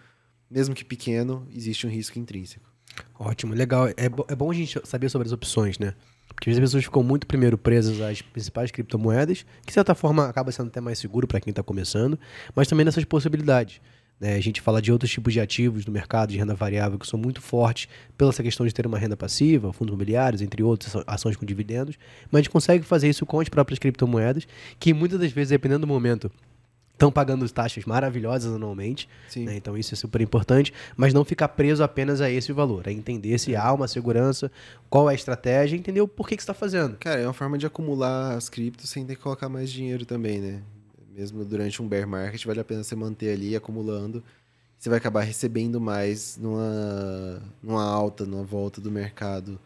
mesmo 0.50 0.76
que 0.76 0.84
pequeno, 0.84 1.48
existe 1.56 1.88
um 1.88 1.90
risco 1.90 2.20
intrínseco. 2.20 2.70
Ótimo, 3.18 3.54
legal. 3.54 3.88
É, 3.96 4.10
bo 4.10 4.26
é 4.28 4.36
bom 4.36 4.52
a 4.52 4.54
gente 4.54 4.78
saber 4.84 5.08
sobre 5.10 5.26
as 5.26 5.32
opções, 5.32 5.80
né? 5.80 5.96
Porque 6.36 6.50
as 6.50 6.60
pessoas 6.60 6.84
ficam 6.84 7.02
muito 7.02 7.26
primeiro 7.26 7.58
presas 7.58 8.02
às 8.02 8.22
principais 8.22 8.72
criptomoedas, 8.72 9.46
que 9.62 9.68
de 9.68 9.74
certa 9.74 9.96
forma 9.96 10.28
acaba 10.28 10.52
sendo 10.52 10.68
até 10.68 10.82
mais 10.82 11.00
seguro 11.00 11.28
para 11.28 11.40
quem 11.40 11.52
está 11.52 11.64
começando, 11.64 12.20
mas 12.54 12.68
também 12.68 12.86
nessas 12.86 13.06
possibilidades. 13.06 13.80
Né? 14.22 14.36
A 14.36 14.40
gente 14.40 14.62
fala 14.62 14.80
de 14.80 14.92
outros 14.92 15.10
tipos 15.10 15.34
de 15.34 15.40
ativos 15.40 15.84
do 15.84 15.92
mercado 15.92 16.30
de 16.30 16.38
renda 16.38 16.54
variável 16.54 17.00
que 17.00 17.08
são 17.08 17.20
muito 17.20 17.42
fortes 17.42 17.90
pela 18.16 18.30
essa 18.30 18.44
questão 18.44 18.68
de 18.68 18.74
ter 18.74 18.86
uma 18.86 19.00
renda 19.00 19.18
passiva, 19.18 19.74
fundos 19.74 19.92
imobiliários, 19.92 20.44
entre 20.44 20.62
outros, 20.62 20.96
ações 21.08 21.36
com 21.36 21.44
dividendos, 21.44 21.98
mas 22.30 22.40
a 22.40 22.42
gente 22.44 22.52
consegue 22.52 22.86
fazer 22.86 23.10
isso 23.10 23.26
com 23.26 23.40
as 23.40 23.50
próprias 23.50 23.80
criptomoedas, 23.80 24.48
que 24.80 24.94
muitas 24.94 25.20
das 25.20 25.32
vezes, 25.32 25.50
dependendo 25.50 25.82
do 25.82 25.88
momento, 25.88 26.32
estão 26.94 27.12
pagando 27.12 27.50
taxas 27.50 27.84
maravilhosas 27.84 28.54
anualmente. 28.54 29.10
Né? 29.36 29.56
Então 29.56 29.76
isso 29.76 29.96
é 29.96 29.98
super 29.98 30.22
importante, 30.22 30.72
mas 30.96 31.16
não 31.16 31.26
ficar 31.26 31.48
preso 31.48 31.84
apenas 31.84 32.22
a 32.22 32.30
esse 32.30 32.54
valor. 32.54 32.86
É 32.86 32.92
entender 32.92 33.40
se 33.40 33.56
há 33.56 33.74
uma 33.74 33.88
segurança, 33.88 34.52
qual 34.88 35.10
é 35.10 35.14
a 35.14 35.16
estratégia, 35.16 35.76
entender 35.76 36.02
o 36.02 36.08
porquê 36.08 36.38
que 36.38 36.44
você 36.44 36.52
está 36.52 36.54
fazendo. 36.54 36.96
Cara, 36.98 37.22
é 37.22 37.26
uma 37.26 37.34
forma 37.34 37.58
de 37.58 37.66
acumular 37.66 38.36
as 38.36 38.50
criptos 38.50 38.88
sem 38.88 39.04
ter 39.04 39.16
que 39.16 39.22
colocar 39.22 39.50
mais 39.50 39.72
dinheiro 39.72 40.06
também, 40.06 40.40
né? 40.40 40.62
Mesmo 41.16 41.44
durante 41.44 41.82
um 41.82 41.88
bear 41.88 42.08
market, 42.08 42.46
vale 42.46 42.60
a 42.60 42.64
pena 42.64 42.84
você 42.84 42.96
manter 42.96 43.34
ali 43.34 43.56
acumulando. 43.56 44.24
Você 44.78 44.90
vai 44.90 44.98
acabar 44.98 45.22
recebendo 45.22 45.80
mais 45.80 46.38
numa, 46.38 47.42
numa 47.62 47.84
alta, 47.84 48.26
numa 48.26 48.44
volta 48.44 48.82
do 48.82 48.90
mercado, 48.90 49.60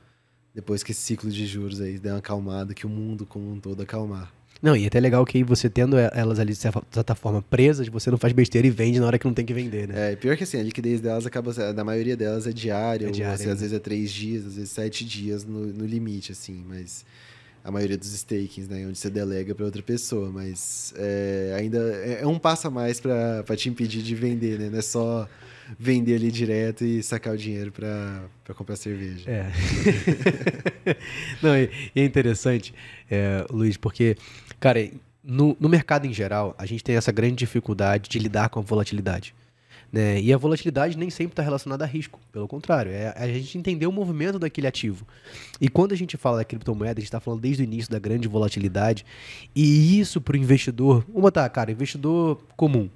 depois 0.53 0.83
que 0.83 0.91
esse 0.91 1.01
ciclo 1.01 1.29
de 1.29 1.45
juros 1.45 1.79
aí 1.79 1.97
der 1.97 2.11
uma 2.11 2.19
acalmada, 2.19 2.73
que 2.73 2.85
o 2.85 2.89
mundo 2.89 3.25
como 3.25 3.49
um 3.51 3.59
todo 3.59 3.81
acalmar. 3.81 4.33
Não, 4.61 4.75
e 4.75 4.83
é 4.83 4.87
até 4.87 4.99
legal 4.99 5.25
que 5.25 5.43
você 5.43 5.69
tendo 5.69 5.97
elas 5.97 6.39
ali, 6.39 6.53
de 6.53 6.57
certa 6.57 7.13
forma, 7.13 7.41
presas, 7.41 7.87
você 7.87 8.09
não 8.09 8.17
faz 8.17 8.33
besteira 8.33 8.65
e 8.65 8.71
vende 8.71 8.99
na 8.99 9.05
hora 9.05 9.19
que 9.19 9.25
não 9.25 9.33
tem 9.33 9.45
que 9.45 9.53
vender, 9.53 9.87
né? 9.87 10.13
É, 10.13 10.15
pior 10.15 10.35
que 10.35 10.43
assim, 10.43 10.57
a 10.57 10.63
liquidez 10.63 11.01
delas 11.01 11.25
acaba, 11.25 11.53
da 11.53 11.83
maioria 11.83 12.17
delas 12.17 12.47
é 12.47 12.51
diária, 12.51 13.07
é 13.07 13.11
diária 13.11 13.29
ou, 13.29 13.35
assim, 13.35 13.49
às 13.49 13.59
vezes 13.59 13.73
é 13.73 13.79
três 13.79 14.11
dias, 14.11 14.45
às 14.45 14.55
vezes 14.55 14.71
sete 14.71 15.05
dias 15.05 15.45
no, 15.45 15.67
no 15.67 15.85
limite, 15.85 16.31
assim, 16.31 16.63
mas 16.67 17.05
a 17.65 17.71
maioria 17.71 17.97
dos 17.97 18.13
stakings, 18.13 18.67
né? 18.69 18.85
Onde 18.85 18.95
você 18.99 19.09
delega 19.09 19.55
para 19.55 19.65
outra 19.65 19.81
pessoa, 19.81 20.29
mas 20.31 20.93
é, 20.97 21.55
ainda 21.57 21.79
é, 21.79 22.19
é 22.21 22.27
um 22.27 22.37
passo 22.37 22.67
a 22.67 22.69
mais 22.69 22.99
para 22.99 23.43
te 23.57 23.67
impedir 23.69 24.03
de 24.03 24.13
vender, 24.13 24.59
né? 24.59 24.69
Não 24.69 24.77
é 24.77 24.83
só 24.83 25.27
vender 25.79 26.13
ali 26.13 26.31
direto 26.31 26.85
e 26.85 27.01
sacar 27.01 27.33
o 27.33 27.37
dinheiro 27.37 27.71
para 27.71 28.53
comprar 28.53 28.75
cerveja. 28.75 29.27
É. 29.27 29.51
Não, 31.41 31.57
e 31.57 31.69
é 31.95 32.05
interessante, 32.05 32.71
é, 33.09 33.43
Luiz, 33.49 33.77
porque, 33.77 34.15
cara, 34.59 34.87
no, 35.23 35.57
no 35.59 35.67
mercado 35.67 36.05
em 36.05 36.13
geral, 36.13 36.53
a 36.59 36.67
gente 36.67 36.83
tem 36.83 36.95
essa 36.95 37.11
grande 37.11 37.37
dificuldade 37.37 38.07
de 38.07 38.19
lidar 38.19 38.49
com 38.49 38.59
a 38.59 38.61
volatilidade. 38.61 39.33
Né? 39.91 40.21
E 40.21 40.33
a 40.33 40.37
volatilidade 40.37 40.97
nem 40.97 41.09
sempre 41.09 41.33
está 41.33 41.43
relacionada 41.43 41.83
a 41.83 41.87
risco, 41.87 42.19
pelo 42.31 42.47
contrário, 42.47 42.91
é 42.91 43.13
a 43.15 43.27
gente 43.27 43.57
entender 43.57 43.87
o 43.87 43.91
movimento 43.91 44.37
daquele 44.37 44.67
ativo. 44.67 45.07
E 45.59 45.69
quando 45.69 45.93
a 45.93 45.95
gente 45.95 46.17
fala 46.17 46.37
da 46.37 46.45
criptomoeda, 46.45 46.99
a 46.99 47.01
gente 47.01 47.07
está 47.07 47.19
falando 47.19 47.41
desde 47.41 47.63
o 47.63 47.65
início 47.65 47.91
da 47.91 47.99
grande 47.99 48.27
volatilidade, 48.27 49.05
e 49.55 49.99
isso 49.99 50.19
para 50.19 50.33
o 50.33 50.37
investidor, 50.37 51.03
vamos 51.07 51.21
botar, 51.21 51.47
cara, 51.49 51.71
investidor 51.71 52.41
comum. 52.57 52.89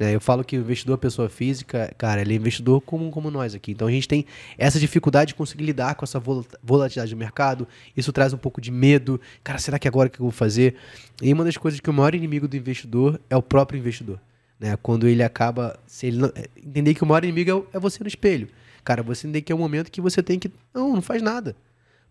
Né? 0.00 0.14
Eu 0.14 0.20
falo 0.20 0.42
que 0.42 0.56
o 0.56 0.60
investidor 0.60 0.96
pessoa 0.96 1.28
física, 1.28 1.94
cara, 1.98 2.22
ele 2.22 2.32
é 2.32 2.36
investidor 2.36 2.80
comum 2.80 3.10
como 3.10 3.30
nós 3.30 3.54
aqui. 3.54 3.72
Então 3.72 3.86
a 3.86 3.90
gente 3.90 4.08
tem 4.08 4.24
essa 4.56 4.80
dificuldade 4.80 5.28
de 5.28 5.34
conseguir 5.34 5.62
lidar 5.62 5.94
com 5.94 6.06
essa 6.06 6.18
volatilidade 6.62 7.14
do 7.14 7.18
mercado. 7.18 7.68
Isso 7.94 8.10
traz 8.10 8.32
um 8.32 8.38
pouco 8.38 8.62
de 8.62 8.70
medo. 8.70 9.20
Cara, 9.44 9.58
será 9.58 9.78
que 9.78 9.86
agora 9.86 10.08
que 10.08 10.18
eu 10.18 10.24
vou 10.24 10.30
fazer? 10.30 10.74
E 11.20 11.30
uma 11.30 11.44
das 11.44 11.58
coisas 11.58 11.80
que 11.80 11.90
o 11.90 11.92
maior 11.92 12.14
inimigo 12.14 12.48
do 12.48 12.56
investidor 12.56 13.20
é 13.28 13.36
o 13.36 13.42
próprio 13.42 13.78
investidor. 13.78 14.18
Né? 14.60 14.76
Quando 14.76 15.08
ele 15.08 15.22
acaba. 15.22 15.80
Se 15.86 16.06
ele 16.06 16.18
não, 16.18 16.32
é, 16.34 16.46
entender 16.56 16.94
que 16.94 17.02
o 17.02 17.06
maior 17.06 17.24
inimigo 17.24 17.66
é, 17.72 17.78
é 17.78 17.80
você 17.80 18.04
no 18.04 18.08
espelho. 18.08 18.48
Cara, 18.84 19.02
você 19.02 19.26
entender 19.26 19.42
que 19.42 19.50
é 19.50 19.54
um 19.54 19.58
momento 19.58 19.90
que 19.90 20.00
você 20.00 20.22
tem 20.22 20.38
que. 20.38 20.52
Não, 20.74 20.94
não 20.94 21.02
faz 21.02 21.22
nada. 21.22 21.56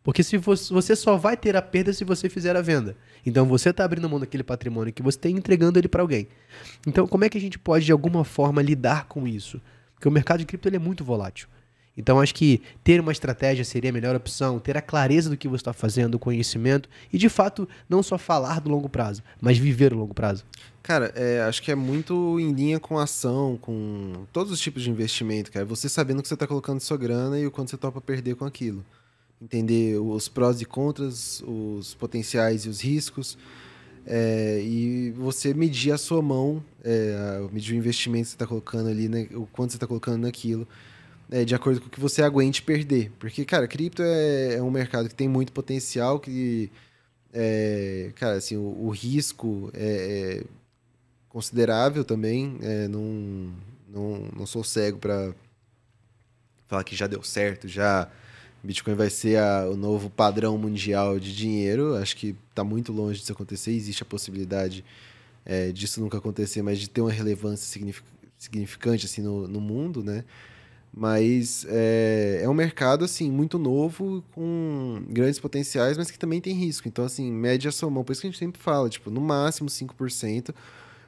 Porque 0.04 0.24
se 0.24 0.38
você, 0.38 0.74
você 0.74 0.96
só 0.96 1.18
vai 1.18 1.36
ter 1.36 1.56
a 1.56 1.62
perda 1.62 1.94
se 1.94 2.04
você 2.04 2.30
fizer 2.30 2.56
a 2.56 2.62
venda. 2.62 2.96
Então 3.26 3.46
você 3.46 3.70
está 3.70 3.84
abrindo 3.84 4.10
mão 4.10 4.20
daquele 4.20 4.44
patrimônio 4.44 4.94
que 4.94 5.04
você 5.04 5.20
tem 5.20 5.36
entregando 5.36 5.78
ele 5.78 5.88
para 5.88 6.02
alguém. 6.02 6.28
Então 6.88 7.06
como 7.06 7.26
é 7.26 7.30
que 7.30 7.38
a 7.38 7.42
gente 7.42 7.60
pode 7.60 7.86
de 7.86 7.92
alguma 7.92 8.24
forma 8.24 8.62
lidar 8.62 9.06
com 9.06 9.28
isso? 9.28 9.62
Porque 9.94 10.08
o 10.08 10.12
mercado 10.12 10.40
de 10.40 10.46
cripto 10.46 10.70
é 10.70 10.80
muito 10.80 11.04
volátil. 11.04 11.48
Então 12.00 12.22
acho 12.22 12.34
que 12.34 12.62
ter 12.82 13.02
uma 13.02 13.12
estratégia 13.12 13.66
seria 13.66 13.90
a 13.90 13.94
melhor 13.94 14.16
opção, 14.16 14.58
ter 14.58 14.78
a 14.78 14.82
clareza 14.82 15.30
do 15.30 15.36
que 15.36 15.50
você 15.50 15.58
está 15.58 15.74
fazendo, 15.74 16.16
o 16.16 16.20
conhecimento 16.20 16.90
e 17.12 17.18
de 17.18 17.28
fato 17.28 17.68
não 17.90 18.02
só 18.02 18.18
falar 18.18 18.62
do 18.62 18.70
longo 18.70 18.88
prazo, 18.88 19.22
mas 19.42 19.58
viver 19.58 19.92
o 19.92 19.98
longo 19.98 20.14
prazo. 20.14 20.46
Cara, 20.82 21.12
é, 21.14 21.42
acho 21.42 21.62
que 21.62 21.70
é 21.70 21.76
muito 21.76 22.40
em 22.40 22.54
linha 22.54 22.80
com 22.80 22.98
ação, 22.98 23.58
com 23.62 24.26
todos 24.32 24.50
os 24.54 24.62
tipos 24.62 24.82
de 24.82 24.90
investimento, 24.90 25.52
cara. 25.52 25.66
Você 25.66 25.90
sabendo 25.90 26.22
que 26.22 26.30
você 26.30 26.36
está 26.36 26.48
colocando 26.48 26.80
sua 26.80 26.96
grana 26.96 27.38
e 27.38 27.46
o 27.46 27.52
quanto 27.52 27.70
você 27.70 27.78
topa 27.78 28.00
perder 28.00 28.36
com 28.36 28.46
aquilo. 28.46 28.84
Entender 29.42 30.00
os 30.00 30.30
prós 30.30 30.62
e 30.62 30.66
contras, 30.66 31.44
os 31.46 31.94
potenciais 31.96 32.64
e 32.64 32.70
os 32.70 32.82
riscos. 32.82 33.38
É, 34.08 34.62
e 34.64 35.12
você 35.12 35.54
medir 35.54 35.92
a 35.92 35.98
sua 35.98 36.22
mão, 36.22 36.64
é, 36.82 37.46
medir 37.52 37.74
o 37.74 37.78
investimento 37.78 38.24
que 38.24 38.30
você 38.30 38.36
está 38.36 38.48
colocando 38.48 38.90
ali, 38.90 39.10
né, 39.10 39.28
o 39.34 39.46
quanto 39.46 39.72
você 39.72 39.76
está 39.76 39.86
colocando 39.86 40.22
naquilo 40.22 40.66
é, 41.32 41.46
de 41.46 41.54
acordo 41.54 41.82
com 41.82 41.88
o 41.88 41.90
que 41.90 42.00
você 42.00 42.22
aguente 42.22 42.62
perder. 42.62 43.12
Porque, 43.20 43.46
cara, 43.46 43.68
cripto 43.68 44.02
é, 44.02 44.56
é 44.56 44.64
um 44.64 44.72
mercado 44.72 45.10
que 45.10 45.16
tem 45.16 45.28
muito 45.28 45.52
potencial, 45.52 46.20
que, 46.20 46.72
é, 47.34 48.12
cara, 48.16 48.38
assim, 48.38 48.58
o, 48.58 48.86
o 48.86 48.90
risco 48.90 49.70
é, 49.74 50.40
é, 50.40 50.44
considerável 51.30 52.04
também. 52.04 52.58
É, 52.62 52.88
não, 52.88 53.54
não, 53.88 54.30
não 54.36 54.46
sou 54.46 54.64
cego 54.64 54.98
para 54.98 55.34
falar 56.68 56.84
que 56.84 56.96
já 56.96 57.08
deu 57.08 57.24
certo, 57.24 57.68
já 57.68 58.10
Bitcoin 58.64 58.94
vai 58.94 59.10
ser 59.10 59.38
a, 59.38 59.70
o 59.70 59.76
novo 59.76 60.10
padrão 60.10 60.58
mundial 60.58 61.20
de 61.20 61.36
dinheiro. 61.36 61.96
Acho 61.96 62.16
que 62.16 62.36
está 62.50 62.64
muito 62.64 62.92
longe 62.92 63.20
disso 63.20 63.32
acontecer. 63.32 63.72
Existe 63.72 64.04
a 64.04 64.06
possibilidade 64.06 64.84
é, 65.46 65.72
disso 65.72 66.02
nunca 66.02 66.18
acontecer, 66.18 66.62
mas 66.62 66.80
de 66.80 66.90
ter 66.90 67.02
uma 67.02 67.12
relevância 67.12 67.82
significante 68.38 69.06
assim 69.06 69.22
no, 69.22 69.48
no 69.48 69.62
mundo, 69.62 70.04
né? 70.04 70.26
Mas 70.92 71.66
é, 71.70 72.42
é 72.44 72.50
um 72.50 72.54
mercado, 72.54 73.06
assim, 73.06 73.30
muito 73.30 73.60
novo, 73.60 74.24
com 74.34 75.04
grandes 75.08 75.40
potenciais, 75.40 75.98
mas 75.98 76.10
que 76.10 76.18
também 76.18 76.42
tem 76.42 76.54
risco. 76.54 76.88
Então, 76.88 77.06
assim, 77.06 77.32
mede 77.32 77.68
a 77.68 77.72
sua 77.72 77.90
mão. 77.90 78.04
Por 78.04 78.12
isso 78.12 78.22
que 78.22 78.28
a 78.28 78.30
gente 78.32 78.40
sempre 78.40 78.62
fala, 78.62 78.90
tipo, 78.90 79.10
no 79.10 79.22
máximo 79.22 79.70
5%. 79.70 80.54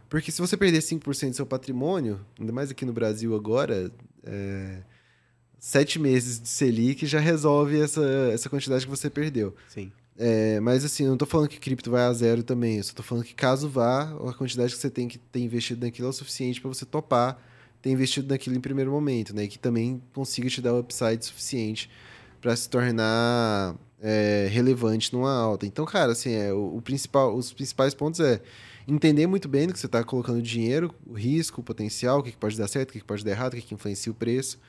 Porque 0.07 0.31
se 0.31 0.41
você 0.41 0.55
perder 0.55 0.79
5% 0.79 1.29
do 1.29 1.35
seu 1.35 1.45
patrimônio, 1.45 2.19
ainda 2.39 2.51
mais 2.51 2.69
aqui 2.69 2.85
no 2.85 2.93
Brasil 2.93 3.33
agora, 3.35 3.91
é, 4.23 4.81
sete 5.57 5.97
meses 5.97 6.39
de 6.39 6.49
Selic 6.49 7.05
já 7.05 7.19
resolve 7.19 7.79
essa, 7.79 8.03
essa 8.33 8.49
quantidade 8.49 8.85
que 8.85 8.89
você 8.89 9.09
perdeu. 9.09 9.55
Sim. 9.69 9.91
É, 10.17 10.59
mas 10.59 10.83
assim, 10.83 11.03
eu 11.03 11.07
não 11.07 11.15
estou 11.15 11.27
falando 11.27 11.47
que 11.47 11.59
cripto 11.59 11.89
vai 11.89 12.03
a 12.03 12.13
zero 12.13 12.43
também. 12.43 12.77
Eu 12.77 12.83
só 12.83 12.93
tô 12.93 13.01
falando 13.01 13.23
que 13.23 13.33
caso 13.33 13.69
vá, 13.69 14.03
a 14.27 14.33
quantidade 14.33 14.73
que 14.73 14.79
você 14.79 14.89
tem 14.89 15.07
que 15.07 15.17
ter 15.17 15.39
investido 15.39 15.85
naquilo 15.85 16.07
é 16.07 16.09
o 16.09 16.13
suficiente 16.13 16.59
para 16.59 16.67
você 16.67 16.85
topar 16.85 17.41
ter 17.81 17.89
investido 17.89 18.27
naquilo 18.27 18.55
em 18.55 18.61
primeiro 18.61 18.91
momento, 18.91 19.35
né? 19.35 19.45
E 19.45 19.47
que 19.47 19.57
também 19.57 20.01
consiga 20.13 20.49
te 20.49 20.61
dar 20.61 20.73
o 20.73 20.79
upside 20.79 21.25
suficiente 21.25 21.89
para 22.39 22.55
se 22.55 22.69
tornar 22.69 23.75
é, 24.01 24.47
relevante 24.51 25.13
numa 25.13 25.31
alta. 25.31 25.65
Então, 25.65 25.85
cara, 25.85 26.11
assim, 26.11 26.33
é, 26.33 26.51
o, 26.51 26.77
o, 26.77 26.81
principal, 26.81 27.35
os 27.35 27.53
principais 27.53 27.93
pontos 27.93 28.19
é 28.19 28.41
entender 28.87 29.27
muito 29.27 29.47
bem 29.47 29.67
no 29.67 29.73
que 29.73 29.79
você 29.79 29.85
está 29.85 30.03
colocando 30.03 30.41
dinheiro, 30.41 30.93
o 31.05 31.13
risco, 31.13 31.61
o 31.61 31.63
potencial, 31.63 32.19
o 32.19 32.23
que, 32.23 32.31
que 32.31 32.37
pode 32.37 32.57
dar 32.57 32.67
certo, 32.67 32.89
o 32.89 32.93
que, 32.93 32.99
que 32.99 33.05
pode 33.05 33.23
dar 33.23 33.31
errado, 33.31 33.53
o 33.53 33.55
que, 33.55 33.61
que 33.61 33.73
influencia 33.73 34.11
o 34.11 34.15
preço. 34.15 34.59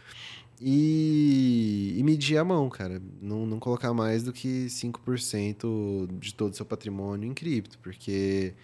E, 0.65 1.95
e, 1.97 2.03
medir 2.05 2.37
a 2.37 2.45
mão, 2.45 2.69
cara. 2.69 3.03
Não, 3.21 3.45
não 3.45 3.59
colocar 3.59 3.93
mais 3.93 4.23
do 4.23 4.33
que 4.33 4.67
5% 4.67 6.19
de 6.21 6.35
todo 6.35 6.53
o 6.53 6.57
seu 6.57 6.65
patrimônio 6.65 7.29
em 7.29 7.35
cripto, 7.35 7.79
porque 7.81 8.55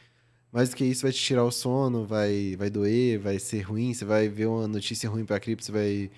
mais 0.53 0.71
do 0.71 0.77
que 0.77 0.85
isso, 0.85 1.03
vai 1.03 1.13
te 1.13 1.21
tirar 1.21 1.45
o 1.45 1.51
sono, 1.51 2.05
vai, 2.07 2.57
vai 2.57 2.71
doer, 2.71 3.19
vai 3.19 3.39
ser 3.39 3.63
ruim. 3.63 3.93
Você 3.93 4.05
vai 4.05 4.29
ver 4.29 4.47
uma 4.47 4.67
notícia 4.67 5.09
ruim 5.09 5.25
para 5.25 5.39
cripto, 5.39 5.65
você 5.65 5.73
vai 5.73 6.11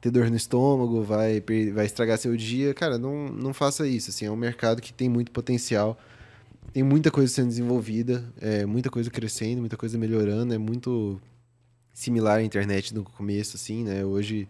ter 0.00 0.10
dor 0.10 0.30
no 0.30 0.36
estômago, 0.36 1.02
vai, 1.02 1.42
vai 1.72 1.86
estragar 1.86 2.18
seu 2.18 2.36
dia. 2.36 2.74
Cara, 2.74 2.98
não, 2.98 3.28
não 3.28 3.54
faça 3.54 3.86
isso. 3.86 4.10
Assim, 4.10 4.26
é 4.26 4.30
um 4.30 4.36
mercado 4.36 4.82
que 4.82 4.92
tem 4.92 5.08
muito 5.08 5.30
potencial, 5.30 5.98
tem 6.72 6.82
muita 6.82 7.10
coisa 7.10 7.32
sendo 7.32 7.48
desenvolvida, 7.48 8.24
é, 8.40 8.66
muita 8.66 8.90
coisa 8.90 9.10
crescendo, 9.10 9.60
muita 9.60 9.76
coisa 9.76 9.96
melhorando. 9.96 10.52
É 10.54 10.58
muito 10.58 11.20
similar 11.92 12.38
à 12.38 12.42
internet 12.42 12.94
no 12.94 13.04
começo, 13.04 13.56
assim, 13.56 13.84
né? 13.84 14.04
Hoje 14.04 14.48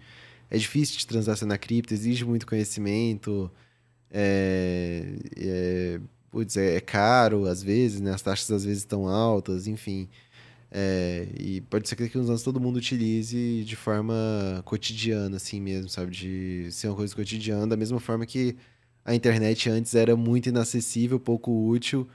é 0.50 0.56
difícil 0.58 0.98
de 0.98 1.06
transacionar 1.06 1.58
cripto, 1.58 1.92
exige 1.94 2.24
muito 2.24 2.46
conhecimento. 2.46 3.50
É, 4.10 5.04
é, 5.36 6.00
putz, 6.30 6.56
é, 6.56 6.76
é, 6.76 6.80
caro 6.80 7.46
às 7.46 7.62
vezes, 7.62 8.00
né? 8.00 8.12
As 8.12 8.22
taxas 8.22 8.50
às 8.50 8.64
vezes 8.64 8.80
estão 8.80 9.06
altas, 9.08 9.66
enfim. 9.66 10.08
É, 10.70 11.28
e 11.38 11.60
pode 11.62 11.88
ser 11.88 11.96
que 11.96 12.02
daqui 12.04 12.18
uns 12.18 12.28
anos 12.28 12.42
todo 12.42 12.60
mundo 12.60 12.76
utilize 12.76 13.64
de 13.64 13.76
forma 13.76 14.14
cotidiana, 14.64 15.36
assim 15.36 15.60
mesmo, 15.60 15.88
sabe? 15.88 16.10
De 16.12 16.68
ser 16.72 16.88
uma 16.88 16.96
coisa 16.96 17.14
cotidiana, 17.14 17.66
da 17.66 17.76
mesma 17.76 18.00
forma 18.00 18.26
que 18.26 18.56
a 19.04 19.14
internet 19.14 19.70
antes 19.70 19.94
era 19.94 20.14
muito 20.16 20.48
inacessível, 20.50 21.18
pouco 21.18 21.50
útil, 21.68 22.06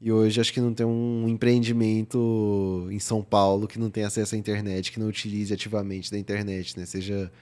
e 0.00 0.12
hoje 0.12 0.40
acho 0.40 0.52
que 0.52 0.60
não 0.60 0.74
tem 0.74 0.86
um 0.86 1.26
empreendimento 1.28 2.86
em 2.90 2.98
São 2.98 3.22
Paulo 3.22 3.66
que 3.66 3.78
não 3.78 3.90
tem 3.90 4.04
acesso 4.04 4.34
à 4.34 4.38
internet, 4.38 4.92
que 4.92 5.00
não 5.00 5.08
utilize 5.08 5.52
ativamente 5.52 6.10
da 6.10 6.18
internet, 6.18 6.78
né? 6.78 6.86
Seja 6.86 7.32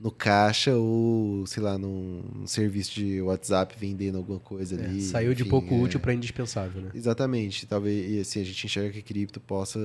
no 0.00 0.10
caixa 0.10 0.74
ou, 0.74 1.46
sei 1.46 1.62
lá, 1.62 1.76
num, 1.76 2.22
num, 2.34 2.46
serviço 2.46 2.94
de 2.94 3.20
WhatsApp 3.20 3.76
vendendo 3.78 4.16
alguma 4.16 4.40
coisa 4.40 4.80
é, 4.80 4.84
ali. 4.84 5.02
Saiu 5.02 5.32
enfim, 5.32 5.44
de 5.44 5.50
pouco 5.50 5.74
é... 5.74 5.78
útil 5.78 6.00
para 6.00 6.14
indispensável, 6.14 6.80
né? 6.80 6.90
Exatamente. 6.94 7.66
Talvez, 7.66 8.10
e 8.10 8.20
assim, 8.20 8.40
a 8.40 8.44
gente 8.44 8.64
enxerga 8.64 8.90
que 8.90 9.02
cripto 9.02 9.38
possa 9.38 9.78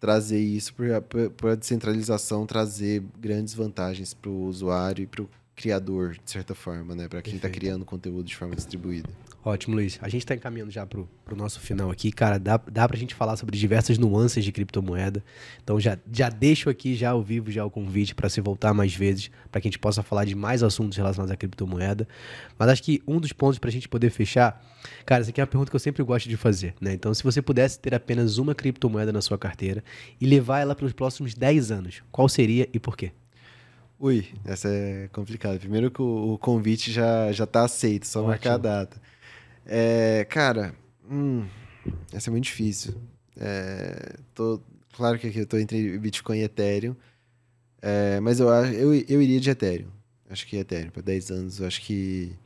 trazer 0.00 0.40
isso 0.40 0.74
para 0.74 1.52
a 1.52 1.54
descentralização, 1.54 2.44
trazer 2.44 3.04
grandes 3.20 3.54
vantagens 3.54 4.12
para 4.12 4.28
o 4.28 4.46
usuário 4.46 5.04
e 5.04 5.06
para 5.06 5.22
o 5.22 5.30
criador, 5.54 6.16
de 6.24 6.28
certa 6.28 6.56
forma, 6.56 6.92
né? 6.96 7.06
Para 7.06 7.22
quem 7.22 7.36
está 7.36 7.48
criando 7.48 7.84
conteúdo 7.84 8.24
de 8.24 8.34
forma 8.34 8.56
distribuída. 8.56 9.08
Ótimo, 9.44 9.74
Luiz. 9.74 9.98
A 10.00 10.08
gente 10.08 10.22
está 10.22 10.36
encaminhando 10.36 10.70
já 10.70 10.86
para 10.86 11.00
o 11.00 11.36
nosso 11.36 11.58
final 11.58 11.90
aqui. 11.90 12.12
Cara, 12.12 12.38
dá, 12.38 12.60
dá 12.70 12.86
para 12.86 12.96
a 12.96 12.98
gente 12.98 13.12
falar 13.12 13.36
sobre 13.36 13.58
diversas 13.58 13.98
nuances 13.98 14.44
de 14.44 14.52
criptomoeda. 14.52 15.22
Então 15.64 15.80
já, 15.80 15.98
já 16.12 16.28
deixo 16.28 16.70
aqui 16.70 16.94
já 16.94 17.10
ao 17.10 17.20
vivo 17.20 17.50
já 17.50 17.64
o 17.64 17.70
convite 17.70 18.14
para 18.14 18.28
se 18.28 18.40
voltar 18.40 18.72
mais 18.72 18.94
vezes, 18.94 19.32
para 19.50 19.60
que 19.60 19.66
a 19.66 19.70
gente 19.70 19.80
possa 19.80 20.00
falar 20.00 20.24
de 20.26 20.36
mais 20.36 20.62
assuntos 20.62 20.96
relacionados 20.96 21.32
à 21.32 21.36
criptomoeda. 21.36 22.06
Mas 22.56 22.68
acho 22.68 22.84
que 22.84 23.02
um 23.04 23.18
dos 23.18 23.32
pontos 23.32 23.58
para 23.58 23.68
a 23.68 23.72
gente 23.72 23.88
poder 23.88 24.10
fechar, 24.10 24.64
cara, 25.04 25.22
essa 25.22 25.30
aqui 25.30 25.40
é 25.40 25.44
uma 25.44 25.48
pergunta 25.48 25.70
que 25.70 25.74
eu 25.76 25.80
sempre 25.80 26.04
gosto 26.04 26.28
de 26.28 26.36
fazer. 26.36 26.74
Né? 26.80 26.92
Então, 26.92 27.12
se 27.12 27.24
você 27.24 27.42
pudesse 27.42 27.80
ter 27.80 27.96
apenas 27.96 28.38
uma 28.38 28.54
criptomoeda 28.54 29.12
na 29.12 29.20
sua 29.20 29.36
carteira 29.36 29.82
e 30.20 30.26
levar 30.26 30.60
ela 30.60 30.76
para 30.76 30.86
os 30.86 30.92
próximos 30.92 31.34
10 31.34 31.72
anos, 31.72 32.02
qual 32.12 32.28
seria 32.28 32.68
e 32.72 32.78
por 32.78 32.96
quê? 32.96 33.10
Ui, 33.98 34.24
essa 34.44 34.68
é 34.68 35.08
complicada. 35.12 35.58
Primeiro 35.58 35.90
que 35.90 36.02
o, 36.02 36.34
o 36.34 36.38
convite 36.38 36.92
já, 36.92 37.32
já 37.32 37.46
tá 37.46 37.64
aceito, 37.64 38.06
só 38.06 38.20
Ótimo. 38.20 38.30
marcar 38.30 38.54
a 38.54 38.58
data. 38.58 39.11
É, 39.66 40.26
cara, 40.28 40.74
hum, 41.10 41.46
essa 42.12 42.30
é 42.30 42.32
muito 42.32 42.44
difícil. 42.44 42.94
É, 43.38 44.16
tô, 44.34 44.60
claro 44.92 45.18
que 45.18 45.26
aqui 45.26 45.38
eu 45.40 45.46
tô 45.46 45.56
entre 45.58 45.98
Bitcoin 45.98 46.38
e 46.38 46.42
Ethereum, 46.44 46.94
é, 47.80 48.20
mas 48.20 48.40
eu, 48.40 48.48
eu, 48.48 48.94
eu 48.94 49.22
iria 49.22 49.40
de 49.40 49.50
Ethereum. 49.50 49.88
Acho 50.30 50.46
que 50.46 50.56
Ethereum, 50.56 50.90
para 50.90 51.02
10 51.02 51.30
anos, 51.30 51.60
eu 51.60 51.66
acho 51.66 51.80
que 51.82 52.36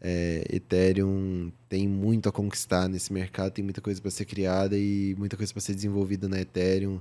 é, 0.00 0.44
Ethereum 0.50 1.52
tem 1.68 1.86
muito 1.86 2.28
a 2.28 2.32
conquistar 2.32 2.88
nesse 2.88 3.12
mercado, 3.12 3.52
tem 3.52 3.64
muita 3.64 3.80
coisa 3.80 4.00
para 4.00 4.10
ser 4.10 4.24
criada 4.24 4.76
e 4.76 5.14
muita 5.16 5.36
coisa 5.36 5.52
para 5.52 5.60
ser 5.60 5.74
desenvolvida 5.74 6.28
na 6.28 6.40
Ethereum. 6.40 7.00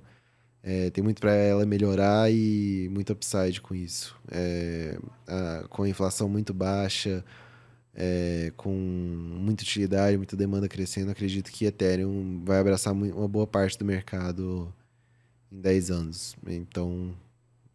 É, 0.64 0.92
tem 0.92 1.04
muito 1.04 1.20
para 1.20 1.34
ela 1.34 1.66
melhorar 1.66 2.32
e 2.32 2.88
muito 2.92 3.12
upside 3.14 3.60
com 3.62 3.74
isso. 3.74 4.16
É, 4.32 4.98
a, 5.28 5.66
com 5.70 5.84
a 5.84 5.90
inflação 5.90 6.30
muito 6.30 6.54
baixa, 6.54 7.26
é, 7.96 8.52
com 8.56 8.72
muita 8.72 9.64
utilidade, 9.64 10.18
muita 10.18 10.36
demanda 10.36 10.68
crescendo, 10.68 11.12
acredito 11.12 11.52
que 11.52 11.66
Ethereum 11.66 12.42
vai 12.46 12.60
abraçar 12.60 12.94
uma 12.94 13.28
boa 13.28 13.46
parte 13.46 13.78
do 13.78 13.86
mercado 13.86 14.74
em 15.52 15.60
10 15.60 15.92
anos. 15.92 16.36
Então, 16.48 17.14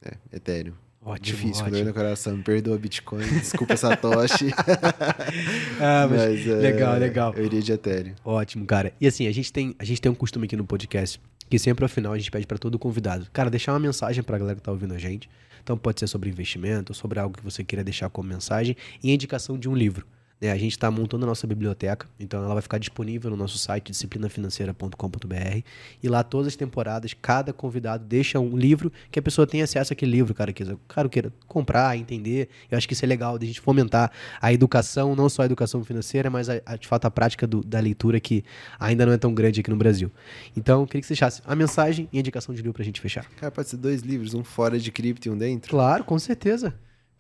é, 0.03 0.15
Ethereum. 0.33 0.75
Ótimo, 1.05 1.37
Difícil, 1.37 1.63
ótimo. 1.63 1.65
com 1.65 1.71
dor 1.71 1.85
no 1.85 1.95
coração. 1.95 2.37
Me 2.37 2.43
perdoa 2.43 2.77
Bitcoin, 2.77 3.25
desculpa 3.39 3.77
Satoshi. 3.79 4.51
ah, 5.81 6.09
mas, 6.11 6.21
mas 6.21 6.49
é, 6.49 6.55
legal, 6.55 6.99
legal. 6.99 7.35
Eu 7.35 7.45
iria 7.45 7.63
de 7.63 7.73
Ethereum. 7.73 8.15
Ótimo, 8.25 8.67
cara. 8.67 8.93
E 9.01 9.07
assim, 9.07 9.29
a 9.29 9.33
gente 9.33 9.53
tem, 9.53 9.77
a 9.79 9.85
gente 9.85 10.01
tem 10.01 10.11
um 10.11 10.15
costume 10.17 10.47
aqui 10.47 10.57
no 10.57 10.65
podcast 10.65 11.21
que 11.49 11.61
sempre 11.61 11.85
ao 11.85 11.89
final 11.89 12.13
a 12.13 12.19
gente 12.19 12.31
pede 12.31 12.45
para 12.45 12.59
todo 12.59 12.77
convidado, 12.77 13.29
cara, 13.33 13.49
deixar 13.49 13.73
uma 13.73 13.79
mensagem 13.79 14.21
para 14.23 14.35
a 14.35 14.39
galera 14.39 14.57
que 14.57 14.63
tá 14.63 14.73
ouvindo 14.73 14.95
a 14.95 14.99
gente. 14.99 15.31
Então 15.67 15.77
pode 15.77 15.99
ser 15.99 16.07
sobre 16.07 16.31
investimento, 16.31 16.95
sobre 16.95 17.19
algo 17.19 17.37
que 17.37 17.43
você 17.43 17.65
queira 17.65 17.83
deixar 17.83 18.09
como 18.09 18.29
mensagem 18.29 18.77
e 19.03 19.13
indicação 19.13 19.59
de 19.59 19.69
um 19.69 19.75
livro. 19.75 20.07
Né? 20.41 20.51
A 20.51 20.57
gente 20.57 20.73
está 20.73 20.91
montando 20.91 21.25
a 21.25 21.29
nossa 21.29 21.47
biblioteca, 21.47 22.07
então 22.19 22.45
ela 22.45 22.55
vai 22.55 22.63
ficar 22.63 22.79
disponível 22.79 23.31
no 23.31 23.37
nosso 23.37 23.59
site 23.59 23.91
disciplinafinanceira.com.br 23.91 25.63
e 26.03 26.09
lá 26.09 26.23
todas 26.23 26.49
as 26.49 26.57
temporadas, 26.57 27.15
cada 27.15 27.53
convidado 27.53 28.05
deixa 28.05 28.39
um 28.39 28.57
livro 28.57 28.93
que 29.11 29.19
a 29.19 29.23
pessoa 29.23 29.47
tem 29.47 29.63
acesso 29.63 29.93
àquele 29.93 30.13
livro, 30.13 30.35
cara, 30.35 30.53
que 30.53 30.65
cara 30.87 31.09
queira 31.09 31.33
comprar, 31.47 31.97
entender. 31.97 32.49
Eu 32.71 32.77
acho 32.77 32.87
que 32.87 32.95
isso 32.95 33.05
é 33.05 33.09
legal 33.09 33.39
de 33.39 33.45
a 33.45 33.49
gente 33.49 33.61
fomentar 33.61 34.11
a 34.41 34.53
educação, 34.53 35.17
não 35.17 35.29
só 35.29 35.43
a 35.43 35.47
educação 35.47 35.83
financeira, 35.83 36.29
mas 36.29 36.49
a, 36.49 36.61
a, 36.67 36.77
de 36.77 36.87
fato 36.87 37.07
a 37.07 37.11
prática 37.11 37.47
do, 37.47 37.63
da 37.63 37.81
leitura 37.81 38.21
que 38.21 38.45
ainda 38.79 39.07
não 39.07 39.13
é 39.13 39.19
tão 39.19 39.33
grande 39.33 39.61
aqui 39.61 39.71
no 39.71 39.77
Brasil. 39.77 40.11
Então, 40.57 40.81
eu 40.81 40.87
queria 40.87 41.01
que 41.01 41.07
você 41.07 41.15
deixasse 41.15 41.43
a 41.47 41.55
mensagem 41.55 42.09
e 42.13 42.19
a 42.19 42.21
indicação 42.21 42.55
de 42.55 42.61
livro 42.61 42.75
para 42.75 42.83
a 42.83 42.85
gente 42.85 43.01
fechar. 43.01 43.25
Cara, 43.37 43.51
pode 43.51 43.69
ser 43.69 43.77
dois 43.77 44.03
livros, 44.03 44.35
um 44.35 44.45
fora 44.45 44.79
de 44.79 44.93
cripto 44.93 45.29
e 45.29 45.31
um 45.31 45.37
dentro? 45.37 45.71
Claro, 45.71 46.05
com 46.05 46.19
certeza. 46.19 46.75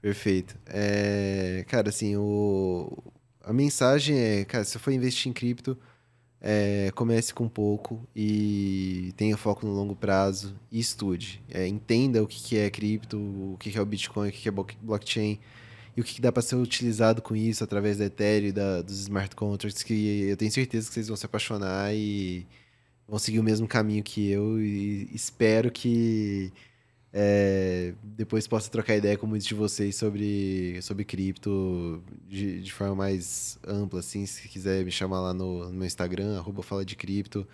Perfeito. 0.06 0.56
É, 0.66 1.64
cara, 1.66 1.88
assim, 1.88 2.14
o, 2.14 2.96
a 3.42 3.52
mensagem 3.52 4.16
é, 4.16 4.44
cara, 4.44 4.62
se 4.62 4.70
você 4.70 4.78
for 4.78 4.92
investir 4.92 5.28
em 5.28 5.32
cripto, 5.32 5.76
é, 6.40 6.92
comece 6.94 7.34
com 7.34 7.48
pouco 7.48 8.06
e 8.14 9.12
tenha 9.16 9.36
foco 9.36 9.66
no 9.66 9.72
longo 9.72 9.96
prazo 9.96 10.54
e 10.70 10.78
estude. 10.78 11.42
É, 11.50 11.66
entenda 11.66 12.22
o 12.22 12.26
que, 12.28 12.40
que 12.40 12.56
é 12.56 12.70
cripto, 12.70 13.16
o 13.18 13.56
que, 13.58 13.72
que 13.72 13.76
é 13.76 13.80
o 13.80 13.84
Bitcoin, 13.84 14.28
o 14.28 14.32
que, 14.32 14.42
que 14.42 14.48
é 14.48 14.52
blockchain 14.80 15.40
e 15.96 16.00
o 16.00 16.04
que, 16.04 16.14
que 16.14 16.20
dá 16.20 16.30
para 16.30 16.40
ser 16.40 16.54
utilizado 16.54 17.20
com 17.20 17.34
isso 17.34 17.64
através 17.64 17.98
da 17.98 18.04
Ethereum 18.04 18.52
da, 18.52 18.82
dos 18.82 19.00
smart 19.00 19.34
contracts, 19.34 19.82
que 19.82 20.28
eu 20.28 20.36
tenho 20.36 20.52
certeza 20.52 20.86
que 20.86 20.94
vocês 20.94 21.08
vão 21.08 21.16
se 21.16 21.26
apaixonar 21.26 21.92
e 21.92 22.46
vão 23.08 23.18
seguir 23.18 23.40
o 23.40 23.42
mesmo 23.42 23.66
caminho 23.66 24.04
que 24.04 24.30
eu 24.30 24.60
e 24.60 25.10
espero 25.12 25.68
que 25.68 26.52
é, 27.18 27.94
depois 28.02 28.46
possa 28.46 28.70
trocar 28.70 28.94
ideia 28.94 29.16
com 29.16 29.26
muitos 29.26 29.48
de 29.48 29.54
vocês 29.54 29.96
sobre, 29.96 30.78
sobre 30.82 31.02
cripto 31.02 32.02
de, 32.28 32.60
de 32.60 32.70
forma 32.70 32.94
mais 32.94 33.58
ampla, 33.66 34.00
assim, 34.00 34.26
se 34.26 34.46
quiser 34.48 34.84
me 34.84 34.90
chamar 34.90 35.22
lá 35.22 35.32
no, 35.32 35.64
no 35.64 35.72
meu 35.72 35.86
Instagram, 35.86 36.36
arroba 36.36 36.62
fala 36.62 36.84
de 36.84 36.94
cripto. 36.94 37.48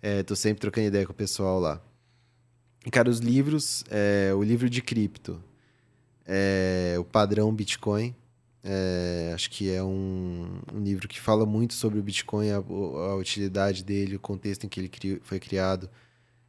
É, 0.00 0.22
tô 0.22 0.34
sempre 0.34 0.62
trocando 0.62 0.86
ideia 0.86 1.04
com 1.04 1.12
o 1.12 1.14
pessoal 1.14 1.60
lá. 1.60 1.82
E, 2.86 2.90
cara, 2.90 3.10
os 3.10 3.18
livros, 3.18 3.84
é, 3.90 4.32
o 4.34 4.42
livro 4.42 4.70
de 4.70 4.80
cripto, 4.80 5.38
é, 6.24 6.96
o 6.98 7.04
padrão 7.04 7.54
Bitcoin, 7.54 8.14
é, 8.62 9.32
acho 9.34 9.50
que 9.50 9.70
é 9.70 9.82
um, 9.82 10.62
um, 10.72 10.80
livro 10.82 11.06
que 11.08 11.20
fala 11.20 11.44
muito 11.44 11.74
sobre 11.74 11.98
o 11.98 12.02
Bitcoin, 12.02 12.48
a, 12.52 12.56
a 12.56 13.16
utilidade 13.16 13.84
dele, 13.84 14.16
o 14.16 14.20
contexto 14.20 14.64
em 14.64 14.68
que 14.70 14.80
ele 14.80 14.88
cri, 14.88 15.20
foi 15.22 15.38
criado. 15.38 15.90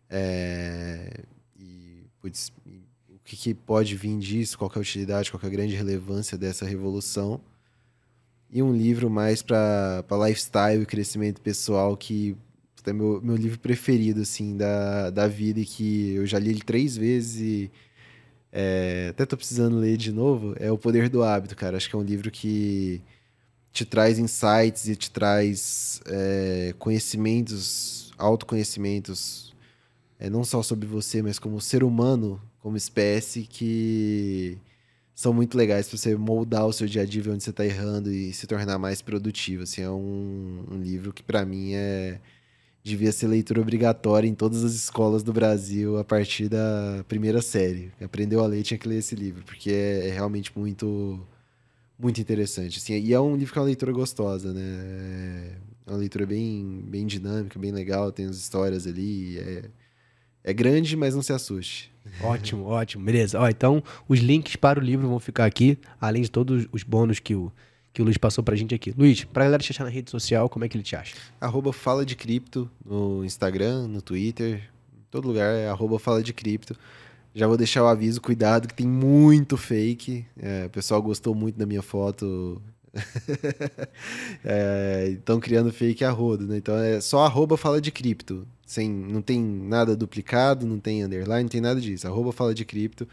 É, 0.09 1.25
putz, 2.25 2.51
o 3.07 3.19
que, 3.23 3.37
que, 3.37 3.53
pode 3.53 3.95
vir 3.95 4.17
disso, 4.17 4.57
qual 4.57 4.71
é 4.73 4.79
a 4.79 4.81
utilidade, 4.81 5.29
qual 5.29 5.41
é 5.43 5.45
a 5.45 5.49
grande 5.49 5.75
relevância 5.75 6.35
dessa 6.35 6.65
revolução. 6.65 7.39
E 8.49 8.63
um 8.63 8.73
livro 8.75 9.09
mais 9.11 9.43
para 9.43 10.03
lifestyle 10.25 10.81
e 10.81 10.85
crescimento 10.87 11.39
pessoal, 11.39 11.95
que 11.95 12.35
é 12.83 12.93
meu, 12.93 13.21
meu 13.21 13.35
livro 13.35 13.59
preferido, 13.59 14.21
assim, 14.21 14.57
da, 14.57 15.09
da 15.11 15.27
vida, 15.27 15.59
e 15.59 15.65
que 15.65 16.13
eu 16.13 16.25
já 16.25 16.39
li 16.39 16.49
ele 16.49 16.61
três 16.61 16.97
vezes 16.97 17.41
e 17.41 17.71
é, 18.51 19.07
até 19.11 19.25
tô 19.25 19.37
precisando 19.37 19.77
ler 19.77 19.97
de 19.97 20.11
novo, 20.11 20.55
é 20.59 20.71
O 20.71 20.77
Poder 20.77 21.09
do 21.09 21.23
Hábito, 21.23 21.55
cara. 21.55 21.77
Acho 21.77 21.89
que 21.89 21.95
é 21.95 21.99
um 21.99 22.03
livro 22.03 22.31
que 22.31 23.01
te 23.71 23.85
traz 23.85 24.17
insights 24.17 24.87
e 24.87 24.95
te 24.95 25.11
traz 25.11 26.01
é, 26.07 26.73
conhecimentos, 26.79 28.11
autoconhecimentos 28.17 29.44
é, 30.19 30.29
não 30.29 30.43
só 30.43 30.63
sobre 30.63 30.87
você, 30.87 31.21
mas 31.21 31.39
como 31.39 31.59
ser 31.61 31.83
humano, 31.83 32.41
como 32.59 32.77
espécie, 32.77 33.43
que 33.43 34.57
são 35.13 35.33
muito 35.33 35.57
legais 35.57 35.87
para 35.87 35.97
você 35.97 36.15
moldar 36.15 36.65
o 36.65 36.73
seu 36.73 36.87
dia 36.87 37.03
a 37.03 37.05
dia, 37.05 37.23
onde 37.31 37.43
você 37.43 37.49
está 37.49 37.65
errando 37.65 38.11
e 38.11 38.33
se 38.33 38.47
tornar 38.47 38.77
mais 38.77 39.01
produtivo. 39.01 39.63
Assim, 39.63 39.81
é 39.81 39.89
um, 39.89 40.65
um 40.71 40.77
livro 40.81 41.13
que, 41.13 41.23
para 41.23 41.45
mim, 41.45 41.73
é 41.73 42.19
devia 42.85 43.11
ser 43.11 43.27
leitura 43.27 43.59
obrigatória 43.59 44.27
em 44.27 44.35
todas 44.35 44.63
as 44.63 44.73
escolas 44.75 45.23
do 45.23 45.33
Brasil 45.33 45.97
a 45.97 46.03
partir 46.03 46.47
da 46.47 47.03
primeira 47.07 47.41
série. 47.41 47.91
Aprendeu 47.99 48.43
a 48.43 48.47
ler, 48.47 48.61
tinha 48.61 48.77
que 48.77 48.87
ler 48.87 48.99
esse 48.99 49.15
livro, 49.15 49.43
porque 49.43 49.71
é, 49.71 50.09
é 50.09 50.11
realmente 50.11 50.51
muito 50.55 51.19
muito 51.97 52.21
interessante. 52.21 52.77
Assim, 52.77 52.93
e 52.99 53.13
é 53.13 53.19
um 53.19 53.35
livro 53.35 53.53
que 53.53 53.59
é 53.59 53.61
uma 53.61 53.65
leitura 53.67 53.91
gostosa, 53.91 54.53
né? 54.53 54.61
É 55.87 55.91
uma 55.91 55.97
leitura 55.97 56.25
bem, 56.27 56.83
bem 56.87 57.07
dinâmica, 57.07 57.57
bem 57.59 57.71
legal, 57.71 58.11
tem 58.11 58.27
as 58.27 58.37
histórias 58.37 58.85
ali, 58.87 59.39
é, 59.39 59.65
é 60.45 60.53
grande, 60.53 60.95
mas 60.95 61.15
não 61.15 61.23
se 61.23 61.33
assuste. 61.33 61.91
Ótimo, 62.21 62.65
ótimo. 62.65 63.03
Beleza. 63.03 63.39
Ó, 63.39 63.49
então, 63.49 63.83
os 64.07 64.19
links 64.19 64.55
para 64.55 64.79
o 64.79 64.83
livro 64.83 65.07
vão 65.09 65.19
ficar 65.19 65.45
aqui, 65.45 65.75
além 65.99 66.21
de 66.21 66.29
todos 66.29 66.67
os 66.71 66.83
bônus 66.83 67.17
que 67.17 67.33
o, 67.33 67.51
que 67.91 67.99
o 67.99 68.05
Luiz 68.05 68.15
passou 68.15 68.43
pra 68.43 68.55
gente 68.55 68.75
aqui. 68.75 68.93
Luiz, 68.95 69.23
pra 69.23 69.45
galera 69.45 69.63
te 69.63 69.71
achar 69.71 69.83
na 69.83 69.89
rede 69.89 70.11
social, 70.11 70.47
como 70.47 70.63
é 70.63 70.69
que 70.69 70.77
ele 70.77 70.83
te 70.83 70.95
acha? 70.95 71.15
Arroba 71.41 71.73
Fala 71.73 72.05
de 72.05 72.15
Cripto 72.15 72.69
no 72.85 73.25
Instagram, 73.25 73.87
no 73.87 74.03
Twitter, 74.03 74.69
em 74.93 75.03
todo 75.09 75.27
lugar 75.27 75.51
é 75.51 75.67
arroba 75.67 75.97
Fala 75.97 76.21
de 76.21 76.31
Cripto. 76.31 76.75
Já 77.33 77.47
vou 77.47 77.57
deixar 77.57 77.83
o 77.83 77.87
aviso, 77.87 78.21
cuidado, 78.21 78.67
que 78.67 78.75
tem 78.75 78.87
muito 78.87 79.57
fake. 79.57 80.25
É, 80.37 80.67
o 80.67 80.69
pessoal 80.69 81.01
gostou 81.01 81.33
muito 81.33 81.57
da 81.57 81.65
minha 81.65 81.81
foto. 81.81 82.61
Estão 85.17 85.37
é, 85.37 85.41
criando 85.41 85.73
fake 85.73 86.05
a 86.05 86.11
rodo, 86.11 86.45
né? 86.47 86.55
Então 86.57 86.77
é 86.77 87.01
só 87.01 87.25
arroba 87.25 87.57
Fala 87.57 87.81
de 87.81 87.91
Cripto 87.91 88.47
sem, 88.65 88.89
não 88.89 89.21
tem 89.21 89.41
nada 89.41 89.95
duplicado, 89.95 90.65
não 90.65 90.79
tem 90.79 91.03
underline, 91.03 91.43
não 91.43 91.49
tem 91.49 91.61
nada 91.61 91.79
disso. 91.79 92.07
Arroba 92.07 92.31
fala 92.31 92.53
de 92.53 92.65
cripto. 92.65 93.07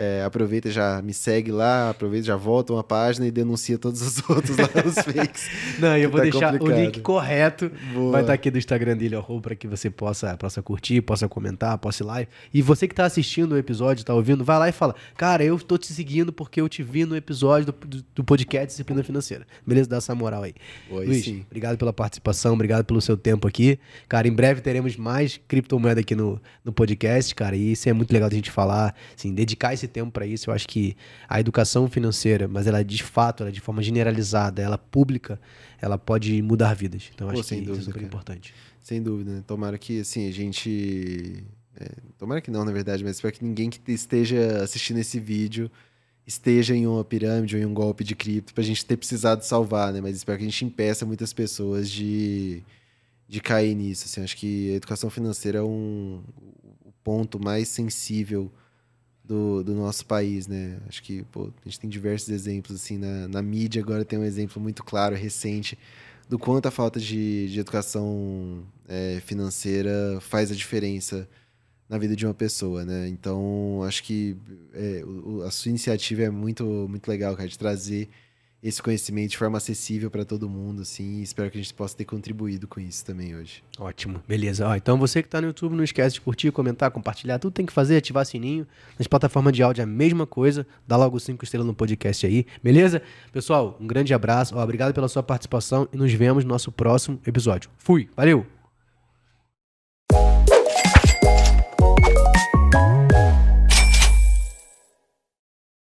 É, 0.00 0.22
aproveita, 0.22 0.70
já 0.70 1.02
me 1.02 1.12
segue 1.12 1.50
lá, 1.50 1.90
aproveita, 1.90 2.24
já 2.24 2.36
volta 2.36 2.72
uma 2.72 2.84
página 2.84 3.26
e 3.26 3.32
denuncia 3.32 3.76
todos 3.76 4.00
os 4.00 4.22
outros 4.30 4.56
lá, 4.56 4.68
os 4.86 4.94
fakes. 5.02 5.50
Não, 5.76 5.96
eu 5.96 6.08
vou 6.08 6.18
tá 6.20 6.22
deixar 6.22 6.52
complicado. 6.52 6.78
o 6.78 6.84
link 6.84 7.00
correto. 7.00 7.68
Boa. 7.92 8.12
Vai 8.12 8.20
estar 8.20 8.32
aqui 8.32 8.48
do 8.48 8.58
Instagram 8.58 8.96
dele, 8.96 9.16
arroba, 9.16 9.40
para 9.40 9.56
que 9.56 9.66
você 9.66 9.90
possa, 9.90 10.36
possa 10.36 10.62
curtir, 10.62 11.00
possa 11.00 11.28
comentar, 11.28 11.76
possa 11.78 12.04
ir 12.04 12.06
lá. 12.06 12.24
E 12.54 12.62
você 12.62 12.86
que 12.86 12.92
está 12.92 13.06
assistindo 13.06 13.52
o 13.52 13.58
episódio, 13.58 14.02
está 14.02 14.14
ouvindo, 14.14 14.44
vai 14.44 14.56
lá 14.60 14.68
e 14.68 14.72
fala: 14.72 14.94
Cara, 15.16 15.42
eu 15.42 15.56
estou 15.56 15.76
te 15.76 15.92
seguindo 15.92 16.32
porque 16.32 16.60
eu 16.60 16.68
te 16.68 16.80
vi 16.80 17.04
no 17.04 17.16
episódio 17.16 17.72
do, 17.72 17.86
do, 17.88 18.04
do 18.14 18.22
podcast 18.22 18.68
Disciplina 18.68 19.02
Financeira. 19.02 19.48
Beleza? 19.66 19.88
Dá 19.88 19.96
essa 19.96 20.14
moral 20.14 20.44
aí. 20.44 20.54
Oi, 20.92 21.06
Luiz, 21.06 21.24
sim. 21.24 21.44
obrigado 21.48 21.76
pela 21.76 21.92
participação, 21.92 22.54
obrigado 22.54 22.84
pelo 22.84 23.00
seu 23.00 23.16
tempo 23.16 23.48
aqui. 23.48 23.80
Cara, 24.08 24.28
em 24.28 24.32
breve 24.32 24.60
teremos 24.60 24.96
mais 24.96 25.40
criptomoeda 25.48 26.02
aqui 26.02 26.14
no, 26.14 26.40
no 26.64 26.72
podcast, 26.72 27.34
cara. 27.34 27.56
E 27.56 27.72
isso 27.72 27.88
é 27.88 27.92
muito 27.92 28.12
legal 28.12 28.28
a 28.30 28.32
gente 28.32 28.52
falar, 28.52 28.94
assim, 29.16 29.34
dedicar 29.34 29.74
esse 29.74 29.87
tempo 29.88 30.12
para 30.12 30.26
isso. 30.26 30.50
Eu 30.50 30.54
acho 30.54 30.66
que 30.68 30.96
a 31.28 31.40
educação 31.40 31.88
financeira, 31.88 32.46
mas 32.46 32.66
ela 32.66 32.84
de 32.84 33.02
fato, 33.02 33.42
ela 33.42 33.52
de 33.52 33.60
forma 33.60 33.82
generalizada, 33.82 34.62
ela 34.62 34.78
pública, 34.78 35.40
ela 35.80 35.98
pode 35.98 36.40
mudar 36.42 36.74
vidas. 36.74 37.10
Então 37.14 37.28
Pô, 37.28 37.38
acho 37.38 37.48
que 37.48 37.56
dúvida, 37.56 37.72
isso 37.72 37.80
é 37.80 37.84
super 37.84 37.94
cara. 37.94 38.06
importante. 38.06 38.54
Sem 38.80 39.02
dúvida. 39.02 39.32
Né? 39.32 39.44
Tomara 39.46 39.76
que, 39.78 40.00
assim, 40.00 40.28
a 40.28 40.32
gente... 40.32 41.44
É, 41.78 41.90
tomara 42.16 42.40
que 42.40 42.50
não, 42.50 42.64
na 42.64 42.72
verdade, 42.72 43.04
mas 43.04 43.16
espero 43.16 43.34
que 43.34 43.44
ninguém 43.44 43.70
que 43.70 43.80
esteja 43.92 44.62
assistindo 44.62 44.98
esse 44.98 45.20
vídeo 45.20 45.70
esteja 46.28 46.76
em 46.76 46.86
uma 46.86 47.02
pirâmide 47.02 47.56
ou 47.56 47.62
em 47.62 47.64
um 47.64 47.72
golpe 47.72 48.04
de 48.04 48.14
cripto 48.14 48.52
pra 48.52 48.62
gente 48.62 48.84
ter 48.84 48.98
precisado 48.98 49.42
salvar, 49.42 49.94
né? 49.94 50.00
Mas 50.02 50.14
espero 50.14 50.36
que 50.36 50.44
a 50.44 50.48
gente 50.48 50.62
impeça 50.62 51.06
muitas 51.06 51.32
pessoas 51.32 51.90
de, 51.90 52.62
de 53.26 53.40
cair 53.40 53.74
nisso. 53.74 54.04
Assim, 54.04 54.22
acho 54.22 54.36
que 54.36 54.72
a 54.72 54.74
educação 54.74 55.08
financeira 55.08 55.60
é 55.60 55.62
um, 55.62 56.22
o 56.84 56.92
ponto 57.02 57.42
mais 57.42 57.68
sensível 57.68 58.52
do, 59.28 59.62
do 59.62 59.74
nosso 59.74 60.06
país, 60.06 60.48
né? 60.48 60.78
Acho 60.88 61.02
que 61.02 61.22
pô, 61.24 61.50
a 61.64 61.68
gente 61.68 61.78
tem 61.78 61.90
diversos 61.90 62.30
exemplos, 62.30 62.74
assim, 62.74 62.96
na, 62.96 63.28
na 63.28 63.42
mídia 63.42 63.82
agora 63.82 64.04
tem 64.04 64.18
um 64.18 64.24
exemplo 64.24 64.60
muito 64.60 64.82
claro, 64.82 65.14
recente, 65.14 65.78
do 66.28 66.38
quanto 66.38 66.66
a 66.66 66.70
falta 66.70 66.98
de, 66.98 67.48
de 67.48 67.60
educação 67.60 68.64
é, 68.88 69.20
financeira 69.24 70.18
faz 70.20 70.50
a 70.50 70.54
diferença 70.54 71.28
na 71.88 71.98
vida 71.98 72.16
de 72.16 72.26
uma 72.26 72.34
pessoa, 72.34 72.84
né? 72.84 73.08
Então, 73.08 73.82
acho 73.82 74.02
que 74.02 74.36
é, 74.72 75.02
o, 75.04 75.42
a 75.42 75.50
sua 75.50 75.68
iniciativa 75.70 76.22
é 76.22 76.30
muito, 76.30 76.64
muito 76.88 77.06
legal, 77.08 77.36
cara, 77.36 77.48
de 77.48 77.58
trazer 77.58 78.08
esse 78.62 78.82
conhecimento 78.82 79.30
de 79.30 79.38
forma 79.38 79.58
acessível 79.58 80.10
para 80.10 80.24
todo 80.24 80.48
mundo, 80.48 80.82
assim, 80.82 81.22
espero 81.22 81.50
que 81.50 81.58
a 81.58 81.62
gente 81.62 81.72
possa 81.72 81.96
ter 81.96 82.04
contribuído 82.04 82.66
com 82.66 82.80
isso 82.80 83.04
também 83.04 83.36
hoje. 83.36 83.62
Ótimo, 83.78 84.20
beleza. 84.26 84.66
Ó, 84.66 84.74
então 84.74 84.98
você 84.98 85.22
que 85.22 85.28
está 85.28 85.40
no 85.40 85.48
YouTube, 85.48 85.76
não 85.76 85.84
esquece 85.84 86.14
de 86.14 86.20
curtir, 86.20 86.50
comentar, 86.50 86.90
compartilhar, 86.90 87.38
tudo 87.38 87.52
tem 87.52 87.66
que 87.66 87.72
fazer, 87.72 87.96
ativar 87.96 88.26
sininho. 88.26 88.66
Nas 88.98 89.06
plataformas 89.06 89.52
de 89.52 89.62
áudio 89.62 89.82
é 89.82 89.84
a 89.84 89.86
mesma 89.86 90.26
coisa, 90.26 90.66
dá 90.86 90.96
logo 90.96 91.18
cinco 91.20 91.44
estrelas 91.44 91.66
no 91.66 91.74
podcast 91.74 92.26
aí, 92.26 92.44
beleza? 92.62 93.00
Pessoal, 93.32 93.76
um 93.80 93.86
grande 93.86 94.12
abraço, 94.12 94.56
ó, 94.56 94.62
obrigado 94.62 94.92
pela 94.92 95.08
sua 95.08 95.22
participação 95.22 95.88
e 95.92 95.96
nos 95.96 96.12
vemos 96.12 96.44
no 96.44 96.50
nosso 96.50 96.72
próximo 96.72 97.20
episódio. 97.24 97.70
Fui, 97.78 98.08
valeu! 98.16 98.57